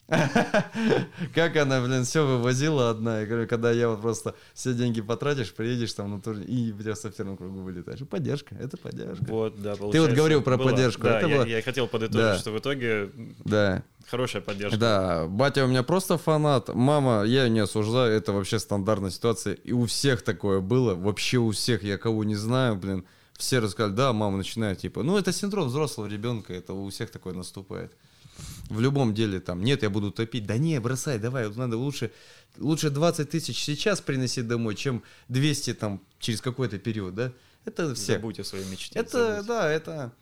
Как 1.36 1.56
она, 1.58 1.82
блин, 1.82 2.04
все 2.04 2.26
вывозила 2.26 2.90
одна. 2.90 3.22
Я 3.22 3.26
говорю, 3.26 3.48
когда 3.48 3.72
я 3.72 3.90
вот 3.90 4.02
просто 4.02 4.36
все 4.54 4.74
деньги 4.74 5.02
потратишь, 5.02 5.54
приедешь 5.54 5.94
там 5.94 6.12
на 6.12 6.22
турнир 6.22 6.46
и 6.48 6.72
просто 6.72 7.12
в 7.12 7.16
первом 7.16 7.38
кругу 7.38 7.60
вылетаешь. 7.62 8.00
Поддержка, 8.08 8.56
это 8.56 8.78
поддержка. 8.78 9.26
Вот, 9.28 9.62
да, 9.62 9.76
Ты 9.76 10.02
вот 10.02 10.12
говорил 10.12 10.42
про 10.42 10.58
было- 10.58 10.70
поддержку. 10.70 11.04
Да, 11.04 11.20
это 11.20 11.28
я, 11.28 11.38
было- 11.38 11.46
я 11.48 11.62
хотел 11.62 11.88
подытожить, 11.88 12.22
Да. 12.22 12.38
что 12.38 12.52
в 12.52 12.58
итоге 12.60 13.10
Да. 13.46 13.84
хорошая 14.10 14.42
поддержка. 14.42 14.78
Да, 14.78 15.28
батя 15.28 15.66
у 15.66 15.68
меня 15.68 15.84
просто 15.84 16.18
фанат. 16.18 16.74
Мама, 16.74 17.24
я 17.24 17.44
ее 17.46 17.50
не 17.50 17.60
осуждаю, 17.60 18.12
это 18.14 18.32
вообще 18.34 18.60
стандартная 18.60 19.12
ситуация. 19.12 19.54
И 19.54 19.72
у 19.72 19.86
всех 19.86 20.22
такое 20.24 20.60
было, 20.60 20.96
вообще 20.96 21.38
у 21.38 21.52
всех, 21.52 21.84
я 21.84 21.98
кого 21.98 22.24
не 22.24 22.36
знаю, 22.36 22.76
блин. 22.76 23.06
Все 23.38 23.60
рассказали, 23.60 23.94
да, 23.96 24.12
мама 24.12 24.36
начинает, 24.38 24.80
типа, 24.80 25.02
ну 25.02 25.18
это 25.18 25.32
синдром 25.32 25.68
взрослого 25.70 26.08
ребенка, 26.08 26.54
это 26.54 26.74
у 26.74 26.90
всех 26.90 27.10
такое 27.10 27.34
наступает. 27.34 27.94
В 28.70 28.80
любом 28.80 29.14
деле 29.14 29.40
там, 29.40 29.64
нет, 29.64 29.82
я 29.82 29.90
буду 29.90 30.12
топить. 30.12 30.46
Да 30.46 30.58
не, 30.58 30.80
бросай, 30.80 31.18
давай, 31.18 31.48
вот 31.48 31.58
надо 31.58 31.78
лучше, 31.78 32.12
лучше 32.58 32.90
20 32.92 33.30
тысяч 33.30 33.64
сейчас 33.64 34.00
приносить 34.00 34.48
домой, 34.48 34.76
чем 34.76 35.04
200 35.28 35.74
там 35.74 36.02
через 36.20 36.40
какой-то 36.40 36.78
период, 36.78 37.16
да? 37.16 37.34
Это 37.66 37.96
все. 37.96 38.14
Забудь 38.14 38.40
о 38.40 38.44
своей 38.44 38.66
мечте. 38.66 38.98
Это, 39.00 39.36
забудь. 39.36 39.48
да, 39.48 39.72
это, 39.72 40.14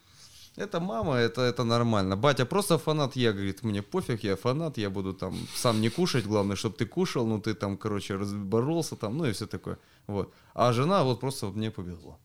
это 0.56 0.80
мама, 0.80 1.16
это, 1.16 1.42
это 1.42 1.66
нормально. 1.66 2.16
Батя 2.16 2.46
просто 2.46 2.78
фанат, 2.78 3.18
я, 3.18 3.34
говорит, 3.34 3.64
мне 3.64 3.82
пофиг, 3.82 4.24
я 4.24 4.38
фанат, 4.38 4.78
я 4.78 4.90
буду 4.90 5.14
там 5.14 5.36
сам 5.56 5.82
не 5.82 5.90
кушать, 5.90 6.26
главное, 6.26 6.56
чтобы 6.56 6.78
ты 6.78 6.86
кушал, 6.86 7.28
ну 7.28 7.42
ты 7.42 7.54
там, 7.54 7.78
короче, 7.78 8.16
разборолся 8.16 8.96
там, 8.96 9.18
ну 9.18 9.26
и 9.26 9.34
все 9.34 9.46
такое. 9.46 9.78
Вот. 10.08 10.34
А 10.54 10.72
жена 10.72 11.04
вот 11.04 11.20
просто 11.20 11.48
вот 11.48 11.56
мне 11.56 11.70
повезло. 11.70 12.18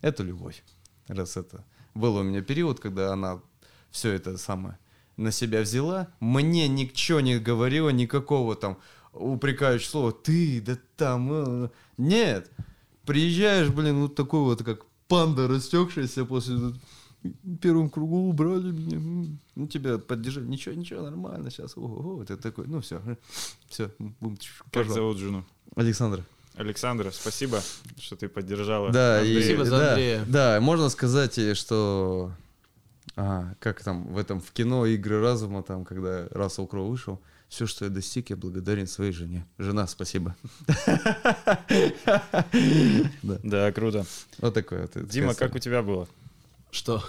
Это 0.00 0.22
любовь. 0.22 0.64
Раз 1.06 1.36
это. 1.36 1.64
Был 1.94 2.16
у 2.16 2.22
меня 2.22 2.42
период, 2.42 2.80
когда 2.80 3.12
она 3.12 3.40
все 3.90 4.12
это 4.12 4.38
самое 4.38 4.78
на 5.16 5.32
себя 5.32 5.62
взяла, 5.62 6.08
мне 6.20 6.68
ничего 6.68 7.20
не 7.20 7.38
говорила, 7.38 7.88
никакого 7.90 8.54
там 8.54 8.78
упрекающего 9.12 9.90
слова, 9.90 10.12
ты, 10.12 10.60
да 10.60 10.78
там, 10.96 11.30
э». 11.32 11.68
нет. 11.96 12.50
Приезжаешь, 13.04 13.68
блин, 13.68 14.02
вот 14.02 14.14
такой 14.14 14.40
вот, 14.40 14.62
как 14.62 14.84
панда, 15.08 15.48
растекшаяся 15.48 16.24
после 16.24 16.56
первом 17.60 17.88
кругу 17.88 18.28
убрали 18.28 18.70
меня, 18.70 19.28
ну, 19.54 19.66
тебя 19.66 19.98
поддержали, 19.98 20.46
ничего, 20.46 20.74
ничего, 20.74 21.02
нормально, 21.02 21.50
сейчас, 21.50 21.76
ого, 21.76 22.24
ты 22.24 22.36
такой, 22.36 22.66
ну, 22.66 22.80
все, 22.80 23.00
все, 23.68 23.90
Как 24.70 24.88
зовут 24.88 25.18
жену? 25.18 25.44
Александр. 25.74 26.24
Александра, 26.54 27.10
спасибо, 27.10 27.60
что 27.98 28.16
ты 28.16 28.28
поддержала. 28.28 28.90
Да, 28.90 29.18
Андрея. 29.18 29.38
и, 29.38 29.42
Спасибо 29.42 29.64
за 29.66 29.78
да, 29.78 29.88
Андрея. 29.90 30.24
Да, 30.26 30.60
можно 30.60 30.88
сказать, 30.88 31.36
и 31.38 31.52
что 31.52 32.32
а, 33.16 33.54
как 33.60 33.82
там 33.82 34.06
в 34.12 34.18
этом 34.18 34.40
в 34.40 34.52
кино 34.52 34.84
игры 34.84 35.20
разума, 35.22 35.62
там, 35.62 35.86
когда 35.86 36.28
Рассел 36.30 36.66
Кроу 36.66 36.90
вышел, 36.90 37.20
все, 37.48 37.66
что 37.66 37.86
я 37.86 37.90
достиг, 37.90 38.28
я 38.30 38.36
благодарен 38.36 38.86
своей 38.86 39.12
жене. 39.12 39.46
Жена, 39.58 39.86
спасибо. 39.86 40.36
Да, 43.22 43.72
круто. 43.72 44.04
Вот 44.38 44.54
такое 44.54 44.82
вот. 44.82 45.08
Дима, 45.08 45.34
как 45.34 45.54
у 45.54 45.58
тебя 45.58 45.82
было? 45.82 46.08
Что? 46.70 47.02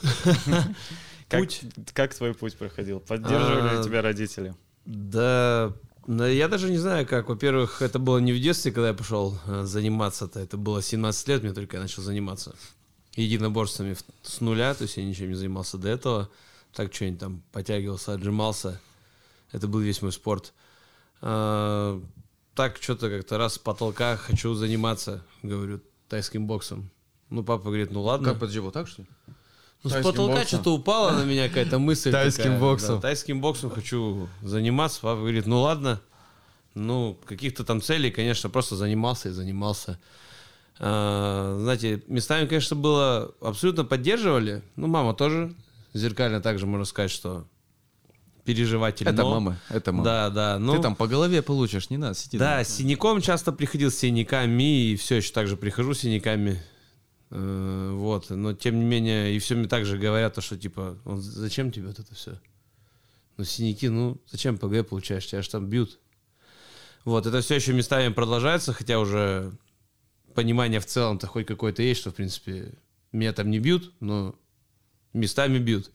Путь? 1.30 1.62
как 1.94 2.14
твой 2.14 2.34
путь 2.34 2.56
проходил? 2.56 3.02
Поддерживали 3.02 3.80
А, 3.80 3.84
тебя 3.84 4.02
родители? 4.02 4.56
Да, 4.86 5.74
я 6.08 6.48
даже 6.48 6.70
не 6.70 6.78
знаю 6.78 7.06
как. 7.06 7.28
Во-первых, 7.28 7.82
это 7.82 8.00
было 8.00 8.20
не 8.20 8.32
в 8.32 8.40
детстве, 8.40 8.72
когда 8.72 8.90
я 8.90 8.94
пошел 8.94 9.38
э, 9.46 9.64
заниматься-то. 9.64 10.40
Это 10.40 10.56
было 10.56 10.82
17 10.82 11.28
лет, 11.28 11.44
мне 11.44 11.52
только 11.52 11.76
я 11.76 11.82
начал 11.82 12.02
заниматься 12.02 12.56
единоборствами 13.18 13.96
с 14.22 14.42
нуля. 14.42 14.74
То 14.74 14.84
есть 14.84 14.98
я 14.98 15.04
ничем 15.04 15.30
не 15.30 15.36
занимался 15.36 15.78
до 15.78 15.90
этого. 15.90 16.30
Так 16.74 16.94
что-нибудь 16.94 17.20
там 17.20 17.44
потягивался, 17.52 18.14
отжимался. 18.14 18.80
Это 19.52 19.68
был 19.68 19.80
весь 19.80 20.02
мой 20.02 20.12
спорт. 20.12 20.54
А, 21.22 22.02
так 22.54 22.78
что-то 22.82 23.10
как-то 23.10 23.38
раз 23.38 23.56
с 23.56 23.60
потолка 23.60 24.18
хочу 24.18 24.54
заниматься, 24.54 25.24
говорю, 25.44 25.82
тайским 26.10 26.48
боксом. 26.48 26.90
Ну, 27.30 27.44
папа 27.44 27.66
говорит, 27.66 27.92
ну 27.92 28.02
ладно. 28.02 28.30
Как, 28.30 28.40
подожди, 28.40 28.60
вот 28.60 28.74
так 28.74 28.88
что 28.88 29.02
ли? 29.02 29.08
Ну, 29.84 29.90
с 29.90 29.94
Тайским 29.94 30.12
потолка 30.12 30.34
боксом? 30.34 30.48
что-то 30.48 30.74
упала 30.74 31.12
на 31.12 31.24
меня 31.24 31.48
какая-то 31.48 31.78
мысль. 31.78 32.12
Тайским 32.12 32.44
такая, 32.44 32.60
боксом. 32.60 32.96
да, 32.96 33.02
тайским 33.02 33.42
боксом 33.42 33.70
хочу 33.70 34.28
заниматься. 34.42 35.02
Папа 35.02 35.20
говорит, 35.20 35.46
ну 35.46 35.62
ладно. 35.62 36.02
Ну, 36.74 37.18
каких-то 37.26 37.64
там 37.64 37.82
целей, 37.82 38.12
конечно, 38.12 38.50
просто 38.50 38.76
занимался 38.76 39.30
и 39.30 39.32
занимался. 39.32 40.00
А, 40.80 41.58
знаете, 41.62 42.04
местами, 42.08 42.46
конечно, 42.48 42.76
было 42.76 43.34
абсолютно 43.42 43.84
поддерживали. 43.86 44.62
Ну, 44.76 44.88
мама 44.88 45.14
тоже. 45.14 45.54
Зеркально 45.94 46.42
также 46.42 46.66
можно 46.68 46.86
сказать, 46.86 47.10
что 47.12 47.48
переживатель. 48.44 49.08
Это 49.08 49.24
но- 49.24 49.30
мама, 49.32 49.58
это 49.70 49.92
мама. 49.92 50.04
Да, 50.04 50.30
да. 50.30 50.60
Ну, 50.60 50.76
Ты 50.76 50.82
там 50.82 50.96
по 50.96 51.08
голове 51.08 51.42
получишь, 51.42 51.90
не 51.90 51.98
надо, 51.98 52.14
сиди. 52.16 52.38
да, 52.38 52.64
с 52.64 52.70
синяком 52.76 53.22
часто 53.22 53.52
приходил, 53.52 53.92
с 53.92 53.96
синяками, 53.96 54.92
и 54.92 54.96
все 54.96 55.16
еще 55.16 55.34
так 55.34 55.48
же 55.48 55.58
прихожу 55.58 55.94
с 55.94 56.00
синяками. 56.00 56.62
Э, 57.30 57.92
Вот, 57.94 58.30
но 58.30 58.54
тем 58.54 58.80
не 58.80 58.86
менее, 58.86 59.36
и 59.36 59.40
все 59.40 59.56
мне 59.56 59.68
также 59.68 59.98
говорят, 59.98 60.36
то, 60.36 60.42
что 60.42 60.58
типа, 60.58 60.98
«Он 61.04 61.20
зачем 61.22 61.72
тебе 61.72 61.88
вот 61.88 62.00
это 62.00 62.14
все? 62.16 62.40
Ну, 63.36 63.44
синяки, 63.44 63.90
ну, 63.90 64.18
зачем 64.32 64.58
по 64.58 64.68
голове 64.68 64.84
получаешь? 64.84 65.26
Тебя 65.28 65.42
же 65.42 65.50
там 65.50 65.66
бьют. 65.68 66.00
Вот, 67.04 67.26
это 67.26 67.42
все 67.42 67.56
еще 67.56 67.74
местами 67.74 68.14
продолжается, 68.14 68.72
хотя 68.74 68.98
уже 69.00 69.52
понимание 70.38 70.80
в 70.80 70.86
целом-то 70.86 71.26
хоть 71.26 71.48
какое-то 71.48 71.82
есть, 71.82 72.00
что, 72.00 72.12
в 72.12 72.14
принципе, 72.14 72.74
меня 73.12 73.34
там 73.34 73.50
не 73.50 73.58
бьют, 73.58 73.92
но 74.00 74.36
местами 75.12 75.58
бьют. 75.58 75.90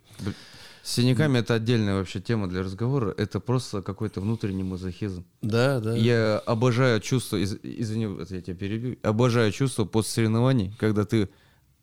С 0.82 0.94
синяками 0.94 1.38
это 1.38 1.54
отдельная 1.54 1.94
вообще 1.94 2.20
тема 2.20 2.48
для 2.48 2.62
разговора. 2.64 3.14
Это 3.16 3.38
просто 3.38 3.82
какой-то 3.82 4.20
внутренний 4.20 4.64
мазохизм. 4.64 5.24
Да, 5.42 5.78
да. 5.78 5.94
Я 5.94 6.38
обожаю 6.40 7.00
чувство, 7.00 7.36
из- 7.36 7.56
извини, 7.62 8.08
я 8.30 8.40
тебя 8.40 8.56
перебью, 8.56 8.98
обожаю 9.04 9.52
чувство 9.52 9.84
после 9.84 10.10
соревнований, 10.10 10.74
когда 10.80 11.04
ты 11.04 11.28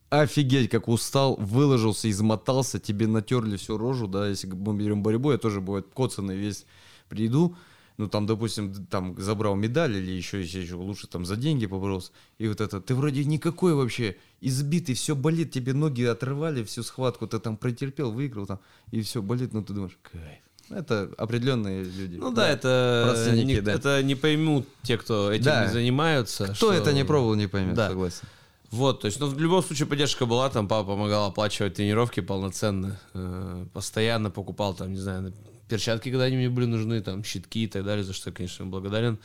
офигеть 0.10 0.70
как 0.70 0.90
устал, 0.90 1.38
выложился, 1.38 2.10
измотался, 2.12 2.78
тебе 2.78 3.08
натерли 3.08 3.56
всю 3.56 3.78
рожу, 3.78 4.08
да, 4.08 4.28
если 4.28 4.48
мы 4.48 4.76
берем 4.76 5.02
борьбу, 5.02 5.32
я 5.32 5.38
тоже 5.38 5.62
бывает 5.62 5.86
коцанный 5.94 6.36
весь 6.36 6.66
приду, 7.08 7.56
ну 8.00 8.08
там, 8.08 8.26
допустим, 8.26 8.74
там 8.90 9.16
забрал 9.22 9.56
медаль 9.56 9.98
или 9.98 10.12
еще, 10.12 10.40
если 10.42 10.60
еще 10.62 10.76
лучше 10.76 11.06
там 11.08 11.26
за 11.26 11.36
деньги 11.36 11.68
поборолся, 11.68 12.12
и 12.38 12.48
вот 12.48 12.62
это, 12.62 12.80
ты 12.80 12.96
вроде 12.96 13.26
никакой 13.26 13.74
вообще 13.74 14.16
избитый, 14.42 14.96
все 14.96 15.16
болит, 15.16 15.52
тебе 15.52 15.74
ноги 15.74 16.04
отрывали 16.04 16.64
всю 16.64 16.82
схватку, 16.84 17.28
ты 17.28 17.40
там 17.40 17.58
претерпел, 17.58 18.12
выиграл 18.12 18.48
там, 18.48 18.60
и 18.92 19.02
все 19.02 19.22
болит, 19.22 19.54
но 19.54 19.62
ты 19.62 19.74
думаешь, 19.74 19.98
кайф. 20.12 20.40
Это 20.70 21.12
определенные 21.18 21.84
люди. 21.84 22.16
Ну 22.16 22.32
да, 22.32 22.48
это, 22.48 23.10
Про 23.14 23.26
синяки, 23.26 23.46
не, 23.46 23.62
да. 23.62 23.74
это 23.74 24.02
не 24.04 24.16
поймут 24.16 24.66
те, 24.84 24.98
кто 24.98 25.32
этим 25.32 25.46
Да. 25.46 25.68
занимаются. 25.68 26.46
Кто 26.46 26.54
что- 26.54 26.74
это 26.74 26.94
не 26.94 27.04
пробовал, 27.04 27.36
не 27.36 27.48
поймет, 27.48 27.74
Да. 27.76 27.90
согласен. 27.90 28.28
Вот, 28.72 29.02
то 29.02 29.08
есть, 29.08 29.20
ну, 29.20 29.26
в 29.28 29.40
любом 29.40 29.64
случае 29.64 29.88
поддержка 29.88 30.28
была, 30.28 30.48
там 30.50 30.68
папа 30.68 30.92
помогал 30.92 31.26
оплачивать 31.28 31.74
тренировки 31.74 32.20
полноценно, 32.20 33.00
э, 33.16 33.66
постоянно 33.74 34.30
покупал 34.30 34.76
там, 34.76 34.92
не 34.92 35.00
знаю, 35.00 35.34
перчатки, 35.70 36.10
когда 36.10 36.26
они 36.26 36.36
мне 36.36 36.50
были 36.50 36.66
нужны, 36.66 37.02
там, 37.02 37.24
щитки 37.24 37.64
и 37.64 37.68
так 37.68 37.86
далее, 37.86 38.04
за 38.04 38.14
что 38.14 38.30
я, 38.30 38.36
конечно, 38.36 38.66
благодарен. 38.66 39.20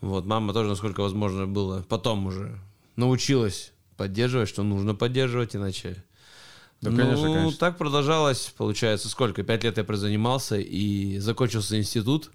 Вот, 0.00 0.26
мама 0.26 0.52
тоже, 0.52 0.68
насколько 0.68 1.00
возможно 1.00 1.46
было, 1.46 1.84
потом 1.88 2.26
уже 2.26 2.58
научилась 2.96 3.72
поддерживать, 3.96 4.48
что 4.48 4.62
нужно 4.62 4.94
поддерживать, 4.94 5.56
иначе... 5.56 6.04
Да, 6.80 6.90
ну, 6.90 6.96
конечно, 6.96 7.32
конечно. 7.32 7.58
так 7.58 7.78
продолжалось, 7.78 8.52
получается, 8.56 9.08
сколько? 9.08 9.44
Пять 9.44 9.62
лет 9.62 9.76
я 9.76 9.84
прозанимался 9.84 10.58
и 10.58 11.18
закончился 11.18 11.78
институт. 11.78 12.32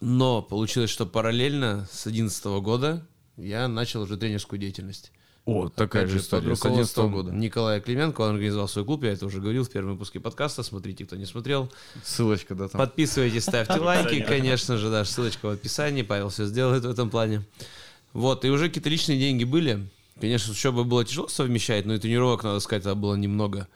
Но 0.00 0.42
получилось, 0.42 0.90
что 0.90 1.06
параллельно 1.06 1.88
с 1.90 2.06
11 2.06 2.44
года 2.62 3.04
я 3.36 3.66
начал 3.66 4.02
уже 4.02 4.16
тренерскую 4.16 4.60
деятельность. 4.60 5.10
О, 5.46 5.68
такая 5.68 6.02
Опять 6.02 6.12
же 6.12 6.18
под 6.18 6.24
история. 6.24 6.42
С 6.42 6.64
11 6.64 6.64
руководством 6.64 7.12
года. 7.12 7.30
Николая 7.30 7.80
Клименко, 7.80 8.20
он 8.20 8.30
организовал 8.34 8.66
свой 8.66 8.84
клуб, 8.84 9.04
я 9.04 9.12
это 9.12 9.26
уже 9.26 9.40
говорил 9.40 9.62
в 9.62 9.70
первом 9.70 9.92
выпуске 9.92 10.18
подкаста, 10.18 10.64
смотрите, 10.64 11.04
кто 11.04 11.14
не 11.14 11.24
смотрел. 11.24 11.70
Ссылочка, 12.02 12.56
да, 12.56 12.66
там. 12.66 12.80
Подписывайтесь, 12.80 13.44
ставьте 13.44 13.78
лайки, 13.78 14.20
конечно 14.22 14.76
же, 14.76 14.90
да, 14.90 15.04
ссылочка 15.04 15.46
в 15.46 15.50
описании, 15.50 16.02
Павел 16.02 16.30
все 16.30 16.46
сделает 16.46 16.84
в 16.84 16.90
этом 16.90 17.10
плане. 17.10 17.44
Вот, 18.12 18.44
и 18.44 18.50
уже 18.50 18.66
какие-то 18.68 18.88
личные 18.88 19.20
деньги 19.20 19.44
были. 19.44 19.88
Конечно, 20.20 20.52
с 20.52 20.56
учебой 20.56 20.84
было 20.84 21.04
тяжело 21.04 21.28
совмещать, 21.28 21.86
но 21.86 21.94
и 21.94 21.98
тренировок, 21.98 22.42
надо 22.42 22.58
сказать, 22.58 22.82
тогда 22.82 22.96
было 22.96 23.14
немного. 23.14 23.68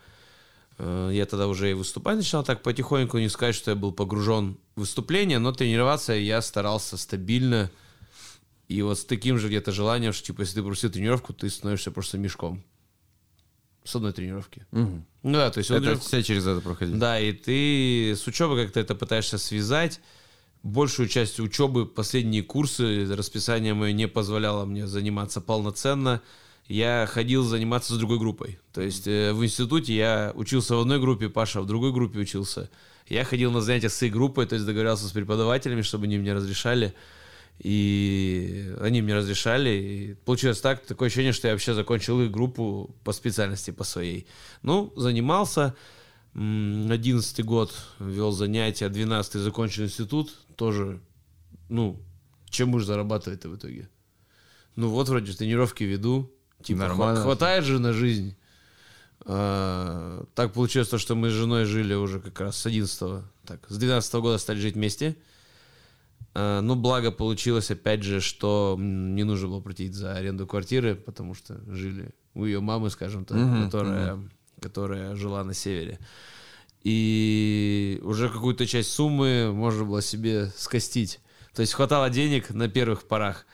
Э, 0.78 1.10
Я 1.12 1.26
тогда 1.26 1.46
уже 1.46 1.70
и 1.70 1.74
выступать 1.74 2.16
начинал 2.16 2.42
так 2.42 2.62
потихоньку, 2.62 3.18
не 3.18 3.28
сказать, 3.28 3.54
что 3.54 3.70
я 3.70 3.76
был 3.76 3.92
погружен 3.92 4.56
в 4.74 4.80
выступление, 4.80 5.38
но 5.38 5.52
тренироваться 5.52 6.14
я 6.14 6.42
старался 6.42 6.96
стабильно. 6.96 7.70
И 8.70 8.82
вот 8.82 8.96
с 8.98 9.04
таким 9.04 9.36
же 9.36 9.48
где-то 9.48 9.72
желанием, 9.72 10.12
что, 10.12 10.26
типа, 10.26 10.42
если 10.42 10.54
ты 10.54 10.60
пропустил 10.62 10.90
тренировку, 10.90 11.32
ты 11.32 11.50
становишься 11.50 11.90
просто 11.90 12.18
мешком. 12.18 12.62
С 13.82 13.96
одной 13.96 14.12
тренировки. 14.12 14.64
Мгм. 14.70 15.04
Ну 15.24 15.32
да, 15.32 15.50
то 15.50 15.58
есть... 15.58 15.70
Это 15.72 15.80
тренировку- 15.80 16.06
все 16.06 16.22
через 16.22 16.46
это 16.46 16.60
проходили. 16.60 16.96
да, 16.96 17.18
и 17.18 17.32
ты 17.32 18.14
с 18.14 18.24
учебой 18.28 18.62
как-то 18.62 18.78
это 18.78 18.94
пытаешься 18.94 19.38
связать. 19.38 20.00
Большую 20.62 21.08
часть 21.08 21.40
учебы, 21.40 21.84
последние 21.84 22.44
курсы, 22.44 23.12
расписание 23.12 23.74
мое 23.74 23.90
не 23.90 24.06
позволяло 24.06 24.64
мне 24.66 24.86
заниматься 24.86 25.40
полноценно. 25.40 26.22
Я 26.68 27.08
ходил 27.10 27.42
заниматься 27.42 27.94
с 27.94 27.98
другой 27.98 28.20
группой. 28.20 28.60
То 28.72 28.82
есть 28.82 29.08
э, 29.08 29.32
в 29.32 29.44
институте 29.44 29.96
я 29.96 30.32
учился 30.36 30.76
в 30.76 30.80
одной 30.80 31.00
группе, 31.00 31.28
Паша 31.28 31.60
в 31.60 31.66
другой 31.66 31.92
группе 31.92 32.20
учился. 32.20 32.70
Я 33.08 33.24
ходил 33.24 33.50
на 33.50 33.62
занятия 33.62 33.88
с 33.88 33.94
своей 33.96 34.12
группой, 34.12 34.46
то 34.46 34.54
есть 34.54 34.64
договорялся 34.64 35.08
с 35.08 35.10
преподавателями, 35.10 35.82
чтобы 35.82 36.04
они 36.04 36.18
мне 36.18 36.32
разрешали. 36.34 36.94
И 37.62 38.74
они 38.80 39.02
мне 39.02 39.14
разрешали. 39.14 39.70
И 39.70 40.14
получилось 40.24 40.60
так, 40.60 40.84
такое 40.84 41.08
ощущение, 41.08 41.32
что 41.32 41.46
я 41.46 41.54
вообще 41.54 41.74
закончил 41.74 42.20
их 42.22 42.30
группу 42.30 42.94
по 43.04 43.12
специальности, 43.12 43.70
по 43.70 43.84
своей. 43.84 44.26
Ну, 44.62 44.92
занимался. 44.96 45.76
Одиннадцатый 46.34 47.44
год 47.44 47.74
вел 47.98 48.32
занятия, 48.32 48.88
двенадцатый 48.88 49.42
закончил 49.42 49.84
институт. 49.84 50.34
Тоже, 50.56 51.00
ну, 51.68 52.00
чем 52.48 52.70
будешь 52.70 52.86
зарабатывать-то 52.86 53.48
в 53.48 53.56
итоге? 53.56 53.90
Ну 54.76 54.88
вот, 54.88 55.08
вроде 55.08 55.32
тренировки 55.32 55.84
веду. 55.84 56.32
Типа, 56.62 56.80
Нормально. 56.80 57.20
хватает 57.20 57.64
же 57.64 57.78
на 57.78 57.92
жизнь. 57.92 58.36
А, 59.26 60.24
так 60.34 60.54
получилось 60.54 60.88
то, 60.88 60.98
что 60.98 61.14
мы 61.14 61.28
с 61.28 61.32
женой 61.32 61.66
жили 61.66 61.92
уже 61.92 62.20
как 62.20 62.40
раз 62.40 62.56
с 62.56 62.66
11 62.66 63.22
так, 63.44 63.66
с 63.68 63.76
12 63.76 64.14
года 64.14 64.38
стали 64.38 64.58
жить 64.58 64.76
вместе. 64.76 65.16
А, 66.34 66.60
ну, 66.60 66.74
благо 66.76 67.10
получилось, 67.10 67.70
опять 67.70 68.02
же, 68.02 68.20
что 68.20 68.76
не 68.78 69.24
нужно 69.24 69.48
было 69.48 69.60
платить 69.60 69.94
за 69.94 70.14
аренду 70.14 70.46
квартиры, 70.46 70.94
потому 70.94 71.34
что 71.34 71.60
жили 71.72 72.10
у 72.34 72.44
ее 72.44 72.60
мамы, 72.60 72.90
скажем 72.90 73.24
так, 73.24 73.36
Мгм, 73.36 73.64
которая, 73.64 74.18
которая 74.60 75.14
жила 75.16 75.42
на 75.44 75.54
севере. 75.54 75.98
И 76.82 78.00
уже 78.02 78.28
какую-то 78.28 78.66
часть 78.66 78.92
суммы 78.92 79.52
можно 79.52 79.84
было 79.84 80.00
себе 80.02 80.50
скостить. 80.56 81.20
То 81.54 81.60
есть 81.62 81.74
хватало 81.74 82.08
денег 82.10 82.50
на 82.50 82.68
первых 82.68 83.06
порах. 83.06 83.46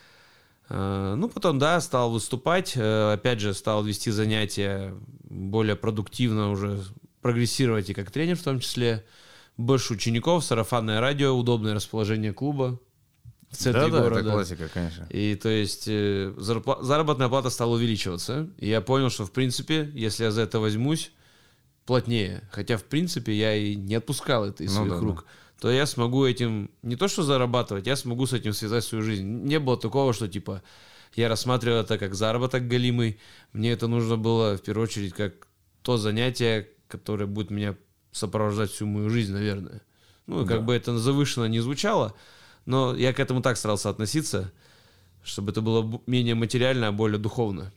Э, 0.68 1.14
Ну, 1.16 1.28
потом, 1.28 1.58
да, 1.58 1.80
стал 1.80 2.10
выступать, 2.10 2.74
э, 2.76 3.12
опять 3.14 3.40
же, 3.40 3.54
стал 3.54 3.82
вести 3.84 4.10
занятия 4.10 4.94
более 5.24 5.76
продуктивно 5.76 6.50
уже, 6.50 6.82
прогрессировать 7.20 7.90
и 7.90 7.94
как 7.94 8.10
тренер 8.10 8.36
в 8.36 8.42
том 8.42 8.60
числе. 8.60 9.04
Больше 9.56 9.94
учеников, 9.94 10.44
сарафанное 10.44 11.00
радио, 11.00 11.32
удобное 11.36 11.74
расположение 11.74 12.32
клуба 12.32 12.78
в 13.50 13.56
центре 13.56 13.82
Да-да, 13.86 14.02
города. 14.02 14.20
это 14.20 14.30
классика, 14.32 14.68
конечно. 14.72 15.06
И 15.10 15.34
то 15.34 15.48
есть 15.48 15.88
э, 15.88 16.34
зарпла- 16.36 16.82
заработная 16.82 17.28
плата 17.28 17.48
стала 17.48 17.74
увеличиваться. 17.74 18.50
И 18.58 18.68
я 18.68 18.80
понял, 18.80 19.08
что 19.08 19.24
в 19.24 19.32
принципе, 19.32 19.90
если 19.94 20.24
я 20.24 20.30
за 20.30 20.42
это 20.42 20.60
возьмусь 20.60 21.10
плотнее, 21.86 22.42
хотя 22.50 22.76
в 22.76 22.84
принципе 22.84 23.32
я 23.32 23.54
и 23.54 23.76
не 23.76 23.94
отпускал 23.94 24.44
это 24.44 24.64
из 24.64 24.72
Ну 24.74 24.78
своих 24.86 24.94
да, 24.94 25.00
рук, 25.00 25.24
то 25.60 25.70
я 25.70 25.86
смогу 25.86 26.26
этим 26.26 26.70
не 26.82 26.96
то 26.96 27.08
что 27.08 27.22
зарабатывать, 27.22 27.86
я 27.86 27.96
смогу 27.96 28.26
с 28.26 28.32
этим 28.34 28.52
связать 28.52 28.84
свою 28.84 29.02
жизнь. 29.04 29.24
Не 29.24 29.58
было 29.58 29.78
такого, 29.78 30.12
что 30.12 30.28
типа 30.28 30.62
я 31.14 31.28
рассматривал 31.28 31.78
это 31.80 31.96
как 31.96 32.14
заработок 32.14 32.68
галимый. 32.68 33.18
Мне 33.54 33.72
это 33.72 33.86
нужно 33.86 34.18
было 34.18 34.58
в 34.58 34.62
первую 34.62 34.84
очередь 34.84 35.14
как 35.14 35.46
то 35.82 35.96
занятие, 35.96 36.68
которое 36.88 37.26
будет 37.26 37.50
меня 37.50 37.74
сопровождать 38.16 38.70
всю 38.70 38.86
мою 38.86 39.10
жизнь, 39.10 39.32
наверное. 39.32 39.82
Ну, 40.26 40.42
и 40.42 40.46
как 40.46 40.64
бы 40.64 40.74
это 40.74 40.98
завышенно 40.98 41.44
не 41.44 41.60
звучало, 41.60 42.14
но 42.64 42.96
я 42.96 43.12
к 43.12 43.20
этому 43.20 43.42
так 43.42 43.56
старался 43.56 43.90
относиться, 43.90 44.52
чтобы 45.22 45.52
это 45.52 45.60
было 45.60 46.00
менее 46.06 46.34
материально, 46.34 46.88
а 46.88 46.92
более 46.92 47.18
духовно. 47.18 47.72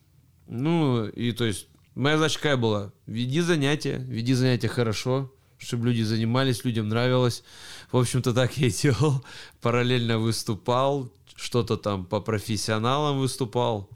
Ну, 0.48 1.06
и 1.06 1.32
то 1.32 1.46
есть, 1.46 1.68
моя 1.94 2.18
задача 2.18 2.38
какая 2.38 2.58
была? 2.58 2.92
Веди 3.06 3.42
занятия, 3.42 3.98
веди 3.98 4.34
занятия 4.34 4.68
хорошо, 4.68 5.32
чтобы 5.60 5.88
люди 5.88 6.02
занимались, 6.02 6.64
людям 6.64 6.88
нравилось. 6.88 7.44
В 7.92 7.98
общем-то, 7.98 8.34
так 8.34 8.58
я 8.58 8.68
и 8.68 8.72
делал. 8.72 9.24
Параллельно 9.62 10.18
выступал, 10.18 11.12
что-то 11.36 11.78
там 11.78 12.06
по 12.06 12.20
профессионалам 12.22 13.20
выступал. 13.20 13.90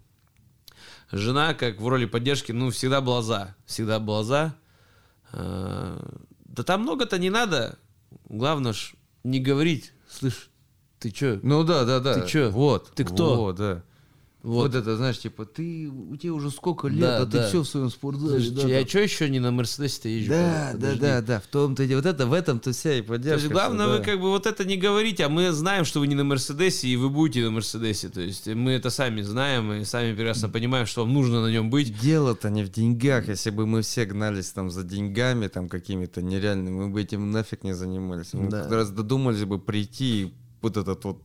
Жена, 1.12 1.54
как 1.54 1.80
в 1.80 1.88
роли 1.88 2.06
поддержки, 2.06 2.52
ну, 2.52 2.70
всегда 2.70 3.02
была 3.02 3.22
за. 3.22 3.56
Всегда 3.66 4.00
была 4.00 4.24
за. 4.24 4.56
Да 6.54 6.62
там 6.62 6.84
много-то 6.84 7.18
не 7.18 7.32
надо. 7.32 7.80
Главное 8.30 8.74
ж 8.74 8.94
не 9.24 9.40
говорить. 9.40 9.92
Слышь, 10.08 10.52
ты 11.00 11.10
чё? 11.10 11.40
Ну 11.42 11.64
да, 11.64 11.84
да, 11.84 12.00
да. 12.00 12.14
Ты 12.14 12.28
чё? 12.28 12.52
Вот. 12.52 12.92
Ты 12.94 13.04
кто? 13.04 13.36
Вот, 13.36 13.56
да. 13.56 13.84
Вот. 14.44 14.74
Вот. 14.74 14.76
это, 14.76 14.98
знаешь, 14.98 15.20
типа, 15.20 15.46
ты, 15.46 15.88
у 15.90 16.18
тебя 16.18 16.34
уже 16.34 16.52
сколько 16.52 16.90
лет, 16.90 17.00
Да, 17.00 17.18
а 17.22 17.26
да. 17.26 17.44
ты 17.44 17.48
все 17.48 17.62
в 17.62 17.66
своем 17.66 17.90
спортзале. 17.90 18.50
Да, 18.52 18.62
я 18.68 18.82
да. 18.82 18.86
чё 18.86 19.00
еще 19.02 19.30
не 19.30 19.40
на 19.40 19.52
Мерседесе-то 19.52 20.10
езжу? 20.10 20.32
Да, 20.32 20.72
да, 20.74 20.78
Подожди. 20.78 21.00
да, 21.00 21.22
да, 21.22 21.40
в 21.40 21.48
том-то 21.48 21.84
и. 21.84 21.96
Вот 21.96 22.06
это, 22.06 22.28
в 22.28 22.34
этом-то 22.34 22.74
вся 22.74 22.94
и 22.96 23.02
То 23.02 23.08
поддержка. 23.08 23.40
есть 23.40 23.52
главное, 23.54 23.86
что, 23.86 23.92
вы 23.94 23.98
да. 24.00 24.04
как 24.04 24.20
бы 24.20 24.30
вот 24.32 24.46
это 24.46 24.66
не 24.66 24.76
говорите, 24.76 25.24
а 25.24 25.30
мы 25.30 25.50
знаем, 25.54 25.86
что 25.86 26.02
вы 26.02 26.08
не 26.08 26.16
на 26.16 26.26
Мерседесе, 26.26 26.90
и 26.90 26.98
вы 26.98 27.10
будете 27.10 27.46
на 27.46 27.52
Мерседесе. 27.52 28.10
То 28.10 28.20
есть 28.20 28.46
мы 28.48 28.72
это 28.72 28.90
сами 28.90 29.22
знаем, 29.22 29.72
и 29.72 29.86
сами 29.86 30.14
прекрасно 30.14 30.50
понимаем, 30.50 30.88
что 30.88 31.06
вам 31.06 31.14
нужно 31.14 31.42
на 31.42 31.48
нем 31.50 31.70
быть. 31.70 31.98
Дело-то 32.02 32.50
не 32.50 32.64
в 32.64 32.70
деньгах. 32.70 33.30
Если 33.30 33.50
бы 33.50 33.66
мы 33.66 33.82
все 33.82 34.04
гнались 34.04 34.50
там 34.52 34.70
за 34.70 34.84
деньгами, 34.84 35.48
там 35.48 35.70
какими-то 35.70 36.22
нереальными, 36.22 36.84
мы 36.84 36.90
бы 36.90 37.02
этим 37.02 37.32
нафиг 37.32 37.64
не 37.64 37.74
занимались. 37.74 38.34
Мы 38.34 38.50
Да. 38.50 38.64
как 38.64 38.72
раз 38.74 38.90
додумались 38.90 39.46
бы 39.46 39.58
прийти 39.58 40.24
и 40.24 40.34
вот 40.62 40.76
этот 40.76 41.06
вот 41.06 41.22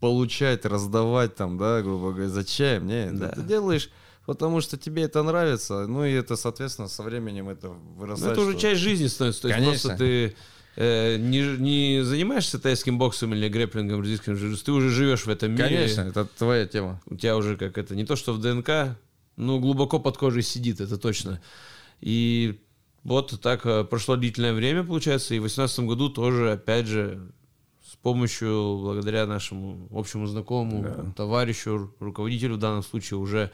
получать, 0.00 0.64
раздавать 0.64 1.34
там, 1.34 1.56
да, 1.58 1.82
грубо 1.82 2.10
говоря, 2.12 2.28
за 2.28 2.44
чаем. 2.44 2.86
Не, 2.86 3.10
Да. 3.10 3.28
ты 3.30 3.42
делаешь, 3.42 3.90
потому 4.26 4.60
что 4.60 4.76
тебе 4.76 5.02
это 5.04 5.22
нравится. 5.22 5.86
Ну 5.86 6.04
и 6.04 6.12
это, 6.12 6.36
соответственно, 6.36 6.88
со 6.88 7.02
временем 7.02 7.48
это 7.48 7.68
Ну, 7.68 7.74
вырастает. 7.96 8.32
это 8.32 8.40
уже 8.42 8.52
что- 8.52 8.60
часть 8.60 8.80
жизни 8.80 9.06
становится. 9.06 9.42
То 9.42 9.48
есть 9.48 9.58
Конечно. 9.60 9.88
просто 9.90 10.04
ты 10.04 10.34
э, 10.76 11.16
не, 11.18 11.56
не 11.58 12.04
занимаешься 12.04 12.58
тайским 12.58 12.98
боксом 12.98 13.32
или 13.32 13.48
грэпплингом, 13.48 14.00
бразильским 14.00 14.36
ты 14.36 14.72
уже 14.72 14.90
живешь 14.90 15.24
в 15.24 15.28
этом 15.28 15.52
мире. 15.52 15.68
Конечно, 15.68 16.00
это 16.00 16.24
твоя 16.24 16.66
тема. 16.66 17.00
у 17.06 17.14
тебя 17.14 17.36
уже 17.36 17.56
как 17.56 17.78
это, 17.78 17.94
не 17.94 18.04
то 18.04 18.16
что 18.16 18.32
в 18.32 18.40
ДНК, 18.40 18.96
но 19.36 19.60
глубоко 19.60 20.00
под 20.00 20.16
кожей 20.18 20.42
сидит, 20.42 20.80
это 20.80 20.98
точно. 20.98 21.40
И 22.00 22.60
вот 23.04 23.40
так 23.40 23.64
э, 23.66 23.84
прошло 23.84 24.16
длительное 24.16 24.52
время, 24.52 24.82
получается, 24.82 25.34
и 25.34 25.38
в 25.38 25.42
2018 25.42 25.80
году 25.86 26.08
тоже, 26.08 26.52
опять 26.52 26.86
же, 26.86 27.20
помощью, 28.04 28.78
благодаря 28.82 29.26
нашему 29.26 29.88
общему 29.90 30.26
знакомому, 30.26 31.12
товарищу, 31.16 31.70
ру- 31.70 31.90
руководителю 32.00 32.54
в 32.54 32.58
данном 32.58 32.82
случае 32.82 33.18
уже 33.18 33.50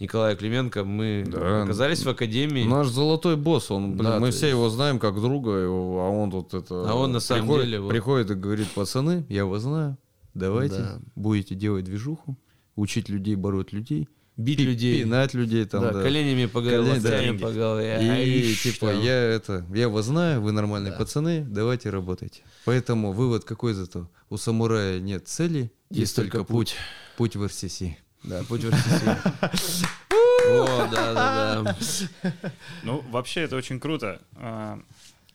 Николая 0.00 0.36
Клименко, 0.36 0.84
мы 0.84 1.24
Да. 1.26 1.64
оказались 1.64 2.04
в 2.04 2.08
академии. 2.08 2.62
Наш 2.64 2.86
золотой 2.86 3.36
босс, 3.36 3.70
он, 3.70 3.92
блин, 3.96 4.04
Да, 4.12 4.20
мы 4.20 4.30
все 4.30 4.46
есть- 4.46 4.56
его 4.56 4.70
знаем 4.70 4.98
как 5.00 5.20
друга, 5.20 5.50
его, 5.50 6.00
а 6.06 6.08
он 6.08 6.30
тут 6.30 6.54
это... 6.54 6.88
А 6.90 6.94
он 6.94 7.10
на 7.12 7.20
самом 7.20 7.42
приходит, 7.42 7.66
деле 7.66 7.80
вот- 7.80 7.88
Приходит 7.90 8.30
и 8.30 8.34
говорит, 8.34 8.68
пацаны, 8.68 9.26
я 9.28 9.44
вас 9.44 9.62
знаю, 9.62 9.98
давайте, 10.34 10.76
Да. 10.78 11.00
будете 11.16 11.56
делать 11.56 11.84
движуху, 11.84 12.38
учить 12.76 13.08
людей, 13.08 13.34
бороть 13.34 13.72
людей, 13.72 14.08
Бить 14.38 14.60
людей. 14.60 15.00
пинать 15.02 15.34
людей 15.34 15.64
там, 15.64 15.82
да, 15.82 15.90
да. 15.92 16.02
коленями 16.02 16.46
по 16.46 16.62
голове, 16.62 17.00
Колени, 17.00 17.36
да. 17.36 17.46
по 17.46 17.52
голове. 17.52 17.98
И 18.00 18.08
Ай, 18.08 18.54
типа, 18.54 18.92
что? 18.92 18.92
я 18.92 19.14
это, 19.14 19.66
я 19.74 19.88
вас 19.88 20.06
знаю, 20.06 20.40
вы 20.40 20.52
нормальные 20.52 20.92
пацаны, 20.92 21.44
давайте 21.44 21.90
работайте. 21.90 22.42
Поэтому 22.64 23.10
вывод 23.10 23.44
какой 23.44 23.74
зато? 23.74 24.08
У 24.30 24.36
самурая 24.36 25.00
нет 25.00 25.26
цели, 25.26 25.72
есть, 25.90 26.14
только 26.14 26.44
путь. 26.44 26.76
Путь 27.16 27.34
в 27.34 27.44
РСС. 27.44 27.82
Да, 28.22 28.44
путь 28.44 28.62
в 28.62 28.70
РСС. 28.70 29.84
О, 30.48 30.88
да, 30.90 31.14
да, 31.14 31.62
да. 32.22 32.36
Ну, 32.84 33.02
вообще 33.10 33.40
это 33.40 33.56
очень 33.56 33.80
круто. 33.80 34.22
А, 34.36 34.78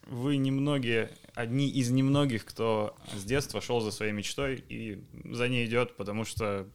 Вы 0.08 0.38
немногие, 0.38 1.12
одни 1.36 1.70
из 1.70 1.90
немногих, 1.90 2.46
кто 2.46 2.96
с 3.18 3.24
детства 3.26 3.60
шел 3.60 3.82
за 3.82 3.92
своей 3.92 4.14
мечтой 4.14 4.64
и 4.70 5.04
за 5.26 5.50
ней 5.50 5.66
идет, 5.66 5.98
потому 5.98 6.24
что 6.24 6.68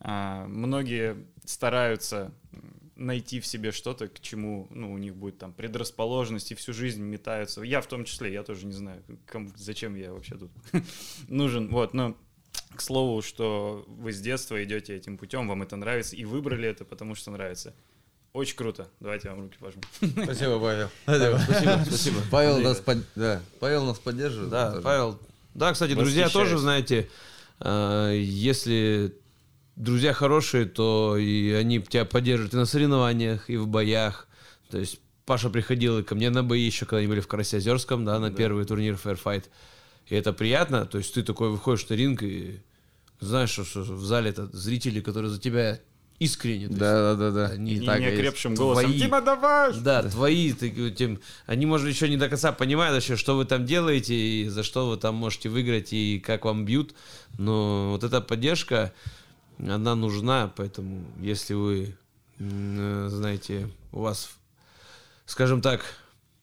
а, 0.00 0.46
многие 0.48 1.16
стараются 1.44 2.32
найти 2.96 3.40
в 3.40 3.46
себе 3.46 3.72
что-то, 3.72 4.06
к 4.08 4.20
чему 4.20 4.68
ну, 4.70 4.92
у 4.92 4.98
них 4.98 5.16
будет 5.16 5.38
там 5.38 5.52
предрасположенность, 5.52 6.52
и 6.52 6.54
всю 6.54 6.72
жизнь 6.72 7.02
метаются. 7.02 7.60
Я 7.62 7.80
в 7.80 7.86
том 7.86 8.04
числе, 8.04 8.32
я 8.32 8.42
тоже 8.44 8.66
не 8.66 8.72
знаю, 8.72 9.02
кому- 9.26 9.50
зачем 9.56 9.96
я 9.96 10.12
вообще 10.12 10.36
тут 10.36 10.50
нужен. 11.28 11.68
Вот, 11.68 11.92
но 11.92 12.16
к 12.74 12.80
слову, 12.80 13.20
что 13.22 13.84
вы 13.88 14.12
с 14.12 14.20
детства 14.20 14.62
идете 14.62 14.94
этим 14.96 15.18
путем, 15.18 15.48
вам 15.48 15.62
это 15.62 15.74
нравится, 15.76 16.14
и 16.16 16.24
выбрали 16.24 16.68
это, 16.68 16.84
потому 16.84 17.14
что 17.16 17.30
нравится. 17.30 17.74
Очень 18.32 18.56
круто. 18.56 18.88
Давайте 19.00 19.28
я 19.28 19.34
вам 19.34 19.44
руки 19.44 19.58
пожму. 19.58 19.82
Спасибо, 20.24 20.58
Павел. 20.60 20.88
Спасибо, 21.04 21.84
спасибо. 21.86 22.16
Павел 22.30 22.58
нас, 22.58 22.80
под- 22.80 23.04
да, 23.14 23.40
Павел 23.60 23.84
нас 23.86 23.98
поддерживает. 23.98 24.50
Да, 24.50 24.70
тоже. 24.70 24.82
Павел. 24.82 25.18
Да, 25.54 25.72
кстати, 25.72 25.94
друзья 25.94 26.28
тоже, 26.28 26.58
знаете, 26.58 27.08
э, 27.60 28.12
если 28.16 29.14
друзья 29.76 30.12
хорошие, 30.12 30.66
то 30.66 31.16
и 31.16 31.52
они 31.52 31.80
тебя 31.80 32.04
поддерживают 32.04 32.54
и 32.54 32.56
на 32.56 32.66
соревнованиях, 32.66 33.50
и 33.50 33.56
в 33.56 33.66
боях. 33.66 34.28
То 34.70 34.78
есть 34.78 35.00
Паша 35.26 35.50
приходил 35.50 36.02
ко 36.04 36.14
мне 36.14 36.30
на 36.30 36.42
бои 36.42 36.60
еще, 36.62 36.86
когда 36.86 36.98
они 36.98 37.06
были 37.08 37.20
в 37.20 37.28
Карасиозерском, 37.28 38.04
да, 38.04 38.18
на 38.18 38.30
первый 38.30 38.64
турнир 38.64 38.98
Fairfight. 39.02 39.44
И 40.08 40.14
это 40.14 40.32
приятно, 40.32 40.84
то 40.84 40.98
есть 40.98 41.14
ты 41.14 41.22
такой 41.22 41.50
выходишь 41.50 41.88
на 41.88 41.94
ринг 41.94 42.22
и 42.22 42.60
знаешь, 43.20 43.50
что, 43.50 43.64
что 43.64 43.80
в 43.80 44.04
зале 44.04 44.30
это 44.30 44.46
зрители, 44.52 45.00
которые 45.00 45.30
за 45.30 45.40
тебя 45.40 45.80
искренне. 46.18 46.66
то 46.66 46.72
есть 46.72 46.80
Да, 46.80 47.14
да, 47.14 47.14
да, 47.14 47.30
да. 47.30 47.54
Они 47.54 47.74
И 47.74 47.80
так 47.80 48.00
неокрепшим 48.00 48.54
голосом. 48.54 48.84
Твои. 48.84 48.98
Дима, 48.98 49.20
давай! 49.20 49.72
Да, 49.80 50.02
твои, 50.02 50.52
ты- 50.52 50.90
тем, 50.90 51.20
они, 51.46 51.66
может, 51.66 51.88
еще 51.88 52.08
не 52.08 52.16
до 52.16 52.28
конца 52.28 52.52
понимают 52.52 52.94
вообще, 52.94 53.16
что 53.16 53.36
вы 53.36 53.44
там 53.46 53.64
делаете, 53.64 54.14
и 54.14 54.48
за 54.48 54.62
что 54.62 54.88
вы 54.88 54.96
там 54.96 55.14
можете 55.14 55.48
выиграть, 55.48 55.92
и 55.92 56.20
как 56.20 56.44
вам 56.44 56.64
бьют. 56.64 56.94
Но 57.38 57.90
вот 57.92 58.04
эта 58.04 58.20
поддержка, 58.20 58.92
она 59.58 59.94
нужна, 59.94 60.52
поэтому 60.54 61.04
если 61.20 61.54
вы, 61.54 61.96
э, 62.38 63.08
знаете, 63.10 63.68
у 63.92 64.00
вас, 64.00 64.30
скажем 65.26 65.60
так, 65.60 65.80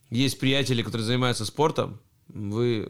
есть 0.09 0.39
приятели, 0.39 0.83
которые 0.83 1.05
занимаются 1.05 1.45
спортом, 1.45 1.99
вы 2.27 2.89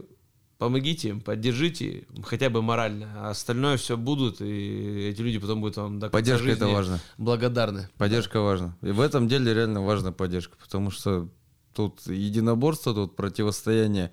помогите 0.58 1.10
им, 1.10 1.22
поддержите 1.22 2.06
хотя 2.24 2.52
бы 2.52 2.62
морально, 2.62 3.12
а 3.16 3.30
остальное 3.32 3.78
все 3.78 3.98
будут, 3.98 4.42
и 4.42 5.10
эти 5.10 5.22
люди 5.22 5.40
потом 5.40 5.60
будут 5.60 5.78
вам 5.78 6.00
до 6.00 6.08
конца 6.08 6.18
Поддержка 6.20 6.44
жизни 6.44 6.58
это 6.58 6.68
важно. 6.68 7.00
благодарны. 7.18 7.90
Поддержка 7.98 8.42
важна. 8.42 8.78
И 8.82 8.92
в 8.92 9.02
этом 9.02 9.28
деле 9.28 9.54
реально 9.56 9.82
важна 9.82 10.12
поддержка, 10.12 10.58
потому 10.62 10.92
что 10.92 11.30
тут 11.74 12.06
единоборство, 12.06 12.94
тут 12.94 13.16
противостояние 13.16 14.12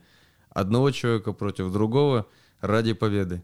одного 0.49 0.91
человека 0.91 1.33
против 1.33 1.71
другого 1.71 2.27
ради 2.61 2.95
победы. 2.95 3.43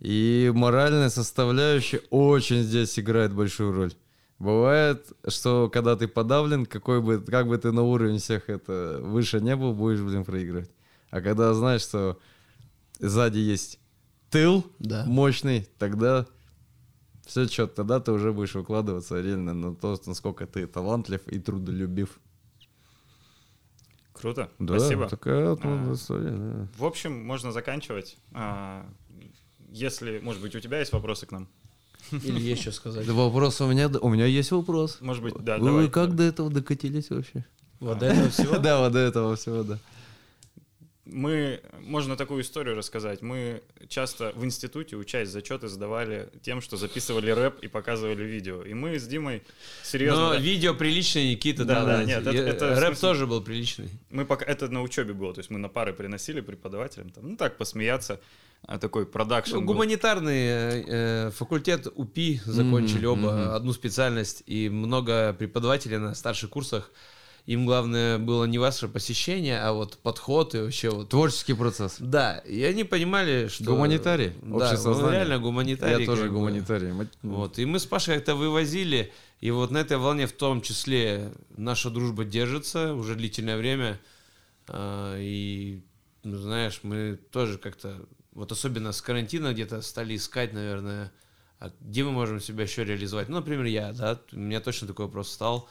И 0.00 0.50
моральная 0.54 1.10
составляющая 1.10 2.00
очень 2.10 2.62
здесь 2.62 2.98
играет 2.98 3.32
большую 3.34 3.72
роль. 3.72 3.92
Бывает, 4.38 5.12
что 5.28 5.68
когда 5.68 5.94
ты 5.96 6.08
подавлен, 6.08 6.64
какой 6.64 7.02
бы, 7.02 7.20
как 7.20 7.46
бы 7.46 7.58
ты 7.58 7.70
на 7.72 7.82
уровень 7.82 8.18
всех 8.18 8.48
это 8.48 8.98
выше 9.02 9.40
не 9.40 9.54
был, 9.54 9.74
будешь, 9.74 10.00
блин, 10.00 10.24
проигрывать. 10.24 10.70
А 11.10 11.20
когда 11.20 11.52
знаешь, 11.52 11.82
что 11.82 12.18
сзади 12.98 13.38
есть 13.38 13.78
тыл 14.30 14.64
Да. 14.78 15.04
мощный, 15.06 15.68
тогда 15.78 16.26
все 17.26 17.46
четко, 17.46 17.76
тогда 17.76 18.00
ты 18.00 18.12
уже 18.12 18.32
будешь 18.32 18.54
выкладываться 18.54 19.20
реально 19.20 19.52
на 19.52 19.74
то, 19.74 20.00
насколько 20.06 20.46
ты 20.46 20.66
талантлив 20.66 21.20
и 21.28 21.38
трудолюбив. 21.38 22.18
Круто. 24.14 24.50
Да, 24.58 24.78
Спасибо. 24.78 25.08
такая 25.08 25.50
вот 25.50 25.60
А. 25.62 25.92
история, 25.92 26.30
да. 26.30 26.68
В 26.78 26.84
общем, 26.84 27.24
можно 27.24 27.52
заканчивать. 27.52 28.16
А, 29.70 29.74
Если, 29.74 30.18
может 30.20 30.42
быть, 30.42 30.54
у 30.54 30.60
тебя 30.60 30.78
есть 30.80 30.92
вопросы 30.92 31.26
к 31.26 31.32
нам? 31.32 31.48
Или 32.12 32.40
есть 32.40 32.62
что 32.62 32.72
сказать. 32.72 33.06
Да 33.06 33.12
вопрос 33.12 33.60
у 33.60 33.66
меня, 33.68 33.88
у 33.88 34.08
меня 34.08 34.26
есть 34.26 34.50
вопрос. 34.50 34.98
Может 35.00 35.22
быть, 35.22 35.34
да, 35.44 35.58
Вы 35.58 35.66
давай. 35.66 35.88
как 35.88 36.16
до 36.16 36.24
этого 36.24 36.50
докатились 36.50 37.10
вообще? 37.10 37.44
Вот 37.78 37.98
до 37.98 38.06
этого 38.06 38.30
всего. 38.30 38.58
Да, 38.58 38.80
вот 38.80 38.92
до 38.92 38.98
этого 38.98 39.36
всего, 39.36 39.62
да. 39.62 39.78
Мы, 41.12 41.60
можно 41.80 42.16
такую 42.16 42.42
историю 42.42 42.76
рассказать. 42.76 43.22
Мы 43.22 43.62
часто 43.88 44.32
в 44.34 44.44
институте, 44.44 44.96
учась 44.96 45.28
зачеты, 45.28 45.68
сдавали 45.68 46.28
тем, 46.42 46.60
что 46.60 46.76
записывали 46.76 47.30
рэп 47.30 47.58
и 47.62 47.68
показывали 47.68 48.22
видео. 48.24 48.62
И 48.62 48.74
мы 48.74 48.98
с 48.98 49.06
Димой 49.06 49.42
серьезно... 49.82 50.20
Но 50.20 50.30
да, 50.34 50.38
видео 50.38 50.74
приличное, 50.74 51.24
Никита, 51.30 51.64
Да, 51.64 51.80
да, 51.80 51.86
да, 51.86 51.96
да. 51.98 52.04
нет, 52.04 52.26
это- 52.26 52.36
это 52.36 52.80
Рэп 52.80 52.94
смысле- 52.96 53.00
тоже 53.00 53.26
был 53.26 53.42
приличный. 53.42 53.88
Мы 54.10 54.24
пока 54.24 54.44
это 54.44 54.68
на 54.68 54.82
учебе 54.82 55.12
было, 55.12 55.34
то 55.34 55.40
есть 55.40 55.50
мы 55.50 55.58
на 55.58 55.68
пары 55.68 55.92
приносили 55.92 56.40
преподавателям, 56.40 57.10
там, 57.10 57.28
ну 57.30 57.36
так 57.36 57.56
посмеяться, 57.56 58.20
а 58.62 58.78
такой 58.78 59.06
продакшн. 59.06 59.54
Ну, 59.56 59.62
гуманитарный 59.62 60.36
э, 60.46 60.84
э, 60.86 61.30
факультет 61.30 61.86
УПИ 61.94 62.40
закончили 62.44 63.06
Мгм, 63.06 63.24
оба 63.26 63.32
мгм. 63.32 63.50
одну 63.54 63.72
специальность, 63.72 64.42
и 64.46 64.68
много 64.68 65.32
преподавателей 65.32 65.98
на 65.98 66.14
старших 66.14 66.50
курсах. 66.50 66.90
Им 67.50 67.66
главное 67.66 68.18
было 68.18 68.44
не 68.44 68.58
ваше 68.58 68.86
посещение, 68.86 69.60
а 69.60 69.72
вот 69.72 69.98
подход 69.98 70.54
и 70.54 70.58
вообще 70.58 70.88
вот... 70.88 71.08
Творческий 71.08 71.54
процесс. 71.54 71.96
Да, 71.98 72.38
и 72.38 72.62
они 72.62 72.84
понимали, 72.84 73.48
что... 73.48 73.64
Гуманитарий, 73.64 74.34
Да, 74.40 74.78
он 74.84 75.10
реально 75.10 75.40
гуманитарий. 75.40 76.04
Я 76.04 76.06
тоже 76.06 76.26
бы. 76.26 76.34
гуманитарий. 76.34 76.92
Вот, 77.22 77.58
и 77.58 77.64
мы 77.64 77.80
с 77.80 77.86
Пашей 77.86 78.14
как-то 78.14 78.36
вывозили, 78.36 79.12
и 79.40 79.50
вот 79.50 79.72
на 79.72 79.78
этой 79.78 79.96
волне 79.96 80.28
в 80.28 80.32
том 80.32 80.62
числе 80.62 81.32
наша 81.56 81.90
дружба 81.90 82.24
держится 82.24 82.94
уже 82.94 83.16
длительное 83.16 83.56
время, 83.56 83.98
А, 84.68 85.18
и, 85.18 85.82
ну, 86.22 86.36
знаешь, 86.36 86.80
мы 86.84 87.18
тоже 87.32 87.58
как-то, 87.58 88.06
вот 88.30 88.52
особенно 88.52 88.92
с 88.92 89.02
карантина 89.02 89.52
где-то 89.52 89.82
стали 89.82 90.14
искать, 90.14 90.52
наверное, 90.52 91.10
а 91.58 91.72
где 91.80 92.04
мы 92.04 92.12
можем 92.12 92.40
себя 92.40 92.62
еще 92.62 92.84
реализовать. 92.84 93.28
Ну, 93.28 93.38
например, 93.38 93.64
я, 93.64 93.92
да, 93.92 94.20
у 94.30 94.38
меня 94.38 94.60
точно 94.60 94.86
такой 94.86 95.06
вопрос 95.06 95.32
стал, 95.32 95.68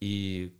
и 0.00 0.52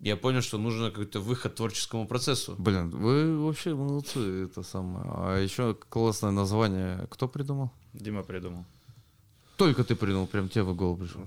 я 0.00 0.16
понял, 0.16 0.42
что 0.42 0.58
нужен 0.58 0.90
какой-то 0.90 1.20
выход 1.20 1.54
творческому 1.56 2.06
процессу. 2.06 2.54
Блин, 2.58 2.90
вы 2.90 3.38
вообще 3.44 3.74
молодцы, 3.74 4.44
это 4.44 4.62
самое. 4.62 5.04
А 5.08 5.38
еще 5.42 5.74
классное 5.88 6.30
название. 6.30 7.06
Кто 7.10 7.28
придумал? 7.28 7.70
Дима 7.94 8.22
придумал. 8.22 8.64
Только 9.56 9.82
ты 9.84 9.96
придумал, 9.96 10.26
прям 10.26 10.48
тебе 10.48 10.62
в 10.64 10.74
голову 10.76 10.98
пришло. 10.98 11.22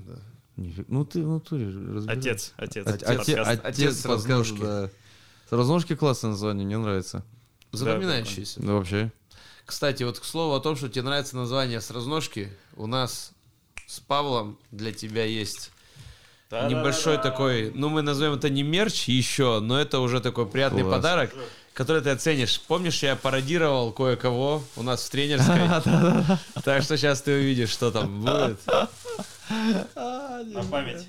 Нифиг- 0.57 0.85
Ну 0.87 1.03
ты 1.05 1.23
в 1.23 1.29
натуре 1.29 1.67
разбирай. 1.67 2.17
Отец, 2.17 2.53
отец, 2.57 2.85
От- 2.87 3.03
отец, 3.03 3.29
отец 3.37 3.59
Отец 3.63 4.05
разножки. 4.05 4.59
да. 4.61 4.89
С 5.49 5.51
разножки 5.51 5.95
классное 5.95 6.31
название, 6.31 6.65
мне 6.65 6.77
нравится. 6.77 7.25
Запоминающийся. 7.71 8.61
Да 8.61 8.73
вообще. 8.73 9.11
Кстати, 9.65 10.03
вот 10.03 10.19
к 10.19 10.23
слову 10.23 10.53
о 10.55 10.59
том, 10.59 10.75
что 10.75 10.89
тебе 10.89 11.03
нравится 11.03 11.35
название 11.35 11.79
с 11.81 11.91
разножки, 11.91 12.51
у 12.75 12.87
нас 12.87 13.31
с 13.87 13.99
Павлом 13.99 14.57
для 14.71 14.91
тебя 14.93 15.23
есть 15.25 15.71
небольшой 16.51 17.17
такой, 17.17 17.71
ну 17.73 17.89
мы 17.89 18.01
назовем 18.01 18.33
это 18.33 18.49
не 18.49 18.63
мерч 18.63 19.07
еще, 19.07 19.59
но 19.59 19.79
это 19.79 19.99
уже 19.99 20.19
такой 20.19 20.45
приятный 20.45 20.83
Класс. 20.83 20.95
подарок, 20.95 21.33
который 21.73 22.01
ты 22.01 22.09
оценишь. 22.09 22.59
Помнишь, 22.61 23.01
я 23.03 23.15
пародировал 23.15 23.91
кое-кого 23.91 24.63
у 24.75 24.83
нас 24.83 25.03
в 25.03 25.09
тренерской? 25.09 25.69
Так 26.63 26.83
что 26.83 26.97
сейчас 26.97 27.21
ты 27.21 27.33
увидишь, 27.33 27.69
что 27.69 27.91
там 27.91 28.21
будет. 28.21 28.59
На 29.95 30.63
память. 30.69 31.07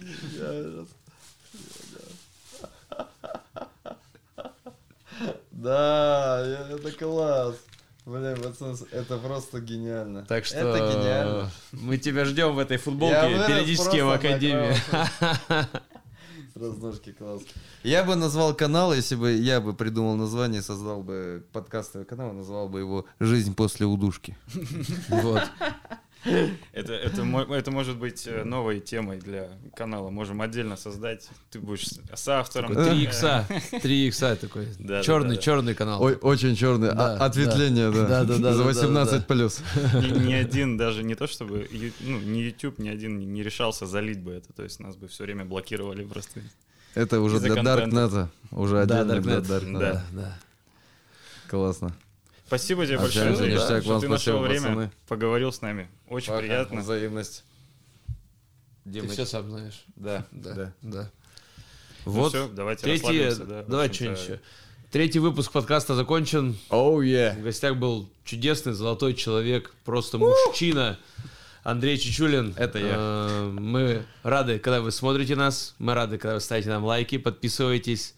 Да, 5.50 6.66
это 6.70 6.90
класс. 6.92 7.56
Блин, 8.04 8.36
пацан, 8.42 8.76
это 8.90 9.16
просто 9.18 9.60
гениально. 9.60 10.24
Так 10.26 10.44
что 10.44 10.56
Это 10.56 10.78
гениально. 10.78 11.50
мы 11.70 11.98
тебя 11.98 12.24
ждем 12.24 12.54
в 12.54 12.58
этой 12.58 12.76
футболке 12.76 13.28
периодически 13.46 14.00
в 14.00 14.10
академии. 14.10 14.74
Разножки 16.54 17.12
класс. 17.12 17.42
Я 17.82 18.04
бы 18.04 18.14
назвал 18.14 18.54
канал, 18.54 18.92
если 18.92 19.14
бы 19.14 19.32
я 19.32 19.60
бы 19.60 19.72
придумал 19.72 20.16
название, 20.16 20.62
создал 20.62 21.02
бы 21.02 21.46
подкастовый 21.52 22.04
канал, 22.04 22.32
назвал 22.32 22.68
бы 22.68 22.80
его 22.80 23.06
«Жизнь 23.20 23.54
после 23.54 23.86
удушки». 23.86 24.36
Вот. 25.08 25.42
Это, 26.72 26.92
это, 26.92 27.22
это 27.54 27.70
может 27.70 27.96
быть 27.96 28.26
э, 28.26 28.44
новой 28.44 28.78
темой 28.80 29.18
для 29.18 29.48
канала. 29.74 30.10
Можем 30.10 30.40
отдельно 30.40 30.76
создать. 30.76 31.28
Ты 31.50 31.58
будешь 31.58 31.86
с- 31.86 32.00
соавтором. 32.14 32.74
3 32.74 33.02
икса. 33.02 33.46
3 33.82 34.06
икса 34.08 34.36
такой. 34.36 34.66
Да, 34.78 34.98
да, 34.98 35.02
Черный, 35.02 35.30
да, 35.30 35.34
да. 35.36 35.40
черный 35.42 35.74
канал. 35.74 36.02
Ой, 36.02 36.14
очень 36.16 36.54
черный. 36.54 36.94
Да, 36.94 37.16
А- 37.16 37.26
Ответвление, 37.26 37.90
да. 37.90 38.06
Да, 38.06 38.24
да, 38.24 38.38
да, 38.38 38.52
За 38.54 38.58
да, 38.62 38.64
18 38.68 39.12
да, 39.20 39.24
плюс. 39.34 39.60
Ни, 39.94 40.26
ни 40.28 40.32
один 40.32 40.76
даже 40.76 41.02
не 41.02 41.14
то, 41.16 41.26
чтобы 41.26 41.68
ну, 42.00 42.20
ни 42.20 42.38
YouTube, 42.38 42.78
ни 42.78 42.88
один 42.88 43.18
не- 43.32 43.42
решался 43.42 43.86
залить 43.86 44.20
бы 44.20 44.32
это. 44.32 44.52
То 44.52 44.62
есть 44.62 44.78
нас 44.80 44.94
бы 44.96 45.08
все 45.08 45.24
время 45.24 45.44
блокировали 45.44 46.04
просто. 46.04 46.40
Это 46.94 47.20
уже 47.20 47.40
для 47.40 47.54
контента. 47.54 47.76
Даркнета. 47.90 48.30
Уже 48.52 48.84
Да, 48.86 49.00
отдельно 49.00 49.20
для 49.20 49.32
Darknet. 49.38 49.48
Даркнета. 49.48 50.04
Да, 50.12 50.20
да. 50.22 50.38
Классно. 51.48 51.92
Спасибо 52.52 52.84
тебе 52.84 52.96
Общаемся, 52.96 53.18
большое, 53.24 53.30
Андрей, 53.30 53.54
ништяк, 53.54 53.82
что 53.82 53.98
ты 53.98 54.08
нашел 54.08 54.38
время, 54.40 54.60
пацаны. 54.60 54.90
поговорил 55.08 55.52
с 55.52 55.62
нами. 55.62 55.88
Очень 56.06 56.28
Пока. 56.32 56.40
приятно. 56.42 56.80
Взаимность. 56.82 57.44
Ты 58.84 59.08
все 59.08 59.24
сам 59.24 59.48
знаешь. 59.48 59.84
Да, 59.96 60.26
Да, 60.32 60.54
да. 60.54 60.72
да. 60.82 61.10
Ну 62.04 62.12
Вот. 62.12 62.28
всё, 62.28 62.48
давайте 62.48 62.82
Третий, 62.82 63.24
расслабимся, 63.24 63.44
да, 63.46 63.62
давай 63.62 63.90
что-нибудь 63.90 64.20
еще. 64.20 64.40
Третий 64.90 65.18
выпуск 65.18 65.50
подкаста 65.50 65.94
закончен. 65.94 66.58
Оу, 66.68 67.00
yeah. 67.00 67.40
В 67.40 67.42
гостях 67.42 67.76
был 67.78 68.10
чудесный 68.22 68.74
золотой 68.74 69.14
человек, 69.14 69.74
просто 69.86 70.18
мужчина. 70.18 70.98
Андрей 71.62 71.96
Чичулин. 71.96 72.52
Это 72.58 72.78
я. 72.80 72.94
Э, 72.98 73.50
Мы 73.50 74.04
рады, 74.24 74.58
когда 74.58 74.82
вы 74.82 74.92
смотрите 74.92 75.36
нас. 75.36 75.74
Мы 75.78 75.94
рады, 75.94 76.18
когда 76.18 76.34
вы 76.34 76.40
ставите 76.42 76.68
нам 76.68 76.84
лайки, 76.84 77.16
подписываетесь. 77.16 78.14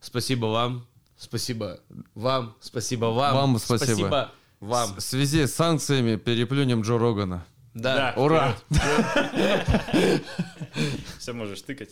Спасибо 0.00 0.46
вам. 0.46 0.86
Спасибо 1.18 1.80
вам. 2.14 2.54
Спасибо 2.60 3.06
вам. 3.06 3.34
Вам 3.34 3.58
спасибо. 3.58 3.86
Спасибо 3.86 4.32
вам. 4.60 4.96
В 4.96 5.00
связи 5.00 5.46
с 5.46 5.54
санкциями 5.54 6.16
переплюнем 6.16 6.82
Джо 6.82 6.98
Рогана. 6.98 7.44
Да. 7.74 8.14
Да, 8.16 8.22
Ура! 8.22 8.56
Все 11.18 11.32
можешь 11.32 11.60
тыкать. 11.60 11.90